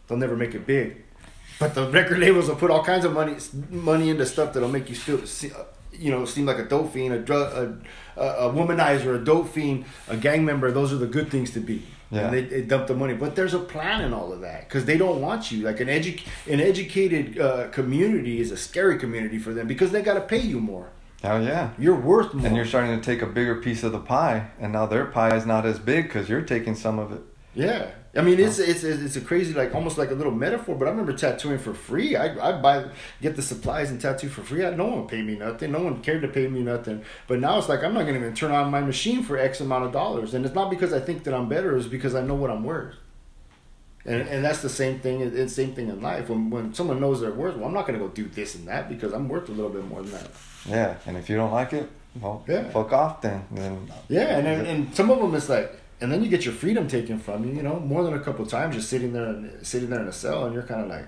They'll 0.06 0.18
never 0.18 0.36
make 0.36 0.54
it 0.54 0.66
big, 0.66 1.04
but 1.58 1.74
the 1.74 1.88
record 1.88 2.18
labels 2.24 2.48
will 2.48 2.56
put 2.56 2.70
all 2.70 2.84
kinds 2.84 3.06
of 3.06 3.14
money 3.14 3.36
money 3.70 4.10
into 4.10 4.26
stuff 4.26 4.52
that'll 4.52 4.68
make 4.78 4.90
you 4.90 4.96
feel 5.06 5.20
uh, 5.20 5.64
you 5.90 6.10
know 6.10 6.26
seem 6.26 6.44
like 6.44 6.58
a 6.58 6.68
dope 6.68 6.92
fiend, 6.92 7.14
a 7.14 7.18
drug, 7.18 7.46
a, 7.62 8.20
a, 8.20 8.48
a 8.48 8.52
womanizer, 8.52 9.16
a 9.18 9.24
dope 9.24 9.48
fiend, 9.48 9.86
a 10.06 10.18
gang 10.18 10.44
member. 10.44 10.70
Those 10.70 10.92
are 10.92 11.00
the 11.06 11.12
good 11.16 11.30
things 11.30 11.50
to 11.52 11.60
be. 11.60 11.82
Yeah. 12.10 12.22
And 12.26 12.34
they, 12.34 12.42
they 12.42 12.62
dump 12.62 12.86
the 12.88 12.94
money, 12.94 13.14
but 13.14 13.36
there's 13.36 13.54
a 13.54 13.58
plan 13.60 14.00
in 14.00 14.12
all 14.12 14.32
of 14.32 14.40
that 14.40 14.68
because 14.68 14.84
they 14.84 14.98
don't 14.98 15.20
want 15.20 15.52
you. 15.52 15.62
Like 15.64 15.78
an 15.80 15.88
edu- 15.88 16.20
an 16.48 16.60
educated 16.60 17.38
uh, 17.38 17.68
community 17.68 18.40
is 18.40 18.50
a 18.50 18.56
scary 18.56 18.98
community 18.98 19.38
for 19.38 19.52
them 19.54 19.66
because 19.68 19.92
they 19.92 20.02
got 20.02 20.14
to 20.14 20.20
pay 20.22 20.40
you 20.40 20.58
more. 20.60 20.88
hell 21.22 21.42
yeah 21.42 21.70
You're 21.78 22.00
worth 22.00 22.34
more. 22.34 22.46
and 22.46 22.56
you're 22.56 22.64
starting 22.66 22.98
to 22.98 23.04
take 23.04 23.22
a 23.22 23.26
bigger 23.26 23.56
piece 23.60 23.82
of 23.84 23.92
the 23.92 24.00
pie 24.00 24.48
and 24.58 24.72
now 24.72 24.86
their 24.86 25.04
pie 25.06 25.36
is 25.36 25.44
not 25.46 25.64
as 25.66 25.78
big 25.78 26.04
because 26.04 26.28
you're 26.30 26.42
taking 26.54 26.74
some 26.74 26.98
of 26.98 27.12
it 27.12 27.20
yeah. 27.54 27.90
I 28.16 28.22
mean, 28.22 28.40
it's 28.40 28.58
it's 28.58 28.82
it's 28.82 29.14
a 29.14 29.20
crazy 29.20 29.54
like 29.54 29.72
almost 29.72 29.96
like 29.96 30.10
a 30.10 30.14
little 30.14 30.32
metaphor. 30.32 30.74
But 30.74 30.88
I 30.88 30.90
remember 30.90 31.12
tattooing 31.12 31.58
for 31.58 31.72
free. 31.74 32.16
I 32.16 32.26
I 32.48 32.60
buy 32.60 32.86
get 33.22 33.36
the 33.36 33.42
supplies 33.42 33.90
and 33.92 34.00
tattoo 34.00 34.28
for 34.28 34.42
free. 34.42 34.64
I, 34.66 34.70
no 34.74 34.86
one 34.86 35.06
paid 35.06 35.24
me 35.24 35.36
nothing. 35.36 35.70
No 35.70 35.80
one 35.82 36.02
cared 36.02 36.22
to 36.22 36.28
pay 36.28 36.48
me 36.48 36.60
nothing. 36.62 37.04
But 37.28 37.38
now 37.38 37.56
it's 37.58 37.68
like 37.68 37.84
I'm 37.84 37.94
not 37.94 38.06
gonna 38.06 38.18
even 38.18 38.34
turn 38.34 38.50
on 38.50 38.68
my 38.70 38.80
machine 38.80 39.22
for 39.22 39.38
X 39.38 39.60
amount 39.60 39.84
of 39.84 39.92
dollars. 39.92 40.34
And 40.34 40.44
it's 40.44 40.54
not 40.56 40.70
because 40.70 40.92
I 40.92 40.98
think 40.98 41.22
that 41.24 41.34
I'm 41.34 41.48
better. 41.48 41.76
It's 41.76 41.86
because 41.86 42.16
I 42.16 42.22
know 42.22 42.34
what 42.34 42.50
I'm 42.50 42.64
worth. 42.64 42.96
And, 44.06 44.22
and 44.28 44.42
that's 44.44 44.62
the 44.62 44.68
same 44.70 44.98
thing. 44.98 45.20
It's 45.20 45.52
same 45.54 45.74
thing 45.74 45.88
in 45.88 46.00
life. 46.00 46.30
When 46.30 46.50
when 46.50 46.74
someone 46.74 46.98
knows 47.00 47.20
their 47.20 47.32
worth, 47.32 47.56
well, 47.56 47.66
I'm 47.68 47.74
not 47.74 47.86
gonna 47.86 47.98
go 47.98 48.08
do 48.08 48.26
this 48.28 48.54
and 48.56 48.66
that 48.66 48.88
because 48.88 49.12
I'm 49.12 49.28
worth 49.28 49.48
a 49.48 49.52
little 49.52 49.70
bit 49.70 49.84
more 49.86 50.02
than 50.02 50.12
that. 50.12 50.28
yeah 50.66 50.96
and 51.06 51.16
if 51.16 51.28
you 51.30 51.36
don't 51.36 51.52
like 51.52 51.72
it 51.72 51.88
well 52.20 52.44
Yeah. 52.48 52.68
fuck 52.70 52.92
off 52.92 53.22
then 53.22 53.44
then 53.52 53.90
Yeah, 54.08 54.36
and 54.36 54.44
then, 54.46 54.66
and 54.66 54.94
some 54.96 55.10
of 55.10 55.18
them 55.20 55.34
it's 55.34 55.48
like, 55.48 55.79
and 56.00 56.10
then 56.10 56.22
you 56.22 56.28
get 56.30 56.44
your 56.44 56.54
freedom 56.54 56.88
taken 56.88 57.18
from 57.18 57.44
you. 57.46 57.54
You 57.54 57.62
know, 57.62 57.78
more 57.80 58.02
than 58.04 58.14
a 58.14 58.20
couple 58.20 58.44
times, 58.46 58.74
just 58.76 58.88
sitting 58.88 59.12
there 59.12 59.26
and 59.26 59.66
sitting 59.66 59.90
there 59.90 60.00
in 60.00 60.08
a 60.08 60.12
cell, 60.12 60.44
and 60.46 60.54
you're 60.54 60.62
kind 60.62 60.80
of 60.82 60.88
like, 60.88 61.06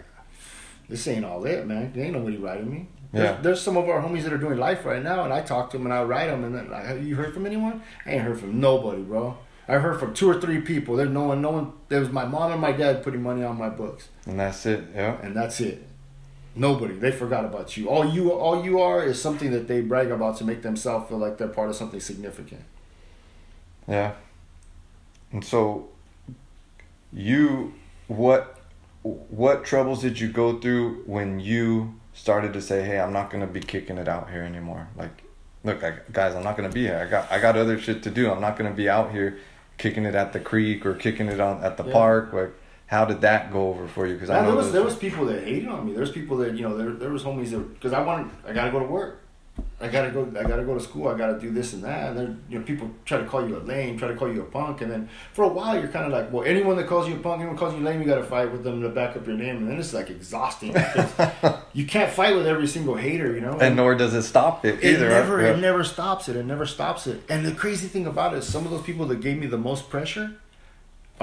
this 0.88 1.06
ain't 1.08 1.24
all 1.24 1.44
it, 1.44 1.66
man. 1.66 1.92
There 1.94 2.04
ain't 2.04 2.14
nobody 2.14 2.36
writing 2.36 2.70
me. 2.70 2.88
There's, 3.12 3.24
Yeah. 3.36 3.40
there's 3.42 3.60
some 3.60 3.76
of 3.76 3.88
our 3.88 4.02
homies 4.02 4.22
that 4.24 4.32
are 4.32 4.38
doing 4.38 4.58
life 4.58 4.84
right 4.84 5.02
now, 5.02 5.24
and 5.24 5.32
I 5.32 5.40
talk 5.42 5.70
to 5.70 5.76
them 5.78 5.86
and 5.86 5.92
I 5.94 6.02
write 6.02 6.26
them, 6.28 6.44
and 6.44 6.54
then 6.54 6.70
like, 6.70 6.84
have 6.86 7.02
you 7.02 7.16
heard 7.16 7.32
from 7.34 7.46
anyone? 7.46 7.82
I 8.06 8.12
ain't 8.12 8.22
heard 8.22 8.40
from 8.40 8.60
nobody, 8.60 9.02
bro. 9.02 9.36
I 9.68 9.74
heard 9.78 10.00
from 10.00 10.12
two 10.12 10.28
or 10.28 10.40
three 10.40 10.60
people. 10.60 10.96
There's 10.96 11.08
no 11.10 11.24
one, 11.24 11.40
no 11.40 11.50
one. 11.50 11.72
There 11.88 12.00
was 12.00 12.10
my 12.10 12.24
mom 12.24 12.52
and 12.52 12.60
my 12.60 12.72
dad 12.72 13.02
putting 13.02 13.22
money 13.22 13.44
on 13.44 13.56
my 13.56 13.68
books, 13.68 14.08
and 14.26 14.38
that's 14.40 14.66
it 14.66 14.84
yeah 14.94 15.16
and 15.22 15.36
that's 15.36 15.60
it. 15.60 15.84
Nobody. 16.54 16.94
They 16.94 17.12
forgot 17.12 17.44
about 17.46 17.76
you. 17.76 17.88
All 17.88 18.04
you, 18.04 18.32
all 18.32 18.62
you 18.64 18.80
are, 18.80 19.02
is 19.02 19.22
something 19.22 19.50
that 19.52 19.68
they 19.68 19.80
brag 19.80 20.10
about 20.10 20.36
to 20.38 20.44
make 20.44 20.60
themselves 20.62 21.08
feel 21.08 21.16
like 21.18 21.38
they're 21.38 21.48
part 21.48 21.70
of 21.70 21.76
something 21.76 22.00
significant. 22.00 22.62
Yeah. 23.88 24.12
And 25.32 25.44
so 25.44 25.88
you 27.12 27.74
what 28.08 28.58
what 29.02 29.64
troubles 29.64 30.00
did 30.02 30.20
you 30.20 30.28
go 30.28 30.58
through 30.60 31.02
when 31.06 31.40
you 31.40 31.94
started 32.12 32.52
to 32.52 32.62
say, 32.62 32.84
"Hey, 32.84 33.00
I'm 33.00 33.12
not 33.12 33.30
going 33.30 33.44
to 33.46 33.52
be 33.52 33.60
kicking 33.60 33.98
it 33.98 34.08
out 34.08 34.30
here 34.30 34.42
anymore." 34.42 34.88
Like, 34.96 35.22
look, 35.64 35.82
I, 35.82 35.94
guys, 36.12 36.34
I'm 36.34 36.44
not 36.44 36.56
going 36.56 36.68
to 36.68 36.74
be 36.74 36.82
here. 36.82 36.98
I 37.04 37.10
got 37.10 37.32
I 37.32 37.40
got 37.40 37.56
other 37.56 37.78
shit 37.78 38.02
to 38.04 38.10
do. 38.10 38.30
I'm 38.30 38.40
not 38.40 38.56
going 38.56 38.70
to 38.70 38.76
be 38.76 38.88
out 38.88 39.10
here 39.10 39.38
kicking 39.78 40.04
it 40.04 40.14
at 40.14 40.32
the 40.32 40.40
creek 40.40 40.86
or 40.86 40.94
kicking 40.94 41.26
it 41.26 41.40
on 41.40 41.64
at 41.64 41.76
the 41.76 41.84
Yeah. 41.84 41.92
park. 41.92 42.32
Like, 42.32 42.52
how 42.86 43.04
did 43.04 43.22
that 43.22 43.50
go 43.52 43.70
over 43.70 43.88
for 43.88 44.06
you? 44.06 44.14
Because 44.14 44.30
I 44.30 44.42
know 44.42 44.48
there 44.48 44.56
was 44.56 44.72
there 44.72 44.84
was 44.84 44.96
people 44.96 45.24
that 45.26 45.42
hated 45.42 45.68
on 45.68 45.86
me. 45.86 45.92
There 45.92 46.02
was 46.02 46.12
people 46.12 46.36
that 46.38 46.54
you 46.54 46.62
know 46.62 46.76
there 46.76 46.92
there 46.92 47.10
was 47.10 47.24
homies 47.24 47.50
that 47.50 47.74
because 47.74 47.92
I 47.92 48.02
wanted 48.02 48.30
I 48.46 48.52
gotta 48.52 48.70
go 48.70 48.78
to 48.78 48.84
work. 48.86 49.21
I 49.80 49.88
gotta 49.88 50.10
go. 50.12 50.22
I 50.38 50.44
gotta 50.44 50.62
go 50.62 50.74
to 50.74 50.80
school. 50.80 51.08
I 51.08 51.18
gotta 51.18 51.40
do 51.40 51.50
this 51.50 51.72
and 51.72 51.82
that. 51.82 52.10
And 52.10 52.16
then 52.18 52.42
you 52.48 52.58
know 52.58 52.64
people 52.64 52.88
try 53.04 53.18
to 53.18 53.24
call 53.24 53.46
you 53.46 53.56
a 53.56 53.58
lame, 53.58 53.98
try 53.98 54.06
to 54.06 54.14
call 54.14 54.32
you 54.32 54.40
a 54.40 54.44
punk, 54.44 54.80
and 54.80 54.88
then 54.90 55.08
for 55.32 55.44
a 55.44 55.48
while 55.48 55.76
you're 55.76 55.88
kind 55.88 56.06
of 56.06 56.12
like, 56.12 56.32
well, 56.32 56.44
anyone 56.44 56.76
that 56.76 56.86
calls 56.86 57.08
you 57.08 57.16
a 57.16 57.18
punk, 57.18 57.40
anyone 57.40 57.58
calls 57.58 57.74
you 57.74 57.80
lame, 57.80 58.00
you 58.00 58.06
gotta 58.06 58.22
fight 58.22 58.52
with 58.52 58.62
them 58.62 58.80
to 58.80 58.88
back 58.88 59.16
up 59.16 59.26
your 59.26 59.36
name, 59.36 59.56
and 59.56 59.68
then 59.68 59.78
it's 59.80 59.92
like 59.92 60.08
exhausting 60.08 60.72
because 60.72 61.12
you 61.72 61.84
can't 61.84 62.12
fight 62.12 62.36
with 62.36 62.46
every 62.46 62.68
single 62.68 62.94
hater, 62.94 63.32
you 63.34 63.40
know. 63.40 63.58
and 63.58 63.74
nor 63.74 63.96
does 63.96 64.14
it 64.14 64.22
stop 64.22 64.64
it, 64.64 64.76
It 64.84 64.94
either. 64.94 65.08
never, 65.08 65.36
right? 65.38 65.46
it 65.46 65.58
never 65.58 65.82
stops 65.82 66.28
it. 66.28 66.36
It 66.36 66.46
never 66.46 66.64
stops 66.64 67.08
it. 67.08 67.20
And 67.28 67.44
the 67.44 67.52
crazy 67.52 67.88
thing 67.88 68.06
about 68.06 68.34
it 68.34 68.38
is, 68.38 68.46
some 68.46 68.64
of 68.64 68.70
those 68.70 68.82
people 68.82 69.06
that 69.06 69.20
gave 69.20 69.36
me 69.36 69.48
the 69.48 69.58
most 69.58 69.90
pressure 69.90 70.30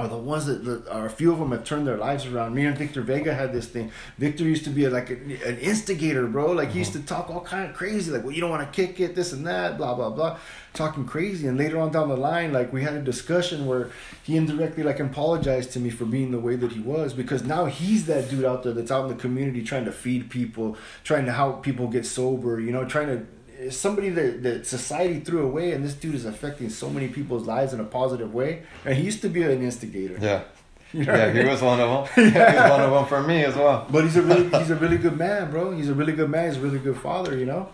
are 0.00 0.08
the 0.08 0.16
ones 0.16 0.46
that, 0.46 0.64
that 0.64 0.88
are 0.88 1.06
a 1.06 1.10
few 1.10 1.32
of 1.32 1.38
them 1.38 1.52
have 1.52 1.64
turned 1.64 1.86
their 1.86 1.96
lives 1.96 2.26
around. 2.26 2.54
Me 2.54 2.64
and 2.64 2.76
Victor 2.76 3.02
Vega 3.02 3.34
had 3.34 3.52
this 3.52 3.66
thing. 3.66 3.90
Victor 4.18 4.44
used 4.44 4.64
to 4.64 4.70
be 4.70 4.84
a, 4.84 4.90
like 4.90 5.10
a, 5.10 5.14
an 5.14 5.58
instigator, 5.58 6.26
bro. 6.26 6.52
Like 6.52 6.70
he 6.70 6.78
used 6.80 6.92
to 6.94 7.00
talk 7.00 7.30
all 7.30 7.40
kind 7.40 7.68
of 7.68 7.76
crazy, 7.76 8.10
like, 8.10 8.22
well, 8.22 8.32
you 8.32 8.40
don't 8.40 8.50
want 8.50 8.70
to 8.70 8.74
kick 8.74 9.00
it, 9.00 9.14
this 9.14 9.32
and 9.32 9.46
that, 9.46 9.76
blah 9.76 9.94
blah 9.94 10.10
blah, 10.10 10.38
talking 10.72 11.04
crazy. 11.04 11.46
And 11.46 11.58
later 11.58 11.78
on 11.78 11.92
down 11.92 12.08
the 12.08 12.16
line, 12.16 12.52
like 12.52 12.72
we 12.72 12.82
had 12.82 12.94
a 12.94 13.02
discussion 13.02 13.66
where 13.66 13.90
he 14.22 14.36
indirectly 14.36 14.82
like 14.82 15.00
apologized 15.00 15.72
to 15.72 15.80
me 15.80 15.90
for 15.90 16.04
being 16.04 16.30
the 16.30 16.40
way 16.40 16.56
that 16.56 16.72
he 16.72 16.80
was 16.80 17.12
because 17.12 17.44
now 17.44 17.66
he's 17.66 18.06
that 18.06 18.30
dude 18.30 18.44
out 18.44 18.62
there 18.62 18.72
that's 18.72 18.90
out 18.90 19.10
in 19.10 19.16
the 19.16 19.20
community 19.20 19.62
trying 19.62 19.84
to 19.84 19.92
feed 19.92 20.30
people, 20.30 20.76
trying 21.04 21.26
to 21.26 21.32
help 21.32 21.62
people 21.62 21.88
get 21.88 22.06
sober, 22.06 22.60
you 22.60 22.72
know, 22.72 22.84
trying 22.84 23.08
to 23.08 23.26
is 23.60 23.78
somebody 23.78 24.08
that, 24.10 24.42
that 24.42 24.66
society 24.66 25.20
threw 25.20 25.42
away 25.46 25.72
and 25.72 25.84
this 25.84 25.94
dude 25.94 26.14
is 26.14 26.24
affecting 26.24 26.68
so 26.70 26.88
many 26.90 27.08
people's 27.08 27.46
lives 27.46 27.72
in 27.72 27.80
a 27.80 27.84
positive 27.84 28.32
way 28.34 28.62
and 28.84 28.96
he 28.96 29.02
used 29.04 29.20
to 29.22 29.28
be 29.28 29.42
an 29.42 29.62
instigator 29.62 30.16
Yeah. 30.20 30.42
You 30.92 31.04
know 31.04 31.14
yeah, 31.20 31.32
he 31.32 31.44
was 31.48 31.62
one 31.62 31.78
of 31.78 31.88
them. 32.16 32.32
he 32.32 32.36
was 32.38 32.70
one 32.70 32.80
of 32.80 32.90
them 32.90 33.06
for 33.06 33.22
me 33.22 33.44
as 33.44 33.54
well. 33.54 33.86
But 33.88 34.02
he's 34.04 34.16
a 34.16 34.22
really 34.22 34.48
he's 34.58 34.70
a 34.70 34.74
really 34.74 34.98
good 34.98 35.16
man, 35.16 35.48
bro. 35.52 35.70
He's 35.70 35.88
a 35.88 35.94
really 35.94 36.12
good 36.12 36.28
man. 36.28 36.48
He's 36.48 36.56
a 36.56 36.60
really 36.60 36.80
good 36.80 36.96
father. 36.98 37.36
You 37.38 37.46
know. 37.46 37.68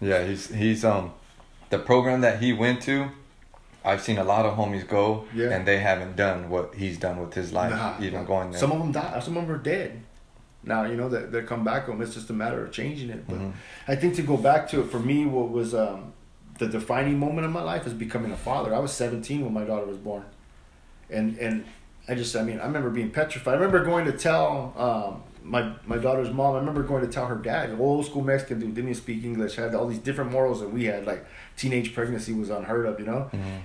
Yeah, 0.00 0.24
he's 0.24 0.52
he's 0.52 0.84
um 0.84 1.12
the 1.70 1.78
program 1.78 2.22
that 2.22 2.42
he 2.42 2.52
went 2.52 2.82
to. 2.82 3.10
I've 3.84 4.02
seen 4.02 4.18
a 4.18 4.24
lot 4.24 4.44
of 4.44 4.56
homies 4.58 4.88
go, 4.88 5.26
Yeah. 5.32 5.50
and 5.50 5.64
they 5.64 5.78
haven't 5.78 6.16
done 6.16 6.50
what 6.50 6.74
he's 6.74 6.98
done 6.98 7.20
with 7.20 7.32
his 7.34 7.52
life, 7.52 7.70
Nah, 7.70 7.94
even 8.04 8.24
going 8.24 8.50
there. 8.50 8.58
Some 8.58 8.72
of 8.72 8.78
them 8.80 8.90
died. 8.90 9.22
Some 9.22 9.36
of 9.36 9.46
them 9.46 9.54
are 9.54 9.58
dead. 9.62 10.02
Now 10.66 10.84
you 10.84 10.96
know 10.96 11.08
that 11.08 11.30
they 11.32 11.42
come 11.42 11.64
back 11.64 11.86
home. 11.86 12.02
It's 12.02 12.14
just 12.14 12.28
a 12.28 12.32
matter 12.32 12.64
of 12.64 12.72
changing 12.72 13.08
it. 13.10 13.26
But 13.28 13.38
Mhm. 13.38 13.52
I 13.88 13.94
think 13.96 14.14
to 14.16 14.22
go 14.22 14.36
back 14.36 14.68
to 14.70 14.80
it 14.80 14.90
for 14.90 14.98
me, 14.98 15.24
what 15.24 15.50
was 15.50 15.74
um, 15.74 16.12
the 16.58 16.66
defining 16.66 17.18
moment 17.18 17.46
of 17.46 17.52
my 17.52 17.62
life 17.62 17.86
is 17.86 17.92
becoming 17.94 18.32
a 18.32 18.36
father. 18.36 18.74
I 18.74 18.78
was 18.80 18.92
17 18.92 19.44
when 19.44 19.54
my 19.54 19.64
daughter 19.64 19.86
was 19.86 19.96
born, 19.98 20.24
and 21.08 21.38
and 21.38 21.64
I 22.08 22.14
just 22.14 22.34
I 22.36 22.42
mean 22.42 22.58
I 22.60 22.66
remember 22.66 22.90
being 22.90 23.10
petrified. 23.10 23.52
I 23.54 23.56
remember 23.58 23.84
going 23.84 24.04
to 24.06 24.12
tell 24.12 24.74
um, 24.76 25.22
my 25.44 25.72
my 25.86 25.98
daughter's 25.98 26.30
mom. 26.32 26.56
I 26.56 26.58
remember 26.58 26.82
going 26.82 27.06
to 27.06 27.12
tell 27.12 27.26
her 27.26 27.36
dad, 27.36 27.70
an 27.70 27.80
old 27.80 28.04
school 28.06 28.22
Mexican 28.22 28.58
dude, 28.58 28.74
didn't 28.74 28.90
even 28.90 29.00
speak 29.00 29.24
English, 29.24 29.54
had 29.56 29.74
all 29.74 29.86
these 29.86 29.98
different 30.00 30.32
morals 30.32 30.60
that 30.60 30.72
we 30.72 30.84
had. 30.86 31.06
Like 31.06 31.24
teenage 31.56 31.94
pregnancy 31.94 32.32
was 32.32 32.50
unheard 32.50 32.86
of, 32.86 32.98
you 32.98 33.06
know. 33.06 33.30
Mhm. 33.32 33.60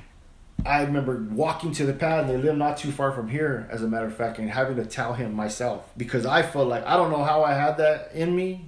I 0.65 0.83
remember 0.83 1.25
walking 1.31 1.71
to 1.73 1.85
the 1.85 1.93
pad, 1.93 2.21
and 2.21 2.29
they 2.29 2.37
live 2.37 2.57
not 2.57 2.77
too 2.77 2.91
far 2.91 3.11
from 3.11 3.29
here, 3.29 3.67
as 3.71 3.81
a 3.81 3.87
matter 3.87 4.05
of 4.05 4.15
fact, 4.15 4.37
and 4.37 4.49
having 4.49 4.75
to 4.75 4.85
tell 4.85 5.13
him 5.13 5.33
myself 5.33 5.89
because 5.97 6.25
I 6.25 6.43
felt 6.43 6.67
like 6.67 6.85
I 6.85 6.97
don't 6.97 7.11
know 7.11 7.23
how 7.23 7.43
I 7.43 7.53
had 7.53 7.77
that 7.77 8.11
in 8.13 8.35
me, 8.35 8.65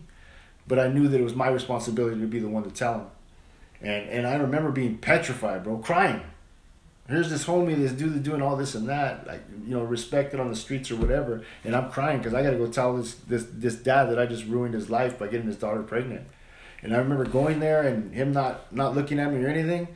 but 0.67 0.79
I 0.79 0.87
knew 0.87 1.07
that 1.07 1.19
it 1.19 1.23
was 1.23 1.35
my 1.35 1.49
responsibility 1.49 2.19
to 2.19 2.27
be 2.27 2.39
the 2.39 2.47
one 2.47 2.63
to 2.63 2.71
tell 2.71 2.93
him. 2.95 3.07
And 3.81 4.09
and 4.09 4.27
I 4.27 4.35
remember 4.35 4.71
being 4.71 4.97
petrified, 4.97 5.63
bro, 5.63 5.77
crying. 5.77 6.21
Here's 7.07 7.29
this 7.29 7.45
homie, 7.45 7.75
this 7.75 7.91
dude 7.91 8.23
doing 8.23 8.41
all 8.41 8.55
this 8.55 8.75
and 8.75 8.87
that, 8.87 9.27
like 9.27 9.43
you 9.65 9.75
know, 9.75 9.83
respected 9.83 10.39
on 10.39 10.47
the 10.47 10.55
streets 10.55 10.89
or 10.89 10.95
whatever, 10.95 11.43
and 11.63 11.75
I'm 11.75 11.91
crying 11.91 12.19
because 12.19 12.33
I 12.33 12.41
got 12.41 12.51
to 12.51 12.57
go 12.57 12.67
tell 12.67 12.95
this 12.95 13.15
this 13.15 13.45
this 13.51 13.75
dad 13.75 14.05
that 14.05 14.17
I 14.17 14.25
just 14.25 14.45
ruined 14.45 14.73
his 14.73 14.89
life 14.89 15.19
by 15.19 15.27
getting 15.27 15.47
his 15.47 15.57
daughter 15.57 15.83
pregnant. 15.83 16.25
And 16.81 16.93
I 16.93 16.97
remember 16.97 17.25
going 17.25 17.59
there 17.59 17.83
and 17.83 18.13
him 18.13 18.31
not 18.31 18.73
not 18.73 18.95
looking 18.95 19.19
at 19.19 19.31
me 19.31 19.43
or 19.43 19.47
anything 19.47 19.89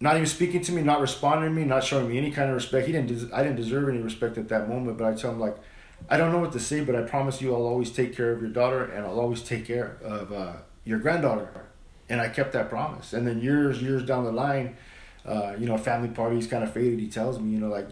not 0.00 0.14
even 0.14 0.26
speaking 0.26 0.60
to 0.62 0.72
me, 0.72 0.82
not 0.82 1.00
responding 1.00 1.50
to 1.50 1.60
me, 1.60 1.64
not 1.64 1.82
showing 1.82 2.08
me 2.08 2.18
any 2.18 2.30
kind 2.30 2.48
of 2.48 2.54
respect. 2.54 2.86
He 2.86 2.92
didn't. 2.92 3.08
Des- 3.08 3.34
I 3.34 3.42
didn't 3.42 3.56
deserve 3.56 3.88
any 3.88 3.98
respect 3.98 4.38
at 4.38 4.48
that 4.48 4.68
moment. 4.68 4.96
But 4.98 5.06
I 5.06 5.14
tell 5.14 5.32
him 5.32 5.40
like, 5.40 5.56
I 6.08 6.16
don't 6.16 6.30
know 6.30 6.38
what 6.38 6.52
to 6.52 6.60
say, 6.60 6.82
but 6.82 6.94
I 6.94 7.02
promise 7.02 7.42
you, 7.42 7.54
I'll 7.54 7.66
always 7.66 7.90
take 7.90 8.16
care 8.16 8.32
of 8.32 8.40
your 8.40 8.50
daughter, 8.50 8.84
and 8.84 9.04
I'll 9.04 9.18
always 9.18 9.42
take 9.42 9.66
care 9.66 9.98
of 10.02 10.32
uh, 10.32 10.52
your 10.84 10.98
granddaughter. 10.98 11.48
And 12.08 12.20
I 12.20 12.28
kept 12.28 12.52
that 12.52 12.68
promise. 12.70 13.12
And 13.12 13.26
then 13.26 13.42
years, 13.42 13.82
years 13.82 14.02
down 14.02 14.24
the 14.24 14.32
line, 14.32 14.76
uh, 15.26 15.54
you 15.58 15.66
know, 15.66 15.76
family 15.76 16.08
parties 16.08 16.46
kind 16.46 16.64
of 16.64 16.72
faded. 16.72 17.00
He 17.00 17.08
tells 17.08 17.38
me, 17.38 17.50
you 17.50 17.58
know, 17.58 17.68
like, 17.68 17.88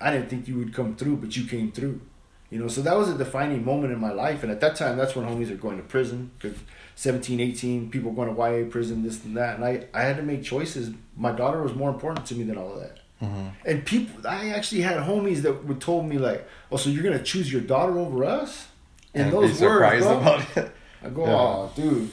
I 0.00 0.10
didn't 0.10 0.30
think 0.30 0.48
you 0.48 0.56
would 0.56 0.72
come 0.72 0.96
through, 0.96 1.16
but 1.16 1.36
you 1.36 1.44
came 1.46 1.70
through. 1.72 2.00
You 2.48 2.60
know, 2.60 2.68
so 2.68 2.80
that 2.82 2.96
was 2.96 3.08
a 3.08 3.18
defining 3.18 3.64
moment 3.64 3.92
in 3.92 3.98
my 3.98 4.12
life. 4.12 4.42
And 4.42 4.52
at 4.52 4.60
that 4.60 4.76
time, 4.76 4.96
that's 4.96 5.16
when 5.16 5.26
homies 5.26 5.50
are 5.50 5.56
going 5.56 5.76
to 5.76 5.82
prison. 5.82 6.30
Because 6.38 6.56
17, 6.96 7.38
18, 7.40 7.90
people 7.90 8.10
going 8.12 8.34
to 8.34 8.40
YA 8.40 8.68
prison, 8.70 9.02
this 9.02 9.22
and 9.24 9.36
that. 9.36 9.56
And 9.56 9.64
I, 9.64 9.84
I 9.94 10.02
had 10.02 10.16
to 10.16 10.22
make 10.22 10.42
choices. 10.42 10.90
My 11.16 11.30
daughter 11.30 11.62
was 11.62 11.74
more 11.74 11.90
important 11.90 12.26
to 12.26 12.34
me 12.34 12.42
than 12.44 12.56
all 12.58 12.72
of 12.74 12.80
that. 12.80 12.98
Mhm. 13.22 13.50
And 13.64 13.84
people, 13.86 14.26
I 14.26 14.48
actually 14.50 14.80
had 14.82 14.96
homies 14.98 15.42
that 15.42 15.64
would 15.64 15.80
told 15.80 16.06
me 16.06 16.18
like, 16.18 16.46
"Oh, 16.70 16.76
so 16.76 16.90
you're 16.90 17.02
gonna 17.02 17.22
choose 17.22 17.50
your 17.52 17.62
daughter 17.62 17.98
over 17.98 18.24
us?" 18.24 18.68
In 19.14 19.22
And 19.26 19.32
those 19.32 19.58
words, 19.60 20.04
bro. 20.04 20.18
about 20.18 20.56
it. 20.56 20.70
I 21.02 21.08
go, 21.08 21.24
Yeah. 21.26 21.32
"Oh, 21.34 21.72
dude, 21.74 22.10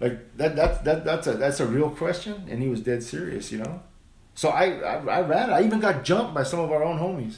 like 0.00 0.36
that, 0.38 0.56
that, 0.56 0.84
that, 0.84 1.04
that's 1.04 1.26
a 1.26 1.34
that's 1.34 1.60
a 1.60 1.66
real 1.66 1.90
question." 1.90 2.44
And 2.48 2.62
he 2.62 2.68
was 2.68 2.80
dead 2.80 3.02
serious, 3.02 3.52
you 3.52 3.58
know. 3.58 3.80
So 4.34 4.48
I, 4.48 4.64
I, 4.80 4.94
I 5.18 5.20
ran. 5.22 5.50
I 5.50 5.62
even 5.64 5.80
got 5.80 6.04
jumped 6.04 6.32
by 6.34 6.42
some 6.42 6.60
of 6.60 6.70
our 6.72 6.82
own 6.82 6.98
homies. 6.98 7.36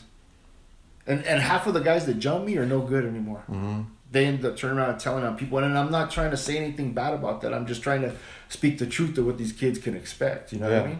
And 1.07 1.25
and 1.25 1.41
half 1.41 1.67
of 1.67 1.75
the 1.75 1.81
guys 1.81 2.07
that 2.07 2.19
jumped 2.21 2.47
me 2.47 2.57
are 2.59 2.67
no 2.67 2.81
good 2.81 3.05
anymore. 3.05 3.43
Mhm. 3.51 3.87
They 4.11 4.25
ended 4.25 4.45
up 4.47 4.57
turning 4.57 4.79
around 4.79 4.91
and 4.91 5.01
telling 5.01 5.25
on 5.25 5.37
people, 5.37 5.59
and 5.59 5.77
I'm 5.77 5.91
not 5.91 6.11
trying 6.11 6.31
to 6.31 6.37
say 6.37 6.57
anything 6.57 6.93
bad 6.95 7.13
about 7.13 7.43
that. 7.43 7.53
I'm 7.53 7.67
just 7.67 7.83
trying 7.83 8.01
to 8.03 8.15
speak 8.49 8.79
the 8.79 8.87
truth 8.87 9.19
of 9.19 9.27
what 9.27 9.37
these 9.37 9.53
kids 9.53 9.79
can 9.79 9.95
expect. 9.95 10.53
You 10.53 10.61
know 10.61 10.71
what 10.71 10.83
I 10.83 10.87
mean? 10.89 10.99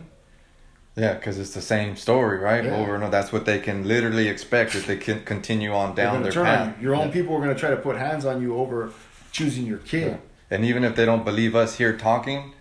Yeah, 0.95 1.15
because 1.15 1.39
it's 1.39 1.55
the 1.55 1.63
same 1.63 1.97
story, 1.97 2.39
right? 2.39 2.65
Yeah. 2.65 2.77
Over 2.77 2.95
and 2.97 3.05
over. 3.05 3.11
That's 3.11 3.33
what 3.33 3.47
they 3.47 3.61
can 3.61 3.87
literally 3.87 4.29
expect 4.29 4.75
if 4.75 4.87
they 4.87 4.97
can 4.97 5.25
continue 5.25 5.73
on 5.73 5.95
down 5.95 6.23
their 6.23 6.33
path. 6.33 6.77
you. 6.79 6.89
Your 6.89 6.97
own 6.97 7.07
Yeah. 7.07 7.13
people 7.15 7.35
are 7.37 7.41
going 7.41 7.55
to 7.55 7.59
try 7.59 7.71
to 7.71 7.77
put 7.77 7.97
hands 7.97 8.25
on 8.27 8.43
you 8.43 8.57
over 8.57 8.93
choosing 9.33 9.65
your 9.65 9.79
kid. 9.79 10.09
Yeah. 10.13 10.17
And 10.51 10.65
even 10.65 10.83
if 10.85 10.97
they 10.97 11.05
don't 11.07 11.25
believe 11.25 11.55
us 11.55 11.77
here 11.79 11.97
talking, 11.97 12.53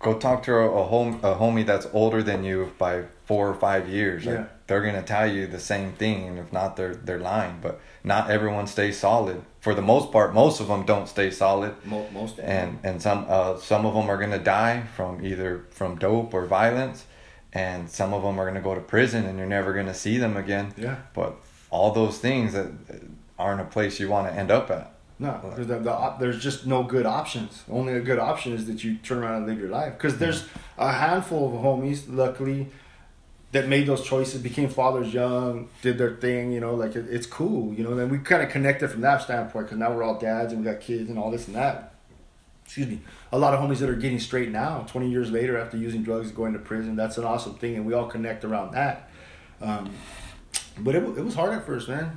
go 0.00 0.18
talk 0.18 0.42
to 0.44 0.52
a, 0.54 0.68
a 0.68 0.84
home 0.84 1.20
a 1.22 1.34
homie 1.36 1.64
that's 1.64 1.86
older 1.92 2.22
than 2.22 2.42
you 2.44 2.72
by 2.76 3.04
four 3.32 3.48
or 3.48 3.54
five 3.54 3.88
years. 3.88 4.26
Like, 4.26 4.66
they're 4.66 4.82
gonna 4.88 5.02
tell 5.16 5.28
you 5.36 5.46
the 5.46 5.58
same 5.72 5.92
thing, 6.02 6.18
and 6.28 6.38
if 6.38 6.52
not, 6.52 6.76
they're 6.76 6.94
they're 7.06 7.24
lying. 7.34 7.56
But 7.62 7.80
not 8.04 8.30
everyone 8.30 8.66
stays 8.66 8.98
solid. 8.98 9.38
For 9.60 9.74
the 9.74 9.86
most 9.92 10.12
part, 10.12 10.34
most 10.34 10.60
of 10.60 10.66
them 10.68 10.82
don't 10.92 11.08
stay 11.08 11.30
solid, 11.30 11.72
Mo- 11.84 12.08
Most 12.12 12.38
and 12.38 12.78
and 12.88 13.00
some 13.06 13.20
uh, 13.36 13.56
some 13.56 13.86
of 13.88 13.94
them 13.94 14.10
are 14.10 14.18
gonna 14.18 14.44
die 14.60 14.82
from 14.96 15.24
either 15.24 15.64
from 15.70 15.90
dope 15.96 16.34
or 16.34 16.44
violence, 16.46 16.98
and 17.52 17.88
some 17.98 18.12
of 18.16 18.22
them 18.22 18.38
are 18.38 18.46
gonna 18.48 18.66
go 18.70 18.74
to 18.74 18.84
prison, 18.96 19.24
and 19.26 19.38
you're 19.38 19.54
never 19.58 19.72
gonna 19.72 19.94
see 20.04 20.18
them 20.18 20.36
again. 20.36 20.66
Yeah. 20.76 20.96
But 21.14 21.36
all 21.70 21.90
those 21.92 22.18
things 22.18 22.52
that 22.52 22.68
aren't 23.38 23.62
a 23.62 23.70
place 23.76 23.98
you 24.00 24.08
want 24.10 24.28
to 24.28 24.34
end 24.42 24.50
up 24.50 24.70
at. 24.70 24.92
No, 25.18 25.40
there's, 25.54 25.68
the, 25.68 25.78
the, 25.78 26.14
there's 26.18 26.42
just 26.42 26.66
no 26.66 26.82
good 26.82 27.06
options. 27.06 27.62
Only 27.70 27.92
a 27.94 28.00
good 28.00 28.18
option 28.18 28.52
is 28.52 28.66
that 28.66 28.82
you 28.84 28.96
turn 28.96 29.18
around 29.22 29.36
and 29.36 29.46
live 29.46 29.58
your 29.64 29.68
life. 29.68 29.92
Because 29.96 30.18
there's 30.18 30.40
a 30.78 30.90
handful 30.92 31.46
of 31.46 31.52
homies, 31.64 32.00
luckily, 32.08 32.66
that 33.52 33.68
made 33.68 33.86
those 33.86 34.02
choices, 34.02 34.40
became 34.40 34.68
fathers 34.68 35.12
young, 35.12 35.68
did 35.82 35.98
their 35.98 36.16
thing. 36.16 36.52
You 36.52 36.60
know, 36.60 36.74
like 36.74 36.96
it, 36.96 37.06
it's 37.08 37.26
cool. 37.26 37.72
You 37.74 37.84
know, 37.84 37.94
then 37.94 38.08
we 38.08 38.18
kind 38.18 38.42
of 38.42 38.48
connected 38.48 38.90
from 38.90 39.02
that 39.02 39.22
standpoint 39.22 39.66
because 39.66 39.78
now 39.78 39.92
we're 39.92 40.02
all 40.02 40.18
dads 40.18 40.52
and 40.52 40.64
we 40.64 40.70
got 40.70 40.80
kids 40.80 41.08
and 41.08 41.18
all 41.18 41.30
this 41.30 41.46
and 41.46 41.56
that. 41.56 41.94
Excuse 42.64 42.88
me. 42.88 43.00
A 43.32 43.38
lot 43.38 43.52
of 43.52 43.60
homies 43.60 43.78
that 43.78 43.90
are 43.90 43.94
getting 43.94 44.18
straight 44.18 44.50
now, 44.50 44.84
20 44.88 45.10
years 45.10 45.30
later 45.30 45.58
after 45.58 45.76
using 45.76 46.02
drugs, 46.02 46.30
going 46.30 46.54
to 46.54 46.58
prison. 46.58 46.96
That's 46.96 47.18
an 47.18 47.24
awesome 47.24 47.54
thing, 47.54 47.76
and 47.76 47.86
we 47.86 47.92
all 47.92 48.06
connect 48.06 48.44
around 48.44 48.72
that. 48.72 49.10
Um, 49.60 49.90
but 50.78 50.94
it, 50.94 51.02
it 51.02 51.24
was 51.24 51.34
hard 51.34 51.52
at 51.52 51.66
first, 51.66 51.88
man. 51.88 52.16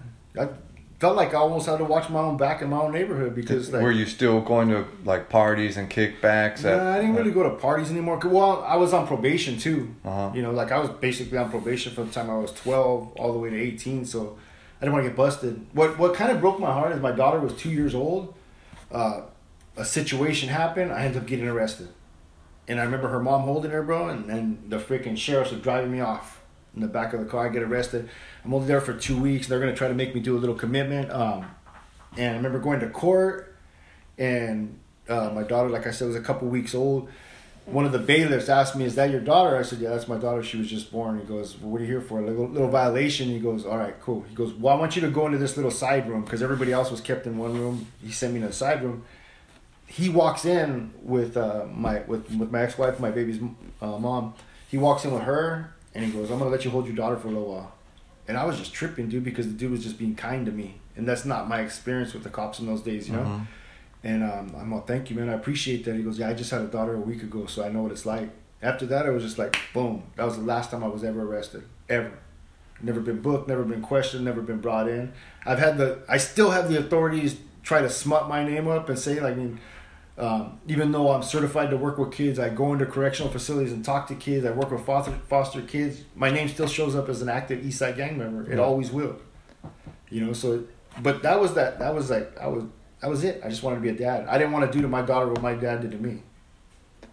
Felt 0.99 1.15
like 1.15 1.33
I 1.33 1.37
almost 1.37 1.65
had 1.67 1.77
to 1.79 1.83
watch 1.83 2.09
my 2.09 2.19
own 2.19 2.37
back 2.37 2.61
in 2.61 2.69
my 2.69 2.77
own 2.79 2.91
neighborhood 2.93 3.35
because 3.35 3.71
like, 3.71 3.81
Were 3.81 3.91
you 3.91 4.05
still 4.05 4.41
going 4.41 4.69
to 4.69 4.85
like 5.03 5.29
parties 5.29 5.77
and 5.77 5.89
kickbacks? 5.89 6.63
at- 6.63 6.77
Nah, 6.77 6.93
I 6.93 7.01
didn't 7.01 7.15
really 7.15 7.31
go 7.31 7.43
to 7.43 7.49
parties 7.51 7.91
anymore. 7.91 8.19
Well, 8.23 8.63
I 8.63 8.75
was 8.77 8.93
on 8.93 9.05
probation 9.07 9.57
too. 9.57 9.93
Uh-huh. 10.05 10.31
You 10.33 10.41
know, 10.41 10.51
like 10.51 10.71
I 10.71 10.79
was 10.79 10.89
basically 10.89 11.37
on 11.37 11.49
probation 11.49 11.93
from 11.93 12.07
the 12.07 12.13
time 12.13 12.29
I 12.29 12.37
was 12.37 12.51
twelve 12.53 13.11
all 13.17 13.33
the 13.33 13.39
way 13.39 13.49
to 13.49 13.59
eighteen. 13.59 14.05
So 14.05 14.37
I 14.79 14.85
didn't 14.85 14.93
want 14.93 15.03
to 15.05 15.09
get 15.09 15.17
busted. 15.17 15.65
What 15.73 15.97
What 15.99 16.13
kind 16.15 16.31
of 16.31 16.39
broke 16.41 16.59
my 16.59 16.71
heart 16.71 16.91
is 16.93 17.01
my 17.01 17.11
daughter 17.11 17.39
was 17.39 17.53
two 17.53 17.69
years 17.71 17.93
old. 17.95 18.33
Uh, 18.91 19.21
a 19.77 19.83
situation 19.85 20.47
happened. 20.49 20.91
I 20.91 21.03
ended 21.05 21.21
up 21.21 21.27
getting 21.27 21.47
arrested, 21.47 21.89
and 22.67 22.79
I 22.79 22.83
remember 22.83 23.09
her 23.09 23.19
mom 23.19 23.41
holding 23.41 23.71
her, 23.71 23.83
bro, 23.83 24.07
and 24.07 24.29
then 24.29 24.63
the 24.69 24.77
freaking 24.77 25.17
sheriffs 25.17 25.51
are 25.51 25.57
driving 25.59 25.91
me 25.91 25.99
off 25.99 26.34
in 26.75 26.81
the 26.81 26.87
back 26.87 27.13
of 27.13 27.19
the 27.19 27.25
car. 27.25 27.47
I 27.47 27.49
get 27.49 27.63
arrested. 27.63 28.09
I'm 28.43 28.53
only 28.53 28.67
there 28.67 28.81
for 28.81 28.93
two 28.93 29.19
weeks. 29.19 29.47
They're 29.47 29.59
gonna 29.59 29.75
try 29.75 29.87
to 29.87 29.93
make 29.93 30.13
me 30.13 30.21
do 30.21 30.37
a 30.37 30.39
little 30.39 30.55
commitment. 30.55 31.11
Um, 31.11 31.45
and 32.17 32.33
I 32.33 32.35
remember 32.37 32.59
going 32.59 32.79
to 32.79 32.89
court 32.89 33.55
and 34.17 34.79
uh, 35.09 35.31
my 35.33 35.43
daughter, 35.43 35.69
like 35.69 35.87
I 35.87 35.91
said, 35.91 36.07
was 36.07 36.15
a 36.15 36.21
couple 36.21 36.47
weeks 36.47 36.73
old. 36.73 37.09
One 37.65 37.85
of 37.85 37.91
the 37.91 37.99
bailiffs 37.99 38.47
asked 38.47 38.75
me, 38.75 38.85
"Is 38.85 38.95
that 38.95 39.09
your 39.09 39.21
daughter?" 39.21 39.57
I 39.57 39.63
said, 39.63 39.79
"Yeah, 39.79 39.89
that's 39.89 40.07
my 40.07 40.17
daughter. 40.17 40.43
She 40.43 40.57
was 40.57 40.69
just 40.69 40.91
born." 40.91 41.19
He 41.19 41.25
goes, 41.25 41.57
well, 41.57 41.71
"What 41.71 41.81
are 41.81 41.83
you 41.83 41.89
here 41.89 42.01
for?" 42.01 42.19
A 42.19 42.25
little, 42.25 42.47
little 42.47 42.69
violation. 42.69 43.27
He 43.27 43.39
goes, 43.39 43.65
"All 43.65 43.77
right, 43.77 43.99
cool." 44.01 44.23
He 44.29 44.35
goes, 44.35 44.53
"Well, 44.53 44.75
I 44.75 44.79
want 44.79 44.95
you 44.95 45.01
to 45.01 45.09
go 45.09 45.25
into 45.25 45.39
this 45.39 45.55
little 45.57 45.71
side 45.71 46.07
room 46.07 46.23
because 46.23 46.43
everybody 46.43 46.71
else 46.71 46.91
was 46.91 47.01
kept 47.01 47.25
in 47.25 47.37
one 47.37 47.57
room." 47.57 47.87
He 48.03 48.11
sent 48.11 48.33
me 48.35 48.39
to 48.41 48.47
the 48.47 48.53
side 48.53 48.83
room. 48.83 49.03
He 49.87 50.09
walks 50.09 50.45
in 50.45 50.93
with 51.01 51.37
uh, 51.37 51.65
my 51.73 52.01
with 52.01 52.29
with 52.35 52.51
my 52.51 52.61
ex 52.61 52.77
wife, 52.77 52.99
my 52.99 53.09
baby's 53.09 53.41
uh, 53.81 53.97
mom. 53.97 54.35
He 54.69 54.77
walks 54.77 55.03
in 55.03 55.11
with 55.11 55.23
her 55.23 55.74
and 55.95 56.05
he 56.05 56.11
goes, 56.11 56.29
"I'm 56.29 56.37
gonna 56.37 56.51
let 56.51 56.63
you 56.65 56.71
hold 56.71 56.85
your 56.85 56.95
daughter 56.95 57.15
for 57.17 57.29
a 57.29 57.31
little 57.31 57.51
while." 57.51 57.71
And 58.27 58.37
I 58.37 58.45
was 58.45 58.57
just 58.57 58.73
tripping, 58.73 59.07
dude, 59.09 59.23
because 59.23 59.47
the 59.47 59.53
dude 59.53 59.71
was 59.71 59.83
just 59.83 59.97
being 59.97 60.15
kind 60.15 60.45
to 60.45 60.51
me, 60.51 60.75
and 60.95 61.07
that's 61.07 61.25
not 61.25 61.47
my 61.47 61.61
experience 61.61 62.13
with 62.13 62.23
the 62.23 62.29
cops 62.29 62.59
in 62.59 62.65
those 62.67 62.81
days, 62.81 63.07
you 63.09 63.15
know. 63.15 63.21
Mhm. 63.23 63.47
And 64.03 64.23
um, 64.23 64.55
I'm 64.59 64.71
all, 64.73 64.81
thank 64.81 65.09
you, 65.09 65.15
man. 65.15 65.29
I 65.29 65.33
appreciate 65.33 65.83
that. 65.85 65.95
He 65.95 66.03
goes, 66.03 66.19
yeah, 66.19 66.29
I 66.29 66.33
just 66.35 66.51
had 66.51 66.61
a 66.61 66.67
daughter 66.67 66.93
a 66.93 66.99
week 66.99 67.23
ago, 67.23 67.47
so 67.47 67.63
I 67.63 67.69
know 67.69 67.81
what 67.81 67.91
it's 67.91 68.05
like. 68.05 68.29
After 68.61 68.85
that, 68.87 69.05
I 69.07 69.09
was 69.09 69.23
just 69.23 69.37
like, 69.39 69.57
boom. 69.73 70.03
That 70.15 70.25
was 70.25 70.37
the 70.37 70.43
last 70.43 70.69
time 70.69 70.83
I 70.83 70.87
was 70.87 71.03
ever 71.03 71.23
arrested, 71.23 71.63
ever. 71.89 72.11
Never 72.81 72.99
been 72.99 73.21
booked, 73.21 73.47
never 73.47 73.63
been 73.63 73.81
questioned, 73.81 74.25
never 74.25 74.41
been 74.41 74.59
brought 74.59 74.87
in. 74.89 75.13
I've 75.45 75.59
had 75.59 75.77
the, 75.77 75.99
I 76.09 76.17
still 76.17 76.51
have 76.51 76.69
the 76.69 76.77
authorities 76.77 77.37
try 77.63 77.81
to 77.81 77.89
smut 77.89 78.27
my 78.29 78.43
name 78.43 78.67
up 78.67 78.89
and 78.89 78.99
say, 78.99 79.19
like, 79.19 79.33
I 79.33 79.37
mean, 79.37 79.59
um, 80.17 80.59
even 80.67 80.91
though 80.91 81.11
I'm 81.11 81.23
certified 81.23 81.69
to 81.71 81.77
work 81.77 81.97
with 81.97 82.11
kids, 82.13 82.39
I 82.39 82.49
go 82.49 82.71
into 82.73 82.85
correctional 82.85 83.31
facilities 83.31 83.73
and 83.73 83.83
talk 83.83 84.07
to 84.07 84.15
kids. 84.15 84.45
I 84.45 84.51
work 84.51 84.71
with 84.71 84.85
foster, 84.85 85.11
foster 85.27 85.61
kids. 85.61 86.01
My 86.15 86.29
name 86.31 86.47
still 86.47 86.67
shows 86.67 86.95
up 86.95 87.09
as 87.09 87.21
an 87.21 87.29
active 87.29 87.63
Eastside 87.63 87.97
gang 87.97 88.17
member. 88.17 88.49
It 88.49 88.57
Yeah. 88.57 88.63
always 88.63 88.91
will. 88.91 89.17
You 90.09 90.25
know, 90.25 90.33
so, 90.33 90.63
but 91.01 91.21
that 91.23 91.39
was 91.41 91.53
that. 91.55 91.79
That 91.79 91.93
was 91.93 92.09
like 92.09 92.37
I 92.39 92.47
was. 92.47 92.63
That 93.01 93.09
was 93.09 93.23
it. 93.23 93.41
I 93.43 93.49
just 93.49 93.61
wanted 93.61 93.77
to 93.77 93.81
be 93.81 93.89
a 93.89 93.93
dad. 93.93 94.25
I 94.27 94.37
didn't 94.37 94.53
want 94.53 94.71
to 94.71 94.75
do 94.75 94.81
to 94.81 94.87
my 94.87 95.01
daughter 95.01 95.27
what 95.27 95.41
my 95.41 95.53
dad 95.53 95.81
did 95.81 95.91
to 95.91 95.97
me. 95.97 96.21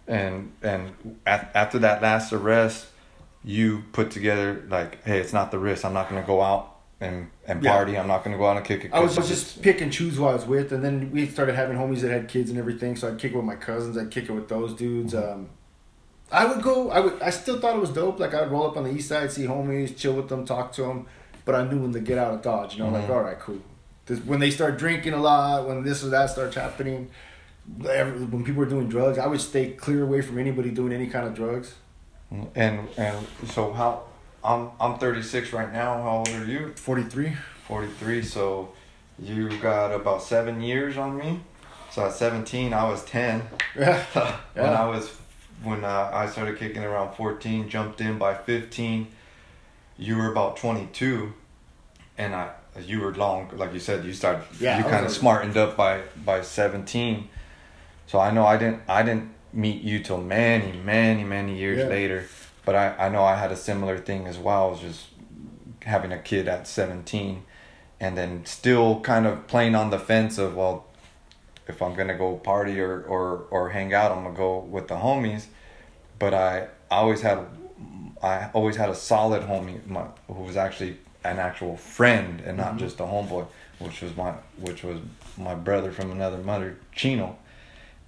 And 0.07 0.53
and 0.61 0.93
a- 1.25 1.57
after 1.57 1.79
that 1.79 2.01
last 2.01 2.31
arrest, 2.31 2.87
you 3.43 3.83
put 3.91 4.11
together 4.11 4.63
like, 4.69 5.03
hey, 5.03 5.19
it's 5.19 5.33
not 5.33 5.51
the 5.51 5.59
risk. 5.59 5.83
I'm 5.83 5.93
not 5.93 6.09
gonna 6.09 6.23
go 6.25 6.41
out 6.41 6.72
and 7.03 7.27
and 7.47 7.63
Yeah. 7.63 7.71
party. 7.75 7.97
I'm 7.97 8.07
not 8.07 8.23
gonna 8.23 8.37
go 8.37 8.45
out 8.47 8.57
and 8.57 8.65
kick 8.65 8.85
it. 8.85 8.91
I 8.93 8.99
was 8.99 9.15
just 9.15 9.61
pick 9.61 9.81
and 9.81 9.91
choose 9.91 10.15
who 10.17 10.25
I 10.25 10.33
was 10.33 10.45
with, 10.45 10.71
and 10.71 10.83
then 10.83 11.09
we 11.11 11.27
started 11.27 11.55
having 11.55 11.77
homies 11.77 12.01
that 12.01 12.11
had 12.11 12.27
kids 12.27 12.49
and 12.49 12.57
everything. 12.59 12.95
So 12.95 13.07
I'd 13.09 13.17
kick 13.19 13.31
it 13.33 13.35
with 13.35 13.45
my 13.45 13.55
cousins. 13.55 13.97
I'd 13.97 14.11
kick 14.11 14.25
it 14.29 14.31
with 14.31 14.47
those 14.49 14.73
dudes. 14.73 15.13
Mm-hmm. 15.13 15.33
Um, 15.33 15.49
I 16.31 16.45
would 16.45 16.61
go. 16.63 16.89
I 16.89 16.99
would. 16.99 17.21
I 17.21 17.29
still 17.29 17.59
thought 17.59 17.75
it 17.75 17.79
was 17.81 17.91
dope. 17.91 18.19
Like 18.19 18.33
I'd 18.33 18.49
roll 18.51 18.65
up 18.67 18.77
on 18.77 18.83
the 18.85 18.91
east 18.91 19.09
side, 19.09 19.31
see 19.31 19.45
homies, 19.45 19.95
chill 19.95 20.13
with 20.13 20.29
them, 20.29 20.45
talk 20.45 20.71
to 20.73 20.81
them. 20.83 21.05
But 21.45 21.55
I 21.55 21.67
knew 21.69 21.79
when 21.79 21.91
to 21.93 21.99
get 21.99 22.17
out 22.17 22.33
of 22.33 22.41
Dodge. 22.41 22.75
You 22.77 22.83
know, 22.83 22.89
like 22.89 23.05
Mhm. 23.07 23.09
all 23.15 23.21
right, 23.21 23.39
cool. 23.39 23.59
This, 24.05 24.19
when 24.19 24.39
they 24.39 24.49
start 24.49 24.77
drinking 24.77 25.13
a 25.13 25.21
lot, 25.21 25.67
when 25.67 25.83
this 25.83 26.03
or 26.03 26.09
that 26.09 26.29
starts 26.29 26.55
happening, 26.55 27.09
when 27.77 28.43
people 28.43 28.61
are 28.63 28.65
doing 28.65 28.87
drugs, 28.89 29.17
I 29.17 29.27
would 29.27 29.41
stay 29.41 29.71
clear 29.71 30.03
away 30.03 30.21
from 30.21 30.37
anybody 30.37 30.69
doing 30.71 30.91
any 30.93 31.07
kind 31.07 31.27
of 31.27 31.33
drugs. 31.33 31.75
And 32.55 32.87
and 32.97 33.27
so 33.47 33.71
how 33.73 34.03
I'm 34.43 34.71
I'm 34.79 34.97
36 34.99 35.53
right 35.53 35.71
now. 35.71 36.01
How 36.01 36.17
old 36.19 36.29
are 36.29 36.45
you? 36.45 36.73
Forty 36.75 37.03
three. 37.03 37.33
43. 37.67 38.21
So 38.23 38.73
you 39.17 39.57
got 39.59 39.93
about 39.93 40.21
seven 40.21 40.61
years 40.61 40.97
on 40.97 41.17
me. 41.17 41.39
So 41.91 42.05
at 42.05 42.13
17, 42.13 42.73
I 42.73 42.83
was 42.89 43.03
10. 43.05 43.41
Yeah. 43.79 44.03
when 44.53 44.65
Yeah. 44.65 44.83
I 44.83 44.85
was 44.87 45.09
when 45.63 45.83
uh, 45.85 46.11
I 46.13 46.25
started 46.27 46.57
kicking 46.59 46.83
around 46.83 47.15
14, 47.15 47.69
jumped 47.69 48.01
in 48.01 48.17
by 48.17 48.33
15. 48.35 49.07
You 49.97 50.17
were 50.17 50.29
about 50.31 50.57
22, 50.57 51.31
and 52.17 52.35
I 52.35 52.49
you 52.85 52.99
were 53.01 53.13
long 53.13 53.49
like 53.53 53.71
you 53.73 53.79
said. 53.79 54.03
You 54.03 54.13
started 54.13 54.43
Yeah, 54.59 54.77
you 54.79 54.83
kind 54.83 55.05
of 55.05 55.11
smartened 55.11 55.55
up 55.57 55.77
by 55.77 56.01
by 56.25 56.41
17. 56.41 57.29
So 58.07 58.19
I 58.19 58.31
know 58.31 58.45
I 58.45 58.57
didn't 58.57 58.81
I 58.89 59.03
didn't 59.03 59.29
meet 59.53 59.81
you 59.83 59.99
till 59.99 60.17
many 60.21 60.71
many 60.79 61.23
many 61.23 61.57
years 61.57 61.79
Yeah. 61.79 61.85
later. 61.87 62.25
But 62.65 62.75
I 62.75 62.95
I 62.97 63.09
know 63.09 63.23
I 63.23 63.35
had 63.35 63.51
a 63.51 63.55
similar 63.55 63.97
thing 63.97 64.27
as 64.27 64.37
well. 64.37 64.67
I 64.67 64.71
was 64.71 64.79
just 64.79 65.07
having 65.83 66.11
a 66.13 66.17
kid 66.19 66.47
at 66.47 66.65
17 66.67 67.43
and 67.99 68.17
then 68.17 68.45
still 68.45 69.01
kind 69.01 69.25
of 69.25 69.47
playing 69.47 69.75
on 69.75 69.89
the 69.89 69.99
fence 69.99 70.37
of 70.37 70.55
well 70.55 70.85
if 71.67 71.81
I'm 71.81 71.93
gonna 71.95 72.17
go 72.17 72.35
party 72.35 72.79
or, 72.81 73.01
or, 73.03 73.45
or 73.49 73.69
hang 73.69 73.93
out, 73.93 74.11
I'm 74.11 74.23
gonna 74.23 74.35
go 74.35 74.59
with 74.59 74.87
the 74.89 74.95
homies. 74.95 75.45
But 76.19 76.33
I, 76.33 76.67
I 76.91 76.97
always 76.97 77.21
had, 77.21 77.39
I 78.21 78.49
always 78.53 78.75
had 78.75 78.89
a 78.89 78.95
solid 78.95 79.43
homie 79.43 79.85
my, 79.87 80.05
who 80.27 80.43
was 80.43 80.57
actually 80.57 80.97
an 81.23 81.39
actual 81.39 81.77
friend 81.77 82.41
and 82.41 82.57
not 82.57 82.73
Mhm. 82.75 82.79
just 82.79 82.99
a 82.99 83.03
homeboy, 83.03 83.45
which 83.79 84.01
was 84.01 84.15
my 84.17 84.33
which 84.57 84.83
was 84.83 84.99
my 85.37 85.55
brother 85.55 85.91
from 85.91 86.11
another 86.11 86.37
mother, 86.37 86.77
Chino. 86.93 87.37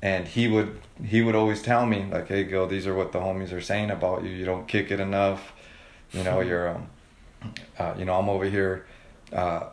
And 0.02 0.28
he 0.28 0.48
would 0.48 0.80
he 1.04 1.22
would 1.22 1.36
always 1.36 1.62
tell 1.62 1.86
me 1.86 2.06
like, 2.12 2.28
"Hey, 2.28 2.44
Gil, 2.44 2.68
these 2.68 2.86
are 2.88 2.94
what 2.94 3.12
the 3.12 3.20
homies 3.20 3.52
are 3.52 3.62
saying 3.62 3.90
about 3.92 4.24
you. 4.24 4.30
You 4.30 4.46
don't 4.46 4.68
kick 4.68 4.92
it 4.92 5.00
enough. 5.00 5.54
You 6.12 6.24
know, 6.24 6.42
you're 6.42 6.70
um, 6.70 6.88
uh, 7.80 7.94
you 7.98 8.06
know, 8.06 8.18
I'm 8.20 8.30
over 8.30 8.46
here, 8.46 8.86
uh, 9.34 9.66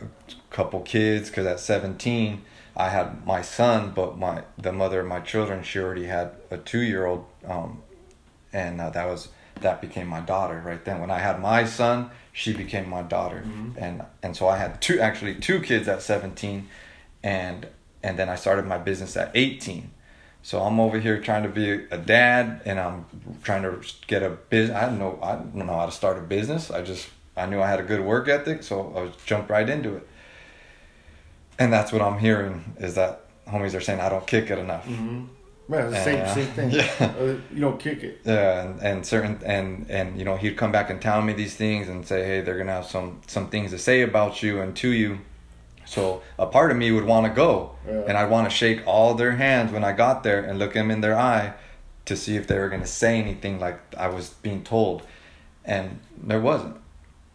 a 0.00 0.04
couple 0.50 0.80
kids 0.80 1.28
because 1.28 1.46
at 1.46 1.60
17 1.60 2.42
I 2.76 2.88
had 2.88 3.26
my 3.26 3.42
son, 3.42 3.92
but 3.94 4.16
my 4.16 4.42
the 4.56 4.72
mother 4.72 5.00
of 5.00 5.06
my 5.06 5.20
children 5.20 5.62
she 5.62 5.78
already 5.78 6.06
had 6.06 6.32
a 6.50 6.56
two 6.56 6.80
year 6.82 7.06
old, 7.06 7.26
um, 7.46 7.82
and 8.52 8.80
uh, 8.80 8.90
that 8.90 9.06
was 9.06 9.28
that 9.60 9.80
became 9.80 10.06
my 10.06 10.20
daughter 10.20 10.62
right 10.64 10.82
then. 10.84 11.00
When 11.00 11.10
I 11.10 11.18
had 11.18 11.40
my 11.40 11.64
son, 11.66 12.10
she 12.32 12.52
became 12.54 12.88
my 12.88 13.02
daughter, 13.02 13.42
Mhm. 13.44 13.74
and 13.76 14.02
and 14.22 14.36
so 14.36 14.48
I 14.48 14.56
had 14.56 14.80
two 14.80 15.00
actually 15.00 15.34
two 15.34 15.60
kids 15.60 15.88
at 15.88 16.00
17, 16.00 16.68
and 17.22 17.66
and 18.02 18.18
then 18.18 18.28
I 18.28 18.34
started 18.36 18.66
my 18.66 18.78
business 18.78 19.16
at 19.16 19.30
18. 19.34 19.90
So 20.42 20.60
I'm 20.62 20.80
over 20.80 20.98
here 20.98 21.20
trying 21.20 21.42
to 21.42 21.48
be 21.50 21.70
a 21.90 21.98
dad, 21.98 22.62
and 22.64 22.80
I'm 22.80 23.04
trying 23.42 23.62
to 23.62 23.78
get 24.06 24.22
a 24.22 24.30
business. 24.30 24.76
I 24.76 24.86
don't 24.86 24.98
know. 24.98 25.18
I 25.22 25.34
don't 25.36 25.54
know 25.66 25.74
how 25.74 25.86
to 25.86 25.92
start 25.92 26.16
a 26.16 26.22
business. 26.22 26.70
I 26.70 26.80
just 26.82 27.08
I 27.36 27.46
knew 27.46 27.60
I 27.60 27.66
had 27.68 27.78
a 27.80 27.82
good 27.82 28.00
work 28.00 28.26
ethic, 28.28 28.62
so 28.62 28.92
I 28.96 29.02
was 29.02 29.12
jumped 29.26 29.50
right 29.50 29.68
into 29.68 29.96
it. 29.96 30.06
And 31.58 31.72
that's 31.72 31.92
what 31.92 32.00
I'm 32.00 32.18
hearing 32.18 32.74
is 32.78 32.94
that 32.94 33.26
homies 33.46 33.74
are 33.74 33.80
saying 33.80 34.00
I 34.00 34.08
don't 34.08 34.26
kick 34.26 34.50
it 34.50 34.58
enough. 34.58 34.86
Mm-hmm. 34.86 35.24
The 35.68 35.94
same 36.04 36.16
Yeah. 36.18 36.34
same 36.34 36.46
thing. 36.46 36.70
Yeah. 36.72 37.14
Uh, 37.20 37.24
you 37.54 37.60
don't 37.60 37.78
kick 37.78 38.02
it. 38.02 38.20
Yeah, 38.24 38.62
and, 38.62 38.80
and 38.80 39.06
certain 39.06 39.40
and 39.44 39.86
and 39.90 40.18
you 40.18 40.24
know 40.24 40.36
he'd 40.36 40.56
come 40.56 40.72
back 40.72 40.90
and 40.90 41.00
tell 41.00 41.22
me 41.22 41.32
these 41.32 41.54
things 41.54 41.88
and 41.88 42.04
say, 42.06 42.24
hey, 42.24 42.40
they're 42.40 42.58
gonna 42.58 42.72
have 42.72 42.86
some 42.86 43.20
some 43.26 43.48
things 43.50 43.70
to 43.72 43.78
say 43.78 44.02
about 44.02 44.42
you 44.42 44.60
and 44.62 44.74
to 44.76 44.88
you. 44.88 45.18
So 45.90 46.22
a 46.38 46.46
part 46.46 46.70
of 46.70 46.76
me 46.76 46.92
would 46.92 47.04
want 47.04 47.26
to 47.26 47.32
go, 47.32 47.72
Yeah. 47.84 48.02
and 48.06 48.16
I'd 48.16 48.30
want 48.30 48.48
to 48.48 48.54
shake 48.54 48.80
all 48.86 49.14
their 49.14 49.32
hands 49.32 49.72
when 49.72 49.82
I 49.82 49.90
got 49.90 50.22
there 50.22 50.40
and 50.40 50.56
look 50.56 50.74
them 50.74 50.88
in 50.88 51.00
their 51.00 51.18
eye 51.18 51.54
to 52.04 52.16
see 52.16 52.36
if 52.36 52.46
they 52.46 52.56
were 52.60 52.68
gonna 52.68 52.86
say 52.86 53.18
anything 53.18 53.58
like 53.58 53.78
I 53.98 54.06
was 54.06 54.28
being 54.40 54.62
told, 54.62 55.02
and 55.64 55.98
there 56.16 56.38
wasn't. 56.40 56.76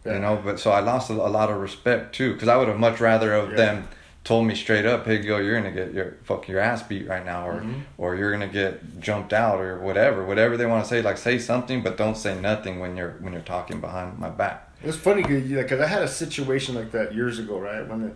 Yeah. 0.06 0.14
You 0.14 0.20
know, 0.20 0.42
but 0.42 0.58
so 0.62 0.72
I 0.72 0.80
lost 0.80 1.10
a, 1.10 1.14
a 1.14 1.32
lot 1.40 1.50
of 1.50 1.58
respect 1.58 2.16
too, 2.16 2.32
because 2.34 2.48
I 2.48 2.56
would 2.56 2.70
have 2.70 2.80
much 2.80 3.02
rather 3.02 3.34
of 3.34 3.50
Yeah. 3.50 3.56
them 3.58 3.88
told 4.24 4.48
me 4.48 4.56
straight 4.56 4.86
up, 4.86 5.06
"Hey, 5.06 5.18
Gil, 5.20 5.42
you're 5.42 5.58
gonna 5.60 5.72
get 5.82 5.94
your 5.94 6.14
fuck 6.24 6.48
your 6.48 6.62
ass 6.62 6.82
beat 6.82 7.08
right 7.10 7.26
now, 7.26 7.46
or 7.50 7.60
Mhm. 7.62 7.82
or 7.98 8.16
you're 8.16 8.32
gonna 8.32 8.48
get 8.48 9.02
jumped 9.02 9.34
out, 9.34 9.60
or 9.60 9.80
whatever, 9.80 10.24
whatever 10.24 10.56
they 10.56 10.66
want 10.66 10.82
to 10.86 10.90
say. 10.90 11.02
Like 11.02 11.18
say 11.18 11.38
something, 11.40 11.82
but 11.84 11.98
don't 11.98 12.16
say 12.16 12.34
nothing 12.40 12.80
when 12.80 12.96
you're 12.96 13.16
when 13.20 13.34
you're 13.34 13.42
talking 13.56 13.82
behind 13.82 14.18
my 14.18 14.30
back." 14.30 14.70
It's 14.82 14.96
funny 14.98 15.24
because 15.24 15.82
I 15.82 15.88
had 15.88 16.04
a 16.04 16.08
situation 16.08 16.74
like 16.76 16.92
that 16.94 17.14
years 17.14 17.38
ago, 17.40 17.60
right? 17.60 17.86
When 17.88 18.02
the, 18.04 18.12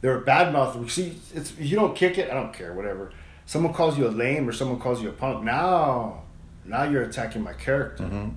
they 0.00 0.08
were 0.08 0.20
bad 0.20 0.52
mouthing. 0.52 0.88
See, 0.88 1.16
it's 1.34 1.56
you 1.58 1.76
don't 1.76 1.94
kick 1.96 2.18
it. 2.18 2.30
I 2.30 2.34
don't 2.34 2.52
care. 2.52 2.72
Whatever. 2.72 3.12
Someone 3.46 3.72
calls 3.72 3.96
you 3.98 4.06
a 4.06 4.10
lame 4.10 4.48
or 4.48 4.52
someone 4.52 4.78
calls 4.78 5.02
you 5.02 5.08
a 5.08 5.12
punk. 5.12 5.42
Now, 5.44 6.22
now 6.64 6.84
you're 6.84 7.02
attacking 7.02 7.42
my 7.42 7.54
character. 7.54 8.04
hmm 8.04 8.28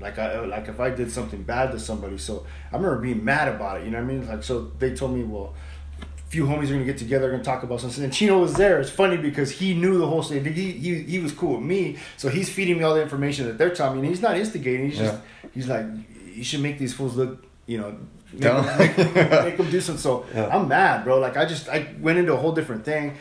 Like 0.00 0.18
I 0.18 0.40
like 0.44 0.68
if 0.68 0.78
I 0.80 0.90
did 0.90 1.10
something 1.10 1.42
bad 1.42 1.72
to 1.72 1.78
somebody. 1.80 2.18
So 2.18 2.46
I 2.72 2.76
remember 2.76 2.98
being 3.00 3.24
mad 3.24 3.48
about 3.48 3.80
it. 3.80 3.84
You 3.84 3.90
know 3.90 3.98
what 3.98 4.10
I 4.10 4.14
mean? 4.14 4.28
Like 4.28 4.42
so 4.42 4.70
they 4.78 4.94
told 4.94 5.14
me, 5.16 5.24
well, 5.24 5.54
a 6.00 6.28
few 6.30 6.44
homies 6.44 6.68
are 6.70 6.74
gonna 6.74 6.84
get 6.84 6.98
together, 6.98 7.30
gonna 7.30 7.42
talk 7.42 7.62
about 7.62 7.80
something. 7.80 8.04
And 8.04 8.12
Chino 8.12 8.38
was 8.38 8.54
there. 8.54 8.80
It's 8.80 8.90
funny 8.90 9.16
because 9.16 9.50
he 9.50 9.74
knew 9.74 9.98
the 9.98 10.06
whole 10.06 10.22
thing. 10.22 10.44
He 10.44 10.72
he 10.72 11.02
he 11.02 11.18
was 11.18 11.32
cool 11.32 11.54
with 11.56 11.64
me, 11.64 11.96
so 12.16 12.28
he's 12.28 12.48
feeding 12.48 12.78
me 12.78 12.84
all 12.84 12.94
the 12.94 13.02
information 13.02 13.46
that 13.46 13.58
they're 13.58 13.74
telling 13.74 13.94
me. 14.00 14.06
And 14.06 14.08
he's 14.08 14.22
not 14.22 14.36
instigating. 14.36 14.90
He's 14.90 14.98
just 14.98 15.14
he's 15.54 15.66
like, 15.68 15.86
you 16.34 16.44
should 16.44 16.60
make 16.60 16.78
these 16.78 16.94
fools 16.94 17.16
look, 17.16 17.44
you 17.66 17.78
know. 17.78 17.96
Make, 18.32 18.96
make, 18.98 19.14
make 19.14 19.56
them 19.56 19.70
do 19.70 19.80
something. 19.80 20.00
So 20.02 20.26
Yeah. 20.34 20.48
I'm 20.48 20.68
mad, 20.68 21.04
bro. 21.04 21.18
Like 21.18 21.36
I 21.36 21.44
just 21.44 21.68
I 21.68 21.94
went 22.00 22.18
into 22.18 22.32
a 22.32 22.36
whole 22.36 22.52
different 22.52 22.84
thing. 22.84 23.16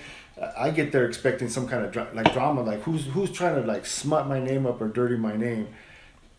I 0.57 0.69
get 0.69 0.91
there 0.91 1.05
expecting 1.05 1.47
some 1.47 1.67
kind 1.67 1.85
of 1.85 1.91
dra- 1.91 2.09
like 2.13 2.33
drama, 2.33 2.61
like 2.61 2.81
who's 2.81 3.05
who's 3.05 3.31
trying 3.31 3.55
to 3.61 3.65
like 3.67 3.85
smut 3.85 4.27
my 4.27 4.39
name 4.39 4.65
up 4.65 4.81
or 4.81 4.87
dirty 4.87 5.15
my 5.15 5.35
name, 5.35 5.67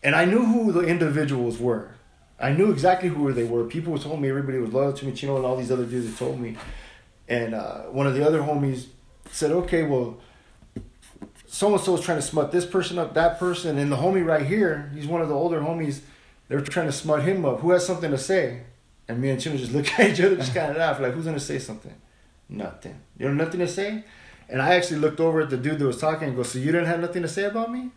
and 0.03 0.15
I 0.15 0.25
knew 0.25 0.45
who 0.45 0.71
the 0.71 0.81
individuals 0.81 1.57
were. 1.57 1.91
I 2.39 2.51
knew 2.51 2.71
exactly 2.71 3.09
who 3.09 3.33
they 3.33 3.43
were. 3.45 3.63
People 3.63 3.97
told 3.97 4.21
me 4.21 4.29
everybody 4.29 4.59
was 4.59 4.71
loyal 4.71 4.93
to 4.93 5.05
me. 5.05 5.13
Chino 5.13 5.37
and 5.37 5.45
all 5.45 5.57
these 5.57 5.71
other 5.71 5.85
dudes 5.85 6.05
had 6.07 6.17
told 6.17 6.39
me, 6.39 6.57
and 7.27 7.55
uh, 7.55 7.81
one 7.85 8.05
of 8.05 8.13
the 8.13 8.23
other 8.23 8.41
homies 8.41 8.85
said, 9.31 9.49
"Okay, 9.51 9.81
well, 9.81 10.17
so 11.47 11.73
and 11.73 11.81
so 11.81 11.95
is 11.95 12.01
trying 12.01 12.19
to 12.19 12.21
smut 12.21 12.51
this 12.51 12.65
person 12.67 12.99
up, 12.99 13.15
that 13.15 13.39
person, 13.39 13.79
and 13.79 13.91
the 13.91 13.95
homie 13.97 14.23
right 14.23 14.45
here, 14.45 14.91
he's 14.93 15.07
one 15.07 15.21
of 15.21 15.29
the 15.29 15.35
older 15.35 15.61
homies. 15.61 16.01
They're 16.47 16.61
trying 16.61 16.87
to 16.87 16.91
smut 16.91 17.23
him 17.23 17.45
up. 17.45 17.59
Who 17.61 17.71
has 17.71 17.85
something 17.85 18.11
to 18.11 18.17
say?" 18.17 18.63
And 19.07 19.21
me 19.21 19.29
and 19.29 19.41
Chino 19.41 19.57
just 19.57 19.71
look 19.71 19.87
at 19.99 20.11
each 20.11 20.21
other, 20.21 20.35
just 20.35 20.53
kind 20.53 20.71
of 20.71 20.77
laugh, 20.77 20.99
like, 20.99 21.13
"Who's 21.13 21.25
gonna 21.25 21.39
say 21.39 21.59
something?" 21.59 21.93
Nothing. 22.49 22.99
You 23.17 23.27
have 23.27 23.35
nothing 23.35 23.59
to 23.59 23.67
say? 23.67 24.03
And 24.49 24.61
I 24.61 24.75
actually 24.75 24.99
looked 24.99 25.19
over 25.19 25.41
at 25.41 25.49
the 25.49 25.57
dude 25.57 25.79
that 25.79 25.85
was 25.85 25.99
talking 25.99 26.29
and 26.29 26.37
go, 26.37 26.43
So 26.43 26.59
you 26.59 26.67
didn't 26.67 26.87
have 26.87 27.01
nothing 27.01 27.21
to 27.21 27.27
say 27.27 27.43
about 27.43 27.71
me? 27.71 27.89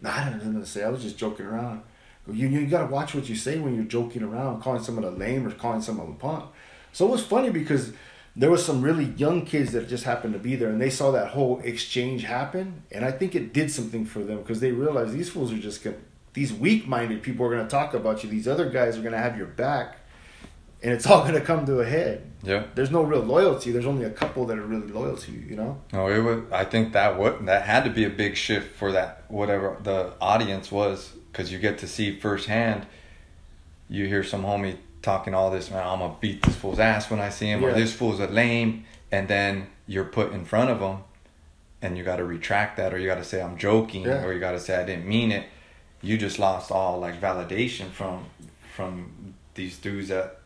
No, 0.00 0.10
I 0.10 0.24
didn't 0.24 0.32
have 0.34 0.46
nothing 0.46 0.60
to 0.62 0.66
say. 0.66 0.82
I 0.82 0.88
was 0.88 1.02
just 1.02 1.18
joking 1.18 1.46
around. 1.46 1.82
Go, 2.26 2.32
you, 2.32 2.48
you 2.48 2.66
gotta 2.66 2.86
watch 2.86 3.14
what 3.14 3.28
you 3.28 3.36
say 3.36 3.58
when 3.58 3.74
you're 3.74 3.84
joking 3.84 4.22
around, 4.22 4.62
calling 4.62 4.82
someone 4.82 5.04
a 5.04 5.10
lame 5.10 5.46
or 5.46 5.50
calling 5.50 5.82
someone 5.82 6.08
a 6.08 6.14
punk. 6.14 6.46
So 6.92 7.06
it 7.06 7.10
was 7.10 7.24
funny 7.24 7.50
because 7.50 7.92
there 8.34 8.50
was 8.50 8.64
some 8.64 8.80
really 8.80 9.04
young 9.04 9.44
kids 9.44 9.72
that 9.72 9.88
just 9.88 10.04
happened 10.04 10.32
to 10.32 10.38
be 10.38 10.56
there 10.56 10.70
and 10.70 10.80
they 10.80 10.90
saw 10.90 11.10
that 11.10 11.28
whole 11.28 11.60
exchange 11.60 12.22
happen. 12.22 12.84
And 12.90 13.04
I 13.04 13.10
think 13.10 13.34
it 13.34 13.52
did 13.52 13.70
something 13.70 14.06
for 14.06 14.20
them 14.20 14.38
because 14.38 14.60
they 14.60 14.72
realized 14.72 15.12
these 15.12 15.28
fools 15.28 15.52
are 15.52 15.58
just 15.58 15.84
gonna, 15.84 15.96
these 16.32 16.52
weak 16.52 16.86
minded 16.86 17.22
people 17.22 17.44
are 17.46 17.50
gonna 17.50 17.68
talk 17.68 17.94
about 17.94 18.22
you. 18.22 18.30
These 18.30 18.46
other 18.48 18.68
guys 18.68 18.96
are 18.98 19.02
gonna 19.02 19.18
have 19.18 19.36
your 19.36 19.46
back. 19.46 19.96
And 20.82 20.92
it's 20.92 21.06
all 21.10 21.22
gonna 21.24 21.40
come 21.40 21.66
to 21.66 21.80
a 21.80 21.84
head 21.84 22.22
Yeah. 22.42 22.64
there's 22.74 22.90
no 22.90 23.02
real 23.02 23.20
loyalty. 23.20 23.70
There's 23.70 23.86
only 23.86 24.04
a 24.06 24.10
couple 24.10 24.46
that 24.46 24.58
are 24.58 24.62
really 24.64 24.86
loyal 24.88 25.16
to 25.16 25.32
you, 25.32 25.40
you 25.40 25.56
know? 25.56 25.80
No, 25.92 26.08
it 26.08 26.20
was. 26.20 26.42
I 26.52 26.64
think 26.64 26.92
that 26.94 27.18
what 27.18 27.44
that 27.46 27.62
had 27.62 27.84
to 27.84 27.90
be 27.90 28.04
a 28.04 28.10
big 28.10 28.36
shift 28.36 28.76
for 28.76 28.92
that 28.92 29.24
whatever 29.28 29.76
the 29.82 30.12
audience 30.20 30.70
was, 30.72 31.12
because 31.30 31.52
you 31.52 31.58
get 31.58 31.78
to 31.78 31.86
see 31.88 32.18
firsthand. 32.18 32.86
You 33.88 34.06
hear 34.06 34.22
some 34.22 34.44
homie 34.44 34.76
talking 35.02 35.34
all 35.34 35.50
this, 35.50 35.70
man. 35.70 35.86
I'm 35.86 35.98
gonna 35.98 36.14
beat 36.20 36.42
this 36.42 36.54
fool's 36.56 36.78
ass 36.78 37.10
when 37.10 37.20
I 37.20 37.28
see 37.28 37.46
him, 37.50 37.64
or 37.64 37.72
this 37.72 37.92
fool's 37.92 38.20
a 38.20 38.26
lame, 38.28 38.84
and 39.10 39.26
then 39.28 39.66
you're 39.86 40.04
put 40.04 40.32
in 40.32 40.44
front 40.44 40.70
of 40.70 40.78
him, 40.80 40.98
and 41.82 41.98
you 41.98 42.04
got 42.04 42.16
to 42.16 42.24
retract 42.24 42.76
that, 42.76 42.94
or 42.94 42.98
you 42.98 43.06
got 43.08 43.16
to 43.16 43.24
say 43.24 43.42
I'm 43.42 43.56
joking, 43.58 44.02
Yeah. 44.04 44.24
or 44.24 44.32
you 44.32 44.38
got 44.38 44.52
to 44.52 44.60
say 44.60 44.80
I 44.80 44.84
didn't 44.84 45.06
mean 45.06 45.32
it. 45.32 45.44
You 46.02 46.16
just 46.18 46.38
lost 46.38 46.70
all 46.70 46.98
like 46.98 47.20
validation 47.20 47.90
from 47.90 48.24
from 48.76 49.34
these 49.54 49.76
dudes 49.78 50.08
that 50.08 50.38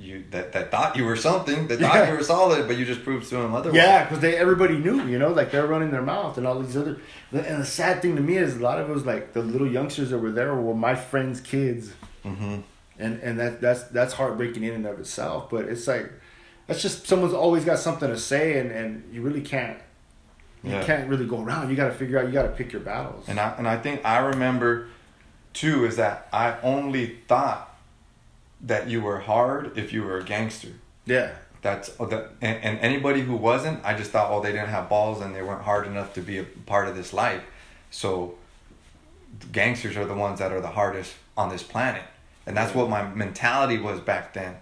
you 0.00 0.24
that, 0.30 0.52
that 0.52 0.70
thought 0.70 0.96
you 0.96 1.04
were 1.04 1.16
something, 1.16 1.68
that 1.68 1.78
thought 1.80 1.94
Yeah. 1.94 2.10
you 2.10 2.16
were 2.16 2.22
solid, 2.24 2.66
but 2.68 2.76
you 2.76 2.84
just 2.84 3.02
proved 3.04 3.28
to 3.30 3.36
them 3.36 3.54
otherwise. 3.54 3.76
Yeah, 3.76 4.04
because 4.04 4.20
they 4.20 4.36
everybody 4.36 4.76
knew, 4.78 5.04
you 5.06 5.18
know, 5.18 5.30
like 5.32 5.50
they're 5.50 5.66
running 5.66 5.90
their 5.90 6.02
mouth 6.02 6.38
and 6.38 6.46
all 6.46 6.58
these 6.60 6.76
other. 6.76 6.98
And 7.32 7.60
the 7.62 7.66
sad 7.66 8.00
thing 8.02 8.16
to 8.16 8.22
me 8.22 8.36
is 8.36 8.56
a 8.56 8.60
lot 8.60 8.80
of 8.80 8.88
it 8.88 8.92
was 8.92 9.04
like 9.06 9.32
the 9.32 9.42
little 9.42 9.66
youngsters 9.70 10.10
that 10.10 10.18
were 10.18 10.30
there 10.32 10.54
were 10.54 10.74
my 10.74 10.94
friends' 10.94 11.40
kids, 11.40 11.92
Mm-hmm. 12.24 12.60
and 12.98 13.20
and 13.20 13.38
that 13.40 13.60
that's 13.60 13.84
that's 13.84 14.14
heartbreaking 14.14 14.62
in 14.64 14.74
and 14.74 14.86
of 14.86 14.98
itself. 15.00 15.50
But 15.50 15.64
it's 15.66 15.86
like 15.86 16.10
that's 16.66 16.82
just 16.82 17.06
someone's 17.06 17.34
always 17.34 17.64
got 17.64 17.78
something 17.78 18.08
to 18.08 18.18
say, 18.18 18.58
and 18.60 18.70
and 18.70 19.14
you 19.14 19.22
really 19.22 19.42
can't 19.42 19.78
you 20.62 20.70
Yeah. 20.72 20.84
can't 20.84 21.08
really 21.08 21.26
go 21.26 21.42
around. 21.42 21.70
You 21.70 21.76
got 21.76 21.86
to 21.88 21.94
figure 21.94 22.18
out. 22.18 22.26
You 22.26 22.32
got 22.32 22.42
to 22.42 22.48
pick 22.50 22.72
your 22.72 22.82
battles. 22.82 23.24
And 23.28 23.38
I 23.38 23.54
and 23.58 23.66
I 23.68 23.76
think 23.76 24.04
I 24.04 24.18
remember 24.18 24.88
too 25.52 25.84
is 25.86 25.96
that 25.96 26.28
I 26.32 26.56
only 26.62 27.16
thought 27.28 27.74
that 28.60 28.88
you 28.88 29.00
were 29.00 29.20
hard 29.20 29.76
if 29.78 29.92
you 29.92 30.02
were 30.02 30.18
a 30.18 30.24
gangster. 30.24 30.68
yeah, 31.06 31.30
That's 31.62 31.90
oh, 32.00 32.06
that, 32.06 32.30
and, 32.40 32.62
and 32.62 32.78
anybody 32.80 33.20
who 33.22 33.34
wasn't, 33.36 33.84
I 33.84 33.94
just 33.96 34.10
thought, 34.10 34.30
oh, 34.32 34.40
they 34.42 34.50
didn't 34.52 34.68
have 34.68 34.88
balls 34.88 35.20
and 35.20 35.32
they 35.34 35.42
weren't 35.42 35.62
hard 35.62 35.86
enough 35.86 36.12
to 36.14 36.20
be 36.20 36.38
a 36.38 36.44
part 36.44 36.88
of 36.88 36.96
this 36.96 37.12
life. 37.12 37.42
So, 37.90 38.34
gangsters 39.52 39.96
are 39.96 40.04
the 40.04 40.14
ones 40.14 40.38
that 40.40 40.52
are 40.52 40.60
the 40.60 40.68
hardest 40.68 41.14
on 41.36 41.48
this 41.50 41.62
planet, 41.62 42.02
and 42.46 42.56
that's 42.56 42.74
what 42.74 42.88
my 42.90 43.02
mentality 43.14 43.78
was 43.78 44.00
back 44.00 44.34
then. 44.34 44.56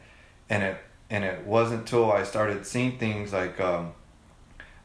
And 0.51 0.62
it 0.62 0.76
and 1.11 1.24
it 1.24 1.44
wasn't 1.47 1.80
until 1.80 2.12
I 2.12 2.22
started 2.24 2.66
seeing 2.66 2.99
things 2.99 3.32
like 3.32 3.59
um, 3.61 3.92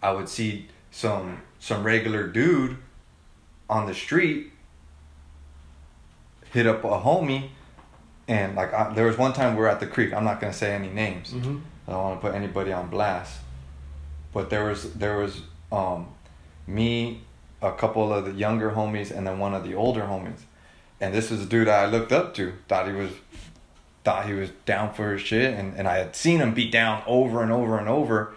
I 0.02 0.12
would 0.12 0.30
see 0.30 0.68
some 0.92 1.42
some 1.60 1.84
regular 1.84 2.28
dude 2.28 2.78
on 3.70 3.88
the 3.88 3.94
street 3.94 4.52
hit 6.52 6.68
up 6.68 6.84
a 6.84 6.88
homie, 6.88 7.50
and 8.28 8.56
like 8.56 8.74
I, 8.74 8.94
there 8.94 9.06
was 9.06 9.18
one 9.18 9.34
time 9.34 9.56
we 9.56 9.62
were 9.62 9.70
at 9.70 9.80
the 9.80 9.88
creek. 9.88 10.14
I'm 10.14 10.26
not 10.26 10.40
gonna 10.40 10.54
say 10.54 10.76
any 10.76 10.90
names. 10.90 11.32
mm-hmm. 11.32 11.60
I 11.88 11.92
don't 11.92 12.04
want 12.04 12.22
to 12.22 12.28
put 12.28 12.36
anybody 12.36 12.72
on 12.72 12.90
blast. 12.90 13.40
But 14.34 14.50
there 14.50 14.66
was 14.66 14.94
there 14.94 15.18
was 15.18 15.42
um, 15.72 16.08
me, 16.68 17.22
a 17.62 17.72
couple 17.72 18.14
of 18.14 18.26
the 18.26 18.32
younger 18.32 18.72
homies, 18.72 19.12
and 19.12 19.26
then 19.26 19.40
one 19.40 19.54
of 19.54 19.64
the 19.64 19.74
older 19.74 20.02
homies. 20.02 20.42
And 21.00 21.14
this 21.14 21.32
is 21.32 21.44
a 21.44 21.46
dude 21.46 21.68
I 21.68 21.88
looked 21.88 22.12
up 22.12 22.34
to. 22.36 22.54
Thought 22.68 22.88
he 22.88 22.94
was 22.94 23.12
thought 24.04 24.26
he 24.26 24.34
was 24.34 24.50
down 24.66 24.94
for 24.94 25.14
his 25.14 25.22
shit, 25.22 25.54
and, 25.54 25.76
and 25.78 25.88
I 25.88 25.98
had 25.98 26.16
seen 26.16 26.40
him 26.40 26.54
beat 26.54 26.72
down 26.72 27.04
over 27.06 27.44
and 27.44 27.52
over 27.52 27.78
and 27.78 27.88
over. 27.88 28.34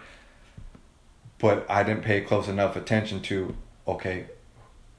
But 1.45 1.65
I 1.69 1.83
didn't 1.83 2.03
pay 2.03 2.21
close 2.21 2.47
enough 2.47 2.75
attention 2.75 3.21
to 3.29 3.55
okay, 3.87 4.25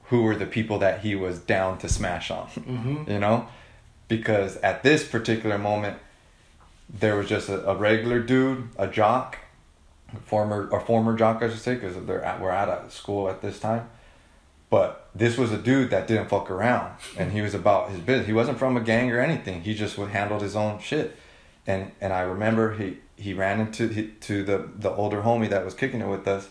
who 0.09 0.23
were 0.23 0.35
the 0.43 0.45
people 0.45 0.79
that 0.79 1.01
he 1.01 1.13
was 1.13 1.39
down 1.39 1.77
to 1.79 1.89
smash 1.89 2.31
on 2.31 2.47
Mm-hmm. 2.73 3.11
you 3.11 3.19
know? 3.19 3.47
Because 4.07 4.55
at 4.57 4.81
this 4.81 5.05
particular 5.05 5.57
moment 5.57 5.97
there 7.01 7.15
was 7.17 7.27
just 7.27 7.49
a, 7.49 7.57
a 7.69 7.75
regular 7.75 8.19
dude 8.21 8.69
a 8.77 8.87
jock 8.87 9.39
a 10.15 10.19
former 10.21 10.69
or 10.71 10.79
former 10.79 11.13
jock 11.17 11.43
i 11.43 11.49
should 11.49 11.59
say 11.59 11.73
because 11.75 11.95
they're 12.05 12.23
at, 12.23 12.39
we're 12.39 12.49
at 12.63 12.69
a 12.69 12.89
school 12.89 13.27
at 13.29 13.41
this 13.41 13.59
time. 13.59 13.83
But 14.69 15.09
this 15.13 15.37
was 15.37 15.51
a 15.51 15.57
dude 15.57 15.89
that 15.89 16.07
didn't 16.07 16.29
fuck 16.29 16.49
around 16.49 16.93
and 17.19 17.33
he 17.33 17.41
was 17.41 17.53
about 17.53 17.89
his 17.91 17.99
business. 17.99 18.27
He 18.27 18.37
wasn't 18.41 18.57
from 18.59 18.77
a 18.77 18.81
gang 18.91 19.11
or 19.11 19.19
anything. 19.19 19.63
He 19.63 19.73
just 19.73 19.97
would 19.97 20.11
handled 20.11 20.41
his 20.41 20.55
own 20.55 20.79
shit. 20.79 21.07
And 21.65 21.91
and 21.99 22.13
i 22.13 22.21
remember 22.21 22.75
he 22.79 22.89
he 23.17 23.33
ran 23.33 23.59
into 23.59 23.87
he, 23.89 24.07
to 24.21 24.43
the 24.43 24.69
the 24.75 24.91
older 24.91 25.21
homie 25.21 25.49
that 25.49 25.65
was 25.65 25.73
kicking 25.73 26.01
it 26.01 26.07
with 26.07 26.27
us 26.27 26.49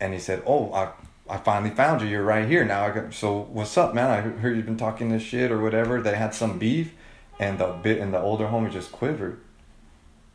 and 0.00 0.12
he 0.12 0.18
said 0.18 0.42
oh 0.46 0.72
i 0.72 0.90
I 1.28 1.36
finally 1.38 1.70
found 1.70 2.02
you. 2.02 2.08
You're 2.08 2.24
right 2.24 2.46
here 2.46 2.64
now. 2.64 2.84
I 2.84 2.90
got, 2.90 3.14
so 3.14 3.48
what's 3.52 3.78
up, 3.78 3.94
man? 3.94 4.10
I 4.10 4.20
heard 4.20 4.56
you've 4.56 4.66
been 4.66 4.76
talking 4.76 5.08
this 5.08 5.22
shit 5.22 5.50
or 5.50 5.62
whatever. 5.62 6.02
They 6.02 6.16
had 6.16 6.34
some 6.34 6.58
beef, 6.58 6.92
and 7.38 7.58
the 7.58 7.68
bit 7.68 7.98
and 7.98 8.12
the 8.12 8.20
older 8.20 8.46
homie 8.46 8.70
just 8.72 8.92
quivered. 8.92 9.40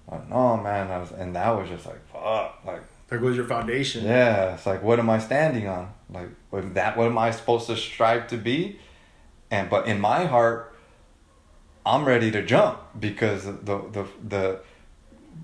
Like, 0.09 0.29
no, 0.29 0.57
man. 0.57 0.89
I 0.89 0.97
was, 0.99 1.11
and 1.11 1.35
that 1.35 1.49
was 1.49 1.69
just 1.69 1.85
like, 1.85 1.99
fuck. 2.11 2.61
Like, 2.65 2.81
There 3.09 3.19
goes 3.19 3.35
your 3.35 3.45
foundation. 3.45 4.05
yeah. 4.05 4.53
It's 4.55 4.65
like, 4.65 4.81
what 4.81 4.97
am 4.97 5.09
I 5.09 5.19
standing 5.19 5.67
on? 5.67 5.93
Like, 6.09 6.29
what 6.49 6.73
that? 6.73 6.95
What 6.97 7.07
am 7.07 7.17
I 7.17 7.31
supposed 7.31 7.67
to 7.67 7.75
strive 7.75 8.27
to 8.29 8.37
be? 8.37 8.79
And 9.51 9.69
but 9.69 9.87
in 9.87 9.99
my 9.99 10.25
heart, 10.25 10.73
I'm 11.85 12.05
ready 12.05 12.31
to 12.31 12.41
jump 12.41 12.79
because 12.99 13.43
the 13.43 13.53
the 13.91 14.05
the 14.25 14.59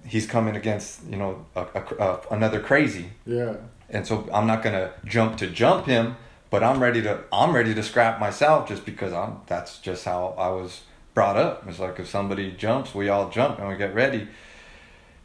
he's 0.05 0.25
coming 0.27 0.55
against 0.55 1.03
you 1.09 1.15
know 1.17 1.45
a, 1.55 1.61
a, 1.75 1.81
a, 1.99 2.19
another 2.31 2.59
crazy 2.59 3.07
Yeah. 3.25 3.55
and 3.89 4.05
so 4.07 4.27
I'm 4.33 4.47
not 4.47 4.63
gonna 4.63 4.91
jump 5.05 5.37
to 5.37 5.47
jump 5.47 5.85
him, 5.87 6.15
but 6.49 6.63
I'm 6.63 6.81
ready 6.81 7.01
to 7.03 7.19
I'm 7.31 7.53
ready 7.55 7.73
to 7.75 7.83
scrap 7.83 8.19
myself 8.19 8.67
just 8.67 8.85
because 8.85 9.13
I'm 9.13 9.37
that's 9.47 9.79
just 9.79 10.05
how 10.05 10.35
I 10.37 10.49
was 10.49 10.81
brought 11.13 11.37
up. 11.37 11.67
It's 11.67 11.79
like 11.79 11.99
if 11.99 12.07
somebody 12.09 12.51
jumps, 12.51 12.93
we 12.95 13.09
all 13.09 13.29
jump 13.29 13.59
and 13.59 13.67
we 13.69 13.75
get 13.77 13.93
ready. 13.93 14.27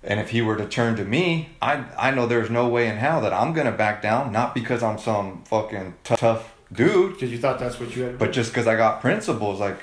And 0.03 0.21
if 0.21 0.31
he 0.31 0.43
were 0.43 0.57
to 0.57 0.67
turn 0.67 0.97
to 0.97 1.05
me, 1.05 1.51
I 1.61 1.85
I 1.99 2.11
know 2.13 2.27
there's 2.27 2.51
no 2.51 2.69
way 2.69 2.89
in 2.89 2.97
hell 2.97 3.21
that 3.23 3.33
I'm 3.33 3.53
gonna 3.53 3.73
back 3.73 4.01
down. 4.03 4.33
Not 4.33 4.55
because 4.55 4.83
I'm 4.83 4.99
some 4.99 5.43
fucking 5.45 5.95
t- 6.05 6.17
tough 6.17 6.55
dude, 6.73 7.15
Because 7.15 7.33
you 7.33 7.39
thought 7.39 7.59
that's 7.59 7.81
what 7.81 7.95
you 7.97 8.03
had. 8.05 8.19
but 8.19 8.31
just 8.33 8.51
because 8.51 8.67
I 8.67 8.77
got 8.77 9.01
principles. 9.01 9.59
Like 9.61 9.79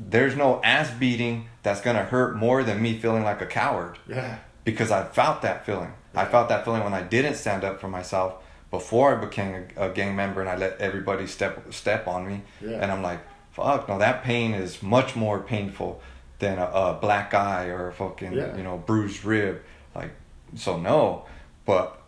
there's 0.00 0.34
no 0.36 0.60
ass 0.64 0.90
beating 0.90 1.48
that's 1.62 1.80
gonna 1.80 2.04
hurt 2.04 2.36
more 2.36 2.62
than 2.64 2.82
me 2.82 2.98
feeling 2.98 3.22
like 3.22 3.40
a 3.40 3.46
coward 3.46 3.98
yeah. 4.08 4.38
because 4.64 4.90
I 4.90 5.04
felt 5.04 5.42
that 5.42 5.64
feeling. 5.64 5.92
I 6.14 6.24
felt 6.26 6.48
that 6.48 6.64
feeling 6.64 6.84
when 6.84 6.94
I 6.94 7.02
didn't 7.02 7.36
stand 7.36 7.64
up 7.64 7.80
for 7.80 7.88
myself 7.88 8.42
before 8.70 9.16
I 9.16 9.20
became 9.20 9.66
a, 9.76 9.88
a 9.88 9.92
gang 9.92 10.16
member 10.16 10.40
and 10.40 10.50
I 10.50 10.56
let 10.56 10.80
everybody 10.80 11.26
step 11.26 11.72
step 11.72 12.06
on 12.08 12.26
me. 12.26 12.42
Yeah. 12.60 12.78
And 12.80 12.90
I'm 12.90 13.02
like, 13.02 13.20
fuck, 13.52 13.88
no, 13.88 13.98
that 13.98 14.24
pain 14.24 14.54
is 14.54 14.82
much 14.82 15.14
more 15.14 15.40
painful 15.40 16.00
than 16.38 16.58
a, 16.58 16.64
a 16.64 16.98
black 17.00 17.32
eye 17.34 17.66
or 17.66 17.88
a 17.88 17.92
fucking 17.92 18.32
Yeah. 18.32 18.56
you 18.56 18.62
know 18.62 18.78
bruised 18.78 19.24
rib. 19.24 19.62
Like, 19.94 20.10
so 20.56 20.78
no, 20.78 21.26
but 21.64 22.02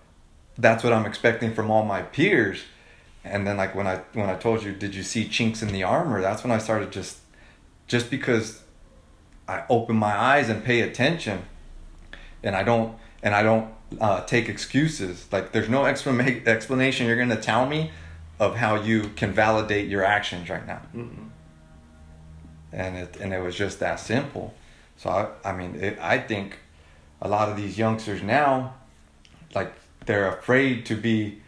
that's 0.59 0.83
what 0.83 0.93
I'm 0.93 1.07
expecting 1.07 1.55
from 1.55 1.71
all 1.71 1.85
my 1.85 2.03
peers. 2.03 2.63
And 3.25 3.47
then 3.47 3.57
like 3.57 3.75
when 3.75 3.87
I 3.87 4.01
when 4.13 4.29
I 4.29 4.35
told 4.35 4.63
you, 4.65 4.73
did 4.73 4.95
you 4.95 5.03
see 5.03 5.29
chinks 5.29 5.63
in 5.63 5.69
the 5.69 5.85
armor? 5.85 6.21
That's 6.21 6.43
when 6.43 6.51
I 6.51 6.59
started 6.59 6.91
just 6.93 7.19
just 7.87 8.11
because 8.11 8.64
I 9.47 9.65
open 9.69 9.97
my 9.97 10.17
eyes 10.17 10.49
and 10.49 10.65
pay 10.65 10.81
attention, 10.81 11.43
and 12.43 12.57
I 12.57 12.63
don't 12.63 12.97
and 13.23 13.35
I 13.35 13.43
don't 13.43 13.73
uh, 14.01 14.23
take 14.25 14.49
excuses. 14.49 15.27
Like 15.31 15.53
there's 15.53 15.69
no 15.69 15.83
explana- 15.83 16.47
explanation 16.47 17.07
you're 17.07 17.17
gonna 17.17 17.41
tell 17.41 17.67
me 17.67 17.91
of 18.39 18.57
how 18.57 18.77
you 18.77 19.11
can 19.17 19.33
validate 19.33 19.89
your 19.89 20.05
actions 20.05 20.49
right 20.49 20.67
now. 20.67 20.83
Mm-mm. 20.95 21.29
And 22.73 22.97
it 22.97 23.17
and 23.21 23.33
it 23.33 23.43
was 23.43 23.57
just 23.57 23.81
that 23.81 24.01
simple. 24.01 24.55
So 24.97 25.11
I 25.11 25.51
I 25.51 25.57
mean 25.57 25.77
it, 25.77 25.99
I 26.01 26.19
think 26.19 26.59
a 27.21 27.29
lot 27.29 27.49
of 27.49 27.57
these 27.57 27.79
youngsters 27.79 28.23
now, 28.23 28.75
like 29.55 29.73
they're 30.07 30.29
afraid 30.29 30.87
to 30.87 30.97
be 30.97 31.41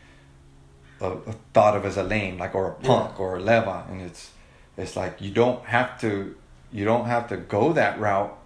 uh, 1.01 1.17
thought 1.53 1.77
of 1.77 1.85
as 1.85 1.97
a 1.97 2.03
lame, 2.03 2.39
like 2.39 2.55
or 2.55 2.69
a 2.69 2.75
punk 2.75 3.21
or 3.21 3.37
a 3.37 3.41
leva, 3.41 3.85
and 3.91 4.01
it's 4.01 4.31
it's 4.77 4.97
like 4.97 5.21
you 5.21 5.31
don't 5.31 5.65
have 5.65 6.01
to 6.01 6.37
you 6.73 6.85
don't 6.85 7.07
have 7.07 7.29
to 7.29 7.37
go 7.37 7.73
that 7.73 7.99
route. 8.01 8.37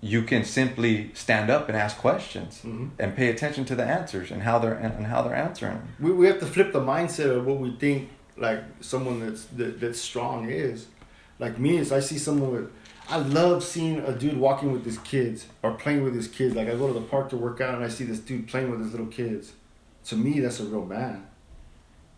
You 0.00 0.22
can 0.22 0.44
simply 0.44 1.10
stand 1.14 1.48
up 1.50 1.68
and 1.68 1.76
ask 1.76 1.96
questions 1.96 2.60
Mhm. 2.64 2.90
and 2.98 3.14
pay 3.14 3.28
attention 3.28 3.64
to 3.66 3.74
the 3.76 3.84
answers 3.84 4.30
and 4.32 4.42
how 4.42 4.58
they're 4.58 4.74
and, 4.74 4.92
and 4.94 5.06
how 5.06 5.22
they're 5.22 5.34
answering 5.34 5.74
them. 5.74 5.88
we, 6.00 6.12
we 6.12 6.26
have 6.26 6.40
to 6.40 6.46
flip 6.46 6.72
the 6.72 6.80
mindset 6.80 7.30
of 7.36 7.46
what 7.46 7.58
we 7.58 7.70
think 7.76 8.08
like 8.36 8.62
someone 8.80 9.20
that's 9.20 9.44
that, 9.44 9.78
that's 9.80 10.00
strong 10.00 10.48
is 10.50 10.86
like 11.38 11.58
me 11.58 11.76
is 11.76 11.92
i 11.92 12.00
see 12.00 12.18
someone 12.18 12.50
with 12.50 12.70
i 13.10 13.16
love 13.18 13.62
seeing 13.62 13.98
a 14.00 14.12
dude 14.12 14.36
walking 14.38 14.72
with 14.72 14.84
his 14.84 14.98
kids 14.98 15.46
or 15.62 15.74
playing 15.74 16.02
with 16.02 16.14
his 16.14 16.26
kids 16.26 16.54
like 16.56 16.66
i 16.68 16.74
go 16.74 16.86
to 16.88 16.94
the 16.94 17.06
park 17.14 17.28
to 17.28 17.36
work 17.36 17.60
out 17.60 17.74
and 17.74 17.84
i 17.84 17.88
see 17.88 18.04
this 18.04 18.18
dude 18.18 18.48
playing 18.48 18.70
with 18.70 18.80
his 18.80 18.90
little 18.92 19.06
kids 19.06 19.52
to 20.04 20.16
me 20.16 20.40
that's 20.40 20.58
a 20.60 20.64
real 20.64 20.84
man 20.86 21.24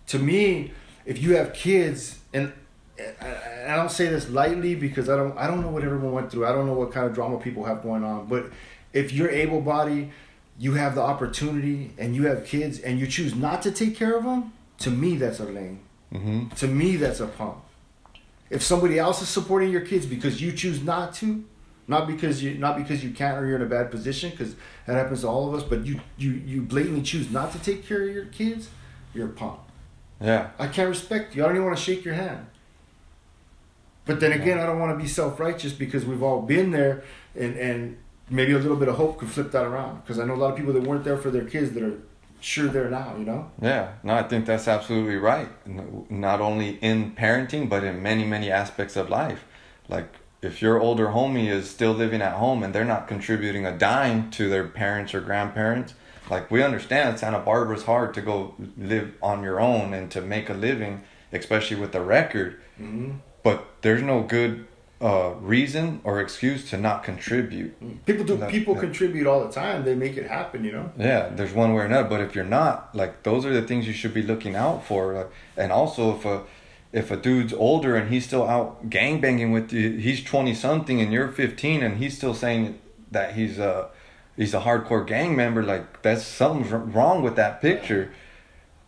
to 0.06 0.18
me 0.18 0.70
if 1.04 1.20
you 1.20 1.36
have 1.36 1.52
kids 1.52 2.20
and 2.32 2.52
I, 2.98 3.72
I 3.72 3.76
don't 3.76 3.90
say 3.90 4.08
this 4.08 4.28
lightly 4.28 4.74
because 4.74 5.08
I 5.08 5.16
don't 5.16 5.36
I 5.36 5.46
don't 5.46 5.60
know 5.60 5.68
what 5.68 5.84
everyone 5.84 6.12
went 6.12 6.30
through. 6.30 6.46
I 6.46 6.52
don't 6.52 6.66
know 6.66 6.74
what 6.74 6.92
kind 6.92 7.06
of 7.06 7.14
drama 7.14 7.38
people 7.38 7.64
have 7.64 7.82
going 7.82 8.04
on. 8.04 8.26
But 8.26 8.50
if 8.92 9.12
you're 9.12 9.30
able 9.30 9.60
bodied, 9.60 10.12
you 10.58 10.74
have 10.74 10.94
the 10.94 11.02
opportunity, 11.02 11.92
and 11.98 12.14
you 12.14 12.26
have 12.26 12.46
kids, 12.46 12.78
and 12.78 13.00
you 13.00 13.06
choose 13.06 13.34
not 13.34 13.62
to 13.62 13.72
take 13.72 13.96
care 13.96 14.16
of 14.16 14.24
them, 14.24 14.52
to 14.78 14.90
me 14.90 15.16
that's 15.16 15.40
a 15.40 15.44
lame. 15.44 15.80
Mm-hmm. 16.12 16.48
To 16.50 16.68
me 16.68 16.96
that's 16.96 17.20
a 17.20 17.26
punk. 17.26 17.56
If 18.50 18.62
somebody 18.62 18.98
else 18.98 19.20
is 19.20 19.28
supporting 19.28 19.70
your 19.70 19.80
kids 19.80 20.06
because 20.06 20.40
you 20.40 20.52
choose 20.52 20.82
not 20.82 21.14
to, 21.14 21.44
not 21.88 22.06
because 22.06 22.42
you 22.42 22.56
not 22.56 22.76
because 22.76 23.02
you 23.02 23.10
can't 23.10 23.36
or 23.38 23.46
you're 23.46 23.56
in 23.56 23.62
a 23.62 23.66
bad 23.66 23.90
position, 23.90 24.30
because 24.30 24.54
that 24.86 24.94
happens 24.94 25.22
to 25.22 25.28
all 25.28 25.48
of 25.48 25.54
us. 25.54 25.66
But 25.68 25.84
you 25.84 26.00
you 26.16 26.30
you 26.30 26.62
blatantly 26.62 27.02
choose 27.02 27.30
not 27.30 27.50
to 27.52 27.58
take 27.58 27.86
care 27.86 28.02
of 28.08 28.14
your 28.14 28.26
kids, 28.26 28.68
you're 29.12 29.26
a 29.26 29.32
punk. 29.32 29.58
Yeah. 30.20 30.50
I 30.58 30.68
can't 30.68 30.88
respect 30.88 31.34
you. 31.34 31.42
I 31.42 31.46
don't 31.46 31.56
even 31.56 31.66
want 31.66 31.76
to 31.76 31.82
shake 31.82 32.04
your 32.04 32.14
hand. 32.14 32.46
But 34.06 34.20
then 34.20 34.32
again, 34.32 34.58
I 34.58 34.66
don't 34.66 34.78
want 34.78 34.96
to 34.96 35.02
be 35.02 35.08
self 35.08 35.40
righteous 35.40 35.72
because 35.72 36.04
we've 36.04 36.22
all 36.22 36.42
been 36.42 36.70
there, 36.70 37.04
and 37.34 37.56
and 37.56 37.96
maybe 38.30 38.52
a 38.52 38.58
little 38.58 38.76
bit 38.76 38.88
of 38.88 38.96
hope 38.96 39.18
could 39.18 39.30
flip 39.30 39.50
that 39.52 39.64
around. 39.64 40.02
Because 40.02 40.18
I 40.18 40.24
know 40.24 40.34
a 40.34 40.36
lot 40.36 40.50
of 40.50 40.56
people 40.56 40.72
that 40.72 40.82
weren't 40.82 41.04
there 41.04 41.16
for 41.16 41.30
their 41.30 41.44
kids 41.44 41.72
that 41.72 41.82
are 41.82 41.98
sure 42.40 42.68
there 42.68 42.90
now. 42.90 43.14
You 43.18 43.24
know. 43.24 43.50
Yeah, 43.60 43.92
no, 44.02 44.14
I 44.14 44.22
think 44.22 44.46
that's 44.46 44.68
absolutely 44.68 45.16
right. 45.16 45.48
Not 46.10 46.40
only 46.40 46.78
in 46.82 47.12
parenting, 47.12 47.68
but 47.68 47.82
in 47.82 48.02
many, 48.02 48.24
many 48.24 48.50
aspects 48.50 48.96
of 48.96 49.08
life. 49.08 49.44
Like 49.88 50.14
if 50.44 50.60
your 50.60 50.80
older 50.80 51.08
homie 51.08 51.48
is 51.48 51.70
still 51.70 51.92
living 51.92 52.20
at 52.20 52.34
home 52.34 52.62
and 52.62 52.74
they're 52.74 52.84
not 52.84 53.08
contributing 53.08 53.64
a 53.64 53.76
dime 53.76 54.30
to 54.32 54.48
their 54.48 54.68
parents 54.68 55.14
or 55.14 55.20
grandparents, 55.20 55.94
like 56.30 56.50
we 56.50 56.62
understand 56.62 57.18
Santa 57.18 57.38
Barbara's 57.38 57.84
hard 57.84 58.14
to 58.14 58.20
go 58.20 58.54
live 58.76 59.14
on 59.22 59.42
your 59.42 59.60
own 59.60 59.94
and 59.94 60.10
to 60.10 60.20
make 60.20 60.48
a 60.50 60.54
living, 60.54 61.02
especially 61.32 61.76
with 61.76 61.92
the 61.92 62.00
record. 62.00 62.60
Mm-hmm. 62.80 63.12
But 63.44 63.64
there's 63.82 64.02
no 64.02 64.22
good 64.22 64.66
uh, 65.00 65.34
reason 65.40 66.00
or 66.02 66.20
excuse 66.20 66.68
to 66.70 66.78
not 66.78 67.04
contribute. 67.04 68.04
People 68.06 68.24
do. 68.24 68.36
That- 68.36 68.50
people 68.50 68.74
that- 68.74 68.80
contribute 68.80 69.26
all 69.26 69.46
the 69.46 69.52
time. 69.52 69.84
They 69.84 69.94
make 69.94 70.16
it 70.16 70.26
happen. 70.26 70.64
You 70.64 70.72
know. 70.72 70.92
Yeah, 70.98 71.28
there's 71.28 71.52
one 71.52 71.74
way 71.74 71.82
or 71.82 71.84
another. 71.84 72.08
But 72.08 72.20
if 72.22 72.34
you're 72.34 72.44
not, 72.44 72.94
like, 72.96 73.22
those 73.22 73.44
are 73.44 73.52
the 73.52 73.62
things 73.62 73.86
you 73.86 73.92
should 73.92 74.14
be 74.14 74.22
looking 74.22 74.56
out 74.56 74.84
for. 74.86 75.12
Like, 75.12 75.30
and 75.56 75.70
also, 75.70 76.16
if 76.16 76.24
a 76.24 76.42
if 76.92 77.10
a 77.10 77.16
dude's 77.16 77.52
older 77.52 77.96
and 77.96 78.08
he's 78.12 78.24
still 78.24 78.48
out 78.48 78.88
gang 78.88 79.20
banging 79.20 79.52
with 79.52 79.72
you, 79.72 79.90
he's 79.98 80.24
twenty 80.24 80.54
something 80.54 81.00
and 81.02 81.12
you're 81.12 81.28
fifteen, 81.28 81.82
and 81.82 81.98
he's 81.98 82.16
still 82.16 82.34
saying 82.34 82.78
that 83.10 83.34
he's 83.34 83.58
a 83.58 83.88
he's 84.38 84.54
a 84.54 84.60
hardcore 84.60 85.06
gang 85.06 85.36
member. 85.36 85.62
Like, 85.62 86.00
that's 86.02 86.24
something's 86.24 86.72
wrong 86.72 87.22
with 87.22 87.36
that 87.36 87.60
picture. 87.60 88.10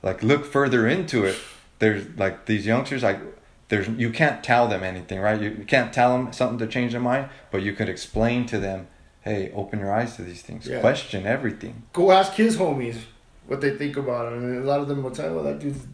Like, 0.02 0.22
look 0.22 0.46
further 0.46 0.88
into 0.88 1.24
it. 1.24 1.36
There's 1.78 2.06
like 2.16 2.46
these 2.46 2.64
youngsters, 2.64 3.02
like. 3.02 3.20
There's 3.68 3.88
you 3.88 4.10
can't 4.10 4.44
tell 4.44 4.68
them 4.68 4.82
anything, 4.82 5.20
right? 5.20 5.40
You, 5.40 5.50
you 5.50 5.64
can't 5.64 5.92
tell 5.92 6.16
them 6.16 6.32
something 6.32 6.58
to 6.58 6.66
change 6.66 6.92
their 6.92 7.00
mind, 7.00 7.28
but 7.50 7.62
you 7.62 7.72
could 7.72 7.88
explain 7.88 8.46
to 8.46 8.58
them, 8.58 8.86
"Hey, 9.22 9.50
open 9.54 9.80
your 9.80 9.92
eyes 9.92 10.16
to 10.16 10.22
these 10.22 10.42
things. 10.42 10.66
Yeah. 10.66 10.80
Question 10.80 11.26
everything." 11.26 11.82
Go 11.92 12.12
ask 12.12 12.32
his 12.34 12.56
homies 12.56 12.98
what 13.46 13.60
they 13.60 13.76
think 13.76 13.96
about 13.96 14.32
him. 14.32 14.44
And 14.44 14.64
a 14.64 14.66
lot 14.66 14.80
of 14.80 14.88
them 14.88 15.02
will 15.02 15.10
tell 15.10 15.30
you, 15.30 15.34
well, 15.34 15.44
that 15.44 15.58
dude's. 15.58 15.86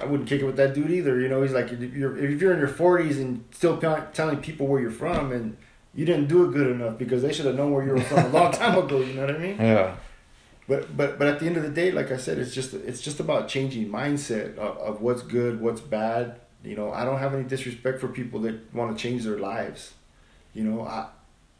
I 0.00 0.06
wouldn't 0.06 0.28
kick 0.28 0.40
it 0.40 0.46
with 0.46 0.56
that 0.56 0.72
dude 0.72 0.90
either. 0.90 1.20
You 1.20 1.28
know, 1.28 1.42
he's 1.42 1.52
like, 1.52 1.70
if 1.70 1.94
you're, 1.94 2.16
if 2.16 2.40
you're 2.40 2.54
in 2.54 2.58
your 2.58 2.68
40s 2.68 3.20
and 3.20 3.44
still 3.50 3.76
telling 3.78 4.38
people 4.38 4.66
where 4.66 4.80
you're 4.80 4.90
from, 4.90 5.30
and 5.30 5.58
you 5.94 6.06
didn't 6.06 6.28
do 6.28 6.44
it 6.48 6.52
good 6.52 6.68
enough 6.68 6.96
because 6.96 7.20
they 7.20 7.32
should 7.32 7.44
have 7.44 7.56
known 7.56 7.72
where 7.72 7.84
you 7.84 7.92
were 7.92 8.00
from 8.00 8.24
a 8.24 8.28
long 8.28 8.52
time 8.62 8.78
ago. 8.78 9.00
You 9.00 9.14
know 9.14 9.26
what 9.26 9.34
I 9.34 9.38
mean? 9.38 9.56
Yeah. 9.58 9.96
But 10.66 10.96
but 10.96 11.18
but 11.18 11.26
at 11.26 11.40
the 11.40 11.46
end 11.46 11.56
of 11.56 11.64
the 11.64 11.68
day, 11.68 11.90
like 11.90 12.10
I 12.12 12.16
said, 12.16 12.38
it's 12.38 12.54
just 12.54 12.72
it's 12.72 13.02
just 13.02 13.20
about 13.20 13.48
changing 13.48 13.88
mindset 13.88 14.56
of, 14.56 14.78
of 14.78 15.00
what's 15.02 15.22
good, 15.22 15.60
what's 15.60 15.80
bad. 15.80 16.40
You 16.62 16.76
know, 16.76 16.92
I 16.92 17.04
don't 17.04 17.18
have 17.18 17.34
any 17.34 17.44
disrespect 17.44 18.00
for 18.00 18.08
people 18.08 18.40
that 18.40 18.74
want 18.74 18.96
to 18.96 19.02
change 19.02 19.24
their 19.24 19.38
lives. 19.38 19.94
You 20.52 20.64
know, 20.64 20.82
I 20.82 21.08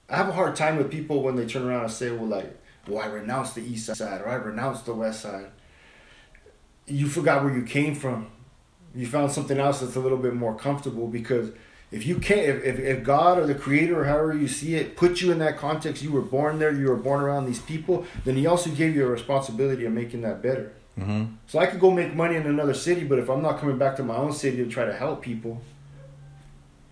I 0.08 0.16
have 0.16 0.28
a 0.28 0.32
hard 0.32 0.56
time 0.56 0.76
with 0.76 0.90
people 0.90 1.22
when 1.22 1.36
they 1.36 1.46
turn 1.46 1.62
around 1.62 1.84
and 1.84 1.92
say, 1.92 2.10
"Well, 2.10 2.26
like, 2.26 2.58
well, 2.86 3.02
I 3.02 3.06
renounce 3.06 3.52
the 3.52 3.62
east 3.62 3.94
side 3.94 4.20
or 4.20 4.28
I 4.28 4.34
renounce 4.34 4.82
the 4.82 4.94
west 4.94 5.20
side." 5.20 5.46
You 6.86 7.06
forgot 7.06 7.44
where 7.44 7.54
you 7.54 7.62
came 7.62 7.94
from. 7.94 8.30
You 8.94 9.06
found 9.06 9.30
something 9.30 9.58
else 9.58 9.80
that's 9.80 9.96
a 9.96 10.00
little 10.00 10.18
bit 10.18 10.34
more 10.34 10.56
comfortable 10.56 11.06
because 11.06 11.50
if 11.92 12.06
you 12.06 12.18
can't, 12.18 12.40
if, 12.40 12.64
if, 12.64 12.78
if 12.78 13.04
God 13.04 13.38
or 13.38 13.46
the 13.46 13.54
Creator 13.54 14.00
or 14.00 14.04
however 14.04 14.36
you 14.36 14.48
see 14.48 14.74
it 14.74 14.96
put 14.96 15.20
you 15.20 15.30
in 15.32 15.38
that 15.38 15.56
context, 15.56 16.02
you 16.02 16.10
were 16.10 16.20
born 16.20 16.58
there, 16.58 16.72
you 16.72 16.88
were 16.88 16.96
born 16.96 17.20
around 17.20 17.46
these 17.46 17.60
people, 17.60 18.04
then 18.24 18.36
He 18.36 18.46
also 18.46 18.70
gave 18.70 18.94
you 18.94 19.04
a 19.04 19.08
responsibility 19.08 19.84
of 19.84 19.92
making 19.92 20.22
that 20.22 20.42
better. 20.42 20.72
Hmm 20.98 21.24
So 21.46 21.58
I 21.58 21.66
could 21.66 21.80
go 21.80 21.90
make 21.90 22.14
money 22.14 22.36
in 22.36 22.46
another 22.46 22.74
city, 22.74 23.04
but 23.04 23.18
if 23.18 23.28
I'm 23.28 23.42
not 23.42 23.58
coming 23.58 23.78
back 23.78 23.96
to 23.96 24.02
my 24.02 24.16
own 24.16 24.32
city 24.32 24.58
to 24.58 24.66
try 24.68 24.84
to 24.84 24.92
help 24.92 25.22
people, 25.22 25.60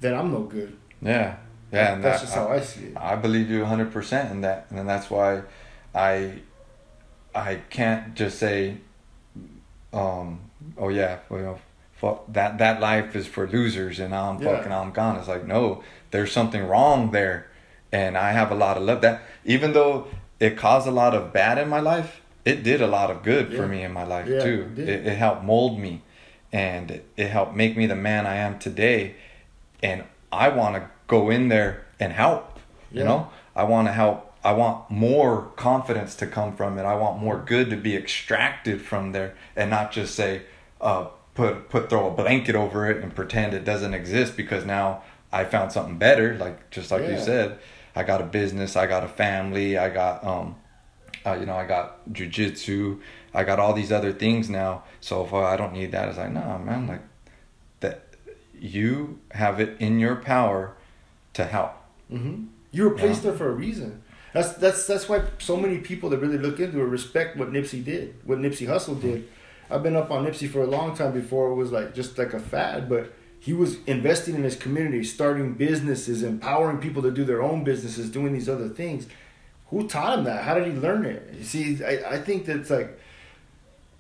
then 0.01 0.15
I'm 0.15 0.33
no 0.33 0.41
good. 0.43 0.77
Yeah. 1.03 1.37
Yeah. 1.73 1.95
And 1.95 2.05
That's 2.05 2.20
that, 2.20 2.27
just 2.27 2.35
how 2.35 2.49
I 2.49 2.61
see 2.61 2.85
it. 2.87 2.97
I 2.97 3.16
believe 3.16 3.51
you 3.51 3.62
100% 3.65 4.31
in 4.31 4.41
that. 4.43 4.66
And 4.70 4.89
that's 4.89 5.11
why 5.11 5.43
I 5.95 6.41
I 7.35 7.57
can't 7.70 8.15
just 8.15 8.39
say, 8.39 8.79
um, 9.93 10.41
oh, 10.77 10.89
yeah, 10.89 11.19
well, 11.29 11.61
fuck, 11.95 12.25
that, 12.33 12.59
that 12.59 12.81
life 12.81 13.15
is 13.15 13.27
for 13.27 13.47
losers 13.47 14.01
and 14.01 14.15
I'm 14.15 14.41
Yeah. 14.41 14.57
fucking, 14.57 14.73
I'm 14.73 14.91
gone. 14.93 15.16
It's 15.16 15.29
like, 15.29 15.47
no, 15.47 15.83
there's 16.11 16.33
something 16.33 16.66
wrong 16.66 17.11
there. 17.11 17.47
And 17.93 18.16
I 18.19 18.33
have 18.33 18.51
a 18.51 18.55
lot 18.55 18.77
of 18.77 18.83
love. 18.83 19.01
That 19.03 19.23
Even 19.45 19.73
though 19.73 20.07
it 20.41 20.57
caused 20.57 20.87
a 20.87 20.91
lot 20.91 21.15
of 21.15 21.33
bad 21.33 21.59
in 21.59 21.69
my 21.69 21.81
life, 21.81 22.20
it 22.49 22.62
did 22.62 22.81
a 22.81 22.87
lot 22.87 23.11
of 23.11 23.23
good 23.23 23.51
Yeah. 23.51 23.59
for 23.59 23.66
me 23.69 23.83
in 23.83 23.93
my 23.93 24.05
life 24.05 24.27
Yeah, 24.27 24.41
too. 24.47 24.70
it. 24.77 24.89
It, 24.89 25.07
it 25.07 25.16
helped 25.16 25.43
mold 25.45 25.79
me 25.79 26.03
and 26.53 26.91
it, 26.91 27.05
it 27.16 27.29
helped 27.29 27.55
make 27.55 27.77
me 27.77 27.87
the 27.87 27.97
man 27.97 28.27
I 28.27 28.37
am 28.37 28.59
today. 28.59 29.15
And 29.83 30.05
I 30.33 30.49
want 30.49 30.75
to 30.77 30.83
go 31.07 31.31
in 31.31 31.49
there 31.49 31.87
and 32.01 32.12
help. 32.12 32.59
You 32.91 33.05
know, 33.05 33.29
I 33.55 33.65
want 33.65 33.87
to 33.89 33.93
help. 33.93 34.33
I 34.43 34.53
want 34.53 34.91
more 34.91 35.51
confidence 35.57 36.15
to 36.16 36.27
come 36.27 36.57
from 36.57 36.79
it. 36.79 36.85
I 36.85 36.95
want 36.95 37.20
more 37.20 37.37
good 37.45 37.69
to 37.70 37.77
be 37.77 37.95
extracted 37.97 38.81
from 38.81 39.12
there, 39.12 39.35
and 39.55 39.69
not 39.69 39.93
just 39.93 40.15
say, 40.15 40.43
uh, 40.81 41.09
put 41.35 41.69
put 41.69 41.91
throw 41.91 42.09
a 42.09 42.11
blanket 42.11 42.55
over 42.57 42.91
it 42.91 43.03
and 43.03 43.15
pretend 43.15 43.53
it 43.53 43.65
doesn't 43.65 43.93
exist 43.93 44.39
because 44.39 44.65
now 44.65 45.03
I 45.31 45.45
found 45.45 45.70
something 45.70 45.99
better. 45.99 46.35
Like 46.37 46.70
just 46.70 46.91
like 46.91 47.03
you 47.03 47.19
said, 47.19 47.59
I 47.95 48.05
got 48.05 48.23
a 48.23 48.25
business, 48.25 48.75
I 48.75 48.87
got 48.87 49.05
a 49.05 49.09
family, 49.09 49.77
I 49.77 49.91
got 49.91 50.25
um, 50.25 50.57
uh, 51.33 51.35
you 51.41 51.47
know, 51.47 51.57
I 51.57 51.67
got 51.67 52.09
jujitsu, 52.13 53.01
I 53.35 53.45
got 53.45 53.59
all 53.59 53.73
these 53.73 53.93
other 53.93 54.13
things 54.13 54.49
now. 54.49 54.85
So 55.01 55.25
if 55.25 55.33
I 55.33 55.57
don't 55.57 55.73
need 55.73 55.93
that, 55.93 56.09
it's 56.09 56.19
like, 56.19 56.33
nah, 56.33 56.59
man, 56.59 56.87
like 56.87 57.03
that. 57.81 58.05
You 58.61 59.21
have 59.31 59.61
it 59.61 59.77
in 59.81 59.99
your 60.01 60.17
power 60.17 60.73
to 61.35 61.45
help. 61.45 61.73
hmm 62.11 62.45
You 62.73 62.85
were 62.85 62.91
placed 62.91 63.23
Yeah. 63.23 63.31
there 63.31 63.39
for 63.39 63.49
a 63.51 63.53
reason. 63.53 64.03
That's 64.35 64.53
that's 64.55 64.87
that's 64.87 65.09
why 65.09 65.23
so 65.39 65.57
many 65.57 65.79
people 65.79 66.11
that 66.11 66.19
really 66.19 66.39
look 66.39 66.59
into 66.61 66.81
it 66.81 66.85
respect 66.85 67.37
what 67.37 67.53
Nipsey 67.53 67.83
did, 67.85 68.15
what 68.25 68.39
Nipsey 68.39 68.67
Hussle 68.67 69.01
did. 69.01 69.29
I've 69.71 69.83
been 69.83 69.97
up 69.97 70.11
on 70.11 70.25
Nipsey 70.27 70.49
for 70.49 70.63
a 70.63 70.67
long 70.67 70.97
time 70.97 71.13
before 71.13 71.51
it 71.51 71.55
was 71.55 71.71
like 71.73 71.95
just 71.95 72.19
like 72.19 72.35
a 72.35 72.41
fad, 72.41 72.89
but 72.89 73.13
he 73.41 73.53
was 73.53 73.77
investing 73.87 74.35
in 74.35 74.43
his 74.43 74.57
community, 74.57 75.05
starting 75.05 75.55
businesses, 75.55 76.23
empowering 76.23 76.79
people 76.79 77.03
to 77.03 77.11
do 77.11 77.25
their 77.25 77.43
own 77.43 77.63
businesses, 77.65 78.11
doing 78.11 78.33
these 78.33 78.49
other 78.49 78.69
things. 78.69 79.07
Who 79.70 79.86
taught 79.86 80.19
him 80.19 80.24
that? 80.24 80.45
How 80.45 80.55
did 80.55 80.66
he 80.66 80.73
learn 80.73 81.05
it? 81.05 81.35
You 81.36 81.45
see, 81.45 81.85
I, 81.85 82.15
I 82.15 82.19
think 82.19 82.47
that's 82.47 82.70
like 82.70 82.99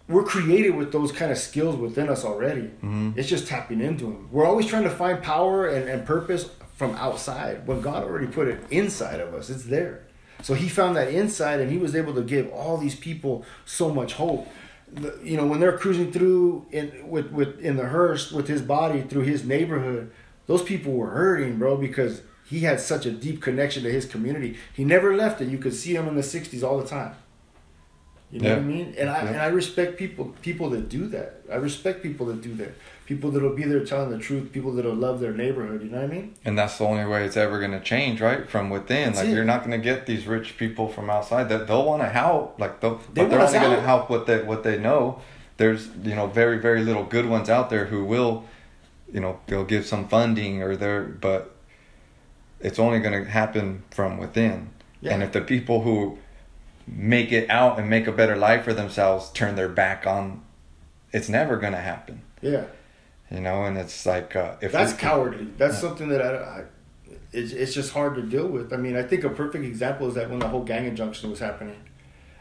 we're 0.08 0.24
created 0.24 0.74
with 0.74 0.90
those 0.92 1.12
kind 1.12 1.30
of 1.30 1.36
skills 1.36 1.76
within 1.76 2.08
us 2.08 2.24
already. 2.24 2.70
Mhm. 2.82 3.16
It's 3.16 3.28
just 3.28 3.46
tapping 3.46 3.80
into 3.82 4.04
them. 4.04 4.28
We're 4.32 4.46
always 4.46 4.66
trying 4.66 4.84
to 4.84 4.90
find 4.90 5.22
power 5.22 5.66
and, 5.68 5.86
and 5.88 6.06
purpose 6.06 6.48
from 6.76 6.94
outside 6.94 7.66
when 7.66 7.82
God 7.82 8.04
already 8.04 8.26
put 8.28 8.48
it 8.48 8.60
inside 8.70 9.20
of 9.20 9.34
us. 9.34 9.50
It's 9.50 9.64
there. 9.64 10.04
So 10.42 10.54
he 10.54 10.68
found 10.68 10.96
that 10.96 11.08
inside 11.08 11.60
and 11.60 11.70
he 11.70 11.76
was 11.78 11.94
able 11.94 12.14
to 12.14 12.22
give 12.22 12.48
all 12.52 12.78
these 12.78 12.94
people 12.94 13.44
so 13.66 13.92
much 13.92 14.14
hope. 14.14 14.48
The, 14.90 15.18
you 15.22 15.36
know, 15.36 15.44
when 15.44 15.60
they're 15.60 15.76
cruising 15.76 16.12
through 16.12 16.64
in 16.70 17.06
with, 17.10 17.30
with 17.30 17.58
in 17.60 17.76
the 17.76 17.86
hearse 17.88 18.32
with 18.32 18.48
his 18.48 18.62
body 18.62 19.02
through 19.02 19.22
his 19.24 19.44
neighborhood, 19.44 20.10
those 20.46 20.62
people 20.62 20.94
were 20.94 21.10
hurting, 21.10 21.58
bro, 21.58 21.76
because 21.76 22.22
he 22.48 22.60
had 22.60 22.80
such 22.80 23.04
a 23.06 23.10
deep 23.10 23.42
connection 23.42 23.82
to 23.82 23.92
his 23.92 24.06
community. 24.06 24.56
He 24.72 24.84
never 24.84 25.14
left 25.14 25.40
it. 25.40 25.48
You 25.48 25.58
could 25.58 25.74
see 25.74 25.94
him 25.94 26.08
in 26.08 26.16
the 26.16 26.22
'60s 26.22 26.62
all 26.62 26.78
the 26.78 26.86
time. 26.86 27.14
You 28.30 28.40
know 28.40 28.50
what 28.50 28.58
I 28.58 28.62
mean? 28.62 28.94
And 28.98 29.08
I 29.08 29.22
Yeah. 29.22 29.28
and 29.28 29.40
I 29.40 29.46
respect 29.46 29.96
people 29.96 30.34
people 30.42 30.68
that 30.70 30.88
do 30.90 31.06
that. 31.08 31.42
I 31.50 31.56
respect 31.56 32.02
people 32.02 32.26
that 32.26 32.42
do 32.42 32.54
that. 32.56 32.74
People 33.06 33.30
that'll 33.30 33.54
be 33.54 33.64
there 33.64 33.82
telling 33.84 34.10
the 34.10 34.18
truth. 34.18 34.52
People 34.52 34.72
that'll 34.72 34.94
love 34.94 35.20
their 35.20 35.32
neighborhood. 35.32 35.82
You 35.82 35.88
know 35.88 36.02
what 36.02 36.10
I 36.10 36.14
mean? 36.14 36.34
And 36.44 36.58
that's 36.58 36.76
the 36.76 36.84
only 36.84 37.06
way 37.06 37.24
it's 37.24 37.38
ever 37.38 37.58
going 37.58 37.70
to 37.72 37.80
change, 37.80 38.20
right? 38.20 38.46
From 38.46 38.68
within. 38.68 39.06
That's 39.06 39.20
like 39.20 39.28
it. 39.28 39.34
you're 39.34 39.44
not 39.46 39.60
going 39.60 39.70
to 39.70 39.82
get 39.82 40.04
these 40.04 40.26
rich 40.26 40.58
people 40.58 40.88
from 40.88 41.08
outside. 41.08 41.48
That 41.48 41.66
they'll 41.66 41.86
want 41.86 42.02
to 42.02 42.08
help. 42.10 42.60
Like 42.60 42.80
they'll, 42.80 42.96
They 43.14 43.22
but 43.22 43.30
they're 43.30 43.40
only 43.40 43.58
going 43.58 43.76
to 43.76 43.80
help 43.80 44.10
what 44.10 44.26
they 44.26 44.42
what 44.42 44.62
they 44.62 44.78
know. 44.78 45.20
There's 45.56 45.88
you 46.02 46.14
know 46.14 46.26
very 46.26 46.58
very 46.58 46.82
little 46.82 47.04
good 47.04 47.26
ones 47.26 47.48
out 47.48 47.70
there 47.70 47.86
who 47.86 48.04
will, 48.04 48.44
you 49.10 49.20
know, 49.20 49.40
they'll 49.46 49.64
give 49.64 49.86
some 49.86 50.06
funding 50.06 50.62
or 50.62 50.76
they're 50.76 51.02
but 51.04 51.54
it's 52.60 52.78
only 52.78 53.00
going 53.00 53.24
to 53.24 53.30
happen 53.30 53.82
from 53.90 54.18
within. 54.18 54.70
Yeah. 55.00 55.14
And 55.14 55.22
if 55.22 55.32
the 55.32 55.40
people 55.40 55.82
who 55.82 56.18
make 56.86 57.32
it 57.32 57.48
out 57.50 57.78
and 57.78 57.88
make 57.88 58.06
a 58.06 58.12
better 58.12 58.36
life 58.36 58.64
for 58.64 58.72
themselves 58.74 59.30
turn 59.30 59.54
their 59.56 59.68
back 59.68 60.06
on, 60.06 60.42
it's 61.12 61.28
never 61.28 61.56
going 61.56 61.72
to 61.74 61.80
happen. 61.80 62.22
Yeah. 62.40 62.64
You 63.30 63.40
know, 63.40 63.64
and 63.64 63.76
it's 63.76 64.06
like 64.06 64.34
uh, 64.34 64.54
if 64.60 64.72
That's 64.72 64.92
we- 64.92 64.98
cowardly. 64.98 65.48
That's 65.56 65.74
Yeah. 65.74 65.80
something 65.80 66.08
that 66.08 66.22
I, 66.22 66.34
I 66.36 66.64
it's, 67.32 67.52
it's 67.52 67.74
just 67.74 67.92
hard 67.92 68.14
to 68.14 68.22
deal 68.22 68.46
with. 68.48 68.72
I 68.72 68.76
mean, 68.78 68.96
I 68.96 69.02
think 69.02 69.22
a 69.24 69.28
perfect 69.28 69.64
example 69.64 70.08
is 70.08 70.14
that 70.14 70.30
when 70.30 70.38
the 70.38 70.48
whole 70.48 70.64
gang 70.64 70.86
injunction 70.86 71.28
was 71.30 71.38
happening, 71.40 71.76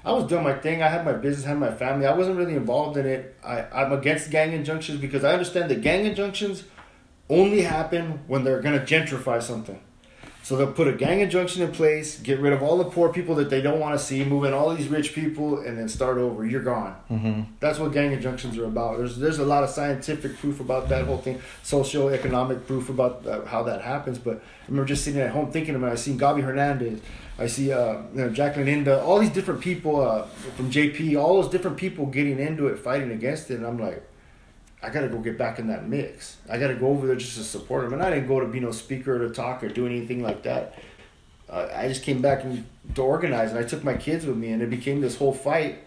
I 0.06 0.14
was 0.14 0.24
doing 0.26 0.44
my 0.46 0.54
thing. 0.54 0.82
I 0.82 0.88
had 0.88 1.04
my 1.04 1.12
business, 1.12 1.46
had 1.46 1.58
my 1.60 1.74
family. 1.74 2.06
I 2.06 2.14
wasn't 2.14 2.38
really 2.38 2.56
involved 2.56 2.96
in 2.96 3.06
it. 3.06 3.36
I, 3.44 3.64
I'm 3.64 3.92
against 3.92 4.32
gang 4.32 4.54
injunctions 4.54 5.02
because 5.02 5.26
I 5.26 5.34
understand 5.34 5.70
that 5.72 5.82
gang 5.82 6.06
injunctions 6.06 6.64
only 7.30 7.62
happen 7.64 8.22
when 8.28 8.46
they're 8.46 8.62
going 8.62 8.80
to 8.80 8.86
gentrify 8.86 9.44
something. 9.44 9.82
So 10.48 10.56
they'll 10.56 10.72
put 10.72 10.88
a 10.88 10.94
gang 10.94 11.20
injunction 11.20 11.62
in 11.62 11.74
place, 11.74 12.18
get 12.20 12.40
rid 12.40 12.54
of 12.54 12.64
all 12.64 12.78
the 12.78 12.86
poor 12.86 13.12
people 13.12 13.36
that 13.36 13.50
they 13.50 13.62
don't 13.62 13.82
want 13.82 14.00
to 14.00 14.06
see, 14.06 14.24
move 14.24 14.46
in 14.46 14.54
all 14.54 14.74
these 14.74 14.88
rich 14.88 15.14
people, 15.14 15.60
and 15.60 15.78
then 15.78 15.90
start 15.90 16.18
over. 16.18 16.46
You're 16.46 16.64
gone. 16.64 16.96
Mhm. 17.12 17.48
That's 17.60 17.80
what 17.80 17.92
gang 17.92 18.14
injunctions 18.14 18.58
are 18.58 18.64
about. 18.64 18.98
There's 18.98 19.18
there's 19.18 19.40
a 19.40 19.46
lot 19.46 19.66
of 19.66 19.70
scientific 19.70 20.38
proof 20.38 20.62
about 20.62 20.88
that 20.88 21.04
whole 21.04 21.18
thing, 21.18 21.42
social 21.64 22.08
economic 22.08 22.66
proof 22.66 22.88
about 22.88 23.28
uh, 23.28 23.44
how 23.44 23.64
that 23.64 23.82
happens. 23.82 24.20
But 24.20 24.36
I 24.38 24.70
remember 24.70 24.88
just 24.88 25.04
sitting 25.04 25.20
at 25.20 25.32
home 25.32 25.52
thinking 25.52 25.76
about. 25.76 25.90
it. 25.90 25.92
I 25.92 25.96
seen 25.96 26.18
Gabi 26.18 26.42
Hernandez, 26.42 27.02
I 27.38 27.48
see 27.48 27.74
uh, 27.74 28.04
you 28.14 28.22
know, 28.22 28.30
Jacqueline 28.30 28.68
Inda, 28.68 29.04
all 29.04 29.20
these 29.20 29.32
different 29.32 29.60
people 29.60 30.00
uh, 30.00 30.28
from 30.56 30.72
JP, 30.72 31.22
all 31.22 31.42
those 31.42 31.52
different 31.52 31.76
people 31.76 32.06
getting 32.06 32.40
into 32.40 32.68
it, 32.68 32.80
fighting 32.80 33.12
against 33.12 33.52
it, 33.52 33.56
and 33.56 33.66
I'm 33.66 33.78
like, 33.78 34.02
I 34.88 34.90
got 34.90 35.02
to 35.02 35.10
go 35.10 35.18
get 35.18 35.38
back 35.38 35.60
in 35.60 35.68
that 35.68 35.86
mix. 35.86 36.38
I 36.50 36.58
got 36.58 36.68
to 36.68 36.76
go 36.76 36.88
over 36.88 37.08
there 37.08 37.18
just 37.18 37.36
to 37.36 37.44
support 37.44 37.84
him. 37.84 37.92
And 37.92 38.02
I 38.02 38.10
didn't 38.10 38.30
go 38.30 38.40
to 38.40 38.48
be 38.48 38.62
no 38.62 38.72
speaker 38.72 39.22
or 39.22 39.28
to 39.28 39.34
talk 39.34 39.62
or 39.62 39.68
do 39.68 39.86
anything 39.86 40.24
like 40.24 40.44
that. 40.44 40.80
Uh, 41.50 41.68
I 41.76 41.90
just 41.90 42.04
came 42.04 42.22
back 42.22 42.46
and 42.46 42.66
to 42.96 43.02
organize, 43.02 43.50
and 43.52 43.60
I 43.60 43.64
took 43.64 43.84
my 43.84 43.96
kids 43.96 44.26
with 44.26 44.38
me, 44.38 44.50
and 44.50 44.62
it 44.62 44.70
became 44.70 45.02
this 45.02 45.18
whole 45.18 45.34
fight 45.34 45.80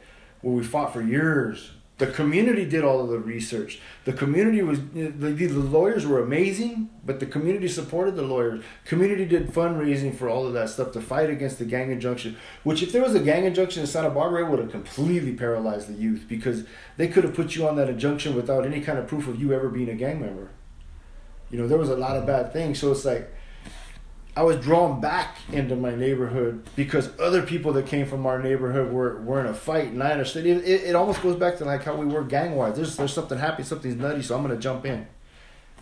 where 0.43 0.55
we 0.55 0.63
fought 0.63 0.93
for 0.93 1.01
years. 1.01 1.71
The 2.01 2.07
community 2.07 2.65
did 2.65 2.83
all 2.83 3.03
of 3.03 3.11
the 3.11 3.19
research. 3.19 3.79
The 4.07 4.15
community 4.15 4.63
was 4.63 4.81
the, 4.95 5.11
the 5.11 5.49
lawyers 5.49 6.07
were 6.07 6.19
amazing, 6.23 6.89
but 7.05 7.21
the 7.21 7.27
community 7.27 7.69
supported 7.69 8.17
the 8.17 8.23
lawyers. 8.23 8.65
Community 8.87 9.27
did 9.27 9.49
fundraising 9.49 10.17
for 10.17 10.27
all 10.27 10.47
of 10.47 10.55
that 10.55 10.71
stuff 10.71 10.93
to 10.93 11.03
fight 11.03 11.29
against 11.29 11.59
the 11.59 11.67
gang 11.67 11.93
injunction. 11.93 12.39
Which, 12.63 12.83
if 12.83 12.91
there 12.93 13.03
was 13.03 13.15
a 13.15 13.21
gang 13.21 13.45
injunction 13.45 13.83
in 13.83 13.87
Santa 13.87 14.09
Barbara, 14.09 14.47
it 14.47 14.49
would 14.49 14.61
have 14.61 14.71
completely 14.71 15.35
paralyzed 15.35 15.89
the 15.89 15.93
youth 15.93 16.25
because 16.27 16.65
they 16.97 17.07
could 17.07 17.23
have 17.23 17.35
put 17.35 17.55
you 17.55 17.69
on 17.69 17.77
that 17.77 17.91
injunction 17.91 18.35
without 18.35 18.65
any 18.65 18.81
kind 18.81 18.99
of 18.99 19.07
proof 19.07 19.29
of 19.29 19.39
you 19.39 19.53
ever 19.53 19.69
being 19.69 19.91
a 19.91 19.95
gang 19.95 20.23
member. 20.23 20.49
You 21.51 21.59
know, 21.59 21.69
there 21.69 21.77
was 21.77 21.91
a 21.91 21.97
lot 21.97 22.17
of 22.17 22.25
bad 22.25 22.51
things. 22.51 22.79
So 22.79 22.93
it's 22.93 23.05
like 23.05 23.31
I 24.37 24.43
was 24.43 24.57
drawn 24.59 25.01
back 25.01 25.39
into 25.53 25.75
my 25.75 25.95
neighborhood 25.95 26.65
because 26.77 27.11
other 27.19 27.43
people 27.43 27.73
that 27.73 27.87
came 27.87 28.07
from 28.07 28.27
our 28.27 28.41
neighborhood 28.41 28.93
were, 28.93 29.21
were 29.23 29.41
in 29.41 29.47
a 29.47 29.55
fight, 29.55 29.89
and 29.89 30.03
I 30.03 30.13
understood. 30.13 30.47
It, 30.47 30.65
it, 30.65 30.85
it 30.85 30.95
almost 30.95 31.21
goes 31.23 31.37
back 31.37 31.59
to 31.59 31.65
like 31.65 31.83
how 31.83 31.97
we 31.97 32.07
were 32.07 32.23
gang 32.23 32.55
wise. 32.55 32.77
There's 32.77 32.97
there's 32.97 33.13
something 33.13 33.39
happy, 33.39 33.65
something's 33.65 33.97
nutty, 33.97 34.23
so 34.23 34.37
I'm 34.37 34.43
gonna 34.43 34.57
jump 34.57 34.87
in. 34.87 35.07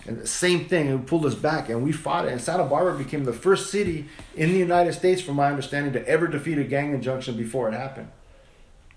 And 0.07 0.19
the 0.19 0.27
same 0.27 0.65
thing, 0.67 0.89
it 0.89 1.07
pulled 1.07 1.27
us 1.27 1.35
back, 1.35 1.69
and 1.69 1.85
we 1.85 1.93
fought 1.93 2.25
it. 2.25 2.33
And 2.33 2.41
Santa 2.41 2.65
Barbara 2.65 2.97
became 2.97 3.25
the 3.25 3.33
first 3.33 3.71
city 3.71 4.07
in 4.35 4.53
the 4.53 4.59
United 4.59 4.95
States, 4.95 5.21
from 5.21 5.37
my 5.37 5.51
understanding, 5.51 5.93
to 5.93 6.09
ever 6.09 6.27
defeat 6.27 6.57
a 6.57 6.65
gang 6.65 6.95
injunction 6.95 7.37
before 7.37 7.69
it 7.69 7.75
happened. 7.75 8.09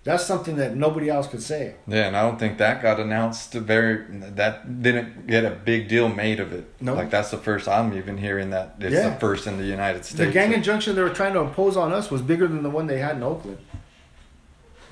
That's 0.04 0.26
something 0.26 0.56
that 0.56 0.76
nobody 0.76 1.10
else 1.10 1.28
could 1.28 1.44
say. 1.44 1.76
Yeah, 1.88 2.08
and 2.08 2.18
I 2.18 2.24
don't 2.24 2.40
think 2.40 2.58
that 2.58 2.82
got 2.82 3.00
announced 3.00 3.54
very. 3.54 4.04
That 4.10 4.82
didn't 4.82 5.28
get 5.28 5.46
a 5.46 5.52
big 5.52 5.88
deal 5.88 6.10
made 6.10 6.40
of 6.40 6.52
it. 6.54 6.66
No. 6.82 6.96
like 6.96 7.12
that's 7.12 7.30
the 7.30 7.38
first 7.38 7.68
I'm 7.68 7.94
even 7.94 8.18
hearing 8.18 8.50
that 8.50 8.76
it's 8.80 8.94
Yeah. 8.94 9.10
the 9.10 9.20
first 9.20 9.46
in 9.46 9.60
the 9.60 9.64
United 9.66 10.04
States. 10.04 10.18
The 10.18 10.32
gang 10.32 10.54
injunction 10.54 10.96
they 10.96 11.04
were 11.04 11.10
trying 11.12 11.34
to 11.34 11.40
impose 11.40 11.78
on 11.78 11.94
us 11.94 12.10
was 12.10 12.24
bigger 12.24 12.48
than 12.48 12.64
the 12.64 12.70
one 12.70 12.88
they 12.88 12.98
had 12.98 13.16
in 13.18 13.24
Oakland. 13.24 13.60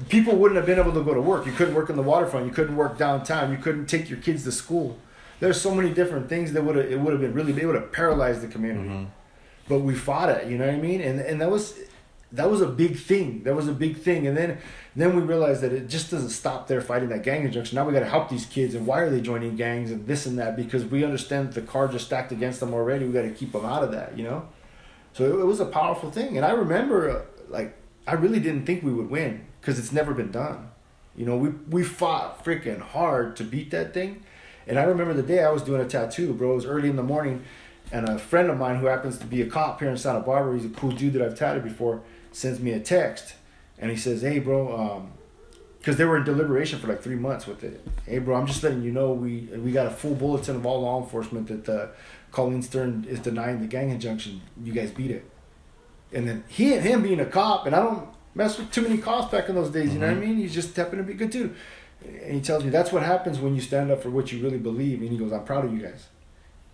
People 0.09 0.35
wouldn't 0.35 0.57
have 0.57 0.67
been 0.67 0.79
able 0.79 0.93
to 0.93 1.03
go 1.03 1.13
to 1.15 1.21
work. 1.21 1.45
You 1.47 1.53
couldn't 1.53 1.73
work 1.73 1.89
in 1.89 1.95
the 1.95 2.03
waterfront. 2.03 2.45
You 2.45 2.51
couldn't 2.51 2.77
work 2.77 2.97
downtown. 2.97 3.51
You 3.51 3.57
couldn't 3.57 3.87
take 3.87 4.09
your 4.09 4.19
kids 4.19 4.43
to 4.43 4.51
school. 4.51 4.97
There's 5.39 5.59
so 5.59 5.73
many 5.73 5.89
different 5.89 6.29
things 6.29 6.53
that 6.53 6.63
would 6.63 6.75
have 6.75 6.91
it 6.91 6.99
would 6.99 7.13
have 7.13 7.21
been 7.21 7.33
really 7.33 7.59
it 7.59 7.65
would 7.65 7.75
have 7.75 7.91
paralyzed 7.91 8.41
the 8.41 8.47
community. 8.47 8.89
Mm-hmm. 8.89 9.05
But 9.67 9.79
we 9.79 9.95
fought 9.95 10.29
it. 10.29 10.47
You 10.47 10.59
know 10.59 10.67
what 10.67 10.75
I 10.75 10.77
mean? 10.77 11.01
And 11.01 11.19
and 11.19 11.41
that 11.41 11.49
was 11.49 11.73
that 12.31 12.49
was 12.49 12.61
a 12.61 12.67
big 12.67 12.97
thing. 12.97 13.43
That 13.43 13.55
was 13.55 13.67
a 13.67 13.73
big 13.73 13.97
thing. 13.97 14.27
And 14.27 14.37
then 14.37 14.59
then 14.95 15.15
we 15.15 15.21
realized 15.21 15.61
that 15.61 15.73
it 15.73 15.89
just 15.89 16.11
doesn't 16.11 16.29
stop 16.29 16.67
there 16.67 16.81
fighting 16.81 17.09
that 17.09 17.23
gang 17.23 17.43
injunction. 17.43 17.75
Now 17.75 17.85
we 17.85 17.93
got 17.93 17.99
to 17.99 18.09
help 18.09 18.29
these 18.29 18.45
kids. 18.45 18.75
And 18.75 18.85
why 18.85 18.99
are 18.99 19.09
they 19.09 19.21
joining 19.21 19.55
gangs 19.55 19.91
and 19.91 20.05
this 20.07 20.25
and 20.25 20.37
that? 20.37 20.55
Because 20.55 20.85
we 20.85 21.03
understand 21.03 21.53
the 21.53 21.61
cards 21.61 21.95
are 21.95 21.99
stacked 21.99 22.31
against 22.31 22.59
them 22.59 22.73
already. 22.73 23.05
We 23.05 23.13
got 23.13 23.23
to 23.23 23.31
keep 23.31 23.51
them 23.51 23.65
out 23.65 23.83
of 23.83 23.91
that. 23.91 24.17
You 24.17 24.23
know. 24.23 24.47
So 25.13 25.25
it, 25.25 25.41
it 25.41 25.45
was 25.45 25.59
a 25.59 25.65
powerful 25.65 26.11
thing. 26.11 26.37
And 26.37 26.45
I 26.45 26.51
remember 26.51 27.09
uh, 27.09 27.21
like 27.49 27.75
I 28.07 28.13
really 28.13 28.39
didn't 28.39 28.65
think 28.65 28.83
we 28.83 28.93
would 28.93 29.09
win 29.09 29.45
because 29.61 29.79
it's 29.79 29.91
never 29.91 30.13
been 30.13 30.31
done. 30.31 30.71
You 31.15 31.25
know, 31.25 31.37
we 31.37 31.49
we 31.69 31.83
fought 31.83 32.45
freaking 32.45 32.79
hard 32.79 33.35
to 33.37 33.43
beat 33.43 33.71
that 33.71 33.93
thing. 33.93 34.23
And 34.67 34.77
I 34.77 34.83
remember 34.83 35.13
the 35.15 35.23
day 35.23 35.43
I 35.43 35.49
was 35.49 35.63
doing 35.63 35.81
a 35.81 35.85
tattoo, 35.85 36.33
bro. 36.33 36.51
It 36.51 36.55
was 36.55 36.65
early 36.65 36.89
in 36.89 36.95
the 36.95 37.03
morning, 37.03 37.43
and 37.91 38.07
a 38.07 38.19
friend 38.19 38.49
of 38.49 38.57
mine 38.57 38.77
who 38.77 38.85
happens 38.85 39.17
to 39.17 39.25
be 39.25 39.41
a 39.41 39.47
cop 39.47 39.79
here 39.79 39.89
in 39.89 39.97
Santa 39.97 40.19
Barbara, 40.19 40.55
he's 40.55 40.65
a 40.65 40.69
cool 40.69 40.91
dude 40.91 41.13
that 41.13 41.23
I've 41.23 41.37
tatted 41.37 41.63
before, 41.63 42.01
sends 42.31 42.59
me 42.59 42.71
a 42.71 42.79
text, 42.79 43.35
and 43.77 43.91
he 43.91 43.97
says, 43.97 44.21
"Hey, 44.21 44.39
bro, 44.39 44.77
um, 44.77 45.11
because 45.79 45.97
they 45.97 46.05
were 46.05 46.17
in 46.17 46.23
deliberation 46.23 46.79
for 46.79 46.87
like 46.87 47.01
three 47.01 47.15
months 47.15 47.47
with 47.47 47.63
it. 47.63 47.85
Hey, 48.05 48.19
bro, 48.19 48.35
I'm 48.35 48.45
just 48.45 48.61
letting 48.63 48.83
you 48.83 48.91
know 48.91 49.11
we 49.13 49.49
we 49.65 49.71
got 49.71 49.87
a 49.87 49.91
full 49.91 50.15
bulletin 50.15 50.57
of 50.57 50.65
all 50.65 50.81
law 50.81 51.01
enforcement 51.01 51.47
that 51.47 51.69
uh, 51.69 51.87
Colleen 52.31 52.61
Sterne 52.61 53.05
is 53.07 53.19
denying 53.19 53.59
the 53.59 53.67
gang 53.67 53.89
injunction. 53.89 54.41
You 54.63 54.73
guys 54.73 54.91
beat 54.91 55.11
it." 55.11 55.29
And 56.11 56.27
then 56.27 56.43
he 56.47 56.73
and 56.73 56.83
him 56.83 57.03
being 57.03 57.19
a 57.19 57.25
cop, 57.25 57.65
and 57.65 57.75
I 57.75 57.81
don't 57.81 58.07
mess 58.35 58.57
with 58.57 58.71
too 58.71 58.81
many 58.81 58.97
cops 58.97 59.31
back 59.31 59.49
in 59.49 59.55
those 59.55 59.69
days. 59.69 59.93
You 59.93 59.99
know 59.99 60.07
what 60.07 60.17
I 60.17 60.19
mean? 60.19 60.37
He's 60.37 60.53
just 60.53 60.75
happened 60.75 60.99
to 60.99 61.03
be 61.03 61.13
good 61.13 61.31
too. 61.31 61.53
And 62.03 62.33
he 62.33 62.41
tells 62.41 62.63
me 62.63 62.69
that's 62.69 62.91
what 62.91 63.03
happens 63.03 63.39
when 63.39 63.55
you 63.55 63.61
stand 63.61 63.91
up 63.91 64.01
for 64.01 64.09
what 64.09 64.31
you 64.31 64.41
really 64.41 64.57
believe. 64.57 65.01
And 65.01 65.09
he 65.09 65.17
goes, 65.17 65.31
"I'm 65.31 65.43
proud 65.43 65.65
of 65.65 65.73
you 65.73 65.79
guys." 65.79 66.07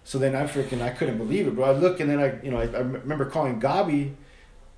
So 0.04 0.20
then 0.20 0.36
I 0.36 0.44
freaking 0.44 0.82
I 0.82 0.92
couldn't 0.92 1.18
believe 1.18 1.48
it, 1.48 1.56
bro. 1.56 1.66
I 1.66 1.72
look 1.72 2.00
and 2.00 2.10
then 2.10 2.20
I 2.20 2.40
you 2.44 2.52
know 2.52 2.58
I, 2.58 2.68
I 2.68 2.80
remember 2.80 3.26
calling 3.26 3.60
Gabi, 3.60 4.14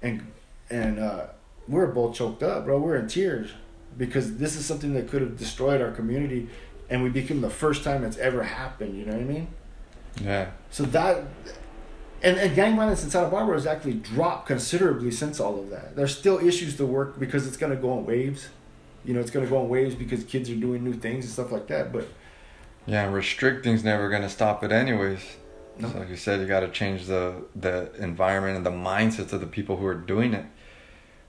and 0.01 0.25
and 0.69 0.99
uh, 0.99 1.27
we 1.67 1.75
were 1.75 1.87
both 1.87 2.15
choked 2.15 2.43
up, 2.43 2.65
bro. 2.65 2.79
We 2.79 2.91
are 2.91 2.97
in 2.97 3.07
tears 3.07 3.51
because 3.97 4.37
this 4.37 4.55
is 4.55 4.65
something 4.65 4.93
that 4.93 5.09
could 5.09 5.21
have 5.21 5.37
destroyed 5.37 5.81
our 5.81 5.91
community, 5.91 6.49
and 6.89 7.03
we 7.03 7.09
became 7.09 7.41
the 7.41 7.49
first 7.49 7.83
time 7.83 8.03
it's 8.03 8.17
ever 8.17 8.43
happened. 8.43 8.97
You 8.97 9.05
know 9.05 9.13
what 9.13 9.21
I 9.21 9.25
mean? 9.25 9.47
Yeah, 10.21 10.49
So 10.71 10.83
that, 10.83 11.25
and, 12.23 12.37
and 12.37 12.55
gang 12.55 12.75
violence 12.75 13.03
in 13.03 13.11
Santa 13.11 13.29
Barbara 13.29 13.55
has 13.55 13.67
actually 13.67 13.93
dropped 13.93 14.47
considerably 14.47 15.11
since 15.11 15.39
all 15.39 15.59
of 15.59 15.69
that. 15.69 15.95
There's 15.95 16.17
still 16.17 16.39
issues 16.39 16.75
to 16.77 16.87
work 16.87 17.19
because 17.19 17.45
it's 17.45 17.57
going 17.57 17.75
to 17.75 17.79
go 17.79 17.99
in 17.99 18.05
waves. 18.05 18.47
You 19.05 19.13
know, 19.13 19.19
it's 19.19 19.29
going 19.29 19.45
to 19.45 19.49
go 19.49 19.61
in 19.61 19.69
waves 19.69 19.93
because 19.93 20.23
kids 20.23 20.49
are 20.49 20.55
doing 20.55 20.83
new 20.83 20.93
things 20.93 21.25
and 21.25 21.33
stuff 21.33 21.51
like 21.51 21.67
that. 21.67 21.93
But 21.93 22.07
yeah. 22.87 23.03
And 23.05 23.13
restricting's 23.13 23.83
never 23.83 24.09
gonna 24.09 24.29
stop 24.29 24.63
it 24.63 24.71
anyways. 24.71 25.19
No. 25.77 25.91
So 25.91 25.99
like 25.99 26.09
you 26.09 26.15
said, 26.15 26.39
you 26.39 26.47
got 26.47 26.61
to 26.61 26.69
change 26.69 27.05
the 27.05 27.43
the 27.55 27.91
environment 28.01 28.57
and 28.57 28.65
the 28.65 28.71
mindsets 28.71 29.33
of 29.33 29.41
the 29.41 29.45
people 29.45 29.77
who 29.77 29.85
are 29.85 29.93
doing 29.93 30.33
it. 30.33 30.45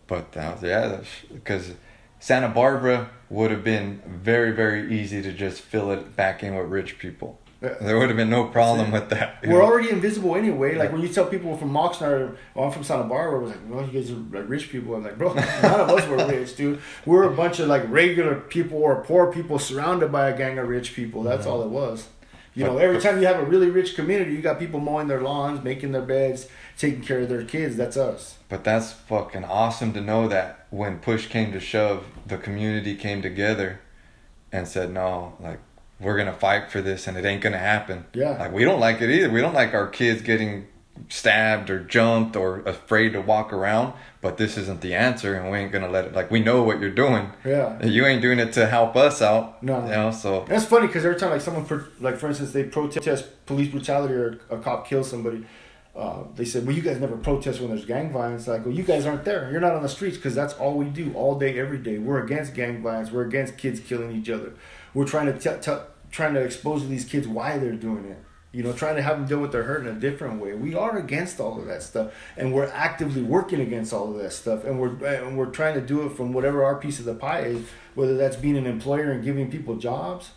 But 0.09 0.33
that 0.33 0.55
was, 0.55 0.63
yeah, 0.65 1.01
because 1.33 1.75
Santa 2.19 2.49
Barbara 2.49 3.11
would 3.31 3.53
have 3.53 3.63
been 3.63 4.03
very 4.07 4.51
very 4.51 4.93
easy 4.99 5.23
to 5.23 5.33
just 5.33 5.61
fill 5.61 5.93
it 5.93 6.17
back 6.17 6.43
in 6.43 6.57
with 6.57 6.67
rich 6.67 6.99
people. 6.99 7.39
Yeah. 7.61 7.75
There 7.81 7.99
would 7.99 8.09
have 8.09 8.17
been 8.17 8.31
no 8.31 8.45
problem 8.45 8.93
with 8.93 9.11
that. 9.11 9.43
we're 9.43 9.59
know? 9.59 9.63
already 9.63 9.91
invisible 9.91 10.37
anyway. 10.37 10.77
Like 10.77 10.93
when 10.93 11.03
you 11.03 11.09
tell 11.09 11.27
people 11.27 11.57
from 11.57 11.73
Oxnard, 11.73 12.37
well, 12.55 12.67
I'm 12.67 12.73
from 12.73 12.85
Santa 12.85 13.03
Barbara, 13.03 13.41
I 13.41 13.43
was 13.43 13.51
like, 13.51 13.61
well, 13.69 13.85
you 13.85 13.93
guys 13.93 14.11
are 14.11 14.15
like 14.15 14.49
rich 14.49 14.71
people. 14.71 14.95
I'm 14.95 15.03
like, 15.03 15.19
bro, 15.19 15.35
none 15.35 15.81
of 15.81 15.91
us 15.91 16.07
were 16.07 16.25
rich, 16.29 16.57
dude. 16.57 16.81
We're 17.05 17.25
a 17.25 17.35
bunch 17.35 17.59
of 17.59 17.69
like 17.69 17.83
regular 17.89 18.37
people 18.37 18.79
or 18.79 19.03
poor 19.03 19.33
people 19.33 19.59
surrounded 19.59 20.13
by 20.13 20.31
a 20.31 20.39
gang 20.39 20.59
of 20.59 20.69
rich 20.69 20.95
people. 20.95 21.25
That's 21.25 21.47
all 21.47 21.63
it 21.63 21.69
was. 21.69 22.07
You 22.55 22.65
know, 22.65 22.79
every 22.79 23.01
time 23.01 23.21
you 23.21 23.27
have 23.27 23.39
a 23.39 23.45
really 23.45 23.71
rich 23.71 23.95
community, 23.95 24.33
you 24.33 24.43
got 24.43 24.59
people 24.59 24.81
mowing 24.81 25.07
their 25.07 25.21
lawns, 25.21 25.63
making 25.63 25.93
their 25.93 26.03
beds, 26.03 26.49
taking 26.77 27.03
care 27.03 27.21
of 27.21 27.29
their 27.29 27.45
kids. 27.45 27.77
That's 27.77 27.97
us. 27.97 28.39
But 28.49 28.65
that's 28.65 28.93
fucking 28.93 29.45
awesome 29.45 29.93
to 29.93 30.01
know 30.01 30.27
that 30.29 30.67
when 30.71 30.99
push 30.99 31.27
came 31.27 31.53
to 31.53 31.61
shove, 31.61 32.05
the 32.27 32.39
community 32.39 32.97
came 32.97 33.23
together 33.23 33.81
and 34.51 34.67
said, 34.67 34.93
no, 34.93 35.35
like, 35.39 35.61
we're 36.01 36.17
going 36.17 36.27
to 36.27 36.33
fight 36.33 36.71
for 36.71 36.81
this 36.81 37.07
and 37.07 37.17
it 37.17 37.25
ain't 37.25 37.43
going 37.43 37.53
to 37.53 37.59
happen. 37.59 38.07
Yeah. 38.15 38.31
Like, 38.31 38.53
we 38.53 38.65
don't 38.65 38.81
like 38.81 39.03
it 39.03 39.11
either. 39.11 39.31
We 39.31 39.41
don't 39.41 39.55
like 39.55 39.75
our 39.75 39.87
kids 39.87 40.23
getting 40.23 40.67
stabbed 41.09 41.71
or 41.71 41.81
jumped 41.81 42.37
or 42.37 42.61
afraid 42.61 43.11
to 43.15 43.21
walk 43.21 43.53
around, 43.53 43.95
but 44.21 44.37
this 44.37 44.57
isn't 44.57 44.81
the 44.81 44.95
answer 44.95 45.35
and 45.35 45.51
we 45.51 45.59
ain't 45.59 45.73
to 45.73 45.89
let 45.89 46.05
it. 46.05 46.15
Like, 46.15 46.31
we 46.31 46.41
know 46.41 46.63
what 46.63 46.81
you're 46.81 46.91
doing. 46.91 47.31
Yeah. 47.45 47.85
You 47.85 48.07
ain't 48.07 48.23
doing 48.23 48.39
it 48.39 48.53
to 48.55 48.67
help 48.67 48.97
us 48.97 49.23
out. 49.23 49.63
No. 49.63 49.85
You 49.85 49.91
know, 49.91 50.11
so. 50.11 50.45
That's 50.49 50.65
funny 50.65 50.87
because 50.87 51.05
every 51.05 51.19
time 51.19 51.31
like 51.31 51.41
someone, 51.41 51.65
pro- 51.65 51.85
like 52.01 52.17
for 52.17 52.29
instance, 52.29 52.53
they 52.53 52.65
protest 52.65 53.47
police 53.47 53.71
brutality 53.71 54.15
or 54.15 54.41
a 54.51 54.59
cop 54.59 54.87
kills 54.87 55.11
somebody, 55.11 55.45
uh, 55.99 56.23
they 56.37 56.45
said, 56.45 56.65
"Well, 56.65 56.77
you 56.77 56.83
guys 56.83 57.01
never 57.01 57.17
protest 57.17 57.61
when 57.61 57.71
there's 57.71 57.85
gang 57.85 58.13
violence." 58.13 58.47
Like, 58.47 58.65
well, 58.65 58.75
you 58.75 58.85
guys 58.85 59.05
aren't 59.05 59.25
there. 59.25 59.51
You're 59.51 59.61
not 59.61 59.73
on 59.73 59.83
the 59.83 59.89
streets 59.89 60.17
because 60.17 60.33
that's 60.33 60.55
all 60.55 60.75
we 60.75 60.85
do 60.85 61.13
all 61.15 61.37
day, 61.37 61.59
every 61.59 61.79
day. 61.79 61.99
We're 61.99 62.23
against 62.23 62.55
gang 62.55 62.83
violence. 62.83 63.11
We're 63.11 63.27
against 63.27 63.59
kids 63.59 63.81
killing 63.81 64.13
each 64.13 64.31
other. 64.31 64.53
We're 64.95 65.07
trying 65.09 65.27
to 65.27 65.37
tell, 65.37 65.59
tell 65.59 65.87
trying 66.13 66.35
to 66.35 66.41
expose 66.41 66.83
to 66.83 66.89
these 66.89 67.05
kids 67.05 67.27
why 67.27 67.59
they're 67.59 67.73
doing 67.73 68.05
it. 68.05 68.23
You 68.51 68.63
know, 68.63 68.73
trying 68.73 68.97
to 68.97 69.03
have 69.03 69.19
them 69.19 69.27
deal 69.27 69.41
with 69.41 69.53
their 69.53 69.65
hurt 69.65 69.83
in 69.83 69.89
a 69.89 70.01
different 70.01 70.41
way. 70.41 70.55
We 70.55 70.75
are 70.75 70.97
against 70.97 71.39
all 71.39 71.59
of 71.61 71.67
that 71.67 71.83
stuff, 71.83 72.13
and 72.37 72.55
we're 72.55 72.67
actively 72.69 73.23
working 73.23 73.61
against 73.61 73.93
all 73.93 74.11
of 74.11 74.19
that 74.23 74.33
stuff, 74.33 74.65
and 74.65 74.81
we're 74.81 75.05
and 75.05 75.37
we're 75.37 75.51
trying 75.51 75.75
to 75.75 75.83
do 75.83 76.07
it 76.07 76.11
from 76.17 76.33
whatever 76.33 76.65
our 76.65 76.77
piece 76.77 76.99
of 76.99 77.05
the 77.05 77.15
pie 77.15 77.41
is, 77.41 77.67
whether 77.95 78.17
that's 78.17 78.37
being 78.37 78.57
an 78.57 78.67
employer 78.67 79.11
and 79.13 79.23
giving 79.23 79.51
people 79.51 79.77
jobs, 79.77 80.31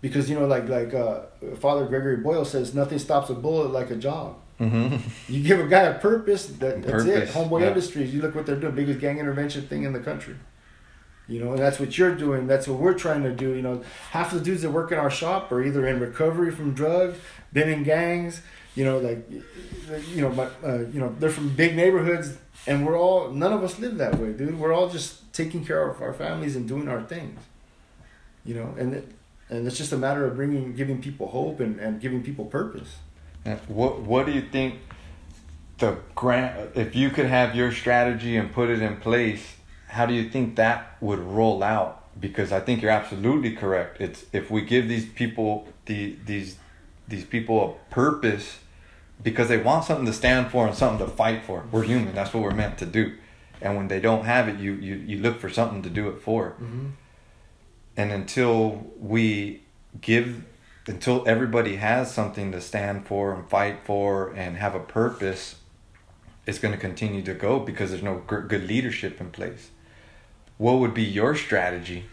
because 0.00 0.30
you 0.30 0.38
know, 0.38 0.46
like 0.46 0.66
like 0.68 0.94
uh, 0.94 1.20
Father 1.60 1.84
Gregory 1.86 2.16
Boyle 2.16 2.44
says, 2.46 2.74
nothing 2.74 2.98
stops 2.98 3.28
a 3.28 3.34
bullet 3.34 3.70
like 3.70 3.90
a 3.90 3.96
job. 3.96 4.36
hmm 4.58 4.96
You 5.28 5.42
give 5.42 5.60
a 5.60 5.68
guy 5.68 5.82
a 5.82 5.98
purpose, 5.98 6.46
that, 6.46 6.82
that's 6.82 7.04
Purpose, 7.04 7.30
it. 7.30 7.34
Homeboy 7.34 7.60
yeah. 7.60 7.68
Industries, 7.68 8.14
you 8.14 8.22
look 8.22 8.34
what 8.34 8.46
they're 8.46 8.56
doing, 8.56 8.74
biggest 8.74 8.98
gang 8.98 9.18
intervention 9.18 9.66
thing 9.66 9.82
in 9.84 9.92
the 9.92 10.00
country. 10.00 10.36
You 11.28 11.44
know, 11.44 11.50
and 11.50 11.58
that's 11.58 11.78
what 11.78 11.98
you're 11.98 12.14
doing. 12.14 12.46
That's 12.46 12.66
what 12.66 12.80
we're 12.80 12.94
trying 12.94 13.22
to 13.24 13.32
do. 13.32 13.54
You 13.54 13.62
know, 13.62 13.82
half 14.10 14.32
the 14.32 14.40
dudes 14.40 14.62
that 14.62 14.70
work 14.70 14.92
in 14.92 14.98
our 14.98 15.10
shop 15.10 15.52
are 15.52 15.62
either 15.62 15.86
in 15.86 16.00
recovery 16.00 16.50
from 16.50 16.72
drugs, 16.72 17.18
been 17.52 17.68
in 17.68 17.82
gangs. 17.82 18.40
You 18.74 18.84
know, 18.84 18.98
like, 18.98 19.28
you 20.14 20.22
know, 20.22 20.30
but 20.30 20.54
uh, 20.64 20.78
you 20.86 21.00
know, 21.00 21.14
they're 21.18 21.30
from 21.30 21.50
big 21.50 21.76
neighborhoods, 21.76 22.38
and 22.66 22.86
we're 22.86 22.98
all 22.98 23.30
none 23.30 23.52
of 23.52 23.62
us 23.62 23.78
live 23.78 23.98
that 23.98 24.18
way, 24.18 24.32
dude. 24.32 24.58
We're 24.58 24.72
all 24.72 24.88
just 24.88 25.32
taking 25.32 25.64
care 25.64 25.86
of 25.88 26.00
our 26.00 26.14
families 26.14 26.56
and 26.56 26.66
doing 26.66 26.88
our 26.88 27.02
things. 27.02 27.38
You 28.44 28.54
know, 28.54 28.74
and 28.78 28.94
it, 28.94 29.08
and 29.50 29.66
it's 29.66 29.76
just 29.76 29.92
a 29.92 29.96
matter 29.96 30.26
of 30.26 30.36
bringing, 30.36 30.74
giving 30.74 31.02
people 31.02 31.28
hope 31.28 31.60
and, 31.60 31.78
and 31.80 32.00
giving 32.00 32.22
people 32.22 32.46
purpose. 32.46 32.96
And 33.44 33.58
What 33.68 34.00
What 34.00 34.26
do 34.26 34.32
you 34.32 34.42
think 34.42 34.76
the 35.78 35.98
grant? 36.14 36.76
If 36.76 36.96
you 36.96 37.10
could 37.10 37.26
have 37.26 37.54
your 37.54 37.72
strategy 37.72 38.36
and 38.36 38.50
put 38.52 38.70
it 38.70 38.80
in 38.80 38.96
place, 38.96 39.57
how 39.88 40.06
do 40.06 40.14
you 40.14 40.28
think 40.30 40.56
that 40.56 40.96
would 41.00 41.18
roll 41.18 41.62
out? 41.62 41.98
because 42.20 42.52
I 42.52 42.60
think 42.60 42.82
you're 42.82 42.90
absolutely 42.90 43.52
correct. 43.52 44.00
It's 44.00 44.24
if 44.32 44.50
we 44.50 44.62
give 44.62 44.88
these 44.88 45.06
people 45.06 45.68
the 45.86 46.16
these 46.24 46.56
these 47.06 47.24
people 47.24 47.78
a 47.90 47.94
purpose 47.94 48.58
because 49.22 49.48
they 49.48 49.56
want 49.56 49.84
something 49.84 50.06
to 50.06 50.12
stand 50.12 50.50
for 50.50 50.66
and 50.66 50.76
something 50.76 51.06
to 51.06 51.12
fight 51.12 51.44
for. 51.44 51.64
We're 51.70 51.84
human. 51.84 52.14
That's 52.14 52.32
what 52.32 52.42
we're 52.42 52.54
meant 52.54 52.78
to 52.78 52.86
do. 52.86 53.16
And 53.60 53.76
when 53.76 53.88
they 53.88 54.00
don't 54.00 54.24
have 54.24 54.48
it, 54.48 54.58
you 54.58 54.74
you, 54.74 54.96
you 54.96 55.18
look 55.18 55.40
for 55.40 55.50
something 55.50 55.82
to 55.82 55.90
do 55.90 56.08
it 56.08 56.20
for. 56.20 56.50
Mm-hmm. 56.50 56.86
And 57.96 58.12
until 58.12 58.86
we 58.98 59.62
give 60.00 60.44
until 60.86 61.22
everybody 61.28 61.76
has 61.76 62.12
something 62.12 62.50
to 62.52 62.60
stand 62.60 63.06
for 63.06 63.34
and 63.34 63.48
fight 63.48 63.80
for 63.84 64.30
and 64.30 64.56
have 64.56 64.74
a 64.74 64.80
purpose, 64.80 65.56
it's 66.46 66.58
going 66.58 66.72
to 66.72 66.80
continue 66.80 67.22
to 67.22 67.34
go 67.34 67.60
because 67.60 67.90
there's 67.90 68.02
no 68.02 68.22
good 68.26 68.66
leadership 68.66 69.20
in 69.20 69.30
place. 69.30 69.70
What 70.58 70.74
would 70.74 70.92
be 70.92 71.04
your 71.04 71.34
strategy 71.34 72.04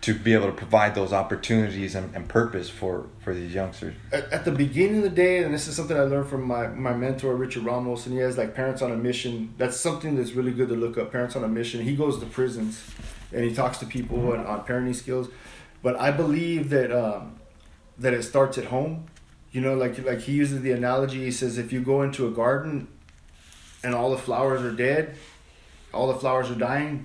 to 0.00 0.14
be 0.14 0.34
able 0.34 0.46
to 0.46 0.52
provide 0.52 0.94
those 0.94 1.12
opportunities 1.12 1.94
and, 1.94 2.14
and 2.14 2.28
purpose 2.28 2.68
for, 2.68 3.06
for 3.20 3.32
these 3.32 3.54
youngsters? 3.54 3.94
At, 4.12 4.32
at 4.32 4.44
the 4.44 4.52
beginning 4.52 4.98
of 4.98 5.02
the 5.04 5.10
day, 5.10 5.44
and 5.44 5.54
this 5.54 5.68
is 5.68 5.76
something 5.76 5.96
I 5.96 6.02
learned 6.02 6.28
from 6.28 6.42
my, 6.42 6.66
my 6.66 6.94
mentor, 6.94 7.36
Richard 7.36 7.64
Ramos, 7.64 8.06
and 8.06 8.14
he 8.14 8.20
has 8.20 8.36
like 8.36 8.54
Parents 8.54 8.82
on 8.82 8.90
a 8.90 8.96
Mission. 8.96 9.54
That's 9.58 9.76
something 9.76 10.16
that's 10.16 10.32
really 10.32 10.52
good 10.52 10.68
to 10.70 10.74
look 10.74 10.98
up. 10.98 11.12
Parents 11.12 11.36
on 11.36 11.44
a 11.44 11.48
Mission. 11.48 11.82
He 11.82 11.94
goes 11.94 12.18
to 12.18 12.26
prisons 12.26 12.82
and 13.32 13.44
he 13.44 13.54
talks 13.54 13.78
to 13.78 13.86
people 13.86 14.32
on, 14.32 14.46
on 14.46 14.64
parenting 14.64 14.94
skills. 14.94 15.28
But 15.82 16.00
I 16.00 16.10
believe 16.10 16.70
that 16.70 16.90
um, 16.90 17.38
that 17.98 18.14
it 18.14 18.22
starts 18.22 18.56
at 18.56 18.66
home. 18.66 19.06
You 19.52 19.60
know, 19.60 19.74
like 19.74 20.02
like 20.04 20.20
he 20.20 20.32
uses 20.32 20.62
the 20.62 20.72
analogy. 20.72 21.24
He 21.24 21.30
says 21.30 21.58
if 21.58 21.72
you 21.72 21.80
go 21.80 22.02
into 22.02 22.26
a 22.26 22.30
garden 22.30 22.88
and 23.82 23.94
all 23.94 24.10
the 24.10 24.18
flowers 24.18 24.62
are 24.62 24.72
dead, 24.72 25.16
all 25.92 26.08
the 26.08 26.18
flowers 26.18 26.50
are 26.50 26.56
dying, 26.56 27.04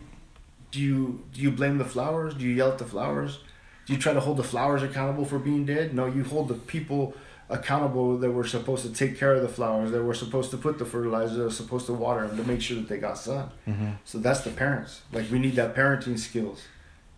do 0.71 0.79
you 0.79 1.23
do 1.33 1.41
you 1.41 1.51
blame 1.51 1.77
the 1.77 1.85
flowers? 1.85 2.33
Do 2.35 2.45
you 2.45 2.53
yell 2.53 2.71
at 2.71 2.77
the 2.77 2.85
flowers? 2.85 3.39
Do 3.85 3.93
you 3.93 3.99
try 3.99 4.13
to 4.13 4.19
hold 4.19 4.37
the 4.37 4.43
flowers 4.43 4.83
accountable 4.83 5.25
for 5.25 5.39
being 5.39 5.65
dead? 5.65 5.95
No, 5.95 6.05
you 6.05 6.23
hold 6.23 6.47
the 6.47 6.53
people 6.53 7.15
accountable 7.49 8.17
that 8.19 8.29
were 8.29 8.45
supposed 8.45 8.85
to 8.85 8.93
take 8.93 9.17
care 9.17 9.33
of 9.33 9.41
the 9.41 9.49
flowers, 9.49 9.89
that 9.91 10.03
were 10.03 10.13
supposed 10.13 10.51
to 10.51 10.57
put 10.57 10.77
the 10.77 10.85
fertilizer, 10.85 11.35
that 11.35 11.43
were 11.45 11.49
supposed 11.49 11.87
to 11.87 11.93
water 11.93 12.27
them 12.27 12.37
to 12.37 12.43
make 12.43 12.61
sure 12.61 12.77
that 12.77 12.87
they 12.87 12.97
got 12.97 13.17
sun. 13.17 13.49
Mm-hmm. 13.67 13.89
So 14.05 14.19
that's 14.19 14.41
the 14.41 14.51
parents. 14.51 15.01
Like 15.11 15.31
we 15.31 15.39
need 15.39 15.55
that 15.55 15.75
parenting 15.75 16.19
skills. 16.19 16.61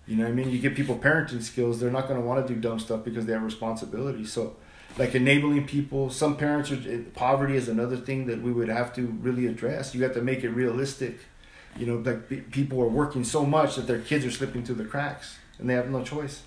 You 0.07 0.15
know 0.17 0.23
what 0.23 0.31
I 0.31 0.33
mean? 0.33 0.49
You 0.49 0.59
give 0.59 0.73
people 0.73 0.97
parenting 0.97 1.43
skills, 1.43 1.79
they're 1.79 1.91
not 1.91 2.07
going 2.07 2.19
to 2.19 2.25
want 2.25 2.45
to 2.45 2.53
do 2.53 2.59
dumb 2.59 2.79
stuff 2.79 3.03
because 3.03 3.25
they 3.25 3.33
have 3.33 3.43
responsibility. 3.43 4.25
So, 4.25 4.55
like 4.97 5.15
enabling 5.15 5.67
people. 5.67 6.09
Some 6.09 6.35
parents 6.35 6.71
are 6.71 7.03
poverty 7.13 7.55
is 7.55 7.69
another 7.69 7.95
thing 7.95 8.25
that 8.27 8.41
we 8.41 8.51
would 8.51 8.67
have 8.67 8.93
to 8.95 9.05
really 9.21 9.47
address. 9.47 9.95
You 9.95 10.03
have 10.03 10.13
to 10.15 10.21
make 10.21 10.43
it 10.43 10.49
realistic. 10.49 11.19
You 11.77 11.85
know, 11.85 11.95
like 11.97 12.51
people 12.51 12.81
are 12.81 12.87
working 12.87 13.23
so 13.23 13.45
much 13.45 13.75
that 13.75 13.87
their 13.87 13.99
kids 13.99 14.25
are 14.25 14.31
slipping 14.31 14.63
through 14.63 14.75
the 14.75 14.85
cracks 14.85 15.37
and 15.57 15.69
they 15.69 15.73
have 15.73 15.89
no 15.89 16.03
choice. 16.03 16.43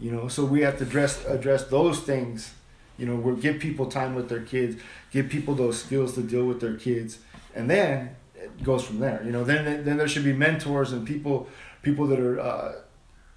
You 0.00 0.10
know, 0.10 0.28
so 0.28 0.44
we 0.44 0.62
have 0.62 0.78
to 0.78 0.84
address 0.84 1.24
address 1.26 1.64
those 1.64 2.00
things. 2.00 2.52
You 2.98 3.06
know, 3.06 3.16
we 3.16 3.40
give 3.40 3.60
people 3.60 3.86
time 3.86 4.14
with 4.14 4.28
their 4.28 4.42
kids, 4.42 4.80
give 5.12 5.28
people 5.28 5.54
those 5.54 5.82
skills 5.82 6.14
to 6.14 6.22
deal 6.22 6.44
with 6.44 6.60
their 6.60 6.76
kids, 6.76 7.18
and 7.54 7.70
then 7.70 8.16
it 8.34 8.62
goes 8.64 8.84
from 8.84 8.98
there. 8.98 9.22
You 9.24 9.30
know, 9.30 9.44
then 9.44 9.84
then 9.84 9.96
there 9.96 10.08
should 10.08 10.24
be 10.24 10.32
mentors 10.32 10.92
and 10.92 11.06
people 11.06 11.48
people 11.82 12.06
that 12.08 12.18
are 12.18 12.40
uh, 12.40 12.72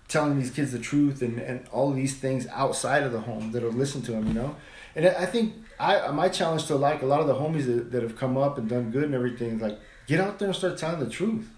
telling 0.07 0.39
these 0.39 0.51
kids 0.51 0.71
the 0.71 0.79
truth 0.79 1.21
and, 1.21 1.39
and 1.39 1.67
all 1.71 1.91
these 1.91 2.15
things 2.15 2.47
outside 2.47 3.03
of 3.03 3.11
the 3.11 3.21
home 3.21 3.51
that'll 3.51 3.71
listen 3.71 4.01
to 4.03 4.11
them, 4.11 4.27
you 4.27 4.33
know. 4.33 4.55
And 4.95 5.07
I 5.07 5.25
think 5.25 5.53
I 5.79 6.09
my 6.11 6.29
challenge 6.29 6.65
to 6.67 6.75
like 6.75 7.01
a 7.01 7.05
lot 7.05 7.19
of 7.19 7.27
the 7.27 7.35
homies 7.35 7.65
that, 7.65 7.91
that 7.91 8.03
have 8.03 8.15
come 8.15 8.37
up 8.37 8.57
and 8.57 8.69
done 8.69 8.91
good 8.91 9.03
and 9.03 9.13
everything 9.13 9.57
is 9.57 9.61
like 9.61 9.77
get 10.07 10.19
out 10.19 10.39
there 10.39 10.47
and 10.49 10.55
start 10.55 10.77
telling 10.77 10.99
the 10.99 11.09
truth. 11.09 11.49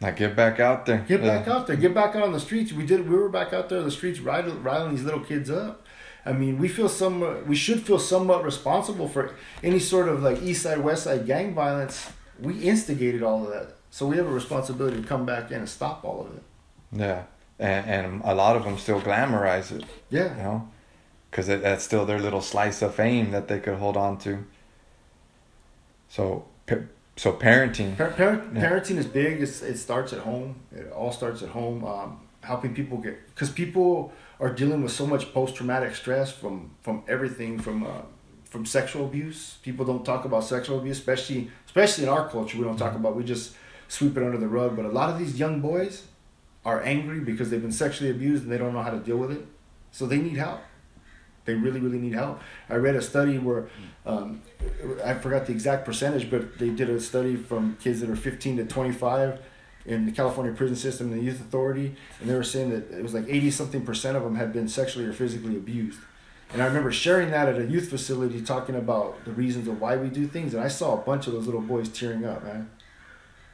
Now 0.00 0.10
get 0.10 0.36
back 0.36 0.60
out 0.60 0.84
there. 0.86 0.98
Get 1.08 1.22
Yeah. 1.22 1.38
back 1.38 1.48
out 1.48 1.66
there. 1.66 1.76
Get 1.76 1.94
back 1.94 2.14
out 2.14 2.22
on 2.22 2.32
the 2.32 2.40
streets. 2.40 2.72
We 2.72 2.84
did. 2.84 3.08
We 3.08 3.16
were 3.16 3.28
back 3.28 3.52
out 3.52 3.68
there 3.68 3.78
on 3.78 3.84
the 3.84 3.90
streets, 3.90 4.20
riding, 4.20 4.62
riling 4.62 4.90
these 4.94 5.04
little 5.04 5.20
kids 5.20 5.50
up. 5.50 5.82
I 6.26 6.32
mean, 6.32 6.58
we 6.58 6.68
feel 6.68 6.88
some. 6.88 7.46
We 7.46 7.54
should 7.56 7.82
feel 7.82 7.98
somewhat 7.98 8.44
responsible 8.44 9.08
for 9.08 9.30
any 9.62 9.78
sort 9.78 10.08
of 10.08 10.22
like 10.22 10.42
East 10.42 10.62
Side, 10.62 10.80
West 10.80 11.04
Side 11.04 11.24
gang 11.26 11.54
violence. 11.54 12.10
We 12.40 12.58
instigated 12.60 13.22
all 13.22 13.44
of 13.44 13.52
that, 13.52 13.76
so 13.90 14.06
we 14.06 14.16
have 14.18 14.26
a 14.26 14.30
responsibility 14.30 15.00
to 15.00 15.06
come 15.06 15.24
back 15.24 15.50
in 15.50 15.58
and 15.60 15.68
stop 15.68 16.04
all 16.04 16.26
of 16.26 16.36
it. 16.36 16.42
Yeah, 16.92 17.22
and, 17.58 17.86
and 17.88 18.22
a 18.24 18.34
lot 18.34 18.56
of 18.56 18.64
them 18.64 18.76
still 18.76 19.00
glamorize 19.00 19.72
it, 19.72 19.84
Yeah, 20.10 20.36
you 20.36 20.42
know, 20.42 20.68
because 21.30 21.46
that's 21.46 21.84
still 21.84 22.04
their 22.04 22.18
little 22.18 22.42
slice 22.42 22.82
of 22.82 22.94
fame 22.94 23.30
that 23.30 23.48
they 23.48 23.58
could 23.60 23.78
hold 23.78 23.96
on 23.96 24.18
to. 24.18 24.44
So, 26.08 26.44
so 27.16 27.32
parenting. 27.32 27.96
Par- 27.96 28.10
parent, 28.12 28.54
Yeah. 28.54 28.68
Parenting 28.70 28.96
is 28.98 29.06
big. 29.06 29.40
It's, 29.42 29.62
it 29.62 29.78
starts 29.78 30.12
at 30.12 30.20
home. 30.20 30.56
It 30.72 30.90
all 30.92 31.12
starts 31.12 31.42
at 31.42 31.50
home. 31.50 31.84
Um, 31.84 32.20
helping 32.42 32.72
people 32.74 32.98
get 32.98 33.26
because 33.34 33.50
people 33.50 34.12
are 34.38 34.52
dealing 34.52 34.80
with 34.82 34.92
so 34.92 35.04
much 35.04 35.32
post 35.34 35.56
traumatic 35.56 35.94
stress 35.94 36.30
from 36.30 36.70
from 36.82 37.02
everything 37.08 37.58
from 37.58 37.84
uh, 37.84 38.02
from 38.44 38.64
sexual 38.64 39.04
abuse. 39.06 39.58
People 39.62 39.84
don't 39.84 40.04
talk 40.04 40.24
about 40.24 40.44
sexual 40.44 40.78
abuse, 40.78 40.98
especially 40.98 41.50
especially 41.66 42.04
in 42.04 42.10
our 42.10 42.28
culture. 42.28 42.56
We 42.58 42.64
don't 42.64 42.76
talk 42.76 42.94
about. 42.94 43.16
We 43.16 43.24
just 43.24 43.56
sweep 43.88 44.16
it 44.16 44.22
under 44.22 44.38
the 44.38 44.48
rug. 44.48 44.76
But 44.76 44.84
a 44.84 44.90
lot 44.90 45.10
of 45.10 45.18
these 45.18 45.38
young 45.38 45.60
boys 45.60 46.04
are 46.64 46.82
angry 46.82 47.20
because 47.20 47.50
they've 47.50 47.62
been 47.62 47.72
sexually 47.72 48.10
abused 48.10 48.42
and 48.44 48.52
they 48.52 48.58
don't 48.58 48.72
know 48.72 48.82
how 48.82 48.90
to 48.90 48.98
deal 48.98 49.16
with 49.16 49.30
it. 49.32 49.44
So 49.92 50.06
they 50.06 50.18
need 50.18 50.36
help. 50.36 50.60
They 51.44 51.54
really, 51.54 51.78
really 51.78 51.98
need 51.98 52.14
help. 52.14 52.40
I 52.68 52.74
read 52.74 52.96
a 52.96 53.02
study 53.02 53.38
where 53.38 53.68
um, 54.06 54.42
I 55.04 55.14
forgot 55.14 55.46
the 55.46 55.52
exact 55.52 55.84
percentage, 55.84 56.30
but 56.30 56.58
they 56.58 56.70
did 56.70 56.88
a 56.88 57.00
study 57.00 57.36
from 57.36 57.76
kids 57.80 58.00
that 58.00 58.08
are 58.08 58.16
15 58.16 58.58
to 58.58 58.64
25 58.64 59.40
in 59.84 60.06
the 60.06 60.12
California 60.12 60.52
prison 60.52 60.76
system 60.76 61.12
and 61.12 61.20
the 61.20 61.24
youth 61.24 61.40
authority, 61.40 61.94
and 62.20 62.30
they 62.30 62.34
were 62.34 62.44
saying 62.44 62.70
that 62.70 62.90
it 62.90 63.02
was 63.02 63.14
like 63.14 63.24
80 63.28 63.50
something 63.50 63.84
percent 63.84 64.16
of 64.16 64.22
them 64.22 64.36
had 64.36 64.52
been 64.52 64.68
sexually 64.68 65.06
or 65.06 65.12
physically 65.12 65.56
abused. 65.56 65.98
And 66.52 66.62
I 66.62 66.66
remember 66.66 66.92
sharing 66.92 67.30
that 67.32 67.48
at 67.48 67.58
a 67.58 67.64
youth 67.64 67.88
facility, 67.88 68.40
talking 68.40 68.76
about 68.76 69.24
the 69.24 69.32
reasons 69.32 69.66
of 69.66 69.80
why 69.80 69.96
we 69.96 70.08
do 70.08 70.26
things, 70.26 70.54
and 70.54 70.62
I 70.62 70.68
saw 70.68 70.94
a 70.94 71.04
bunch 71.04 71.26
of 71.26 71.32
those 71.32 71.46
little 71.46 71.60
boys 71.60 71.88
tearing 71.88 72.24
up, 72.24 72.44
man. 72.44 72.70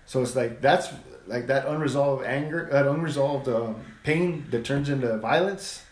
So 0.04 0.20
it's 0.20 0.36
like 0.36 0.60
that's 0.60 0.88
like 1.26 1.46
that 1.46 1.66
unresolved 1.66 2.24
anger, 2.24 2.68
that 2.70 2.86
unresolved 2.86 3.48
um, 3.48 3.76
pain 4.02 4.46
that 4.50 4.64
turns 4.64 4.88
into 4.88 5.16
violence. 5.18 5.84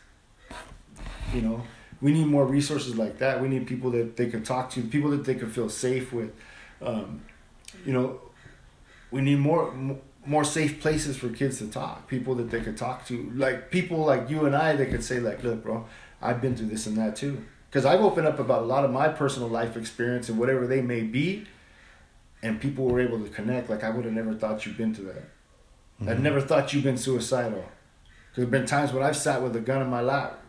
You 1.32 1.42
know, 1.42 1.62
we 2.00 2.12
need 2.12 2.26
more 2.26 2.46
resources 2.46 2.96
like 2.96 3.18
that. 3.18 3.40
We 3.40 3.48
need 3.48 3.66
people 3.66 3.90
that 3.92 4.16
they 4.16 4.28
could 4.28 4.44
talk 4.44 4.70
to, 4.70 4.82
people 4.82 5.10
that 5.10 5.24
they 5.24 5.34
could 5.34 5.52
feel 5.52 5.68
safe 5.68 6.12
with. 6.12 6.32
Um, 6.80 7.22
you 7.84 7.92
know, 7.92 8.20
we 9.10 9.20
need 9.20 9.38
more 9.38 9.74
more 10.26 10.44
safe 10.44 10.80
places 10.80 11.16
for 11.16 11.28
kids 11.30 11.58
to 11.58 11.66
talk. 11.66 12.06
People 12.06 12.34
that 12.36 12.50
they 12.50 12.60
could 12.60 12.76
talk 12.76 13.06
to, 13.06 13.30
like 13.34 13.70
people 13.70 14.04
like 14.04 14.28
you 14.30 14.46
and 14.46 14.54
I, 14.54 14.76
that 14.76 14.90
could 14.90 15.04
say 15.04 15.20
like, 15.20 15.42
"Look, 15.42 15.62
bro, 15.62 15.86
I've 16.22 16.40
been 16.40 16.56
through 16.56 16.68
this 16.68 16.86
and 16.86 16.96
that 16.96 17.16
too." 17.16 17.44
Because 17.68 17.84
I've 17.84 18.00
opened 18.00 18.26
up 18.26 18.38
about 18.38 18.62
a 18.62 18.66
lot 18.66 18.84
of 18.84 18.90
my 18.90 19.08
personal 19.08 19.48
life 19.48 19.76
experience 19.76 20.28
and 20.28 20.38
whatever 20.38 20.66
they 20.66 20.80
may 20.80 21.02
be, 21.02 21.46
and 22.42 22.60
people 22.60 22.86
were 22.86 23.00
able 23.00 23.22
to 23.22 23.28
connect. 23.28 23.70
Like 23.70 23.84
I 23.84 23.90
would 23.90 24.04
have 24.04 24.14
never 24.14 24.34
thought 24.34 24.66
you'd 24.66 24.76
been 24.76 24.94
to 24.94 25.02
that. 25.02 25.24
I'd 26.06 26.22
never 26.22 26.40
thought 26.40 26.72
you'd 26.72 26.84
been 26.84 26.96
suicidal. 26.96 27.58
Because 27.60 28.36
there've 28.36 28.50
been 28.50 28.66
times 28.66 28.92
when 28.92 29.02
I've 29.02 29.16
sat 29.16 29.42
with 29.42 29.54
a 29.54 29.60
gun 29.60 29.82
in 29.82 29.88
my 29.88 30.00
lap, 30.00 30.39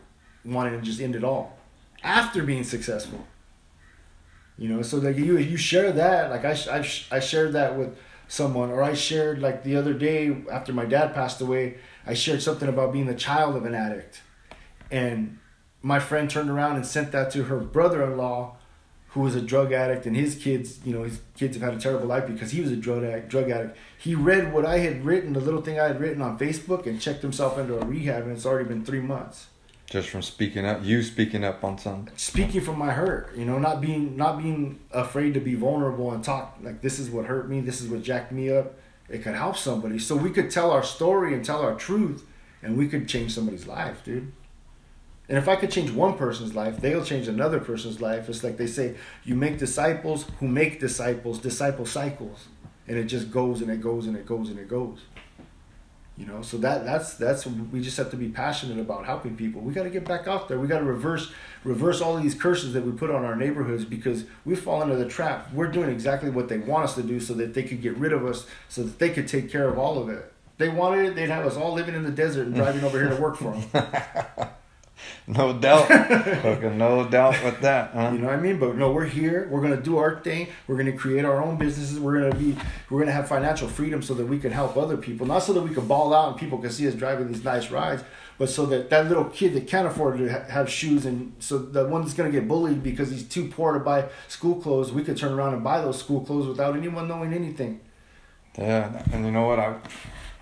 wanting 0.44 0.78
to 0.78 0.84
just 0.84 1.00
end 1.00 1.14
it 1.14 1.24
all, 1.24 1.58
after 2.02 2.42
being 2.42 2.64
successful. 2.64 3.26
You 4.58 4.68
know, 4.68 4.82
so 4.82 4.98
like 4.98 5.16
you 5.16 5.38
you 5.38 5.56
share 5.56 5.92
that. 5.92 6.30
Like 6.30 6.44
I 6.44 6.52
I 6.70 7.16
I 7.16 7.20
shared 7.20 7.52
that 7.54 7.76
with 7.78 7.96
someone, 8.28 8.70
or 8.70 8.82
I 8.82 8.94
shared 8.94 9.40
like 9.40 9.64
the 9.64 9.76
other 9.76 9.94
day 9.94 10.36
after 10.50 10.72
my 10.72 10.84
dad 10.84 11.14
passed 11.14 11.40
away. 11.40 11.78
I 12.06 12.14
shared 12.14 12.42
something 12.42 12.68
about 12.68 12.92
being 12.92 13.06
the 13.06 13.14
child 13.14 13.56
of 13.56 13.64
an 13.64 13.74
addict, 13.74 14.22
and 14.90 15.38
my 15.80 15.98
friend 15.98 16.30
turned 16.30 16.50
around 16.50 16.76
and 16.76 16.86
sent 16.86 17.12
that 17.12 17.30
to 17.32 17.44
her 17.44 17.58
brother-in-law, 17.58 18.56
who 19.08 19.20
was 19.20 19.34
a 19.34 19.40
drug 19.40 19.72
addict, 19.72 20.06
and 20.06 20.16
his 20.16 20.36
kids, 20.36 20.78
you 20.84 20.92
know, 20.92 21.02
his 21.02 21.20
kids 21.36 21.56
have 21.56 21.62
had 21.62 21.74
a 21.78 21.80
terrible 21.80 22.06
life 22.06 22.26
because 22.26 22.52
he 22.52 22.60
was 22.60 22.70
a 22.70 22.76
drug 22.76 23.02
addict. 23.02 23.28
Drug 23.28 23.50
addict. 23.50 23.76
He 23.98 24.14
read 24.14 24.52
what 24.52 24.64
I 24.64 24.78
had 24.78 25.04
written, 25.04 25.32
the 25.32 25.40
little 25.40 25.62
thing 25.62 25.80
I 25.80 25.88
had 25.88 26.00
written 26.00 26.22
on 26.22 26.38
Facebook, 26.38 26.86
and 26.86 27.00
checked 27.00 27.22
himself 27.22 27.58
into 27.58 27.78
a 27.78 27.84
rehab, 27.84 28.24
and 28.24 28.32
it's 28.32 28.46
already 28.46 28.68
been 28.68 28.84
three 28.84 29.00
months. 29.00 29.48
Just 29.92 30.08
from 30.08 30.22
speaking 30.22 30.64
up, 30.64 30.82
you 30.82 31.02
speaking 31.02 31.44
up 31.44 31.62
on 31.62 31.76
something. 31.76 32.16
Speaking 32.16 32.62
from 32.62 32.78
my 32.78 32.92
hurt, 32.92 33.36
you 33.36 33.44
know, 33.44 33.58
not 33.58 33.82
being 33.82 34.16
not 34.16 34.38
being 34.38 34.80
afraid 34.90 35.34
to 35.34 35.40
be 35.40 35.54
vulnerable 35.54 36.12
and 36.12 36.24
talk 36.24 36.56
like 36.62 36.80
this 36.80 36.98
is 36.98 37.10
what 37.10 37.26
hurt 37.26 37.46
me, 37.46 37.60
this 37.60 37.82
is 37.82 37.88
what 37.88 38.02
jacked 38.02 38.32
me 38.32 38.50
up. 38.50 38.72
It 39.10 39.22
could 39.22 39.34
help 39.34 39.54
somebody, 39.54 39.98
so 39.98 40.16
we 40.16 40.30
could 40.30 40.50
tell 40.50 40.70
our 40.70 40.82
story 40.82 41.34
and 41.34 41.44
tell 41.44 41.60
our 41.60 41.74
truth, 41.74 42.24
and 42.62 42.78
we 42.78 42.88
could 42.88 43.06
change 43.06 43.34
somebody's 43.34 43.66
life, 43.66 44.02
dude. 44.02 44.32
And 45.28 45.36
if 45.36 45.46
I 45.46 45.56
could 45.56 45.70
change 45.70 45.90
one 45.90 46.16
person's 46.16 46.54
life, 46.54 46.80
they'll 46.80 47.04
change 47.04 47.28
another 47.28 47.60
person's 47.60 48.00
life. 48.00 48.30
It's 48.30 48.42
like 48.42 48.56
they 48.56 48.68
say, 48.68 48.94
you 49.24 49.34
make 49.34 49.58
disciples 49.58 50.24
who 50.40 50.48
make 50.48 50.80
disciples, 50.80 51.38
disciple 51.38 51.84
cycles. 51.84 52.48
And 52.88 52.96
it 52.96 53.04
just 53.04 53.30
goes 53.30 53.60
and 53.60 53.70
it 53.70 53.82
goes 53.82 54.06
and 54.06 54.16
it 54.16 54.24
goes 54.24 54.48
and 54.48 54.58
it 54.58 54.68
goes. 54.68 55.00
You 56.22 56.28
know, 56.28 56.40
so 56.40 56.56
that 56.58 56.84
that's 56.84 57.14
that's 57.14 57.46
we 57.46 57.80
just 57.80 57.96
have 57.96 58.08
to 58.12 58.16
be 58.16 58.28
passionate 58.28 58.78
about 58.78 59.06
helping 59.06 59.34
people. 59.34 59.60
We 59.60 59.74
got 59.74 59.82
to 59.82 59.90
get 59.90 60.04
back 60.04 60.28
out 60.28 60.46
there. 60.46 60.56
We 60.56 60.68
got 60.68 60.78
to 60.78 60.84
reverse 60.84 61.32
reverse 61.64 62.00
all 62.00 62.16
these 62.16 62.36
curses 62.36 62.74
that 62.74 62.86
we 62.86 62.92
put 62.92 63.10
on 63.10 63.24
our 63.24 63.34
neighborhoods 63.34 63.84
because 63.84 64.26
we 64.44 64.54
fall 64.54 64.82
into 64.82 64.94
the 64.94 65.08
trap. 65.08 65.52
We're 65.52 65.66
doing 65.66 65.90
exactly 65.90 66.30
what 66.30 66.48
they 66.48 66.58
want 66.58 66.84
us 66.84 66.94
to 66.94 67.02
do 67.02 67.18
so 67.18 67.34
that 67.34 67.54
they 67.54 67.64
could 67.64 67.82
get 67.82 67.96
rid 67.96 68.12
of 68.12 68.24
us, 68.24 68.46
so 68.68 68.84
that 68.84 69.00
they 69.00 69.10
could 69.10 69.26
take 69.26 69.50
care 69.50 69.68
of 69.68 69.80
all 69.80 70.00
of 70.00 70.08
it. 70.10 70.32
they 70.58 70.68
wanted 70.68 71.06
it, 71.06 71.16
they'd 71.16 71.28
have 71.28 71.44
us 71.44 71.56
all 71.56 71.72
living 71.72 71.96
in 71.96 72.04
the 72.04 72.12
desert 72.12 72.46
and 72.46 72.54
driving 72.54 72.84
over 72.84 73.00
here 73.00 73.08
to 73.08 73.20
work 73.20 73.36
for 73.36 73.58
them. 73.72 74.48
No 75.28 75.52
doubt. 75.52 75.88
No 76.76 77.08
doubt 77.08 77.42
with 77.44 77.60
that, 77.60 77.92
huh? 77.94 78.10
You 78.12 78.18
know 78.18 78.26
what 78.26 78.34
I 78.34 78.40
mean? 78.40 78.58
But 78.58 78.76
no, 78.76 78.90
we're 78.90 79.06
here. 79.06 79.46
We're 79.50 79.60
gonna 79.62 79.80
do 79.80 79.98
our 79.98 80.20
thing. 80.20 80.48
We're 80.66 80.76
gonna 80.76 80.96
create 80.96 81.24
our 81.24 81.40
own 81.40 81.56
businesses. 81.58 82.00
We're 82.00 82.20
gonna 82.20 82.34
be. 82.34 82.56
We're 82.90 82.98
gonna 82.98 83.12
have 83.12 83.28
financial 83.28 83.68
freedom 83.68 84.02
so 84.02 84.14
that 84.14 84.26
we 84.26 84.40
can 84.40 84.50
help 84.50 84.76
other 84.76 84.96
people. 84.96 85.24
Not 85.26 85.44
so 85.44 85.52
that 85.52 85.62
we 85.62 85.72
can 85.72 85.86
ball 85.86 86.12
out 86.12 86.30
and 86.32 86.40
people 86.40 86.58
can 86.58 86.70
see 86.70 86.88
us 86.88 86.94
driving 86.94 87.28
these 87.28 87.44
nice 87.44 87.70
rides, 87.70 88.02
but 88.36 88.50
so 88.50 88.66
that 88.66 88.90
that 88.90 89.06
little 89.08 89.26
kid 89.26 89.54
that 89.54 89.68
can't 89.68 89.86
afford 89.86 90.18
to 90.18 90.28
ha- 90.28 90.44
have 90.48 90.68
shoes 90.68 91.06
and 91.06 91.32
so 91.38 91.56
the 91.58 91.86
one 91.86 92.02
that's 92.02 92.14
gonna 92.14 92.30
get 92.30 92.48
bullied 92.48 92.82
because 92.82 93.10
he's 93.12 93.22
too 93.22 93.46
poor 93.48 93.74
to 93.74 93.78
buy 93.78 94.06
school 94.26 94.56
clothes, 94.60 94.90
we 94.92 95.04
could 95.04 95.16
turn 95.16 95.32
around 95.32 95.54
and 95.54 95.62
buy 95.62 95.80
those 95.80 95.98
school 96.00 96.20
clothes 96.22 96.48
without 96.48 96.76
anyone 96.76 97.06
knowing 97.06 97.32
anything. 97.32 97.80
Yeah, 98.58 99.02
and 99.12 99.24
you 99.24 99.30
know 99.30 99.46
what? 99.46 99.60
I, 99.60 99.76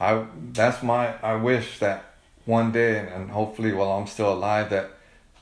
I 0.01 0.27
that's 0.53 0.83
my. 0.83 1.15
I 1.21 1.37
wish 1.37 1.79
that 1.81 2.10
one 2.45 2.73
day, 2.73 2.99
and, 2.99 3.09
and 3.09 3.31
hopefully 3.31 3.73
while 3.73 3.93
I'm 3.93 4.07
still 4.07 4.33
alive, 4.33 4.71
that 4.71 4.91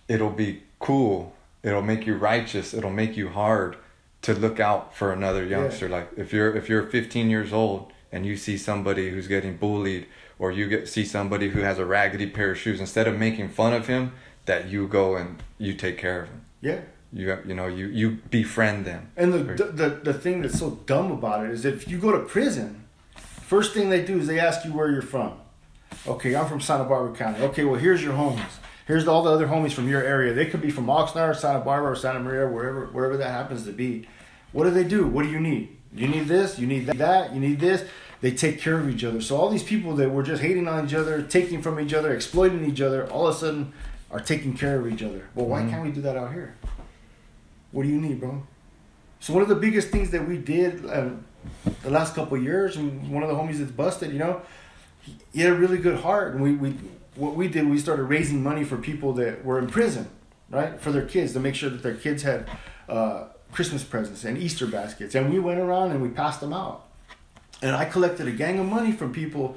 it'll 0.08 0.30
be 0.30 0.62
cool. 0.78 1.34
It'll 1.62 1.82
make 1.82 2.06
you 2.06 2.16
righteous. 2.16 2.74
It'll 2.74 2.90
make 2.90 3.16
you 3.16 3.28
hard 3.28 3.76
to 4.22 4.34
look 4.34 4.58
out 4.60 4.94
for 4.94 5.12
another 5.12 5.44
youngster. 5.44 5.88
Like 5.88 6.10
if 6.16 6.32
you're 6.32 6.54
if 6.56 6.68
you're 6.68 6.82
15 6.86 7.30
years 7.30 7.52
old 7.52 7.92
and 8.10 8.24
you 8.26 8.36
see 8.36 8.56
somebody 8.56 9.10
who's 9.10 9.28
getting 9.28 9.56
bullied, 9.56 10.06
or 10.38 10.50
you 10.50 10.68
get 10.68 10.88
see 10.88 11.04
somebody 11.04 11.50
who 11.50 11.60
has 11.60 11.78
a 11.78 11.84
raggedy 11.84 12.26
pair 12.26 12.52
of 12.52 12.58
shoes, 12.58 12.80
instead 12.80 13.06
of 13.06 13.18
making 13.18 13.50
fun 13.50 13.72
of 13.72 13.86
him, 13.86 14.12
that 14.46 14.68
you 14.68 14.88
go 14.88 15.16
and 15.16 15.42
you 15.58 15.74
take 15.74 15.98
care 15.98 16.22
of 16.22 16.28
him. 16.28 16.44
Yeah. 16.60 16.80
You 17.12 17.38
you 17.46 17.54
know 17.54 17.66
you 17.66 17.86
you 17.86 18.18
befriend 18.30 18.84
them. 18.84 19.10
And 19.16 19.32
the, 19.32 19.38
the 19.38 19.64
the 19.64 19.88
the 20.04 20.14
thing 20.14 20.42
that's 20.42 20.58
so 20.58 20.70
dumb 20.86 21.10
about 21.10 21.46
it 21.46 21.52
is 21.52 21.64
if 21.64 21.88
you 21.88 21.98
go 21.98 22.12
to 22.12 22.20
prison, 22.20 22.84
first 23.16 23.72
thing 23.72 23.88
they 23.88 24.04
do 24.04 24.18
is 24.18 24.26
they 24.26 24.38
ask 24.38 24.64
you 24.64 24.72
where 24.72 24.90
you're 24.90 25.00
from. 25.00 25.38
Okay, 26.06 26.34
I'm 26.34 26.46
from 26.46 26.60
Santa 26.60 26.84
Barbara 26.84 27.14
County. 27.14 27.40
Okay, 27.46 27.64
well 27.64 27.78
here's 27.78 28.02
your 28.02 28.14
homies. 28.14 28.40
Here's 28.86 29.06
all 29.06 29.22
the 29.22 29.30
other 29.30 29.46
homies 29.46 29.72
from 29.72 29.88
your 29.88 30.02
area. 30.02 30.32
They 30.32 30.46
could 30.46 30.62
be 30.62 30.70
from 30.70 30.86
Oxnard, 30.86 31.36
Santa 31.36 31.60
Barbara, 31.60 31.92
or 31.92 31.96
Santa 31.96 32.20
Maria, 32.20 32.46
wherever 32.48 32.86
wherever 32.86 33.16
that 33.18 33.30
happens 33.30 33.64
to 33.64 33.72
be. 33.72 34.08
What 34.52 34.64
do 34.64 34.70
they 34.70 34.84
do? 34.84 35.06
What 35.06 35.24
do 35.24 35.30
you 35.30 35.40
need? 35.40 35.76
You 35.94 36.08
need 36.08 36.26
this. 36.26 36.58
You 36.58 36.66
need 36.66 36.86
that. 36.86 37.34
You 37.34 37.40
need 37.40 37.60
this. 37.60 37.84
They 38.20 38.30
take 38.32 38.60
care 38.60 38.78
of 38.78 38.88
each 38.88 39.04
other. 39.04 39.20
So 39.20 39.36
all 39.36 39.48
these 39.48 39.62
people 39.62 39.94
that 39.96 40.10
were 40.10 40.22
just 40.22 40.42
hating 40.42 40.66
on 40.66 40.86
each 40.86 40.94
other, 40.94 41.22
taking 41.22 41.62
from 41.62 41.78
each 41.78 41.92
other, 41.94 42.12
exploiting 42.14 42.64
each 42.64 42.80
other, 42.80 43.06
all 43.10 43.28
of 43.28 43.36
a 43.36 43.38
sudden 43.38 43.72
are 44.10 44.20
taking 44.20 44.56
care 44.56 44.80
of 44.80 44.90
each 44.90 45.02
other. 45.02 45.26
Well, 45.34 45.46
why 45.46 45.62
Mhm. 45.62 45.70
can't 45.70 45.82
we 45.84 45.90
do 45.90 46.00
that 46.00 46.16
out 46.16 46.32
here? 46.32 46.54
What 47.72 47.82
do 47.82 47.88
you 47.90 48.00
need, 48.00 48.20
bro? 48.20 48.42
So 49.20 49.32
one 49.34 49.42
of 49.42 49.48
the 49.48 49.54
biggest 49.54 49.88
things 49.88 50.10
that 50.10 50.26
we 50.26 50.38
did 50.38 50.84
um, 50.90 51.24
the 51.82 51.90
last 51.90 52.14
couple 52.14 52.38
years, 52.38 52.76
and 52.76 53.10
one 53.10 53.22
of 53.22 53.28
the 53.28 53.34
homies 53.34 53.58
that's 53.58 53.70
busted, 53.70 54.12
you 54.12 54.18
know, 54.18 54.40
he, 55.32 55.40
had 55.40 55.52
a 55.52 55.54
really 55.54 55.78
good 55.78 56.00
heart, 56.00 56.34
and 56.34 56.42
we, 56.42 56.52
we 56.54 56.74
what 57.14 57.34
we 57.34 57.48
did, 57.48 57.68
we 57.68 57.78
started 57.78 58.04
raising 58.04 58.42
money 58.42 58.64
for 58.64 58.76
people 58.76 59.12
that 59.14 59.44
were 59.44 59.58
in 59.58 59.66
prison, 59.66 60.08
right, 60.50 60.80
for 60.80 60.92
their 60.92 61.04
kids 61.04 61.32
to 61.32 61.40
make 61.40 61.54
sure 61.54 61.68
that 61.70 61.82
their 61.82 61.94
kids 61.94 62.22
had 62.22 62.48
uh, 62.88 63.24
Christmas 63.52 63.82
presents 63.82 64.24
and 64.24 64.38
Easter 64.38 64.66
baskets, 64.66 65.14
and 65.14 65.32
we 65.32 65.38
went 65.38 65.58
around 65.58 65.90
and 65.90 66.02
we 66.02 66.08
passed 66.08 66.40
them 66.40 66.52
out, 66.52 66.86
and 67.62 67.74
I 67.74 67.84
collected 67.84 68.28
a 68.28 68.32
gang 68.32 68.58
of 68.58 68.66
money 68.66 68.92
from 68.92 69.12
people 69.12 69.56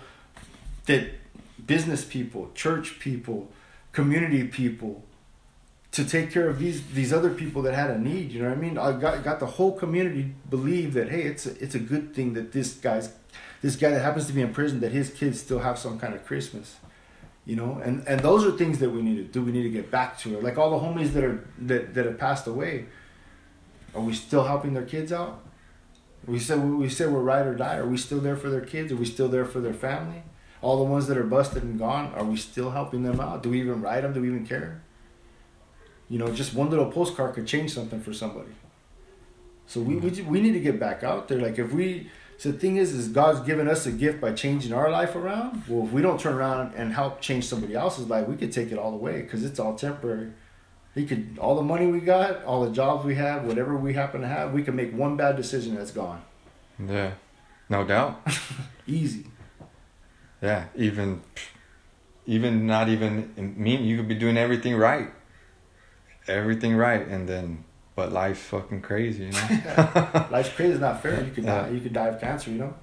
that 0.85 1.11
business 1.65 2.03
people, 2.03 2.51
church 2.55 2.99
people, 2.99 3.49
community 3.91 4.43
people, 4.45 5.03
to 5.91 6.05
take 6.05 6.31
care 6.31 6.47
of 6.47 6.57
these 6.57 6.85
these 6.93 7.11
other 7.11 7.29
people 7.29 7.61
that 7.63 7.73
had 7.73 7.89
a 7.91 7.99
need. 7.99 8.31
You 8.31 8.41
know 8.41 8.49
what 8.49 8.57
I 8.57 8.61
mean? 8.61 8.77
I 8.77 8.93
got 8.93 9.23
got 9.23 9.39
the 9.39 9.45
whole 9.45 9.73
community 9.73 10.33
believe 10.49 10.93
that 10.93 11.09
hey, 11.09 11.23
it's 11.23 11.45
a, 11.45 11.61
it's 11.63 11.75
a 11.75 11.79
good 11.79 12.15
thing 12.15 12.33
that 12.33 12.51
this 12.53 12.73
guy's 12.73 13.11
this 13.61 13.75
guy 13.75 13.89
that 13.91 14.01
happens 14.01 14.27
to 14.27 14.33
be 14.33 14.41
in 14.41 14.53
prison 14.53 14.79
that 14.79 14.91
his 14.91 15.09
kids 15.11 15.39
still 15.39 15.59
have 15.59 15.77
some 15.77 15.99
kind 15.99 16.13
of 16.13 16.25
Christmas. 16.25 16.77
You 17.45 17.55
know, 17.55 17.81
and 17.83 18.07
and 18.07 18.19
those 18.21 18.45
are 18.45 18.51
things 18.51 18.79
that 18.79 18.91
we 18.91 19.01
need 19.01 19.17
to 19.17 19.23
do. 19.23 19.41
We 19.41 19.51
need 19.51 19.63
to 19.63 19.69
get 19.69 19.89
back 19.89 20.17
to 20.19 20.37
it. 20.37 20.43
Like 20.43 20.57
all 20.57 20.69
the 20.69 20.85
homies 20.85 21.13
that 21.13 21.23
are 21.23 21.47
that 21.59 21.93
that 21.93 22.05
have 22.05 22.17
passed 22.17 22.47
away. 22.47 22.85
Are 23.93 24.01
we 24.01 24.13
still 24.13 24.45
helping 24.45 24.73
their 24.73 24.85
kids 24.85 25.11
out? 25.11 25.43
We 26.25 26.39
said 26.39 26.63
we 26.63 26.87
said 26.87 27.11
we're 27.11 27.19
ride 27.19 27.47
or 27.47 27.55
die. 27.55 27.77
Are 27.77 27.87
we 27.87 27.97
still 27.97 28.19
there 28.19 28.37
for 28.37 28.49
their 28.49 28.61
kids? 28.61 28.91
Are 28.91 28.95
we 28.95 29.05
still 29.05 29.27
there 29.27 29.45
for 29.45 29.59
their 29.59 29.73
family? 29.73 30.23
All 30.61 30.77
the 30.77 30.83
ones 30.83 31.07
that 31.07 31.17
are 31.17 31.23
busted 31.23 31.63
and 31.63 31.79
gone, 31.79 32.13
are 32.13 32.23
we 32.23 32.37
still 32.37 32.69
helping 32.69 33.01
them 33.01 33.19
out? 33.19 33.41
Do 33.41 33.49
we 33.49 33.59
even 33.59 33.81
ride 33.81 34.03
them? 34.03 34.13
Do 34.13 34.21
we 34.21 34.27
even 34.27 34.45
care? 34.45 34.83
You 36.07 36.19
know, 36.19 36.31
just 36.31 36.53
one 36.53 36.69
little 36.69 36.91
postcard 36.91 37.33
could 37.33 37.47
change 37.47 37.73
something 37.73 37.99
for 37.99 38.13
somebody. 38.13 38.51
So 39.65 39.79
we, 39.81 39.95
we, 39.95 40.09
we 40.21 40.41
need 40.41 40.51
to 40.51 40.59
get 40.59 40.79
back 40.79 41.03
out 41.03 41.27
there. 41.27 41.39
Like 41.39 41.57
if 41.57 41.71
we, 41.71 42.11
so 42.41 42.51
the 42.51 42.57
thing 42.57 42.77
is, 42.77 42.91
is 42.91 43.07
God's 43.07 43.41
given 43.41 43.67
us 43.67 43.85
a 43.85 43.91
gift 43.91 44.19
by 44.19 44.31
changing 44.31 44.73
our 44.73 44.89
life 44.89 45.15
around. 45.15 45.61
Well, 45.67 45.85
if 45.85 45.93
we 45.93 46.01
don't 46.01 46.19
turn 46.19 46.33
around 46.33 46.73
and 46.73 46.91
help 46.91 47.21
change 47.21 47.45
somebody 47.45 47.75
else's 47.75 48.07
life, 48.07 48.27
we 48.27 48.35
could 48.35 48.51
take 48.51 48.71
it 48.71 48.79
all 48.79 48.95
away 48.95 49.21
because 49.21 49.43
it's 49.43 49.59
all 49.59 49.75
temporary. 49.75 50.31
He 50.95 51.05
could, 51.05 51.37
all 51.39 51.55
the 51.55 51.61
money 51.61 51.85
we 51.85 51.99
got, 51.99 52.43
all 52.43 52.65
the 52.65 52.71
jobs 52.71 53.05
we 53.05 53.13
have, 53.13 53.43
whatever 53.43 53.77
we 53.77 53.93
happen 53.93 54.21
to 54.21 54.27
have, 54.27 54.53
we 54.53 54.63
can 54.63 54.75
make 54.75 54.91
one 54.91 55.15
bad 55.15 55.35
decision 55.35 55.75
that's 55.75 55.91
gone. 55.91 56.23
Yeah, 56.83 57.11
no 57.69 57.85
doubt. 57.85 58.27
Easy. 58.87 59.27
Yeah, 60.41 60.65
even 60.75 61.21
even 62.25 62.65
not 62.65 62.89
even 62.89 63.53
mean 63.55 63.83
you 63.83 63.97
could 63.97 64.07
be 64.07 64.15
doing 64.15 64.35
everything 64.35 64.75
right. 64.75 65.11
Everything 66.27 66.75
right 66.75 67.07
and 67.07 67.29
then 67.29 67.65
but 68.01 68.11
life's 68.11 68.41
fucking 68.41 68.81
crazy, 68.81 69.25
you 69.25 69.31
know? 69.31 70.27
Life's 70.31 70.49
crazy. 70.55 70.71
It's 70.71 70.81
not 70.81 71.03
fair. 71.03 71.23
You 71.23 71.31
could 71.31 71.43
Yeah. 71.43 71.61
die. 71.63 71.69
You 71.69 71.79
could 71.81 71.93
die 71.93 72.07
of 72.07 72.19
cancer. 72.19 72.49
You 72.49 72.57
know. 72.57 72.73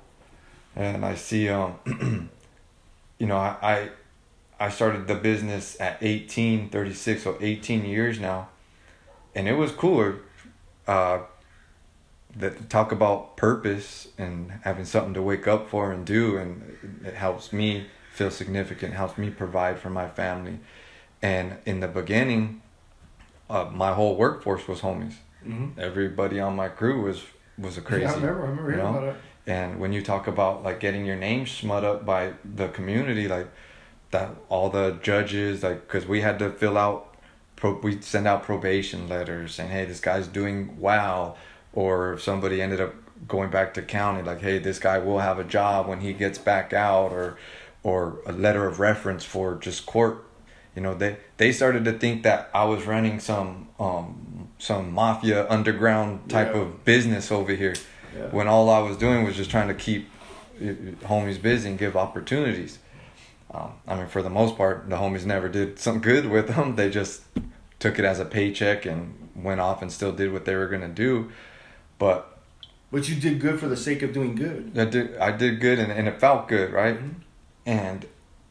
and 0.77 1.05
I 1.05 1.15
see 1.17 1.49
um 1.49 1.75
you 3.19 3.27
know, 3.27 3.37
I, 3.37 3.57
I 3.75 3.89
I 4.67 4.69
started 4.71 5.09
the 5.09 5.15
business 5.17 5.77
at 5.81 5.99
18, 6.01 6.69
36, 6.71 7.23
so 7.25 7.37
18 7.41 7.85
years 7.85 8.21
now. 8.21 8.49
And 9.35 9.49
it 9.49 9.55
was 9.55 9.73
cooler 9.73 10.21
uh 10.87 11.19
that 12.37 12.71
talk 12.71 12.93
about 12.93 13.37
purpose 13.37 14.07
and 14.19 14.53
having 14.63 14.85
something 14.85 15.15
to 15.15 15.23
wake 15.23 15.49
up 15.49 15.69
for 15.69 15.91
and 15.93 16.07
do 16.07 16.37
and 16.37 16.51
it 17.05 17.15
helps 17.15 17.53
me 17.53 17.87
feel 18.13 18.31
significant 18.31 18.95
helps 18.95 19.17
me 19.19 19.31
provide 19.31 19.79
for 19.79 19.91
my 19.91 20.09
family 20.09 20.59
and 21.23 21.57
in 21.65 21.81
the 21.81 21.89
beginning 21.89 22.61
uh, 23.51 23.65
my 23.73 23.93
whole 23.93 24.17
workforce 24.17 24.67
was 24.69 24.81
homies 24.81 25.15
Mm-hmm. 25.47 25.79
everybody 25.81 26.41
on 26.41 26.57
my 26.57 26.69
crew 26.69 27.03
was 27.03 27.23
was 27.57 27.79
a 27.79 27.81
crazy 27.81 28.03
Yeah, 28.05 28.13
I 28.13 28.15
remember. 28.17 28.43
I 28.45 28.49
remember 28.49 28.71
you 28.73 28.77
know? 28.77 28.89
about 28.89 29.05
it. 29.05 29.17
and 29.47 29.79
when 29.81 29.93
you 29.93 30.03
talk 30.03 30.27
about 30.27 30.65
like 30.65 30.81
getting 30.81 31.07
your 31.07 31.17
name 31.17 31.47
smut 31.47 31.85
up 31.85 32.05
by 32.05 32.33
the 32.45 32.69
community 32.69 33.29
like 33.29 33.49
that 34.11 34.31
all 34.49 34.69
the 34.69 34.99
judges 35.03 35.63
like 35.63 35.81
because 35.87 36.07
we 36.07 36.21
had 36.23 36.39
to 36.41 36.51
fill 36.51 36.77
out 36.77 37.15
pro 37.57 37.79
we 37.81 38.01
send 38.01 38.27
out 38.27 38.43
probation 38.43 39.09
letters 39.09 39.55
saying 39.55 39.71
hey 39.71 39.85
this 39.85 40.01
guy's 40.01 40.27
doing 40.27 40.79
wow 40.81 41.37
or 41.73 42.15
if 42.15 42.23
somebody 42.23 42.61
ended 42.61 42.81
up 42.81 42.95
going 43.29 43.51
back 43.51 43.73
to 43.75 43.81
county 43.83 44.23
like 44.23 44.41
hey 44.41 44.59
this 44.59 44.79
guy 44.81 44.99
will 44.99 45.21
have 45.21 45.39
a 45.39 45.45
job 45.45 45.87
when 45.87 46.01
he 46.01 46.13
gets 46.13 46.39
back 46.39 46.73
out 46.73 47.13
or 47.13 47.37
or 47.85 48.19
a 48.27 48.33
letter 48.33 48.67
of 48.67 48.81
reference 48.81 49.25
for 49.25 49.55
just 49.55 49.87
court 49.87 50.25
you 50.79 50.83
know 50.85 50.95
they 50.95 51.17
they 51.39 51.51
started 51.51 51.85
to 51.85 51.93
think 52.03 52.23
that 52.23 52.41
i 52.55 52.65
was 52.73 52.87
running 52.87 53.19
some 53.19 53.67
um 53.81 54.49
some 54.59 54.93
mafia 54.93 55.39
underground 55.57 56.11
type 56.31 56.51
Yeah. 56.55 56.61
of 56.61 56.85
business 56.85 57.33
over 57.39 57.53
here 57.63 57.75
Yeah. 58.17 58.27
when 58.37 58.47
all 58.53 58.67
I 58.71 58.79
was 58.89 58.97
doing 58.97 59.25
was 59.29 59.35
just 59.41 59.51
trying 59.51 59.69
to 59.75 59.79
keep 59.87 60.03
homies 61.13 61.41
busy 61.49 61.69
and 61.71 61.79
give 61.79 61.95
opportunities. 62.07 62.79
Um, 63.55 63.71
I 63.87 63.93
mean, 63.97 64.09
for 64.15 64.23
the 64.29 64.31
most 64.41 64.57
part, 64.57 64.89
the 64.93 64.97
homies 64.97 65.25
never 65.35 65.49
did 65.59 65.79
something 65.79 66.03
good 66.13 66.25
with 66.35 66.47
them. 66.53 66.67
They 66.77 66.91
just 66.91 67.23
took 67.79 67.99
it 68.01 68.05
as 68.13 68.19
a 68.19 68.25
paycheck 68.25 68.87
and 68.87 68.99
went 69.49 69.61
off 69.61 69.83
and 69.83 69.91
still 69.99 70.13
did 70.21 70.33
what 70.33 70.45
they 70.47 70.57
were 70.61 70.69
gonna 70.75 70.95
do. 71.09 71.13
But 71.99 72.19
But 72.93 73.09
you 73.09 73.15
did 73.27 73.35
good 73.47 73.57
for 73.61 73.69
the 73.69 73.81
sake 73.89 74.03
of 74.07 74.11
doing 74.19 74.35
good. 74.35 74.61
I 74.77 74.87
did, 74.95 75.07
I 75.29 75.31
did 75.43 75.61
good 75.61 75.79
and, 75.83 75.91
and 75.99 76.09
it 76.09 76.19
felt 76.19 76.49
good, 76.49 76.73
right? 76.73 76.99
Mhm. 76.99 77.15
And 77.67 78.07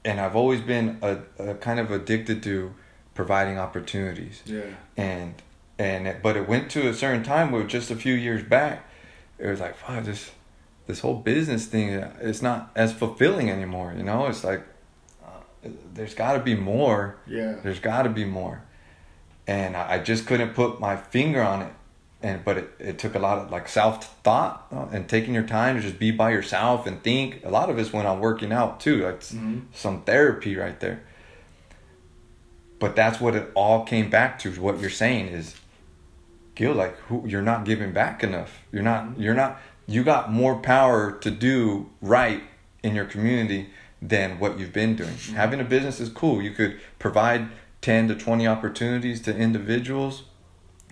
and 0.07 0.21
I've 0.21 0.37
always 0.37 0.61
been 0.61 0.97
a, 1.01 1.17
a 1.37 1.53
kind 1.55 1.81
of 1.81 1.91
addicted 1.91 2.41
to 2.43 2.73
providing 3.13 3.59
opportunities. 3.59 4.41
Yeah. 4.45 4.61
and 4.95 5.35
and 5.77 6.07
it, 6.07 6.23
but 6.23 6.35
it 6.37 6.47
went 6.47 6.71
to 6.71 6.87
a 6.87 6.93
certain 6.93 7.23
time 7.23 7.51
where 7.51 7.63
just 7.63 7.91
a 7.91 7.95
few 7.95 8.13
years 8.13 8.41
back 8.41 8.89
it 9.37 9.47
was 9.47 9.59
like 9.59 9.75
fuck 9.77 10.05
this 10.05 10.31
this 10.87 11.01
whole 11.01 11.15
business 11.15 11.67
thing 11.67 11.89
it's 12.21 12.41
not 12.41 12.71
as 12.75 12.93
fulfilling 12.93 13.51
anymore 13.51 13.93
you 13.95 14.03
know? 14.03 14.27
It's 14.27 14.43
like 14.43 14.63
uh, 15.23 15.69
there's 15.93 16.15
got 16.15 16.33
to 16.33 16.39
be 16.39 16.55
more. 16.55 17.17
Yeah. 17.27 17.57
there's 17.61 17.79
got 17.79 18.03
to 18.03 18.09
be 18.09 18.25
more. 18.25 18.63
And 19.45 19.75
I, 19.75 19.95
I 19.95 19.99
just 19.99 20.25
couldn't 20.25 20.53
put 20.53 20.79
my 20.79 20.95
finger 20.95 21.43
on 21.43 21.61
it 21.61 21.73
and 22.23 22.43
but 22.43 22.57
it, 22.57 22.69
it 22.79 22.99
took 22.99 23.13
a 23.15 23.19
lot 23.19 23.37
of 23.37 23.51
like 23.51 23.67
self 23.67 24.21
thought 24.23 24.65
uh, 24.71 24.85
and 24.91 25.07
taking 25.07 25.33
your 25.33 25.43
time 25.43 25.75
to 25.75 25.81
just 25.81 25.99
be 25.99 26.09
by 26.11 26.31
yourself 26.31 26.87
and 26.87 27.01
think 27.03 27.41
a 27.45 27.49
lot 27.49 27.69
of 27.69 27.77
it's 27.77 27.93
when 27.93 28.05
i'm 28.07 28.19
working 28.19 28.51
out 28.51 28.79
too 28.79 29.03
like 29.03 29.19
Mhm. 29.21 29.63
some 29.73 30.01
therapy 30.01 30.55
right 30.55 30.79
there 30.79 31.01
but 32.79 32.95
that's 32.95 33.19
what 33.19 33.35
it 33.35 33.49
all 33.55 33.83
came 33.85 34.09
back 34.09 34.39
to 34.39 34.51
what 34.61 34.79
you're 34.79 34.89
saying 34.89 35.27
is 35.27 35.55
Gil, 36.55 36.73
like 36.73 36.97
who 37.01 37.23
you're 37.27 37.41
not 37.43 37.65
giving 37.65 37.91
back 37.93 38.23
enough 38.23 38.63
you're 38.71 38.83
not 38.83 39.19
you're 39.19 39.35
not 39.35 39.59
you 39.87 40.03
got 40.03 40.31
more 40.31 40.55
power 40.57 41.11
to 41.21 41.31
do 41.31 41.89
right 42.01 42.43
in 42.83 42.95
your 42.95 43.05
community 43.05 43.69
than 44.01 44.37
what 44.37 44.59
you've 44.59 44.73
been 44.73 44.95
doing. 44.95 45.15
Having 45.33 45.59
a 45.61 45.63
business 45.63 45.99
is 45.99 46.09
cool. 46.09 46.41
You 46.41 46.51
could 46.51 46.77
provide 46.99 47.47
10 47.81 48.09
to 48.09 48.15
20 48.15 48.45
opportunities 48.45 49.21
to 49.21 49.35
individuals. 49.35 50.23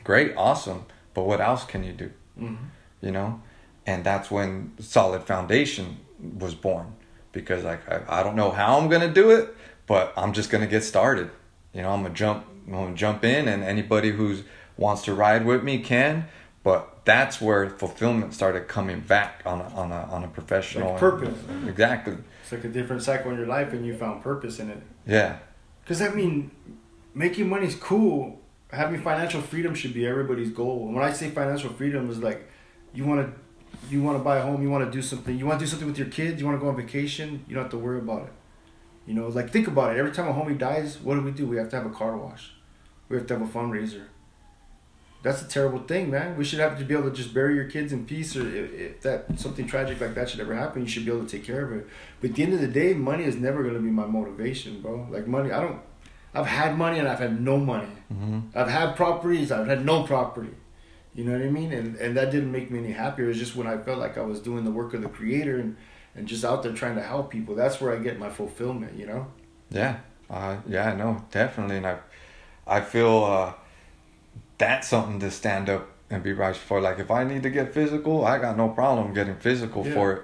Great, 0.04 0.34
awesome. 0.36 0.86
But 1.16 1.24
what 1.24 1.42
else 1.42 1.66
can 1.66 1.84
you 1.84 1.94
do? 1.94 2.12
Mm-hmm. 2.40 2.66
You 3.02 3.12
know? 3.12 3.42
And 3.88 4.04
that's 4.04 4.30
when 4.30 4.74
Solid 4.80 5.24
Foundation 5.24 5.98
was 6.38 6.54
born. 6.54 6.94
Because 7.32 7.64
like 7.64 7.90
I, 7.90 8.20
I 8.20 8.24
don't 8.24 8.36
know 8.36 8.52
how 8.52 8.78
I'm 8.78 8.88
gonna 8.88 9.12
do 9.12 9.32
it, 9.32 9.56
but 9.88 10.14
I'm 10.16 10.34
just 10.34 10.52
gonna 10.52 10.68
get 10.68 10.84
started. 10.84 11.32
You 11.74 11.82
know, 11.82 11.90
I'm 11.90 12.04
gonna 12.04 12.14
jump 12.14 12.46
I'm 12.68 12.74
gonna 12.74 12.96
jump 12.96 13.26
in 13.26 13.48
and 13.48 13.64
anybody 13.64 14.12
who's 14.12 14.44
wants 14.78 15.04
to 15.06 15.14
ride 15.14 15.46
with 15.46 15.64
me 15.64 15.80
can. 15.80 16.28
But 16.64 17.06
that's 17.06 17.40
where 17.40 17.70
fulfillment 17.70 18.34
started 18.34 18.68
coming 18.68 19.02
back 19.02 19.42
on 19.46 19.62
a 19.62 19.66
on 19.76 19.92
a 19.92 20.04
on 20.06 20.24
a 20.24 20.28
professional 20.28 20.92
Like 20.92 21.00
purpose. 21.00 21.38
Exactly. 21.68 22.18
It's 22.42 22.52
like 22.52 22.64
a 22.64 22.70
different 22.70 23.04
cycle 23.04 23.32
in 23.32 23.38
your 23.38 23.48
life, 23.48 23.74
and 23.74 23.86
you 23.86 23.96
found 23.96 24.24
purpose 24.24 24.60
in 24.60 24.70
it. 24.70 24.82
Yeah. 25.06 25.38
Because 25.84 26.02
I 26.02 26.10
mean, 26.10 26.52
making 27.14 27.50
money 27.50 27.68
is 27.68 27.76
cool. 27.76 28.42
Having 28.76 29.02
financial 29.02 29.42
freedom 29.42 29.74
should 29.74 29.94
be 29.94 30.06
everybody's 30.06 30.52
goal. 30.52 30.86
And 30.86 30.96
when 30.96 31.04
I 31.04 31.12
say 31.14 31.30
financial 31.30 31.70
freedom, 31.72 32.10
is 32.10 32.20
like 32.20 32.48
you 32.94 33.06
want 33.06 33.26
to, 33.26 33.90
you 33.90 34.02
want 34.04 34.18
to 34.18 34.24
buy 34.24 34.38
a 34.38 34.42
home, 34.42 34.62
you 34.62 34.70
want 34.70 34.86
to 34.86 34.92
do 34.92 35.02
something, 35.02 35.38
you 35.38 35.46
want 35.46 35.60
to 35.60 35.66
do 35.66 35.70
something 35.70 35.88
with 35.88 35.98
your 35.98 36.08
kids, 36.08 36.40
you 36.40 36.46
want 36.46 36.58
to 36.60 36.62
go 36.62 36.70
on 36.70 36.76
vacation. 36.76 37.46
You 37.48 37.56
don't 37.56 37.64
have 37.64 37.72
to 37.72 37.78
worry 37.78 38.00
about 38.00 38.24
it. 38.24 38.34
You 39.08 39.14
know, 39.14 39.28
like 39.28 39.50
think 39.52 39.68
about 39.68 39.96
it. 39.96 40.00
Every 40.00 40.12
time 40.12 40.28
a 40.28 40.34
homie 40.34 40.58
dies, 40.58 41.00
what 41.00 41.16
do 41.16 41.22
we 41.22 41.32
do? 41.32 41.48
We 41.48 41.58
have 41.58 41.70
to 41.70 41.76
have 41.78 41.86
a 41.86 41.96
car 42.02 42.18
wash. 42.18 42.52
We 43.08 43.18
have 43.18 43.28
to 43.28 43.38
have 43.38 43.44
a 43.44 43.52
fundraiser. 43.52 44.06
That's 45.26 45.42
a 45.42 45.48
terrible 45.48 45.80
thing, 45.80 46.12
man. 46.12 46.38
We 46.38 46.44
should 46.44 46.60
have 46.60 46.78
to 46.78 46.86
be 46.86 46.94
able 46.94 47.10
to 47.10 47.16
just 47.16 47.34
bury 47.34 47.56
your 47.56 47.66
kids 47.66 47.92
in 47.92 48.06
peace, 48.06 48.36
or 48.36 48.48
if, 48.48 48.74
if 48.74 49.02
that 49.02 49.40
something 49.40 49.66
tragic 49.66 50.00
like 50.00 50.14
that 50.14 50.30
should 50.30 50.40
ever 50.40 50.54
happen, 50.54 50.84
you 50.84 50.88
should 50.88 51.04
be 51.04 51.12
able 51.12 51.26
to 51.26 51.30
take 51.38 51.44
care 51.44 51.66
of 51.66 51.72
it. 51.72 51.88
But 52.22 52.30
at 52.30 52.36
the 52.36 52.44
end 52.44 52.54
of 52.54 52.62
the 52.62 52.68
day, 52.68 52.94
money 52.94 53.24
is 53.24 53.36
never 53.36 53.64
gonna 53.64 53.80
be 53.80 53.90
my 53.90 54.06
motivation, 54.06 54.82
bro. 54.82 55.08
Like 55.10 55.26
money, 55.28 55.52
I 55.52 55.62
don't. 55.62 55.82
I've 56.36 56.46
had 56.48 56.78
money 56.78 57.00
and 57.00 57.08
I've 57.08 57.20
had 57.20 57.40
no 57.42 57.58
money. 57.58 57.88
Mm-hmm. 58.14 58.40
I've 58.58 58.70
had 58.70 58.96
properties. 58.96 59.52
I've 59.52 59.68
had 59.68 59.86
no 59.86 60.04
property. 60.04 60.54
You 61.14 61.24
know 61.24 61.32
what 61.32 61.42
I 61.42 61.50
mean? 61.50 61.72
And 61.72 61.96
and 61.98 62.16
that 62.18 62.32
didn't 62.32 62.52
make 62.52 62.70
me 62.72 62.80
any 62.80 62.92
happier. 62.92 63.26
It 63.26 63.30
was 63.30 63.40
just 63.40 63.56
when 63.56 63.68
I 63.68 63.78
felt 63.78 64.00
like 64.00 64.18
I 64.18 64.22
was 64.22 64.40
doing 64.42 64.66
the 64.66 64.72
work 64.72 64.94
of 64.94 65.02
the 65.02 65.10
creator 65.10 65.58
and 65.58 65.78
and 66.16 66.28
just 66.28 66.44
out 66.46 66.64
there 66.64 66.74
trying 66.74 66.96
to 66.96 67.02
help 67.02 67.30
people. 67.30 67.56
That's 67.56 67.80
where 67.82 67.94
I 67.94 68.00
get 68.00 68.20
my 68.20 68.30
fulfillment. 68.30 68.98
You 68.98 69.08
know? 69.08 69.28
Yeah, 69.70 69.98
uh, 70.30 70.58
yeah, 70.68 70.94
no, 70.94 71.26
definitely, 71.32 71.78
and 71.78 71.88
I, 71.88 71.98
I 72.68 72.82
feel 72.82 73.24
uh, 73.24 73.54
that's 74.58 74.88
something 74.88 75.20
to 75.20 75.32
stand 75.32 75.70
up 75.70 75.88
and 76.10 76.22
be 76.24 76.34
right 76.34 76.56
for. 76.56 76.80
Like, 76.80 77.00
if 77.00 77.10
I 77.12 77.24
need 77.24 77.44
to 77.44 77.50
get 77.50 77.74
physical, 77.74 78.26
I 78.26 78.38
got 78.38 78.58
no 78.58 78.70
problem 78.70 79.14
getting 79.14 79.36
physical 79.38 79.86
Yeah. 79.86 79.94
for 79.94 80.14
it. 80.14 80.22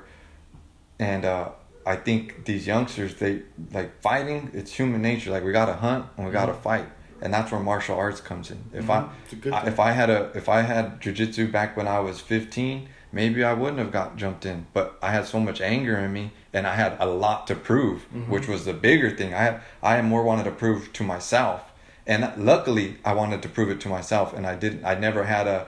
And 1.00 1.26
uh, 1.26 1.50
I 1.86 1.96
think 1.96 2.46
these 2.46 2.68
youngsters, 2.68 3.16
they 3.16 3.42
like 3.74 4.02
fighting. 4.02 4.52
It's 4.54 4.72
human 4.74 5.02
nature. 5.02 5.32
Like, 5.32 5.44
we 5.44 5.52
gotta 5.52 5.74
hunt 5.74 6.06
and 6.16 6.26
we 6.26 6.32
gotta 6.32 6.54
fight, 6.54 6.88
and 7.22 7.34
that's 7.34 7.52
where 7.52 7.60
martial 7.62 7.98
arts 7.98 8.22
comes 8.22 8.52
in. 8.52 8.64
If 8.74 8.86
Mhm. 8.86 9.10
A 9.32 9.36
good 9.36 9.54
I, 9.54 9.62
I 9.62 9.68
if 9.68 9.80
I 9.80 9.92
had 9.92 10.10
a 10.10 10.30
if 10.36 10.48
I 10.50 10.62
had 10.62 11.00
jujitsu 11.02 11.52
back 11.52 11.76
when 11.76 11.88
I 11.88 12.00
was 12.00 12.20
fifteen, 12.20 12.90
maybe 13.12 13.44
I 13.44 13.54
wouldn't 13.54 13.80
have 13.80 13.92
got 13.92 14.16
jumped 14.16 14.46
in. 14.46 14.68
But 14.74 14.98
I 15.02 15.12
had 15.12 15.26
so 15.26 15.40
much 15.40 15.60
anger 15.62 15.98
in 15.98 16.14
me, 16.14 16.32
and 16.54 16.68
I 16.68 16.76
had 16.76 16.98
a 17.00 17.06
lot 17.08 17.48
to 17.48 17.56
prove, 17.56 18.04
which 18.28 18.48
was 18.48 18.66
the 18.66 18.74
bigger 18.74 19.10
thing. 19.10 19.34
I 19.34 19.44
had 19.44 19.62
I 19.82 19.96
had 19.96 20.06
more 20.06 20.24
wanted 20.24 20.44
to 20.46 20.52
prove 20.52 20.94
to 20.94 21.04
myself, 21.04 21.62
and 22.06 22.32
luckily 22.38 22.98
I 23.04 23.14
wanted 23.14 23.42
to 23.42 23.50
prove 23.50 23.70
it 23.70 23.80
to 23.82 23.90
myself, 23.90 24.34
and 24.34 24.46
I 24.46 24.56
didn't. 24.56 24.86
I 24.86 24.96
never 24.96 25.24
had 25.24 25.48
a, 25.48 25.68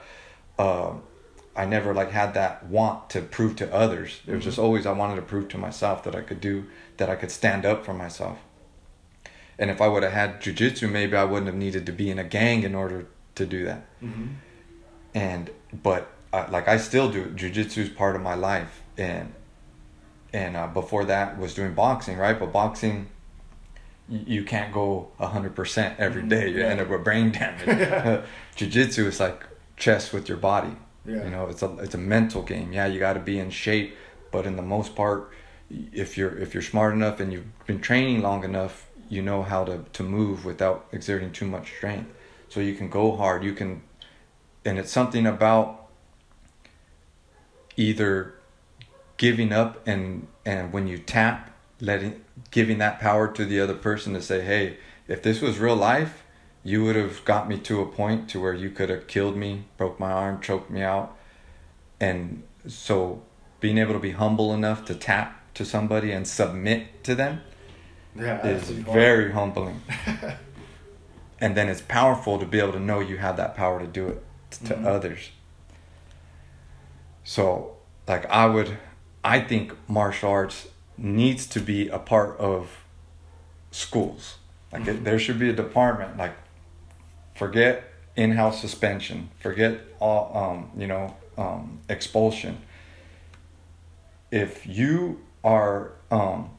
uh, 0.60 0.92
I 1.56 1.66
never 1.66 1.94
like 1.94 2.12
had 2.12 2.34
that 2.34 2.66
want 2.66 3.10
to 3.12 3.22
prove 3.22 3.56
to 3.58 3.72
others. 3.74 4.22
It 4.26 4.34
was 4.34 4.44
just 4.44 4.58
always 4.60 4.86
I 4.86 4.92
wanted 4.92 5.18
to 5.18 5.22
prove 5.22 5.48
to 5.50 5.58
myself 5.58 6.04
that 6.04 6.16
I 6.16 6.22
could 6.22 6.42
do 6.42 6.66
that. 6.98 7.10
I 7.10 7.16
could 7.16 7.30
stand 7.32 7.66
up 7.66 7.86
for 7.86 7.94
myself. 7.94 8.40
And 9.60 9.70
if 9.70 9.80
I 9.80 9.88
would 9.88 10.02
have 10.04 10.14
had 10.14 10.42
jujitsu, 10.42 10.90
maybe 10.92 11.16
I 11.16 11.24
wouldn't 11.26 11.46
have 11.46 11.56
needed 11.56 11.86
to 11.86 11.92
be 11.92 12.10
in 12.10 12.18
a 12.18 12.24
gang 12.24 12.64
in 12.64 12.74
order 12.74 13.06
to 13.36 13.46
do 13.46 13.66
that 13.66 13.86
Mm-hmm. 14.04 14.28
and 15.16 15.50
but 15.84 16.08
uh, 16.32 16.48
like 16.52 16.68
I 16.68 16.78
still 16.78 17.10
do 17.12 17.26
jujitsu 17.26 17.78
is 17.80 17.90
part 17.90 18.16
of 18.16 18.22
my 18.22 18.34
life 18.36 18.82
and 18.98 19.34
and 20.34 20.56
uh, 20.58 20.68
before 20.68 21.06
that 21.06 21.38
was 21.40 21.54
doing 21.54 21.74
boxing 21.74 22.18
right 22.18 22.40
but 22.40 22.52
boxing 22.52 23.08
you 24.10 24.44
can't 24.44 24.74
go 24.74 25.10
100% 25.20 25.96
every 25.98 26.22
Mhm. 26.24 26.30
day 26.30 26.50
you 26.50 26.62
end 26.64 26.80
up 26.82 26.90
with 26.90 27.04
brain 27.04 27.32
damage 27.32 28.24
jiu-jitsu 28.56 29.08
is 29.08 29.20
like 29.20 29.46
chess 29.78 30.12
with 30.14 30.28
your 30.28 30.38
body 30.38 30.76
Yeah. 31.06 31.24
you 31.26 31.30
know 31.32 31.48
it's 31.48 31.62
a 31.62 31.76
it's 31.80 31.96
a 31.96 31.98
mental 31.98 32.42
game. 32.42 32.72
Yeah 32.72 32.86
you 32.86 33.00
got 33.00 33.14
to 33.14 33.20
be 33.20 33.40
in 33.40 33.50
shape 33.50 33.96
but 34.32 34.46
in 34.46 34.56
the 34.56 34.64
most 34.64 34.96
part 34.96 35.32
if 35.92 36.18
you're 36.18 36.38
if 36.38 36.54
you're 36.54 36.64
smart 36.64 36.94
enough 36.94 37.20
and 37.20 37.34
you've 37.34 37.66
been 37.66 37.82
training 37.82 38.22
long 38.22 38.44
enough 38.44 38.88
you 39.10 39.22
know 39.22 39.44
how 39.44 39.64
to 39.64 39.86
to 39.94 40.04
move 40.04 40.46
without 40.46 40.88
exerting 40.92 41.32
too 41.32 41.46
much 41.46 41.72
strength. 41.78 42.12
So 42.50 42.60
you 42.60 42.76
can 42.76 42.90
go 42.90 43.16
hard. 43.16 43.44
You 43.44 43.54
can 43.54 43.84
and 44.66 44.80
it's 44.80 44.92
something 44.92 45.26
about 45.26 45.88
either 47.78 48.34
giving 49.18 49.52
up 49.52 49.86
and 49.88 50.28
and 50.46 50.74
when 50.74 50.88
you 50.88 50.98
tap 50.98 51.52
letting 51.80 52.24
giving 52.52 52.78
that 52.80 53.00
power 53.00 53.32
to 53.32 53.46
the 53.46 53.60
other 53.60 53.74
person 53.74 54.14
to 54.14 54.22
say 54.22 54.42
hey 54.42 54.78
if 55.08 55.22
this 55.22 55.42
was 55.42 55.60
real 55.60 55.76
life 55.76 56.23
you 56.64 56.84
would 56.84 56.96
have 56.96 57.24
got 57.26 57.48
me 57.50 57.58
to 57.60 57.82
a 57.82 57.86
point 57.86 58.30
to 58.30 58.40
where 58.42 58.54
you 58.54 58.70
could 58.70 58.90
have 58.90 59.08
killed 59.08 59.36
me 59.36 59.66
broke 59.78 60.00
my 60.00 60.12
arm 60.12 60.40
choked 60.42 60.70
me 60.70 60.82
out 60.82 61.16
and 62.00 62.44
so 62.68 63.22
being 63.60 63.78
able 63.78 63.94
to 63.94 64.00
be 64.00 64.12
humble 64.12 64.54
enough 64.54 64.86
to 64.86 64.96
tap 64.96 65.42
to 65.54 65.66
somebody 65.66 66.12
and 66.12 66.28
submit 66.28 67.04
to 67.04 67.16
them 67.16 67.42
Yeah. 68.16 68.46
is 68.46 68.70
very 68.70 69.32
humbling 69.32 69.82
and 71.42 71.56
then 71.56 71.68
it's 71.70 71.82
powerful 71.82 72.40
to 72.40 72.46
be 72.46 72.60
able 72.60 72.74
to 72.74 72.80
know 72.80 73.00
you 73.00 73.18
have 73.18 73.38
that 73.38 73.56
power 73.56 73.80
to 73.80 73.88
do 73.88 74.08
it 74.08 74.24
to 74.66 74.74
Mhm. 74.76 74.86
others 74.86 75.32
so 77.24 77.78
like 78.08 78.26
i 78.30 78.46
would 78.46 78.78
i 79.24 79.40
think 79.40 79.74
martial 79.88 80.30
arts 80.30 80.68
needs 80.98 81.46
to 81.48 81.60
be 81.60 81.88
a 81.90 81.98
part 82.00 82.38
of 82.38 82.84
schools 83.72 84.38
like 84.72 84.88
it, 84.88 84.98
Mhm. 85.00 85.04
there 85.04 85.20
should 85.20 85.40
be 85.40 85.50
a 85.50 85.54
department 85.54 86.18
like 86.18 86.34
forget 87.36 87.84
in-house 88.16 88.62
suspension 88.62 89.30
forget 89.40 89.80
all 90.00 90.36
um 90.38 90.72
you 90.80 90.88
know 90.88 91.16
um 91.38 91.80
expulsion. 91.90 92.60
If 94.32 94.66
you 94.66 95.22
are 95.44 95.94
um 96.12 96.50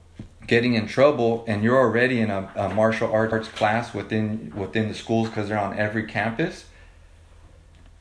getting 0.47 0.75
in 0.75 0.87
trouble 0.87 1.45
and 1.49 1.63
you're 1.63 1.79
already 1.79 2.21
in 2.21 2.31
a, 2.31 2.51
a 2.55 2.69
martial 2.75 3.11
arts 3.11 3.49
class 3.49 3.95
within 3.95 4.53
within 4.55 4.89
the 4.89 4.95
schools 4.95 5.29
because 5.29 5.49
they're 5.49 5.59
on 5.59 5.79
every 5.79 6.05
campus 6.05 6.67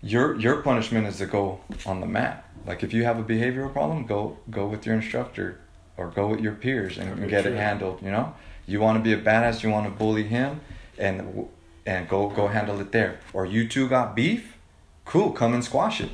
your 0.04 0.38
your 0.38 0.62
punishment 0.62 1.08
is 1.08 1.18
to 1.18 1.26
go 1.26 1.62
on 1.86 2.02
the 2.02 2.06
mat. 2.06 2.46
Like 2.68 2.84
if 2.84 2.94
you 2.94 3.06
have 3.06 3.18
a 3.18 3.24
behavioral 3.24 3.72
problem 3.72 4.06
go 4.06 4.38
go 4.50 4.68
with 4.68 4.86
your 4.86 4.96
instructor 4.96 5.60
or 5.96 6.10
go 6.10 6.28
with 6.28 6.42
your 6.42 6.54
peers 6.54 6.98
and, 6.98 7.20
and 7.20 7.30
get 7.30 7.46
it 7.46 7.56
handled 7.56 8.02
you 8.02 8.12
know? 8.12 8.36
You 8.66 8.80
want 8.80 8.98
to 8.98 9.04
be 9.04 9.14
a 9.14 9.22
badass 9.22 9.64
you 9.64 9.70
want 9.70 9.86
to 9.86 9.92
bully 9.92 10.24
him 10.24 10.60
and 10.98 11.48
and 11.86 12.08
go 12.08 12.30
go 12.30 12.48
handle 12.48 12.80
it 12.80 12.92
there. 12.92 13.20
Or 13.34 13.46
you 13.46 13.68
two 13.68 13.88
got 13.88 14.16
beef? 14.16 14.58
Cool 15.06 15.32
come 15.32 15.54
and 15.54 15.64
squash 15.64 16.00
it. 16.02 16.10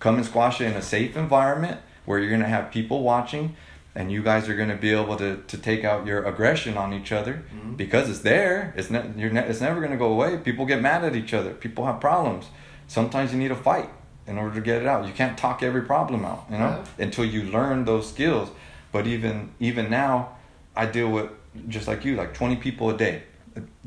Come 0.00 0.16
and 0.16 0.24
squash 0.24 0.60
it 0.60 0.66
in 0.66 0.72
a 0.74 0.82
safe 0.82 1.16
environment 1.16 1.80
where 2.04 2.18
you're 2.18 2.28
to 2.42 2.48
have 2.48 2.70
people 2.70 3.02
watching 3.02 3.54
and 3.94 4.10
you 4.10 4.22
guys 4.22 4.48
are 4.48 4.56
to 4.70 4.74
be 4.76 4.90
able 4.92 5.16
to, 5.16 5.36
to 5.46 5.58
take 5.58 5.84
out 5.84 6.06
your 6.06 6.24
aggression 6.24 6.78
on 6.78 6.92
each 6.94 7.12
other 7.12 7.42
Mhm. 7.54 7.76
because 7.76 8.08
it's 8.08 8.20
there. 8.20 8.72
It's, 8.76 8.88
ne- 8.90 9.10
you're 9.16 9.30
ne- 9.30 9.46
it's 9.46 9.60
never 9.60 9.80
to 9.92 9.98
go 9.98 10.10
away. 10.12 10.38
People 10.38 10.64
get 10.64 10.80
mad 10.80 11.04
at 11.04 11.14
each 11.14 11.34
other. 11.34 11.52
People 11.52 11.84
have 11.84 12.00
problems. 12.00 12.46
Sometimes 12.88 13.32
you 13.32 13.38
need 13.38 13.50
a 13.50 13.54
fight 13.56 13.90
in 14.26 14.38
order 14.38 14.54
to 14.54 14.60
get 14.62 14.80
it 14.80 14.88
out. 14.88 15.06
You 15.06 15.12
can't 15.12 15.36
talk 15.36 15.62
every 15.62 15.82
problem 15.82 16.24
out 16.24 16.46
you 16.50 16.56
know 16.58 16.82
until 16.98 17.24
you 17.24 17.42
learn 17.44 17.84
those 17.84 18.08
skills. 18.08 18.48
But 18.92 19.06
even 19.06 19.50
even 19.60 19.90
now 19.90 20.36
i 20.74 20.86
deal 20.86 21.10
with 21.10 21.28
just 21.68 21.86
like 21.86 22.02
you 22.04 22.16
like 22.16 22.32
20 22.32 22.56
people 22.56 22.88
a 22.88 22.96
day 22.96 23.22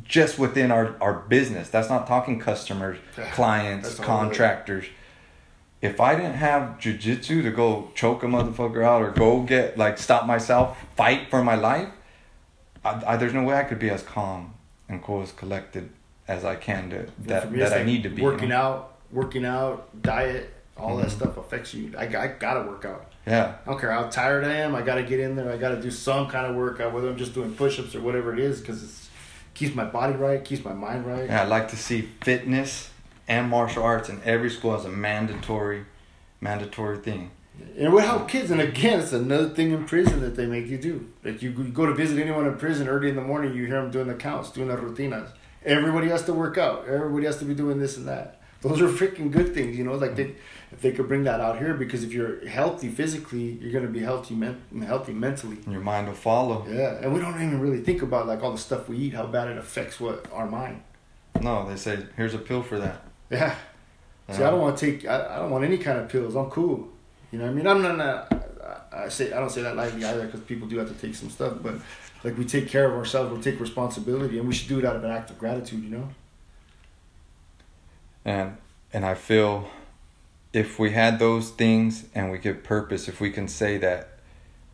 just 0.04 0.38
within 0.38 0.72
our, 0.72 0.96
our 1.02 1.14
business 1.14 1.70
that's 1.70 1.90
not 1.90 2.06
talking 2.08 2.40
customers 2.40 2.98
clients 3.34 3.88
that's 3.90 4.00
a 4.00 4.04
whole 4.04 4.18
other- 4.20 4.26
contractors 4.28 4.86
if 5.82 6.00
I 6.02 6.16
didn't 6.16 6.36
have 6.36 6.78
jujitsu 6.80 7.44
to 7.44 7.52
go 7.52 7.92
choke 7.94 8.24
a 8.24 8.26
motherfucker 8.28 8.84
out 8.84 9.02
or 9.04 9.12
go 9.12 9.42
get 9.42 9.78
like 9.78 9.98
stop 10.00 10.26
myself, 10.26 10.78
fight 10.96 11.30
for 11.30 11.44
my 11.44 11.54
life, 11.56 11.90
I, 12.84 13.04
I, 13.06 13.18
there's 13.18 13.34
no 13.34 13.44
way 13.44 13.56
I 13.56 13.64
could 13.66 13.78
be 13.78 13.92
as 13.92 14.02
calm 14.02 14.56
and 14.90 15.04
cool 15.04 15.22
as 15.22 15.32
collected 15.32 15.90
as 16.28 16.44
I 16.44 16.56
can 16.56 16.90
to 16.90 17.08
that 17.28 17.52
me, 17.52 17.60
that 17.60 17.74
I 17.74 17.78
like 17.78 17.86
need 17.86 18.02
to 18.04 18.10
be. 18.10 18.22
you 18.22 18.28
Working 18.28 18.50
know? 18.50 18.56
out, 18.62 18.98
working 19.12 19.46
out, 19.46 20.02
diet, 20.02 20.52
all 20.76 20.98
that 20.98 21.08
Mhm. 21.08 21.12
stuff 21.12 21.38
affects 21.38 21.74
you. 21.76 21.94
I, 21.96 22.06
I 22.06 22.28
gotta 22.40 22.62
work 22.68 22.86
out. 22.86 23.12
Yeah, 23.28 23.56
I 23.66 23.70
don't 23.70 23.80
care 23.80 23.92
how 23.92 24.04
tired 24.04 24.44
I 24.44 24.54
am. 24.56 24.74
I 24.74 24.82
gotta 24.82 25.04
get 25.04 25.20
in 25.20 25.36
there. 25.36 25.52
I 25.52 25.58
gotta 25.58 25.80
do 25.80 25.92
some 25.92 26.28
kind 26.28 26.48
of 26.48 26.56
workout, 26.56 26.94
whether 26.94 27.10
I'm 27.10 27.18
just 27.18 27.34
doing 27.36 27.54
push-ups 27.54 27.94
or 27.94 28.02
whatever 28.02 28.34
it 28.34 28.40
is, 28.40 28.60
because 28.60 28.82
it 28.82 28.90
keeps 29.56 29.74
my 29.74 29.86
body 29.86 30.14
right, 30.14 30.44
keeps 30.44 30.64
my 30.64 30.74
mind 30.74 31.08
right. 31.08 31.26
yeah. 31.26 31.42
I 31.42 31.46
like 31.46 31.70
to 31.70 31.78
see 31.78 32.02
fitness 32.22 32.92
and 33.28 33.50
martial 33.50 33.84
arts 33.84 34.10
in 34.10 34.22
every 34.24 34.52
school 34.52 34.76
as 34.76 34.86
a 34.86 34.90
mandatory, 34.90 35.86
mandatory 36.40 37.00
thing. 37.00 37.32
And 37.78 37.94
would 37.94 38.04
help 38.04 38.28
kids. 38.28 38.52
And 38.52 38.62
again, 38.62 39.00
it's 39.00 39.14
another 39.14 39.50
thing 39.50 39.72
in 39.72 39.86
prison 39.86 40.20
that 40.20 40.36
they 40.36 40.46
make 40.46 40.68
you 40.68 40.78
do. 40.78 41.10
Like 41.24 41.42
you 41.42 41.52
go 41.52 41.86
to 41.86 41.94
visit 41.94 42.20
anyone 42.20 42.46
in 42.46 42.58
prison 42.58 42.88
early 42.88 43.10
in 43.10 43.16
the 43.16 43.22
morning, 43.22 43.56
you 43.56 43.66
hear 43.66 43.82
them 43.82 43.92
doing 43.92 44.08
the 44.08 44.14
counts, 44.14 44.52
doing 44.52 44.68
the 44.68 44.76
rutinas. 44.76 45.30
Everybody 45.64 46.10
has 46.10 46.24
to 46.26 46.34
work 46.34 46.58
out. 46.58 46.86
Everybody 46.88 47.26
has 47.26 47.38
to 47.38 47.46
be 47.46 47.56
doing 47.56 47.80
this 47.80 47.98
and 47.98 48.08
that. 48.08 48.35
Those 48.66 48.82
are 48.82 48.88
freaking 48.88 49.30
good 49.32 49.54
things, 49.54 49.78
you 49.78 49.84
know. 49.84 49.94
Like 49.94 50.16
they, 50.16 50.34
if 50.72 50.82
they 50.82 50.92
could 50.92 51.08
bring 51.08 51.24
that 51.26 51.40
out 51.40 51.60
here, 51.60 51.76
because 51.76 52.04
if 52.04 52.12
you're 52.12 52.48
healthy 52.48 52.90
physically, 52.90 53.60
you're 53.62 53.72
gonna 53.72 53.92
be 53.92 54.00
healthy, 54.00 54.34
men- 54.34 54.62
healthy 54.86 55.14
mentally. 55.14 55.58
Your 55.70 55.82
mind 55.82 56.08
will 56.08 56.16
follow. 56.16 56.66
Yeah, 56.68 56.98
and 57.02 57.14
we 57.14 57.20
don't 57.20 57.36
even 57.36 57.60
really 57.60 57.82
think 57.82 58.02
about 58.02 58.26
like 58.26 58.42
all 58.42 58.52
the 58.52 58.58
stuff 58.58 58.90
we 58.90 58.98
eat, 58.98 59.14
how 59.14 59.28
bad 59.28 59.50
it 59.50 59.58
affects 59.58 60.00
what 60.00 60.26
our 60.32 60.48
mind. 60.48 60.82
No, 61.42 61.70
they 61.70 61.76
say 61.76 62.00
here's 62.18 62.34
a 62.34 62.40
pill 62.40 62.64
for 62.64 62.80
that. 62.80 63.02
Yeah. 63.30 63.56
See, 64.32 64.42
I 64.42 64.50
don't 64.50 64.62
want 64.62 64.78
to 64.78 64.86
take. 64.86 65.06
I, 65.08 65.36
I 65.36 65.40
don't 65.40 65.52
want 65.52 65.64
any 65.64 65.78
kind 65.78 66.00
of 66.00 66.10
pills. 66.10 66.36
I'm 66.36 66.50
cool. 66.50 66.88
You 67.32 67.38
know 67.40 67.46
what 67.46 67.52
I 67.52 67.54
mean? 67.54 67.68
I'm 67.68 67.82
not. 67.84 67.98
not 67.98 68.34
I, 68.92 69.04
I 69.04 69.10
say 69.10 69.32
I 69.32 69.40
don't 69.40 69.52
say 69.52 69.62
that 69.62 69.76
lightly 69.76 70.04
either 70.04 70.26
because 70.26 70.40
people 70.42 70.68
do 70.68 70.80
have 70.80 70.88
to 70.88 70.96
take 70.96 71.14
some 71.14 71.30
stuff, 71.30 71.58
but 71.62 71.76
like 72.24 72.36
we 72.36 72.46
take 72.46 72.68
care 72.68 72.86
of 72.86 72.94
ourselves, 72.94 73.32
we 73.32 73.44
take 73.44 73.60
responsibility, 73.60 74.40
and 74.40 74.48
we 74.48 74.54
should 74.56 74.70
do 74.70 74.80
it 74.80 74.86
out 74.86 74.96
of 74.96 75.04
an 75.04 75.12
act 75.12 75.30
of 75.30 75.38
gratitude. 75.38 75.84
You 75.84 75.90
know. 75.90 76.10
And 78.26 78.58
and 78.92 79.06
I 79.06 79.14
feel 79.14 79.70
if 80.52 80.80
we 80.80 80.92
had 80.92 81.20
those 81.20 81.50
things 81.52 82.06
and 82.16 82.32
we 82.32 82.38
give 82.38 82.64
purpose, 82.64 83.08
if 83.08 83.22
we 83.22 83.30
can 83.30 83.48
say 83.48 83.78
that, 83.78 84.20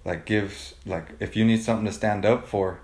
like 0.06 0.26
gives 0.26 0.76
like 0.86 1.10
if 1.20 1.36
you 1.36 1.44
need 1.46 1.62
something 1.62 1.86
to 1.86 1.92
stand 1.92 2.26
up 2.26 2.48
for, 2.48 2.80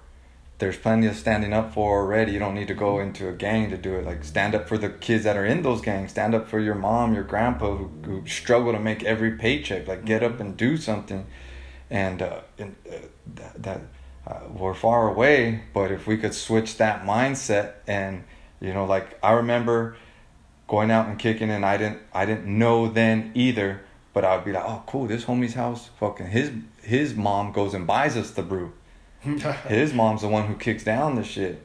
there's 0.59 0.77
plenty 0.77 1.07
of 1.07 1.15
standing 1.15 1.53
up 1.53 1.73
for 1.73 1.99
already. 1.99 2.33
You 2.33 2.39
don't 2.39 2.55
need 2.55 2.67
to 2.67 2.73
go 2.73 2.99
into 2.99 3.29
a 3.29 3.33
gang 3.33 3.69
to 3.69 3.77
do 3.77 3.95
it. 3.95 4.05
Like 4.05 4.23
stand 4.23 4.55
up 4.55 4.67
for 4.67 4.77
the 4.77 4.89
kids 4.89 5.23
that 5.23 5.37
are 5.37 5.45
in 5.45 5.61
those 5.61 5.81
gangs. 5.81 6.11
Stand 6.11 6.35
up 6.35 6.49
for 6.49 6.59
your 6.59 6.75
mom, 6.75 7.13
your 7.13 7.23
grandpa 7.23 7.75
who, 7.75 7.91
who 8.03 8.27
struggle 8.27 8.73
to 8.73 8.79
make 8.79 9.03
every 9.03 9.31
paycheck. 9.31 9.87
Like 9.87 10.03
get 10.03 10.23
up 10.23 10.39
and 10.39 10.57
do 10.57 10.75
something. 10.77 11.25
And, 11.89 12.21
uh, 12.21 12.41
and 12.57 12.75
uh, 12.91 12.95
that, 13.35 13.63
that 13.63 13.81
uh, 14.27 14.39
we're 14.49 14.73
far 14.73 15.07
away, 15.07 15.63
but 15.73 15.89
if 15.89 16.05
we 16.05 16.17
could 16.17 16.33
switch 16.33 16.75
that 16.77 17.03
mindset 17.03 17.75
and 17.87 18.25
you 18.59 18.73
know, 18.73 18.85
like 18.85 19.17
I 19.23 19.33
remember 19.33 19.95
going 20.67 20.91
out 20.91 21.07
and 21.07 21.17
kicking 21.17 21.49
and 21.49 21.65
I 21.65 21.77
didn't 21.77 21.99
I 22.13 22.25
didn't 22.25 22.45
know 22.47 22.87
then 22.89 23.31
either, 23.33 23.81
but 24.13 24.25
I'd 24.25 24.43
be 24.45 24.51
like, 24.51 24.65
oh 24.65 24.83
cool, 24.85 25.07
this 25.07 25.25
homie's 25.25 25.53
house, 25.53 25.89
fucking 25.99 26.27
his 26.27 26.51
his 26.81 27.15
mom 27.15 27.51
goes 27.51 27.73
and 27.73 27.85
buys 27.87 28.15
us 28.17 28.31
the 28.31 28.43
brew. 28.43 28.73
his 29.67 29.93
mom's 29.93 30.21
the 30.21 30.27
one 30.27 30.47
who 30.47 30.55
kicks 30.55 30.83
down 30.83 31.15
the 31.15 31.23
shit. 31.23 31.63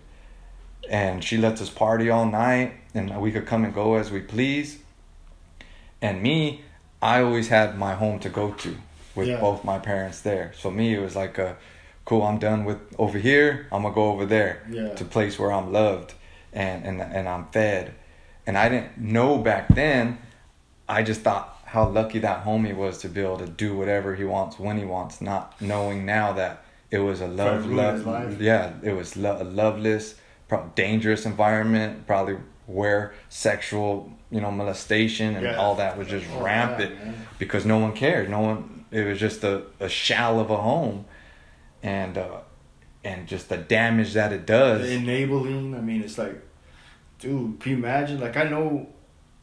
And 0.88 1.22
she 1.22 1.36
lets 1.36 1.60
us 1.62 1.70
party 1.70 2.10
all 2.10 2.26
night 2.26 2.74
and 2.94 3.20
we 3.20 3.30
could 3.32 3.46
come 3.46 3.64
and 3.64 3.72
go 3.74 3.94
as 3.94 4.10
we 4.10 4.20
please. 4.20 4.78
And 6.00 6.22
me, 6.22 6.62
I 7.00 7.22
always 7.22 7.48
had 7.48 7.78
my 7.78 7.94
home 7.94 8.18
to 8.20 8.28
go 8.28 8.52
to 8.52 8.76
with 9.14 9.28
Yeah. 9.28 9.40
both 9.40 9.64
my 9.64 9.78
parents 9.78 10.20
there. 10.20 10.52
So 10.58 10.70
me 10.70 10.94
it 10.94 11.00
was 11.00 11.14
like 11.14 11.38
a 11.38 11.56
cool, 12.04 12.22
I'm 12.22 12.38
done 12.38 12.64
with 12.64 12.78
over 12.98 13.18
here, 13.18 13.66
I'm 13.70 13.82
gonna 13.82 13.94
go 13.94 14.10
over 14.10 14.26
there 14.26 14.62
Yeah. 14.70 14.88
to 14.94 15.04
place 15.04 15.38
where 15.38 15.52
I'm 15.52 15.72
loved 15.72 16.14
and, 16.52 16.84
and 16.84 17.00
and 17.00 17.28
I'm 17.28 17.46
fed. 17.52 17.94
And 18.46 18.58
I 18.58 18.68
didn't 18.68 18.98
know 18.98 19.38
back 19.38 19.68
then, 19.74 20.18
I 20.88 21.02
just 21.02 21.20
thought 21.22 21.58
how 21.66 21.88
lucky 21.88 22.18
that 22.18 22.44
homie 22.44 22.74
was 22.76 22.98
to 22.98 23.08
be 23.08 23.20
able 23.20 23.38
to 23.38 23.46
do 23.46 23.76
whatever 23.76 24.14
he 24.14 24.24
wants 24.24 24.58
when 24.58 24.76
he 24.78 24.84
wants, 24.84 25.20
not 25.20 25.58
knowing 25.60 26.04
now 26.04 26.32
that 26.34 26.62
it 26.90 26.98
was 26.98 27.20
a 27.20 27.26
love, 27.26 27.64
love 27.66 28.04
life. 28.06 28.38
yeah, 28.40 28.72
it 28.82 28.92
was 28.92 29.16
lo- 29.16 29.38
a 29.40 29.44
loveless, 29.44 30.16
pro- 30.48 30.70
dangerous 30.74 31.24
environment, 31.24 32.06
probably 32.06 32.36
where 32.66 33.14
sexual, 33.30 34.12
you 34.30 34.40
know, 34.40 34.50
molestation 34.50 35.34
and 35.36 35.44
Yeah. 35.46 35.56
all 35.56 35.74
that 35.76 35.96
was 35.96 36.08
just 36.08 36.26
Oh, 36.36 36.42
rampant 36.44 36.94
yeah, 36.94 37.12
because 37.38 37.64
no 37.64 37.78
one 37.78 37.92
cared. 37.94 38.28
No 38.28 38.40
one. 38.40 38.84
It 38.90 39.06
was 39.06 39.18
just 39.18 39.42
a, 39.42 39.62
a 39.80 39.88
shell 39.88 40.38
of 40.40 40.50
a 40.50 40.56
home, 40.58 41.06
and 41.82 42.18
uh, 42.18 42.40
and 43.02 43.26
just 43.26 43.48
the 43.48 43.56
damage 43.56 44.12
that 44.12 44.32
it 44.32 44.44
does. 44.44 44.82
The 44.82 44.92
enabling. 44.92 45.74
I 45.74 45.80
mean, 45.80 46.02
it's 46.02 46.18
like, 46.18 46.38
dude, 47.22 47.60
can 47.60 47.72
you 47.72 47.78
imagine? 47.78 48.20
Like, 48.20 48.36
I 48.36 48.44
know 48.44 48.88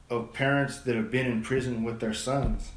of 0.09 0.33
parents 0.33 0.79
that 0.79 0.95
have 0.95 1.09
been 1.09 1.25
in 1.25 1.41
prison 1.41 1.83
with 1.83 1.99
their 1.99 2.13
sons, 2.13 2.71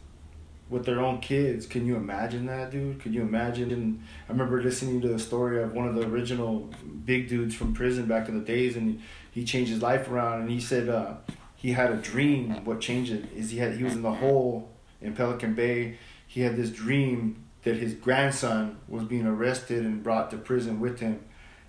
with 0.71 0.87
their 0.87 1.01
own 1.01 1.19
kids. 1.21 1.67
Can 1.67 1.87
you 1.87 1.97
imagine 1.97 2.47
that, 2.47 2.71
dude? 2.71 3.01
Could 3.01 3.13
you 3.13 3.23
imagine? 3.23 3.73
And 3.73 4.03
I 4.29 4.33
remember 4.33 4.63
listening 4.63 5.01
to 5.01 5.09
the 5.09 5.19
story 5.19 5.61
of 5.61 5.75
one 5.75 5.89
of 5.89 5.97
the 5.97 6.07
original 6.07 6.71
big 7.05 7.29
dudes 7.29 7.55
from 7.55 7.75
prison 7.75 8.07
back 8.07 8.29
in 8.29 8.39
the 8.39 8.45
days, 8.45 8.77
and 8.77 9.01
he 9.31 9.45
changed 9.45 9.73
his 9.73 9.83
life 9.83 10.09
around. 10.09 10.43
And 10.43 10.51
he 10.51 10.61
said 10.61 10.89
uh, 10.89 11.15
he 11.57 11.73
had 11.73 11.91
a 11.91 11.97
dream. 11.97 12.65
What 12.65 12.81
changed 12.81 13.13
it 13.13 13.25
is 13.35 13.51
he 13.51 13.59
had 13.59 13.77
he 13.77 13.85
was 13.85 13.95
in 13.95 14.03
the 14.03 14.15
hole 14.15 14.71
in 15.01 15.15
Pelican 15.15 15.55
Bay. 15.55 15.99
He 16.27 16.43
had 16.43 16.57
this 16.57 16.71
dream 16.71 17.45
that 17.65 17.77
his 17.77 17.95
grandson 17.95 18.79
was 18.89 19.05
being 19.05 19.27
arrested 19.27 19.85
and 19.85 20.03
brought 20.03 20.31
to 20.31 20.37
prison 20.37 20.81
with 20.81 21.01
him, 21.01 21.25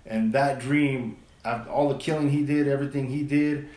and 0.06 0.32
that 0.32 0.58
dream, 0.58 1.16
after 1.44 1.70
all 1.70 1.88
the 1.88 1.98
killing 1.98 2.30
he 2.30 2.44
did, 2.44 2.68
everything 2.68 3.08
he 3.08 3.22
did, 3.22 3.68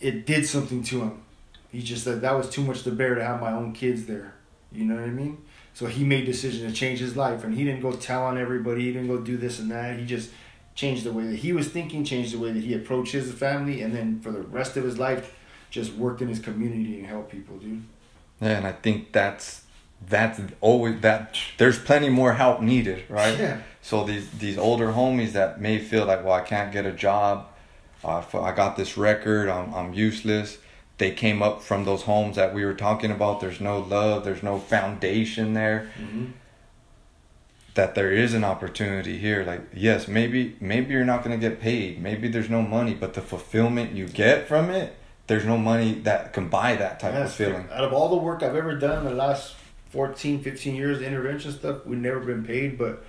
it 0.00 0.26
did 0.26 0.46
something 0.46 0.82
to 0.84 1.00
him. 1.02 1.22
He 1.70 1.82
just 1.82 2.04
said 2.04 2.20
that 2.22 2.36
was 2.36 2.48
too 2.48 2.62
much 2.62 2.82
to 2.84 2.90
bear 2.90 3.14
to 3.14 3.24
have 3.24 3.40
my 3.40 3.52
own 3.52 3.72
kids 3.72 4.06
there. 4.06 4.34
You 4.72 4.84
know 4.84 4.94
what 4.94 5.04
I 5.04 5.08
mean? 5.08 5.38
So 5.74 5.86
he 5.86 6.04
made 6.04 6.24
decision 6.24 6.66
to 6.66 6.72
change 6.72 7.00
his 7.00 7.16
life, 7.16 7.44
and 7.44 7.54
he 7.54 7.64
didn't 7.64 7.82
go 7.82 7.92
tell 7.92 8.22
on 8.24 8.38
everybody. 8.38 8.82
He 8.82 8.92
didn't 8.92 9.08
go 9.08 9.18
do 9.18 9.36
this 9.36 9.58
and 9.58 9.70
that. 9.70 9.98
He 9.98 10.06
just 10.06 10.30
changed 10.74 11.04
the 11.04 11.12
way 11.12 11.26
that 11.26 11.36
he 11.36 11.52
was 11.52 11.68
thinking, 11.68 12.04
changed 12.04 12.32
the 12.32 12.38
way 12.38 12.52
that 12.52 12.62
he 12.62 12.74
approached 12.74 13.12
his 13.12 13.32
family, 13.32 13.82
and 13.82 13.94
then 13.94 14.20
for 14.20 14.30
the 14.30 14.40
rest 14.40 14.76
of 14.76 14.84
his 14.84 14.98
life, 14.98 15.36
just 15.70 15.92
worked 15.94 16.22
in 16.22 16.28
his 16.28 16.38
community 16.38 16.98
and 16.98 17.06
helped 17.06 17.30
people, 17.30 17.58
dude. 17.58 17.82
Yeah, 18.40 18.58
and 18.58 18.66
I 18.66 18.72
think 18.72 19.12
that's 19.12 19.62
that's 20.08 20.40
always 20.60 21.00
that. 21.00 21.36
There's 21.58 21.78
plenty 21.78 22.08
more 22.10 22.34
help 22.34 22.60
needed, 22.60 23.04
right? 23.08 23.38
Yeah. 23.38 23.60
So 23.86 24.02
these 24.02 24.28
these 24.30 24.58
older 24.58 24.88
homies 24.88 25.30
that 25.34 25.60
may 25.60 25.78
feel 25.78 26.06
like, 26.06 26.24
well, 26.24 26.32
I 26.32 26.40
can't 26.40 26.72
get 26.72 26.86
a 26.86 26.90
job. 26.90 27.46
Uh, 28.04 28.20
I 28.34 28.50
got 28.50 28.76
this 28.76 28.96
record. 28.96 29.48
I'm 29.48 29.72
I'm 29.72 29.94
useless. 29.94 30.58
They 30.98 31.12
came 31.12 31.40
up 31.40 31.62
from 31.62 31.84
those 31.84 32.02
homes 32.02 32.34
that 32.34 32.52
we 32.52 32.64
were 32.64 32.74
talking 32.74 33.12
about. 33.12 33.40
There's 33.40 33.60
no 33.60 33.78
love. 33.78 34.24
There's 34.24 34.42
no 34.42 34.58
foundation 34.58 35.52
there. 35.52 35.88
Mm-hmm. 36.00 36.32
That 37.74 37.94
there 37.94 38.10
is 38.10 38.34
an 38.34 38.42
opportunity 38.42 39.18
here. 39.18 39.44
Like 39.44 39.60
yes, 39.72 40.08
maybe 40.08 40.56
maybe 40.60 40.92
you're 40.92 41.04
not 41.04 41.22
gonna 41.22 41.38
get 41.38 41.60
paid. 41.60 42.02
Maybe 42.02 42.26
there's 42.26 42.50
no 42.50 42.62
money, 42.62 42.94
but 42.94 43.14
the 43.14 43.22
fulfillment 43.22 43.92
you 43.92 44.08
get 44.08 44.48
from 44.48 44.68
it, 44.68 44.96
there's 45.28 45.44
no 45.44 45.56
money 45.56 45.94
that 46.00 46.32
can 46.32 46.48
buy 46.48 46.74
that 46.74 46.98
type 46.98 47.14
of 47.14 47.32
feeling. 47.32 47.68
Out 47.70 47.84
of 47.84 47.92
all 47.92 48.08
the 48.08 48.16
work 48.16 48.42
I've 48.42 48.56
ever 48.56 48.74
done 48.74 48.98
in 48.98 49.04
the 49.04 49.14
last 49.14 49.54
14, 49.90 50.42
15 50.42 50.74
years, 50.74 50.98
the 50.98 51.06
intervention 51.06 51.52
stuff, 51.52 51.86
we've 51.86 52.00
never 52.00 52.18
been 52.18 52.44
paid, 52.44 52.76
but 52.76 53.04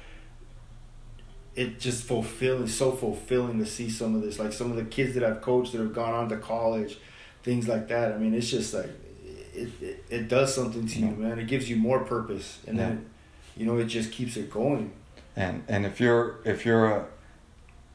it 1.58 1.80
just 1.80 2.04
fulfilling, 2.04 2.68
so 2.68 2.92
fulfilling 2.92 3.58
to 3.58 3.66
see 3.66 3.90
some 3.90 4.16
of 4.16 4.22
this. 4.22 4.38
Like 4.38 4.54
some 4.54 4.70
of 4.70 4.78
the 4.78 4.86
kids 4.86 5.16
that 5.16 5.24
I've 5.24 5.42
coached 5.42 5.72
that 5.72 5.80
have 5.80 5.92
gone 5.92 6.14
on 6.14 6.30
to 6.30 6.38
college, 6.38 7.00
things 7.42 7.68
like 7.68 7.88
that. 7.88 8.14
I 8.14 8.18
mean, 8.18 8.36
it's 8.36 8.50
just 8.50 8.76
like, 8.76 8.92
it, 9.56 9.70
it, 9.82 10.06
it 10.10 10.28
does 10.30 10.54
something 10.54 10.86
to 10.86 11.00
you, 11.00 11.08
man. 11.08 11.40
It 11.40 11.48
gives 11.48 11.68
you 11.68 11.76
more 11.76 12.02
purpose. 12.02 12.60
And 12.68 12.78
then, 12.78 13.10
you 13.56 13.66
know, 13.66 13.76
it 13.80 13.86
just 13.86 14.12
keeps 14.12 14.38
it 14.38 14.52
going. 14.52 14.92
And 15.36 15.64
and 15.68 15.86
if 15.86 16.00
you're 16.00 16.38
if 16.46 16.64
you're 16.64 16.86
a 16.86 17.06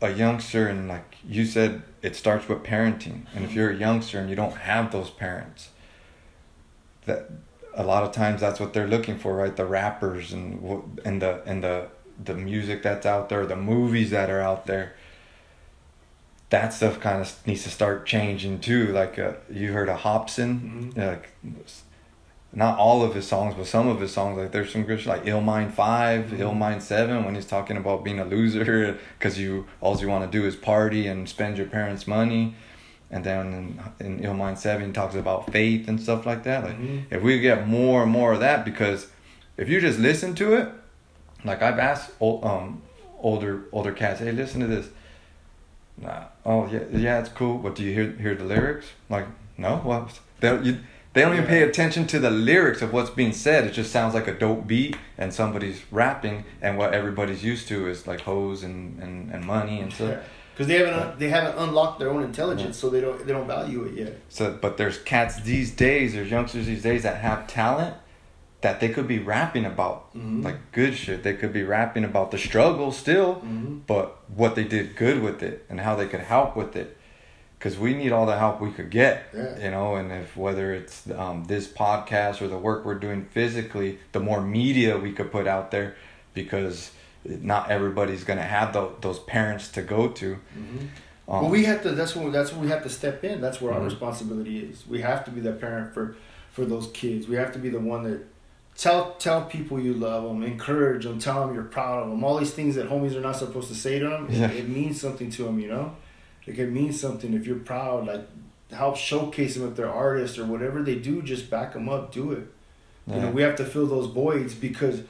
a 0.01 0.11
youngster 0.11 0.67
and 0.67 0.89
like 0.89 1.17
you 1.27 1.45
said 1.45 1.83
it 2.03 2.17
starts 2.17 2.49
with 2.49 2.65
parenting 2.65 3.27
and 3.35 3.45
if 3.45 3.51
mm-hmm. 3.51 3.59
you're 3.59 3.71
a 3.71 3.77
youngster 3.77 4.19
and 4.19 4.29
you 4.29 4.35
don't 4.35 4.57
have 4.57 4.91
those 4.91 5.11
parents 5.11 5.71
that 7.07 7.31
a 7.75 7.85
lot 7.85 8.03
of 8.03 8.11
times 8.11 8.41
that's 8.41 8.59
what 8.59 8.73
they're 8.73 8.89
looking 8.89 9.17
for 9.17 9.37
right 9.37 9.57
the 9.57 9.65
rappers 9.65 10.33
and 10.33 10.61
and 11.05 11.23
the 11.23 11.41
and 11.47 11.63
the 11.63 11.87
the 12.25 12.35
music 12.35 12.83
that's 12.83 13.07
out 13.07 13.29
there 13.29 13.45
the 13.47 13.57
movies 13.57 14.11
that 14.11 14.29
are 14.31 14.41
out 14.41 14.67
there 14.67 14.95
that 16.51 16.73
stuff 16.75 17.01
kind 17.01 17.21
of 17.21 17.47
needs 17.47 17.63
to 17.65 17.71
start 17.71 18.05
changing 18.07 18.61
too 18.61 18.89
like 18.93 19.19
uh, 19.19 19.33
you 19.51 19.73
heard 19.73 19.89
of 19.89 20.01
Hopsin 20.01 20.93
Mhm. 20.95 20.97
like 20.97 21.31
not 22.55 22.79
all 22.79 23.03
of 23.03 23.15
his 23.15 23.27
songs, 23.27 23.55
but 23.57 23.67
some 23.67 23.89
of 23.89 23.99
his 23.99 24.13
songs. 24.13 24.37
Like 24.37 24.53
there's 24.53 24.71
some 24.71 24.83
good 24.83 25.07
like 25.07 25.23
Ill 25.25 25.41
Mind 25.41 25.73
5 25.73 26.25
Mhm. 26.27 26.39
Ill 26.41 26.53
Mind 26.55 26.83
Seven, 26.83 27.25
when 27.25 27.35
he's 27.35 27.47
talking 27.47 27.79
about 27.79 28.05
being 28.05 28.19
a 28.19 28.27
loser 28.27 28.99
because 29.19 29.39
you 29.39 29.67
all 29.81 29.99
you 29.99 30.07
want 30.09 30.31
to 30.31 30.39
do 30.39 30.45
is 30.47 30.55
party 30.55 31.07
and 31.07 31.27
spend 31.27 31.57
your 31.57 31.67
parents' 31.67 32.07
money. 32.07 32.55
And 33.11 33.25
then 33.25 33.79
in, 34.01 34.07
in 34.07 34.25
Ill 34.25 34.35
Mind 34.35 34.59
Seven, 34.59 34.89
he 34.89 34.93
talks 34.93 35.15
about 35.15 35.51
faith 35.51 35.89
and 35.89 35.99
stuff 35.99 36.27
like 36.27 36.43
that. 36.43 36.65
Like 36.65 36.79
Mhm. 36.79 37.05
if 37.11 37.23
we 37.23 37.41
get 37.41 37.67
more 37.67 38.03
and 38.03 38.13
more 38.13 38.35
of 38.35 38.41
that, 38.41 38.67
because 38.67 39.07
if 39.57 39.71
you 39.71 39.81
just 39.81 39.99
listen 39.99 40.35
to 40.35 40.53
it, 40.53 40.69
like 41.45 41.63
I've 41.63 41.79
asked 41.79 42.11
old, 42.21 42.45
um 42.45 42.83
older 43.21 43.65
older 43.73 43.93
cats, 43.93 44.21
hey, 44.21 44.33
listen 44.33 44.61
to 44.61 44.67
this. 44.67 44.89
Nah. 46.01 46.25
Oh 46.45 46.69
yeah, 46.71 46.85
yeah, 46.93 47.21
it's 47.21 47.29
cool. 47.29 47.59
But 47.59 47.75
do 47.75 47.83
you 47.83 47.93
hear 47.93 48.13
hear 48.13 48.35
the 48.35 48.45
lyrics? 48.45 48.87
Like 49.09 49.27
no. 49.57 49.77
What? 49.77 50.19
They 50.41 50.61
you, 50.63 50.79
they 51.13 51.21
don't 51.21 51.35
even 51.35 51.47
pay 51.47 51.63
attention 51.63 52.07
to 52.09 52.19
the 52.19 52.31
lyrics 52.31 52.81
of 52.81 52.93
what's 52.93 53.11
being 53.11 53.33
said. 53.33 53.65
It 53.65 53.73
just 53.73 53.93
sounds 53.93 54.15
like 54.15 54.29
a 54.29 54.35
dope 54.35 54.67
beat 54.67 54.97
and 55.19 55.33
somebody's 55.33 55.83
rapping, 55.91 56.45
and 56.63 56.79
what 56.79 56.95
everybody's 56.95 57.45
used 57.45 57.69
to 57.69 57.87
is 57.89 58.07
like 58.07 58.23
hoes 58.23 58.63
and 58.63 58.99
and, 59.03 59.31
and 59.31 59.45
money 59.45 59.81
and 59.81 59.93
stuff. 59.93 60.25
Because 60.53 60.67
they 60.67 60.79
haven't 60.79 61.19
they 61.19 61.29
haven't 61.29 61.57
unlocked 61.59 61.99
their 61.99 62.11
own 62.11 62.23
intelligence, 62.23 62.77
so 62.77 62.91
they 62.91 63.01
don't 63.01 63.27
they 63.27 63.33
don't 63.33 63.47
value 63.47 63.85
it 63.85 63.95
yet. 63.95 64.19
So, 64.29 64.59
but 64.61 64.77
there's 64.77 64.99
cats 64.99 65.41
these 65.41 65.71
days, 65.71 66.13
there's 66.13 66.31
youngsters 66.31 66.67
these 66.67 66.83
days 66.83 67.03
that 67.05 67.19
have 67.19 67.47
talent, 67.47 67.97
that 68.63 68.81
they 68.81 68.89
could 68.89 69.07
be 69.09 69.19
rapping 69.19 69.65
about 69.65 70.15
Mhm. 70.15 70.43
like 70.45 70.57
good 70.73 70.95
shit. 70.95 71.23
They 71.23 71.35
could 71.35 71.53
be 71.53 71.63
rapping 71.65 72.05
about 72.05 72.31
the 72.31 72.39
struggle 72.39 72.91
still, 72.93 73.43
Mhm. 73.45 73.81
but 73.87 74.17
what 74.35 74.55
they 74.55 74.65
did 74.65 74.97
good 74.97 75.21
with 75.23 75.43
it 75.43 75.65
and 75.69 75.81
how 75.81 75.95
they 75.97 76.07
could 76.07 76.21
help 76.21 76.57
with 76.57 76.75
it. 76.77 76.97
Because 77.59 77.79
we 77.79 77.95
need 77.95 78.11
all 78.13 78.27
the 78.27 78.39
help 78.39 78.61
we 78.61 78.71
could 78.73 78.91
get, 78.91 79.25
Yeah. 79.35 79.59
you 79.65 79.71
know. 79.71 79.95
And 79.97 80.11
if 80.11 80.37
whether 80.37 80.73
it's 80.75 81.09
um, 81.11 81.45
this 81.47 81.67
podcast 81.69 82.41
or 82.41 82.49
the 82.49 82.57
work 82.59 82.85
we're 82.85 82.95
doing 82.99 83.27
physically, 83.31 83.99
the 84.13 84.21
more 84.21 84.41
media 84.41 84.97
we 84.99 85.13
could 85.13 85.31
put 85.31 85.47
out 85.47 85.71
there, 85.71 85.95
because 86.35 86.91
not 87.25 87.71
everybody's 87.71 88.25
gonna 88.25 88.43
have 88.43 88.73
tho- 88.73 88.95
those 89.01 89.21
parents 89.21 89.69
to 89.73 89.83
go 89.83 90.09
to. 90.09 90.39
Um, 91.29 91.43
Well, 91.43 91.51
we 91.51 91.65
have 91.65 91.83
to. 91.85 91.91
That's 91.93 92.17
when. 92.17 92.33
That's 92.33 92.53
when 92.53 92.63
we 92.63 92.69
have 92.69 92.83
to 92.83 92.89
step 92.89 93.23
in. 93.25 93.41
That's 93.41 93.61
where 93.61 93.73
our 93.73 93.81
Mhm. 93.81 93.85
responsibility 93.87 94.59
is. 94.59 94.85
We 94.89 95.01
have 95.03 95.25
to 95.27 95.31
be 95.31 95.41
that 95.43 95.61
parent 95.61 95.95
for, 95.95 96.17
for 96.53 96.65
those 96.65 96.89
kids. 96.93 97.29
We 97.29 97.37
have 97.37 97.53
to 97.53 97.59
be 97.61 97.69
the 97.69 97.79
one 97.81 98.03
that 98.05 98.21
tell 98.83 99.15
tell 99.15 99.45
people 99.45 99.79
you 99.79 99.95
love 99.95 100.25
them, 100.25 100.43
encourage 100.43 101.05
them, 101.05 101.21
tell 101.21 101.47
them 101.47 101.55
you're 101.55 101.63
proud 101.63 102.03
of 102.03 102.11
them. 102.11 102.25
All 102.25 102.37
these 102.37 102.51
things 102.51 102.75
that 102.75 102.89
homies 102.89 103.15
are 103.15 103.21
not 103.21 103.37
supposed 103.37 103.69
to 103.69 103.77
say 103.77 104.01
to 104.01 104.09
them. 104.09 104.27
Yeah. 104.29 104.51
It, 104.51 104.65
it 104.65 104.69
means 104.69 105.01
something 105.01 105.31
to 105.31 105.45
them. 105.45 105.61
You 105.61 105.69
know, 105.69 105.97
like 106.47 106.59
it 106.59 106.71
means 106.73 107.01
something 107.01 107.33
if 107.33 107.47
you're 107.47 107.61
proud. 107.61 108.09
Like 108.09 108.27
help 108.73 108.97
showcase 108.97 109.55
them 109.55 109.69
if 109.69 109.77
they're 109.77 109.89
artists 109.89 110.37
or 110.37 110.47
whatever 110.47 110.83
they 110.83 110.97
do. 110.97 111.23
Just 111.23 111.49
back 111.49 111.75
them 111.75 111.89
up. 111.89 112.11
Do 112.13 112.33
it. 112.33 112.49
You 113.07 113.21
know, 113.21 113.31
we 113.31 113.43
have 113.43 113.57
to 113.57 113.65
fill 113.65 113.87
those 113.87 114.07
voids 114.07 114.55
because 114.55 115.03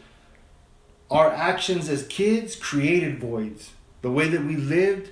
our 1.10 1.30
actions 1.30 1.90
as 1.90 2.06
kids 2.06 2.56
created 2.56 3.18
voids. 3.18 3.70
The 4.00 4.10
way 4.10 4.28
that 4.28 4.44
we 4.44 4.56
lived, 4.56 5.10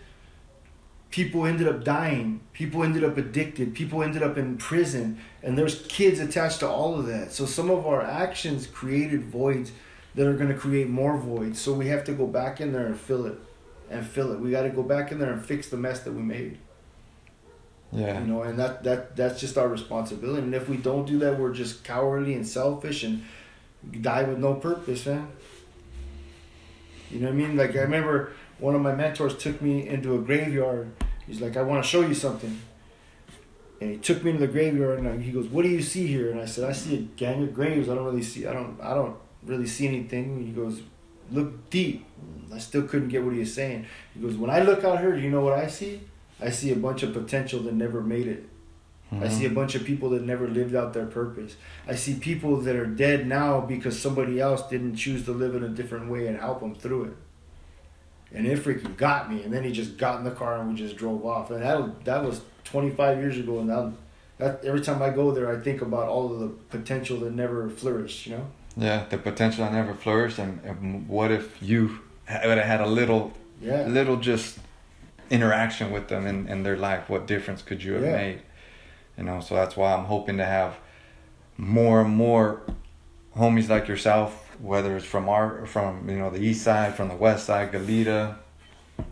people 1.11 1.45
ended 1.47 1.67
up 1.69 1.85
dying. 1.85 2.41
People 2.53 2.83
ended 2.85 3.05
up 3.05 3.17
addicted. 3.17 3.75
People 3.75 4.03
ended 4.03 4.23
up 4.23 4.39
in 4.39 4.57
prison. 4.59 5.19
And 5.43 5.59
there's 5.59 5.87
kids 5.87 6.21
attached 6.21 6.61
to 6.61 6.69
all 6.69 6.99
of 6.99 7.07
that. 7.07 7.33
So 7.33 7.47
some 7.47 7.71
of 7.71 7.87
our 7.87 8.03
actions 8.03 8.67
created 8.67 9.25
voids 9.25 9.73
that 10.15 10.27
are 10.27 10.35
going 10.35 10.49
to 10.49 10.55
create 10.59 10.89
more 10.89 11.17
voids. 11.17 11.61
So 11.61 11.73
we 11.73 11.89
have 11.89 12.05
to 12.05 12.13
go 12.13 12.27
back 12.27 12.61
in 12.61 12.73
there 12.73 12.87
and 12.87 12.99
fill 12.99 13.27
it. 13.27 13.39
And 13.91 14.07
fill 14.07 14.33
it. 14.33 14.41
We 14.41 14.51
got 14.53 14.63
to 14.63 14.71
go 14.71 14.83
back 14.85 15.11
in 15.11 15.19
there 15.19 15.33
and 15.33 15.45
fix 15.45 15.69
the 15.69 15.77
mess 15.77 16.01
that 16.05 16.13
we 16.13 16.23
made. 16.23 16.59
yeah. 17.93 18.21
You 18.21 18.27
know, 18.27 18.43
and 18.43 18.59
that, 18.59 18.83
that 18.85 19.17
that's 19.17 19.41
just 19.41 19.59
our 19.59 19.69
responsibility. 19.69 20.43
And 20.43 20.55
if 20.55 20.69
we 20.69 20.77
don't 20.77 21.07
do 21.07 21.19
that, 21.21 21.39
we're 21.39 21.53
just 21.53 21.83
cowardly 21.85 22.35
and 22.35 22.47
selfish 22.47 23.03
and 23.03 23.25
die 24.01 24.23
with 24.25 24.39
no 24.39 24.55
purpose, 24.55 25.07
man. 25.07 25.29
You 27.11 27.21
know 27.21 27.27
what 27.27 27.33
I 27.33 27.37
mean? 27.37 27.57
Like 27.57 27.75
I 27.77 27.81
remember 27.81 28.33
one 28.61 28.75
of 28.75 28.83
my 28.83 28.95
mentors 28.95 29.37
took 29.37 29.61
me 29.61 29.89
into 29.89 30.15
a 30.15 30.19
graveyard. 30.19 30.93
He's 31.27 31.41
like, 31.41 31.57
I 31.57 31.63
want 31.63 31.83
to 31.83 31.89
show 31.89 32.03
you 32.03 32.15
something. 32.15 32.61
And 33.81 33.91
he 33.91 33.97
took 33.97 34.23
me 34.23 34.33
to 34.33 34.39
the 34.39 34.47
graveyard 34.47 34.99
and 34.99 35.09
I- 35.09 35.19
he 35.19 35.33
goes, 35.33 35.49
What 35.49 35.63
do 35.63 35.69
you 35.69 35.83
see 35.83 36.07
here? 36.07 36.31
And 36.31 36.41
I 36.41 36.45
said, 36.45 36.69
I 36.69 36.73
see 36.73 36.97
a 36.97 37.01
gang 37.01 37.43
of 37.43 37.55
graves. 37.55 37.89
I 37.89 37.95
don't 37.95 38.05
really 38.05 38.23
see 38.23 38.47
I 38.47 38.53
don't 38.53 38.79
I 38.81 38.95
don't 38.95 39.17
really 39.43 39.67
see 39.67 39.89
anything. 39.89 40.25
And 40.25 40.47
he 40.47 40.53
goes, 40.53 40.83
Look 41.31 41.71
deep. 41.71 42.05
I 42.53 42.59
still 42.59 42.83
couldn't 42.83 43.09
get 43.09 43.25
what 43.25 43.33
he 43.33 43.41
was 43.41 43.55
saying. 43.55 43.87
He 44.15 44.21
goes, 44.21 44.37
When 44.37 44.51
I 44.51 44.61
look 44.61 44.85
out 44.85 45.01
here, 45.01 45.13
do 45.13 45.21
you 45.21 45.31
know 45.31 45.41
what 45.41 45.55
I 45.55 45.67
see? 45.67 46.03
I 46.41 46.51
see 46.51 46.73
a 46.73 46.77
bunch 46.77 47.03
of 47.03 47.13
potential 47.13 47.61
that 47.61 47.75
never 47.75 48.01
made 48.01 48.27
it. 48.27 48.49
I 49.13 49.29
see 49.29 49.45
a 49.45 49.49
mm-hmm. 49.49 49.57
bunch 49.57 49.75
of 49.75 49.85
people 49.85 50.11
that 50.11 50.23
never 50.23 50.47
lived 50.47 50.77
out 50.77 50.93
their 50.93 51.07
purpose. 51.07 51.57
I 51.89 51.97
see 51.97 52.15
people 52.15 52.59
that 52.59 52.77
are 52.77 52.87
dead 52.87 53.27
now 53.27 53.61
because 53.61 53.99
somebody 53.99 54.41
else 54.41 54.63
didn't 54.69 54.95
choose 54.95 55.25
to 55.25 55.33
live 55.33 55.57
in 55.57 55.65
a 55.65 55.69
different 55.69 56.09
way 56.09 56.29
and 56.29 56.39
help 56.39 56.61
them 56.61 56.77
through 56.77 57.05
it. 57.05 57.17
And 58.33 58.47
it 58.47 58.59
freaking 58.63 58.97
got 58.97 59.33
me. 59.33 59.43
And 59.43 59.53
then 59.53 59.65
he 59.65 59.73
just 59.73 59.97
got 59.99 60.19
in 60.19 60.25
the 60.25 60.31
car 60.31 60.59
and 60.61 60.69
we 60.71 60.75
just 60.77 60.97
drove 60.97 61.25
off. 61.27 61.51
And 61.51 61.63
that 61.63 62.05
that 62.05 62.25
was 62.25 62.41
25 62.65 63.19
years 63.19 63.39
ago. 63.39 63.59
And 63.59 63.69
that, 63.69 63.93
that 64.39 64.65
every 64.65 64.81
time 64.81 65.03
I 65.03 65.11
go 65.11 65.33
there, 65.33 65.51
I 65.51 65.61
think 65.61 65.83
about 65.83 66.09
all 66.09 66.33
of 66.33 66.39
the 66.41 66.49
potential 66.49 67.19
that 67.21 67.33
never 67.35 67.69
flourished. 67.69 68.27
You 68.27 68.37
know? 68.37 68.47
Yeah, 68.77 69.05
the 69.11 69.19
potential 69.19 69.65
that 69.65 69.73
never 69.73 69.95
flourished, 69.95 70.39
and, 70.39 70.61
and 70.65 71.09
what 71.09 71.33
if 71.33 71.61
you 71.61 71.99
had 72.25 72.47
would 72.47 72.57
have 72.57 72.67
had 72.67 72.81
a 72.81 72.87
little, 72.87 73.33
Yeah. 73.61 73.87
little 73.87 74.17
just 74.17 74.59
interaction 75.29 75.91
with 75.91 76.07
them 76.09 76.25
in, 76.27 76.47
in 76.49 76.63
their 76.63 76.77
life? 76.77 77.09
What 77.11 77.27
difference 77.27 77.63
could 77.63 77.83
you 77.83 77.95
have 77.95 78.05
Yeah. 78.05 78.13
made? 78.17 78.43
You 79.19 79.25
know, 79.25 79.41
so 79.41 79.57
that's 79.57 79.77
why 79.77 79.93
I'm 79.93 80.05
hoping 80.05 80.37
to 80.39 80.45
have 80.45 80.77
more 81.59 82.01
and 82.03 82.11
more 82.11 82.63
homies 83.37 83.69
like 83.69 83.89
yourself, 83.89 84.40
whether 84.61 84.97
it's 84.97 85.07
from 85.07 85.29
our 85.29 85.67
from 85.67 86.09
you 86.09 86.19
know 86.19 86.31
the 86.31 86.41
east 86.41 86.63
side, 86.63 86.95
from 86.95 87.09
the 87.09 87.17
west 87.17 87.47
side, 87.47 87.73
Goleta. 87.73 88.37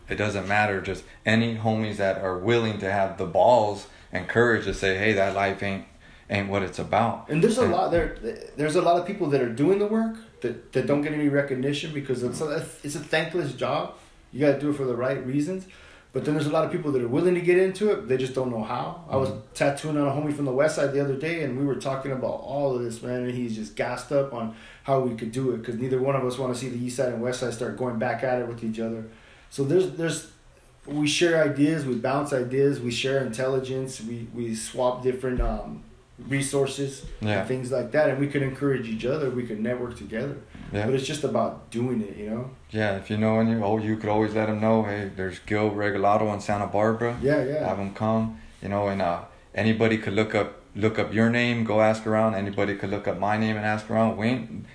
It 0.08 0.16
doesn't 0.16 0.46
matter. 0.46 0.80
Just 0.80 1.04
any 1.24 1.56
homies 1.56 1.96
that 1.96 2.22
are 2.22 2.38
willing 2.38 2.78
to 2.78 2.90
have 2.90 3.18
the 3.18 3.26
balls 3.26 3.86
and 4.12 4.28
courage 4.28 4.64
to 4.64 4.74
say, 4.74 4.96
"Hey, 4.98 5.12
that 5.14 5.34
life 5.34 5.62
ain't 5.62 5.84
ain't 6.30 6.48
what 6.48 6.62
it's 6.62 6.78
about." 6.78 7.28
And 7.28 7.42
there's 7.42 7.58
a 7.58 7.66
lot 7.66 7.90
there. 7.90 8.16
There's 8.56 8.76
a 8.76 8.82
lot 8.82 9.00
of 9.00 9.06
people 9.06 9.28
that 9.30 9.40
are 9.40 9.52
doing 9.52 9.78
the 9.78 9.86
work 9.86 10.16
that, 10.40 10.72
that 10.72 10.86
don't 10.86 11.02
get 11.02 11.12
any 11.12 11.28
recognition 11.28 11.92
because 11.92 12.22
it's 12.22 12.40
a, 12.40 12.66
it's 12.82 12.94
a 12.94 13.00
thankless 13.00 13.54
job. 13.54 13.94
You 14.32 14.40
got 14.40 14.52
to 14.52 14.60
do 14.60 14.70
it 14.70 14.74
for 14.74 14.84
the 14.84 14.96
right 14.96 15.24
reasons. 15.26 15.66
But 16.12 16.24
then 16.24 16.34
there's 16.34 16.46
a 16.46 16.50
lot 16.50 16.64
of 16.64 16.72
people 16.72 16.90
that 16.92 17.02
are 17.02 17.08
willing 17.08 17.34
to 17.34 17.40
get 17.40 17.58
into 17.58 17.90
it. 17.90 18.08
They 18.08 18.16
just 18.16 18.34
don't 18.34 18.50
know 18.50 18.62
how. 18.64 19.04
I 19.10 19.16
was 19.16 19.30
tattooing 19.54 19.98
on 19.98 20.08
a 20.08 20.10
homie 20.10 20.34
from 20.34 20.46
the 20.46 20.52
west 20.52 20.76
side 20.76 20.92
the 20.92 21.00
other 21.00 21.14
day, 21.16 21.42
and 21.44 21.58
we 21.58 21.64
were 21.66 21.74
talking 21.76 22.12
about 22.12 22.40
all 22.42 22.74
of 22.74 22.82
this, 22.82 23.02
man. 23.02 23.24
And 23.24 23.30
he's 23.30 23.54
just 23.54 23.76
gassed 23.76 24.10
up 24.10 24.32
on 24.32 24.56
how 24.84 25.00
we 25.00 25.14
could 25.16 25.32
do 25.32 25.50
it 25.52 25.58
because 25.58 25.76
neither 25.76 26.00
one 26.00 26.16
of 26.16 26.24
us 26.24 26.38
want 26.38 26.52
to 26.54 26.58
see 26.58 26.70
the 26.70 26.82
east 26.82 26.96
side 26.96 27.12
and 27.12 27.20
west 27.22 27.40
side 27.40 27.52
start 27.52 27.76
going 27.76 27.98
back 27.98 28.24
at 28.24 28.40
it 28.40 28.48
with 28.48 28.64
each 28.64 28.80
other. 28.80 29.04
So 29.50 29.64
there's 29.64 29.90
there's 29.92 30.30
we 30.86 31.06
share 31.06 31.44
ideas, 31.44 31.84
we 31.84 31.94
bounce 31.96 32.32
ideas, 32.32 32.80
we 32.80 32.90
share 32.90 33.24
intelligence, 33.24 34.00
we 34.00 34.26
we 34.34 34.54
swap 34.54 35.02
different 35.02 35.42
um, 35.42 35.82
resources 36.26 37.04
Yeah. 37.20 37.40
and 37.40 37.48
things 37.48 37.70
like 37.70 37.92
that, 37.92 38.08
and 38.10 38.18
we 38.18 38.28
could 38.28 38.42
encourage 38.42 38.88
each 38.88 39.04
other. 39.04 39.28
We 39.30 39.44
could 39.46 39.60
network 39.60 39.96
together. 39.98 40.36
Yeah. 40.72 40.86
But 40.86 40.94
it's 40.94 41.06
just 41.06 41.24
about 41.24 41.70
doing 41.70 42.02
it, 42.02 42.16
you 42.16 42.30
know. 42.30 42.50
Yeah, 42.70 42.96
if 42.96 43.10
you 43.10 43.16
know 43.16 43.40
any, 43.40 43.54
oh, 43.62 43.78
you 43.78 43.96
could 43.96 44.10
always 44.10 44.34
let 44.34 44.46
them 44.46 44.60
know. 44.60 44.82
Hey, 44.82 45.10
there's 45.14 45.38
Gil 45.40 45.70
Regalado 45.70 46.32
in 46.34 46.40
Santa 46.40 46.66
Barbara. 46.66 47.18
Yeah, 47.22 47.42
yeah. 47.44 47.66
Have 47.66 47.78
them 47.78 47.94
come. 47.94 48.40
You 48.62 48.68
know, 48.68 48.88
and 48.88 49.00
uh, 49.00 49.22
anybody 49.54 49.98
could 49.98 50.14
look 50.14 50.34
up 50.34 50.58
look 50.78 50.98
up 50.98 51.12
your 51.12 51.28
name, 51.28 51.64
go 51.64 51.80
ask 51.80 52.06
around. 52.06 52.34
Anybody 52.34 52.74
could 52.76 52.90
look 52.90 53.08
up 53.08 53.18
my 53.18 53.36
name 53.36 53.56
and 53.56 53.66
ask 53.66 53.90
around. 53.90 54.16
We 54.16 54.26
ain't, 54.26 54.66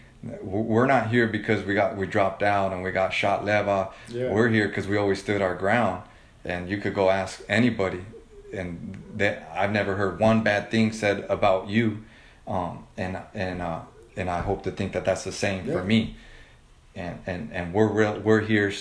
we're 0.41 0.85
not 0.85 1.09
here 1.09 1.27
because 1.27 1.63
we 1.63 1.73
got 1.73 1.97
we 1.97 2.07
dropped 2.07 2.43
out 2.43 2.73
and 2.73 2.83
we 2.83 2.91
got 2.91 3.13
shot 3.13 3.45
leva. 3.45 3.89
Yeah. 4.09 4.31
We're 4.31 4.49
here 4.49 4.67
because 4.67 4.87
we 4.87 4.97
always 4.97 5.19
stood 5.19 5.41
our 5.41 5.55
ground. 5.55 6.03
And 6.45 6.69
you 6.69 6.77
could 6.77 6.93
go 6.93 7.09
ask 7.09 7.41
anybody, 7.47 8.01
and 8.51 9.01
that 9.15 9.49
I've 9.55 9.71
never 9.71 9.95
heard 9.95 10.19
one 10.19 10.43
bad 10.43 10.69
thing 10.69 10.91
said 10.91 11.25
about 11.29 11.69
you. 11.69 12.03
Um, 12.45 12.85
and 12.97 13.17
and 13.33 13.61
uh, 13.61 13.81
and 14.17 14.29
I 14.29 14.39
hope 14.41 14.63
to 14.63 14.71
think 14.71 14.93
that 14.93 15.05
that's 15.05 15.23
the 15.23 15.31
same 15.31 15.65
Yeah. 15.67 15.73
for 15.75 15.83
me 15.83 16.15
and 16.95 17.19
and 17.25 17.51
and 17.53 17.73
we're 17.73 17.87
real 17.87 18.19
we're 18.19 18.41
here 18.41 18.71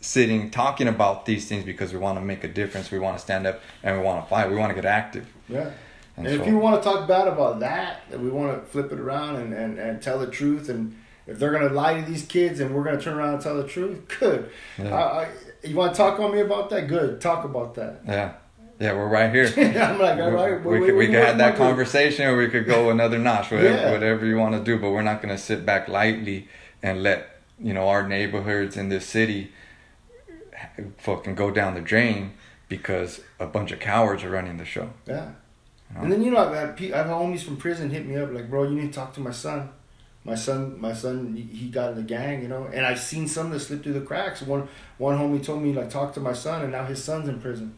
sitting 0.00 0.50
talking 0.50 0.86
about 0.88 1.26
these 1.26 1.48
things 1.48 1.64
because 1.64 1.92
we 1.92 1.98
want 1.98 2.18
to 2.18 2.24
make 2.24 2.44
a 2.44 2.48
difference 2.48 2.90
we 2.90 2.98
want 2.98 3.16
to 3.16 3.22
stand 3.22 3.46
up 3.46 3.60
and 3.82 3.96
we 3.98 4.02
want 4.04 4.22
to 4.22 4.28
fight 4.30 4.48
we 4.50 4.56
want 4.56 4.70
to 4.70 4.74
get 4.74 4.84
active 4.84 5.26
Yeah. 5.48 5.70
and, 6.16 6.26
And 6.26 6.40
if 6.40 6.46
you 6.46 6.58
want 6.58 6.80
to 6.82 6.88
talk 6.88 7.08
bad 7.08 7.26
about 7.28 7.60
that, 7.60 8.02
that 8.10 8.20
we 8.20 8.28
want 8.30 8.52
to 8.62 8.70
flip 8.70 8.92
it 8.92 8.98
around 9.00 9.36
and, 9.36 9.52
and, 9.54 9.78
and 9.78 10.02
tell 10.02 10.18
the 10.18 10.26
truth, 10.26 10.68
and 10.68 10.96
if 11.26 11.38
they're 11.38 11.52
gonna 11.52 11.68
lie 11.72 12.00
to 12.00 12.04
these 12.06 12.24
kids 12.26 12.58
and 12.60 12.74
we're 12.74 12.84
gonna 12.84 13.00
turn 13.00 13.14
around 13.16 13.34
and 13.34 13.42
tell 13.42 13.56
the 13.56 13.68
truth, 13.68 13.98
good. 14.20 14.50
Yeah. 14.78 14.94
I, 14.94 15.22
I, 15.24 15.28
you 15.64 15.76
want 15.76 15.92
to 15.94 15.96
talk 15.96 16.18
on 16.20 16.32
me 16.32 16.40
about 16.40 16.70
that? 16.70 16.86
Good. 16.88 17.20
Talk 17.20 17.44
about 17.44 17.74
that. 17.76 18.00
yeah 18.06 18.32
yeah 18.80 18.92
we're 18.92 19.08
right 19.08 19.32
here 19.34 19.46
I'm 19.56 19.98
like, 19.98 20.18
all 20.20 20.30
right. 20.30 20.62
we, 20.64 20.72
we 20.74 20.80
what- 20.80 20.86
could, 20.86 20.96
we 20.96 21.06
could 21.06 21.14
have 21.16 21.38
that 21.38 21.56
conversation 21.56 22.26
or 22.26 22.36
we 22.36 22.48
could 22.48 22.66
go 22.66 22.90
another 22.90 23.18
notch 23.18 23.50
whatever, 23.50 23.74
Yeah. 23.74 23.90
whatever 23.92 24.24
you 24.26 24.36
want 24.36 24.54
to 24.54 24.62
do 24.62 24.78
but 24.78 24.90
we're 24.90 25.02
not 25.02 25.20
going 25.22 25.34
to 25.34 25.40
sit 25.42 25.66
back 25.66 25.88
lightly 25.88 26.48
and 26.82 27.02
let 27.02 27.40
you 27.60 27.72
know 27.74 27.88
our 27.88 28.06
neighborhoods 28.06 28.76
in 28.76 28.88
this 28.88 29.04
city 29.06 29.50
fucking 30.98 31.34
go 31.34 31.50
down 31.50 31.74
the 31.74 31.80
drain 31.80 32.32
because 32.68 33.20
a 33.40 33.46
bunch 33.46 33.72
of 33.72 33.80
cowards 33.80 34.22
are 34.24 34.30
running 34.30 34.56
the 34.58 34.64
show 34.64 34.90
Yeah. 35.06 35.30
know? 35.94 36.02
And 36.02 36.12
then 36.12 36.22
you 36.22 36.30
know, 36.30 36.38
I've 36.38 36.54
had, 36.54 36.68
I've 36.70 37.06
had 37.06 37.06
homies 37.06 37.42
from 37.42 37.56
prison 37.56 37.90
hit 37.90 38.06
me 38.06 38.16
up 38.16 38.30
like, 38.32 38.50
bro, 38.50 38.64
you 38.64 38.74
need 38.74 38.92
to 38.92 38.98
talk 38.98 39.14
to 39.14 39.20
my 39.20 39.30
son. 39.32 39.70
My 40.24 40.34
son, 40.34 40.78
my 40.80 40.92
son, 40.92 41.34
he- 41.34 41.56
he 41.56 41.68
got 41.70 41.90
in 41.92 41.96
the 41.96 42.02
gang, 42.02 42.42
you 42.42 42.48
know. 42.48 42.68
And 42.72 42.84
I've 42.84 42.98
seen 42.98 43.26
some 43.28 43.50
that 43.50 43.60
slip 43.60 43.82
through 43.82 43.94
the 43.94 44.02
cracks. 44.02 44.42
One 44.42 44.68
one 44.98 45.16
homie 45.16 45.42
told 45.42 45.62
me 45.62 45.72
like, 45.72 45.88
talk 45.88 46.12
to 46.14 46.20
my 46.20 46.34
son, 46.34 46.62
and 46.62 46.72
now 46.72 46.84
his 46.84 47.02
son's 47.02 47.28
in 47.28 47.40
prison. 47.40 47.74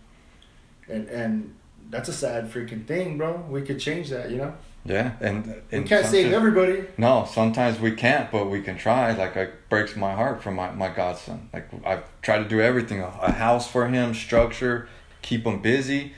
And 0.90 1.08
and 1.08 1.54
that's 1.90 2.08
a 2.08 2.12
sad 2.12 2.50
freaking 2.50 2.86
thing, 2.86 3.18
bro. 3.18 3.44
We 3.48 3.62
could 3.62 3.80
change 3.80 4.10
that, 4.10 4.30
you 4.30 4.38
know. 4.38 4.54
yeah 4.84 5.12
and, 5.20 5.46
We 5.46 5.78
and 5.78 5.86
can't 5.86 6.06
save 6.06 6.32
everybody. 6.32 6.84
No, 6.96 7.26
sometimes 7.30 7.80
we 7.80 7.92
can't, 7.92 8.30
but 8.30 8.48
we 8.48 8.62
can 8.62 8.78
try. 8.78 9.12
Like 9.12 9.36
it 9.36 9.68
breaks 9.68 9.96
my 9.96 10.14
heart 10.14 10.42
for 10.42 10.50
my, 10.50 10.70
my 10.70 10.88
godson. 10.88 11.48
Like 11.52 11.68
I've 11.84 12.04
tried 12.22 12.38
to 12.38 12.48
do 12.48 12.60
everything, 12.60 13.00
a, 13.00 13.12
a 13.20 13.32
house 13.32 13.68
for 13.68 13.88
him, 13.88 14.14
structure, 14.14 14.88
keep 15.22 15.44
him 15.44 15.60
busy, 15.60 16.14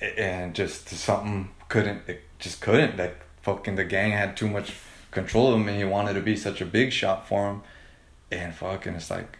and 0.00 0.54
just 0.54 0.88
something 0.88 1.50
couldn't. 1.68 2.02
It 2.08 2.22
just 2.38 2.60
couldn't. 2.60 2.96
Like 2.96 3.20
fucking 3.42 3.76
the 3.76 3.84
gang 3.84 4.12
had 4.12 4.36
too 4.36 4.48
much 4.48 4.74
control 5.10 5.52
of 5.52 5.60
him, 5.60 5.68
and 5.68 5.76
he 5.76 5.84
wanted 5.84 6.14
to 6.14 6.20
be 6.20 6.36
such 6.36 6.60
a 6.60 6.66
big 6.66 6.92
shot 6.92 7.26
for 7.26 7.50
him, 7.50 7.62
and 8.30 8.54
fucking 8.54 8.94
it's 8.94 9.10
like, 9.10 9.38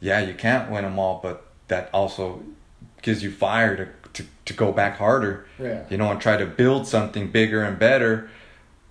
yeah, 0.00 0.20
you 0.20 0.34
can't 0.34 0.70
win 0.70 0.82
them 0.82 0.98
all, 0.98 1.20
but 1.22 1.46
that 1.68 1.90
also 1.92 2.42
gives 3.02 3.22
you 3.22 3.30
fire 3.30 3.76
to 3.76 3.88
to, 4.12 4.24
to 4.44 4.52
go 4.54 4.72
back 4.72 4.98
harder 4.98 5.46
Yeah. 5.56 5.84
you 5.88 5.96
know, 5.96 6.10
and 6.10 6.20
try 6.20 6.36
to 6.36 6.44
build 6.44 6.88
something 6.88 7.30
bigger 7.30 7.62
and 7.62 7.78
better 7.78 8.28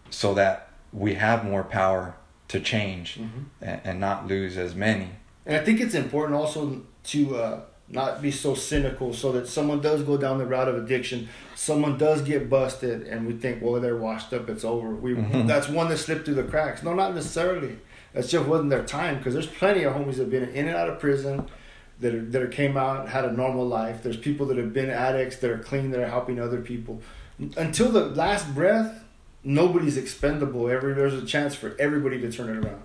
so 0.09 0.33
that 0.35 0.69
we 0.93 1.15
have 1.15 1.43
more 1.43 1.63
power 1.63 2.15
to 2.47 2.61
change 2.61 3.17
Mhm. 3.19 3.27
and, 3.61 3.81
and 3.83 3.99
not 3.99 4.27
lose 4.27 4.57
as 4.57 4.75
many. 4.75 5.09
And 5.45 5.57
I 5.57 5.59
think 5.65 5.81
it's 5.81 5.93
important 5.93 6.37
also 6.37 6.81
to 7.05 7.35
uh, 7.35 7.59
not 7.89 8.21
be 8.21 8.31
so 8.31 8.53
cynical 8.55 9.11
so 9.13 9.33
that 9.33 9.45
someone 9.47 9.81
does 9.81 10.03
go 10.03 10.15
down 10.15 10.37
the 10.37 10.45
route 10.45 10.69
of 10.69 10.77
addiction, 10.77 11.27
someone 11.55 11.97
does 11.97 12.21
get 12.21 12.49
busted, 12.49 13.01
and 13.07 13.27
we 13.27 13.33
think, 13.33 13.61
well, 13.61 13.81
they're 13.81 13.97
washed 13.97 14.31
up, 14.31 14.49
it's 14.49 14.63
over. 14.63 14.89
We 14.91 15.15
Mhm. 15.15 15.47
That's 15.47 15.67
one 15.67 15.89
that 15.89 15.97
slipped 15.97 16.23
through 16.25 16.35
the 16.35 16.43
cracks. 16.43 16.81
No, 16.81 16.93
not 16.93 17.13
necessarily. 17.13 17.75
That 18.13 18.25
just 18.25 18.45
wasn't 18.47 18.69
their 18.69 18.83
time 18.83 19.17
because 19.17 19.33
there's 19.33 19.47
plenty 19.47 19.83
of 19.83 19.93
homies 19.95 20.13
that 20.15 20.23
have 20.23 20.31
been 20.31 20.49
in 20.49 20.67
and 20.69 20.77
out 20.77 20.89
of 20.89 20.97
prison 20.99 21.47
that, 21.99 22.13
are, 22.13 22.21
that 22.21 22.41
are 22.41 22.47
came 22.47 22.77
out 22.77 23.09
had 23.09 23.25
a 23.25 23.31
normal 23.31 23.67
life. 23.67 24.03
There's 24.03 24.17
people 24.17 24.45
that 24.47 24.57
have 24.57 24.73
been 24.73 24.89
addicts 24.89 25.37
that 25.37 25.51
are 25.51 25.59
clean, 25.59 25.91
that 25.91 25.99
are 25.99 26.07
helping 26.07 26.39
other 26.39 26.61
people. 26.61 27.01
Until 27.57 27.89
the 27.89 28.05
last 28.07 28.53
breath, 28.53 29.03
nobody's 29.43 29.97
expendable. 29.97 30.69
Every 30.69 30.93
There's 30.93 31.13
a 31.13 31.25
chance 31.25 31.55
for 31.55 31.75
everybody 31.79 32.19
to 32.21 32.31
turn 32.31 32.49
it 32.49 32.65
around. 32.65 32.83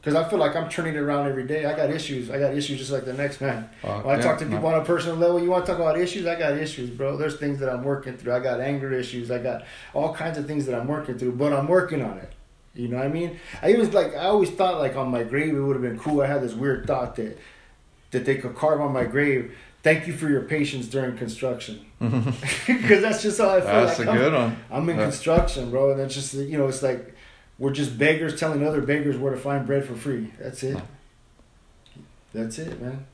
Because 0.00 0.16
I 0.16 0.28
feel 0.28 0.40
like 0.40 0.56
I'm 0.56 0.68
turning 0.68 0.96
it 0.96 0.98
around 0.98 1.28
every 1.28 1.44
day. 1.44 1.64
I 1.64 1.76
got 1.76 1.88
issues. 1.88 2.28
I 2.28 2.36
got 2.36 2.54
issues 2.54 2.78
just 2.78 2.90
like 2.90 3.04
the 3.04 3.12
next 3.12 3.40
man. 3.40 3.70
Uh, 3.84 4.00
When 4.00 4.16
I 4.16 4.18
yeah, 4.18 4.24
talk 4.24 4.38
to 4.38 4.44
no. 4.44 4.56
people 4.56 4.66
on 4.66 4.80
a 4.80 4.84
personal 4.84 5.14
level, 5.14 5.40
you 5.40 5.48
want 5.48 5.64
to 5.64 5.70
talk 5.70 5.80
about 5.80 5.96
issues? 5.96 6.26
I 6.26 6.34
got 6.34 6.54
issues, 6.54 6.90
bro. 6.90 7.16
There's 7.16 7.36
things 7.36 7.60
that 7.60 7.68
I'm 7.68 7.84
working 7.84 8.16
through. 8.16 8.34
I 8.34 8.40
got 8.40 8.60
anger 8.60 8.92
issues. 8.92 9.30
I 9.30 9.38
got 9.38 9.62
all 9.94 10.12
kinds 10.12 10.38
of 10.38 10.46
things 10.48 10.66
that 10.66 10.74
I'm 10.74 10.88
working 10.88 11.18
through, 11.18 11.32
but 11.32 11.52
I'm 11.52 11.68
working 11.68 12.02
on 12.02 12.18
it. 12.18 12.32
You 12.74 12.88
know 12.88 12.96
what 12.96 13.06
I 13.06 13.10
mean? 13.10 13.38
I 13.60 13.70
even 13.70 13.90
like 13.92 14.16
I 14.16 14.24
always 14.24 14.50
thought 14.50 14.78
like 14.78 14.96
on 14.96 15.08
my 15.10 15.22
grave 15.22 15.54
it 15.54 15.60
would 15.60 15.76
have 15.76 15.82
been 15.82 15.98
cool. 15.98 16.22
I 16.22 16.26
had 16.26 16.42
this 16.42 16.54
weird 16.54 16.86
thought 16.86 17.14
that 17.16 17.38
that 18.12 18.24
they 18.24 18.36
could 18.36 18.54
carve 18.54 18.80
on 18.80 18.92
my 18.92 19.04
grave. 19.04 19.54
Thank 19.82 20.06
you 20.06 20.12
for 20.12 20.28
your 20.28 20.42
patience 20.42 20.86
during 20.86 21.16
construction, 21.18 21.84
because 22.00 23.02
that's 23.02 23.20
just 23.22 23.38
how 23.40 23.50
I 23.50 23.60
feel. 23.60 23.84
That's 23.86 23.98
like 23.98 24.08
a 24.08 24.10
I'm- 24.12 24.20
good 24.20 24.32
one. 24.32 24.56
I'm 24.70 24.88
in 24.88 24.96
construction, 24.96 25.70
bro, 25.70 25.90
and 25.90 26.00
it's 26.00 26.14
just 26.14 26.34
you 26.34 26.56
know, 26.56 26.68
it's 26.68 26.82
like 26.82 27.16
we're 27.58 27.72
just 27.72 27.98
beggars 27.98 28.38
telling 28.38 28.64
other 28.64 28.80
beggars 28.80 29.16
where 29.16 29.34
to 29.34 29.40
find 29.40 29.66
bread 29.66 29.84
for 29.84 29.96
free. 29.96 30.32
That's 30.38 30.62
it. 30.62 30.78
That's 32.32 32.58
it, 32.58 32.80
man. 32.80 33.06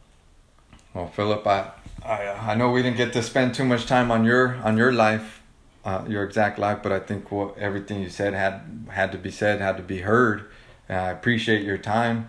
Well, 0.95 1.09
Philip, 1.09 1.47
I, 1.47 1.71
I 2.05 2.53
I 2.53 2.55
know 2.55 2.71
we 2.71 2.83
didn't 2.83 2.97
get 2.99 3.13
to 3.15 3.23
spend 3.23 3.55
too 3.55 3.65
much 3.65 3.87
time 3.87 4.11
on 4.11 4.25
your 4.25 4.57
on 4.57 4.77
your 4.77 4.93
life, 4.93 5.43
uh, 5.85 6.05
your 6.07 6.23
exact 6.25 6.59
life, 6.59 6.81
but 6.83 6.93
I 6.93 6.99
think 7.01 7.31
what 7.33 7.57
everything 7.59 8.03
you 8.03 8.11
said 8.11 8.35
had 8.35 8.87
had 8.91 9.13
to 9.13 9.19
be 9.19 9.31
said, 9.31 9.61
had 9.61 9.77
to 9.79 9.83
be 9.83 10.01
heard. 10.01 10.45
And 10.89 10.99
I 11.01 11.11
appreciate 11.11 11.63
your 11.65 11.79
time. 11.79 12.29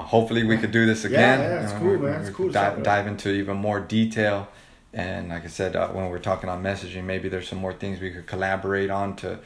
Hopefully, 0.00 0.44
we 0.44 0.56
could 0.56 0.70
do 0.72 0.86
this 0.86 1.04
again. 1.04 1.40
yeah, 1.40 1.48
yeah 1.48 1.62
it's 1.64 1.72
cool, 1.72 1.98
man. 1.98 2.20
It's 2.20 2.30
cool 2.30 2.46
could 2.46 2.52
to 2.52 2.58
talk 2.58 2.74
Dive, 2.76 2.82
dive 2.82 3.06
into 3.06 3.30
even 3.30 3.56
more 3.56 3.80
detail, 3.80 4.48
and 4.92 5.28
like 5.28 5.44
I 5.44 5.48
said, 5.48 5.76
uh, 5.76 5.88
when 5.88 6.08
we're 6.08 6.18
talking 6.18 6.48
on 6.48 6.62
messaging, 6.62 7.04
maybe 7.04 7.28
there's 7.28 7.48
some 7.48 7.58
more 7.58 7.72
things 7.72 8.00
we 8.00 8.10
could 8.10 8.26
collaborate 8.26 8.90
on 8.90 9.16
to 9.16 9.38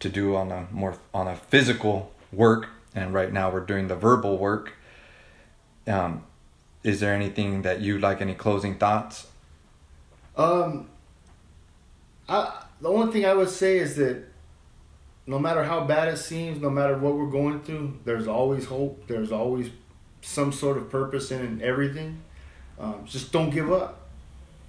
to 0.00 0.08
do 0.08 0.34
on 0.36 0.50
a 0.50 0.66
more 0.70 0.96
on 1.14 1.28
a 1.28 1.36
physical 1.36 2.12
work. 2.32 2.68
And 2.94 3.14
right 3.14 3.32
now, 3.32 3.50
we're 3.50 3.60
doing 3.60 3.88
the 3.88 3.96
verbal 3.96 4.36
work. 4.36 4.74
Um, 5.86 6.24
is 6.82 7.00
there 7.00 7.14
anything 7.14 7.62
that 7.62 7.80
you 7.80 7.98
like? 7.98 8.20
Any 8.20 8.34
closing 8.34 8.76
thoughts? 8.76 9.28
Um, 10.36 10.88
I 12.28 12.64
the 12.80 12.88
only 12.88 13.12
thing 13.12 13.26
I 13.26 13.34
would 13.34 13.50
say 13.50 13.78
is 13.78 13.96
that 13.96 14.24
no 15.26 15.38
matter 15.38 15.64
how 15.64 15.84
bad 15.84 16.08
it 16.08 16.16
seems, 16.16 16.60
no 16.60 16.70
matter 16.70 16.96
what 16.96 17.14
we're 17.14 17.30
going 17.30 17.60
through, 17.60 17.98
there's 18.04 18.26
always 18.26 18.64
hope. 18.66 19.06
There's 19.06 19.30
always 19.30 19.70
some 20.22 20.52
sort 20.52 20.76
of 20.76 20.90
purpose 20.90 21.30
in 21.30 21.60
everything. 21.62 22.20
Um, 22.78 23.04
just 23.06 23.32
don't 23.32 23.50
give 23.50 23.72
up. 23.72 24.00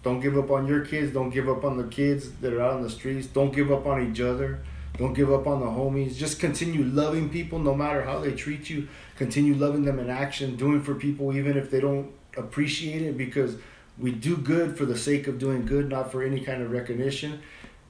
Don't 0.03 0.19
give 0.19 0.37
up 0.37 0.49
on 0.49 0.67
your 0.67 0.83
kids. 0.85 1.13
Don't 1.13 1.29
give 1.29 1.47
up 1.47 1.63
on 1.63 1.77
the 1.77 1.83
kids 1.85 2.31
that 2.41 2.53
are 2.53 2.61
out 2.61 2.73
on 2.73 2.81
the 2.81 2.89
streets. 2.89 3.27
Don't 3.27 3.53
give 3.53 3.71
up 3.71 3.85
on 3.85 4.09
each 4.11 4.19
other. 4.19 4.59
Don't 4.97 5.13
give 5.13 5.31
up 5.31 5.47
on 5.47 5.59
the 5.59 5.67
homies. 5.67 6.15
Just 6.15 6.39
continue 6.39 6.83
loving 6.83 7.29
people 7.29 7.59
no 7.59 7.73
matter 7.75 8.03
how 8.03 8.19
they 8.19 8.33
treat 8.33 8.69
you. 8.69 8.87
Continue 9.15 9.53
loving 9.55 9.85
them 9.85 9.99
in 9.99 10.09
action, 10.09 10.55
doing 10.55 10.81
for 10.81 10.95
people 10.95 11.35
even 11.35 11.55
if 11.57 11.69
they 11.71 11.79
don't 11.79 12.11
appreciate 12.37 13.01
it 13.01 13.17
because 13.17 13.55
we 13.97 14.11
do 14.11 14.35
good 14.35 14.77
for 14.77 14.85
the 14.85 14.97
sake 14.97 15.27
of 15.27 15.37
doing 15.37 15.65
good, 15.65 15.87
not 15.89 16.11
for 16.11 16.23
any 16.23 16.39
kind 16.41 16.61
of 16.61 16.71
recognition. 16.71 17.39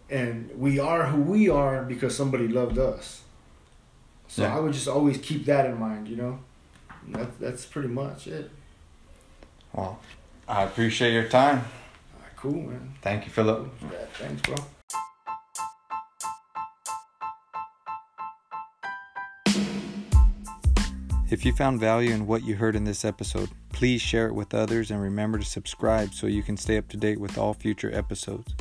And 0.09 0.49
we 0.57 0.77
are 0.79 1.05
who 1.05 1.21
we 1.21 1.49
are 1.49 1.83
because 1.83 2.15
somebody 2.15 2.47
loved 2.47 2.77
us. 2.77 3.21
So 4.27 4.43
Yeah. 4.43 4.55
I 4.57 4.59
would 4.59 4.73
just 4.73 4.87
always 4.87 5.17
keep 5.17 5.45
that 5.45 5.65
in 5.65 5.79
mind, 5.79 6.07
you 6.07 6.17
know? 6.17 6.39
That, 7.09 7.39
that's 7.39 7.65
pretty 7.65 7.89
much 7.89 8.27
it. 8.27 8.51
Well, 9.73 9.99
I 10.47 10.63
appreciate 10.63 11.13
your 11.13 11.27
time. 11.27 11.57
All 11.57 12.21
right, 12.21 12.35
cool, 12.35 12.53
man. 12.53 12.93
Thank 13.01 13.25
you, 13.25 13.31
Philip. 13.31 13.69
Yeah, 13.81 14.05
thanks, 14.13 14.41
bro. 14.41 14.55
If 21.31 21.45
you 21.45 21.53
found 21.53 21.79
value 21.79 22.11
in 22.11 22.27
what 22.27 22.43
you 22.43 22.57
heard 22.57 22.75
in 22.75 22.83
this 22.83 23.05
episode, 23.05 23.49
please 23.71 24.01
share 24.01 24.27
it 24.27 24.35
with 24.35 24.53
others 24.53 24.91
and 24.91 25.01
remember 25.01 25.37
to 25.37 25.45
subscribe 25.45 26.13
so 26.13 26.27
you 26.27 26.43
can 26.43 26.57
stay 26.57 26.77
up 26.77 26.89
to 26.89 26.97
date 26.97 27.21
with 27.21 27.37
all 27.37 27.53
future 27.53 27.89
episodes. 27.95 28.53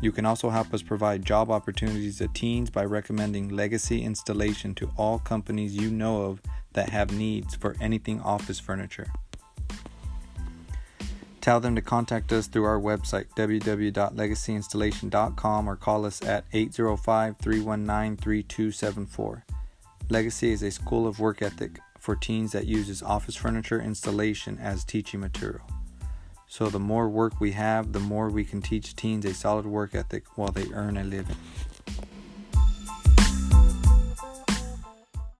You 0.00 0.12
can 0.12 0.24
also 0.24 0.50
help 0.50 0.72
us 0.72 0.82
provide 0.82 1.24
job 1.24 1.50
opportunities 1.50 2.18
to 2.18 2.28
teens 2.28 2.70
by 2.70 2.84
recommending 2.84 3.48
Legacy 3.48 4.02
Installation 4.02 4.72
to 4.76 4.92
all 4.96 5.18
companies 5.18 5.74
you 5.74 5.90
know 5.90 6.22
of 6.22 6.40
that 6.74 6.90
have 6.90 7.12
needs 7.12 7.56
for 7.56 7.74
anything 7.80 8.20
office 8.20 8.60
furniture. 8.60 9.10
Tell 11.40 11.58
them 11.60 11.74
to 11.74 11.82
contact 11.82 12.32
us 12.32 12.46
through 12.46 12.64
our 12.64 12.78
website 12.78 13.24
www.legacyinstallation.com 13.36 15.68
or 15.68 15.76
call 15.76 16.04
us 16.04 16.22
at 16.22 16.44
805 16.52 17.38
319 17.38 18.16
3274. 18.16 19.44
Legacy 20.10 20.52
is 20.52 20.62
a 20.62 20.70
school 20.70 21.06
of 21.06 21.18
work 21.18 21.42
ethic 21.42 21.80
for 21.98 22.14
teens 22.14 22.52
that 22.52 22.66
uses 22.66 23.02
office 23.02 23.34
furniture 23.34 23.80
installation 23.80 24.58
as 24.58 24.84
teaching 24.84 25.20
material. 25.20 25.66
So, 26.50 26.70
the 26.70 26.80
more 26.80 27.10
work 27.10 27.40
we 27.40 27.52
have, 27.52 27.92
the 27.92 28.00
more 28.00 28.30
we 28.30 28.42
can 28.42 28.62
teach 28.62 28.96
teens 28.96 29.26
a 29.26 29.34
solid 29.34 29.66
work 29.66 29.94
ethic 29.94 30.38
while 30.38 30.50
they 30.50 30.66
earn 30.72 30.96
a 30.96 31.04
living. 31.04 31.36